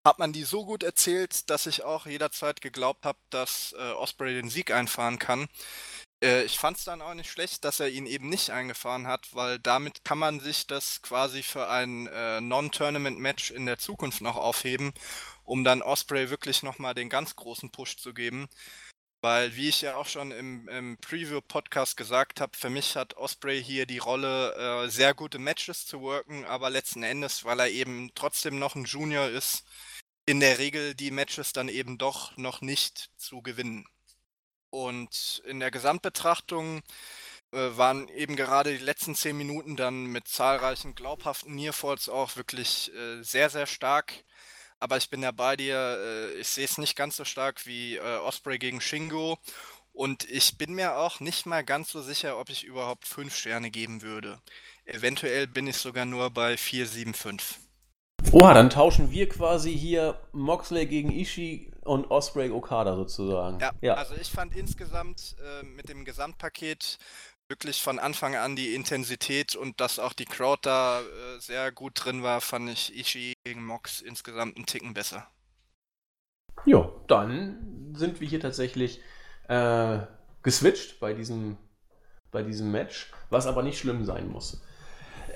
hat 0.05 0.19
man 0.19 0.33
die 0.33 0.43
so 0.43 0.65
gut 0.65 0.83
erzählt, 0.83 1.49
dass 1.49 1.67
ich 1.67 1.83
auch 1.83 2.07
jederzeit 2.07 2.59
geglaubt 2.59 3.05
habe, 3.05 3.19
dass 3.29 3.73
äh, 3.77 3.91
Osprey 3.91 4.33
den 4.33 4.49
Sieg 4.49 4.71
einfahren 4.71 5.17
kann. 5.19 5.47
Äh, 6.21 6.43
ich 6.43 6.57
fand 6.59 6.77
es 6.77 6.83
dann 6.85 7.01
auch 7.01 7.13
nicht 7.13 7.29
schlecht, 7.31 7.65
dass 7.65 7.79
er 7.79 7.89
ihn 7.89 8.05
eben 8.05 8.29
nicht 8.29 8.51
eingefahren 8.51 9.07
hat, 9.07 9.33
weil 9.33 9.59
damit 9.59 10.03
kann 10.05 10.19
man 10.19 10.39
sich 10.39 10.67
das 10.67 11.01
quasi 11.01 11.43
für 11.43 11.69
ein 11.69 12.07
äh, 12.07 12.41
Non-Tournament-Match 12.41 13.51
in 13.51 13.65
der 13.65 13.77
Zukunft 13.79 14.21
noch 14.21 14.37
aufheben, 14.37 14.93
um 15.43 15.63
dann 15.63 15.81
Osprey 15.81 16.29
wirklich 16.29 16.63
nochmal 16.63 16.93
den 16.93 17.09
ganz 17.09 17.35
großen 17.35 17.71
Push 17.71 17.97
zu 17.97 18.13
geben. 18.13 18.47
Weil, 19.23 19.55
wie 19.55 19.69
ich 19.69 19.81
ja 19.81 19.97
auch 19.97 20.07
schon 20.07 20.31
im, 20.31 20.67
im 20.67 20.97
Preview-Podcast 20.97 21.95
gesagt 21.95 22.41
habe, 22.41 22.57
für 22.57 22.71
mich 22.71 22.95
hat 22.95 23.15
Osprey 23.17 23.63
hier 23.63 23.85
die 23.85 23.99
Rolle, 23.99 24.85
äh, 24.85 24.89
sehr 24.89 25.13
gute 25.13 25.37
Matches 25.37 25.85
zu 25.85 26.01
worken, 26.01 26.43
aber 26.45 26.71
letzten 26.71 27.03
Endes, 27.03 27.45
weil 27.45 27.59
er 27.59 27.69
eben 27.69 28.11
trotzdem 28.15 28.57
noch 28.57 28.73
ein 28.75 28.85
Junior 28.85 29.27
ist, 29.27 29.63
in 30.25 30.39
der 30.39 30.57
Regel 30.57 30.95
die 30.95 31.11
Matches 31.11 31.53
dann 31.53 31.69
eben 31.69 31.99
doch 31.99 32.35
noch 32.37 32.61
nicht 32.61 33.11
zu 33.17 33.41
gewinnen. 33.43 33.85
Und 34.71 35.43
in 35.45 35.59
der 35.59 35.69
Gesamtbetrachtung 35.69 36.81
äh, 37.51 37.77
waren 37.77 38.07
eben 38.07 38.35
gerade 38.35 38.75
die 38.77 38.83
letzten 38.83 39.13
zehn 39.13 39.37
Minuten 39.37 39.75
dann 39.75 40.05
mit 40.05 40.27
zahlreichen 40.27 40.95
glaubhaften 40.95 41.53
Nearfalls 41.55 42.09
auch 42.09 42.37
wirklich 42.37 42.91
äh, 42.95 43.21
sehr, 43.21 43.49
sehr 43.49 43.67
stark. 43.67 44.13
Aber 44.79 44.97
ich 44.97 45.09
bin 45.09 45.21
ja 45.21 45.31
bei 45.31 45.57
dir, 45.57 45.75
äh, 45.75 46.33
ich 46.39 46.47
sehe 46.47 46.65
es 46.65 46.77
nicht 46.77 46.95
ganz 46.95 47.17
so 47.17 47.25
stark 47.25 47.65
wie 47.65 47.99
Osprey 47.99 48.57
gegen 48.57 48.81
Shingo. 48.81 49.37
Und 49.93 50.23
ich 50.29 50.57
bin 50.57 50.73
mir 50.73 50.95
auch 50.95 51.19
nicht 51.19 51.45
mal 51.45 51.63
ganz 51.63 51.91
so 51.91 52.01
sicher, 52.01 52.39
ob 52.39 52.49
ich 52.49 52.63
überhaupt 52.63 53.05
fünf 53.05 53.35
Sterne 53.35 53.69
geben 53.69 54.01
würde. 54.01 54.39
Eventuell 54.85 55.47
bin 55.47 55.67
ich 55.67 55.75
sogar 55.75 56.05
nur 56.05 56.29
bei 56.29 56.55
4, 56.55 56.87
7, 56.87 57.13
5. 57.13 57.59
Oha, 58.31 58.53
dann 58.53 58.69
tauschen 58.69 59.11
wir 59.11 59.27
quasi 59.27 59.77
hier 59.77 60.19
Moxley 60.31 60.85
gegen 60.85 61.11
Ishii 61.11 61.70
und 61.83 62.09
Osprey 62.11 62.51
Okada 62.51 62.95
sozusagen. 62.95 63.59
Ja, 63.59 63.71
ja. 63.81 63.93
also 63.95 64.15
ich 64.15 64.29
fand 64.29 64.55
insgesamt 64.55 65.35
äh, 65.39 65.65
mit 65.65 65.89
dem 65.89 66.05
Gesamtpaket 66.05 66.97
wirklich 67.47 67.81
von 67.81 67.99
Anfang 67.99 68.35
an 68.35 68.55
die 68.55 68.73
Intensität 68.75 69.55
und 69.55 69.81
dass 69.81 69.99
auch 69.99 70.13
die 70.13 70.25
Crowd 70.25 70.59
da 70.61 71.01
äh, 71.01 71.03
sehr 71.39 71.71
gut 71.71 71.93
drin 71.95 72.23
war, 72.23 72.39
fand 72.39 72.69
ich 72.69 72.97
Ishii 72.97 73.33
gegen 73.43 73.65
Mox 73.65 74.01
insgesamt 74.01 74.55
einen 74.55 74.65
Ticken 74.65 74.93
besser. 74.93 75.27
Ja, 76.65 76.89
dann 77.07 77.93
sind 77.95 78.21
wir 78.21 78.27
hier 78.27 78.39
tatsächlich 78.39 79.01
äh, 79.47 79.99
geswitcht 80.43 80.99
bei 80.99 81.13
diesem, 81.13 81.57
bei 82.31 82.43
diesem 82.43 82.71
Match, 82.71 83.11
was 83.29 83.47
aber 83.47 83.63
nicht 83.63 83.79
schlimm 83.79 84.05
sein 84.05 84.29
muss. 84.29 84.61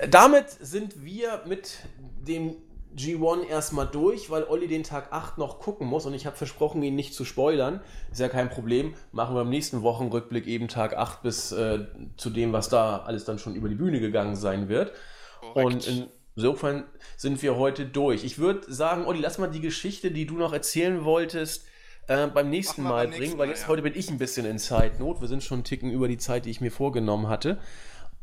Damit 0.08 0.50
sind 0.50 1.04
wir 1.04 1.42
mit 1.46 1.78
dem 1.96 2.56
G1 2.96 3.46
erstmal 3.46 3.86
durch, 3.86 4.30
weil 4.30 4.44
Olli 4.44 4.68
den 4.68 4.82
Tag 4.82 5.12
8 5.12 5.38
noch 5.38 5.58
gucken 5.58 5.86
muss 5.86 6.06
und 6.06 6.14
ich 6.14 6.26
habe 6.26 6.36
versprochen, 6.36 6.82
ihn 6.82 6.94
nicht 6.94 7.14
zu 7.14 7.24
spoilern. 7.24 7.80
Ist 8.10 8.20
ja 8.20 8.28
kein 8.28 8.48
Problem. 8.48 8.94
Machen 9.12 9.34
wir 9.34 9.42
im 9.42 9.50
nächsten 9.50 9.82
Wochenrückblick 9.82 10.46
eben 10.46 10.68
Tag 10.68 10.96
8 10.96 11.22
bis 11.22 11.52
äh, 11.52 11.86
zu 12.16 12.30
dem, 12.30 12.52
was 12.52 12.68
da 12.68 12.98
alles 12.98 13.24
dann 13.24 13.38
schon 13.38 13.54
über 13.54 13.68
die 13.68 13.74
Bühne 13.74 14.00
gegangen 14.00 14.34
sein 14.34 14.68
wird. 14.68 14.92
Korrekt. 15.40 15.88
Und 15.88 16.10
insofern 16.36 16.84
sind 17.16 17.42
wir 17.42 17.56
heute 17.56 17.86
durch. 17.86 18.24
Ich 18.24 18.38
würde 18.38 18.72
sagen, 18.72 19.04
Olli, 19.04 19.20
lass 19.20 19.38
mal 19.38 19.48
die 19.48 19.60
Geschichte, 19.60 20.10
die 20.10 20.26
du 20.26 20.36
noch 20.36 20.52
erzählen 20.52 21.04
wolltest, 21.04 21.66
äh, 22.08 22.28
beim 22.28 22.50
nächsten 22.50 22.82
Mal 22.82 23.04
beim 23.04 23.10
bringen, 23.10 23.20
nächsten 23.20 23.38
weil 23.38 23.48
jetzt 23.48 23.62
ja. 23.62 23.68
heute 23.68 23.82
bin 23.82 23.94
ich 23.94 24.10
ein 24.10 24.18
bisschen 24.18 24.46
in 24.46 24.58
Zeitnot. 24.58 25.20
Wir 25.20 25.28
sind 25.28 25.42
schon 25.42 25.56
einen 25.56 25.64
Ticken 25.64 25.90
über 25.90 26.08
die 26.08 26.18
Zeit, 26.18 26.44
die 26.44 26.50
ich 26.50 26.60
mir 26.60 26.70
vorgenommen 26.70 27.28
hatte. 27.28 27.58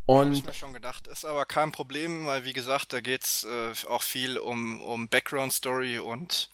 Und 0.06 0.28
Hab 0.28 0.34
ich 0.34 0.46
mir 0.46 0.54
schon 0.54 0.74
gedacht, 0.74 1.08
ist 1.08 1.24
aber 1.24 1.46
kein 1.46 1.72
Problem, 1.72 2.26
weil 2.26 2.44
wie 2.44 2.54
gesagt, 2.54 2.92
da 2.92 3.00
geht 3.00 3.24
es 3.24 3.46
äh, 3.46 3.74
auch 3.88 4.02
viel 4.02 4.38
um, 4.38 4.82
um 4.82 5.08
Background-Story 5.08 6.00
und 6.00 6.50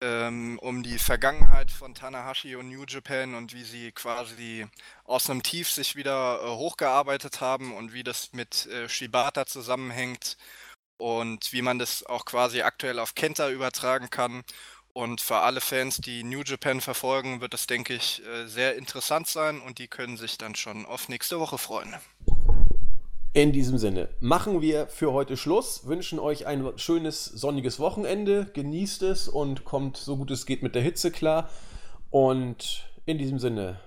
ähm, 0.00 0.60
um 0.60 0.84
die 0.84 0.98
Vergangenheit 0.98 1.72
von 1.72 1.94
Tanahashi 1.94 2.54
und 2.54 2.68
New 2.68 2.84
Japan 2.86 3.34
und 3.34 3.52
wie 3.52 3.64
sie 3.64 3.90
quasi 3.90 4.66
aus 5.04 5.28
einem 5.28 5.42
Tief 5.42 5.70
sich 5.70 5.96
wieder 5.96 6.40
äh, 6.40 6.48
hochgearbeitet 6.50 7.40
haben 7.40 7.74
und 7.74 7.92
wie 7.92 8.04
das 8.04 8.32
mit 8.32 8.66
äh, 8.66 8.88
Shibata 8.88 9.46
zusammenhängt 9.46 10.36
und 10.98 11.52
wie 11.52 11.62
man 11.62 11.80
das 11.80 12.04
auch 12.06 12.24
quasi 12.24 12.62
aktuell 12.62 13.00
auf 13.00 13.16
Kenta 13.16 13.50
übertragen 13.50 14.08
kann. 14.10 14.44
Und 14.92 15.20
für 15.20 15.38
alle 15.38 15.60
Fans, 15.60 15.98
die 15.98 16.24
New 16.24 16.42
Japan 16.42 16.80
verfolgen, 16.80 17.40
wird 17.40 17.54
das, 17.54 17.66
denke 17.66 17.94
ich, 17.94 18.24
äh, 18.24 18.46
sehr 18.46 18.76
interessant 18.76 19.26
sein 19.26 19.60
und 19.60 19.78
die 19.78 19.88
können 19.88 20.16
sich 20.16 20.38
dann 20.38 20.54
schon 20.54 20.86
auf 20.86 21.08
nächste 21.08 21.40
Woche 21.40 21.58
freuen. 21.58 21.94
In 23.34 23.52
diesem 23.52 23.76
Sinne 23.78 24.08
machen 24.20 24.62
wir 24.62 24.86
für 24.86 25.12
heute 25.12 25.36
Schluss, 25.36 25.86
wünschen 25.86 26.18
euch 26.18 26.46
ein 26.46 26.66
schönes 26.76 27.26
sonniges 27.26 27.78
Wochenende, 27.78 28.46
genießt 28.46 29.02
es 29.02 29.28
und 29.28 29.64
kommt 29.64 29.98
so 29.98 30.16
gut 30.16 30.30
es 30.30 30.46
geht 30.46 30.62
mit 30.62 30.74
der 30.74 30.82
Hitze 30.82 31.10
klar. 31.10 31.50
Und 32.10 32.90
in 33.04 33.18
diesem 33.18 33.38
Sinne 33.38 33.80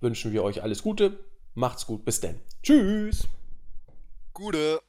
wünschen 0.00 0.32
wir 0.32 0.44
euch 0.44 0.62
alles 0.62 0.82
Gute, 0.82 1.18
macht's 1.54 1.86
gut, 1.86 2.04
bis 2.04 2.20
denn. 2.20 2.40
Tschüss. 2.62 3.26
Gute. 4.32 4.80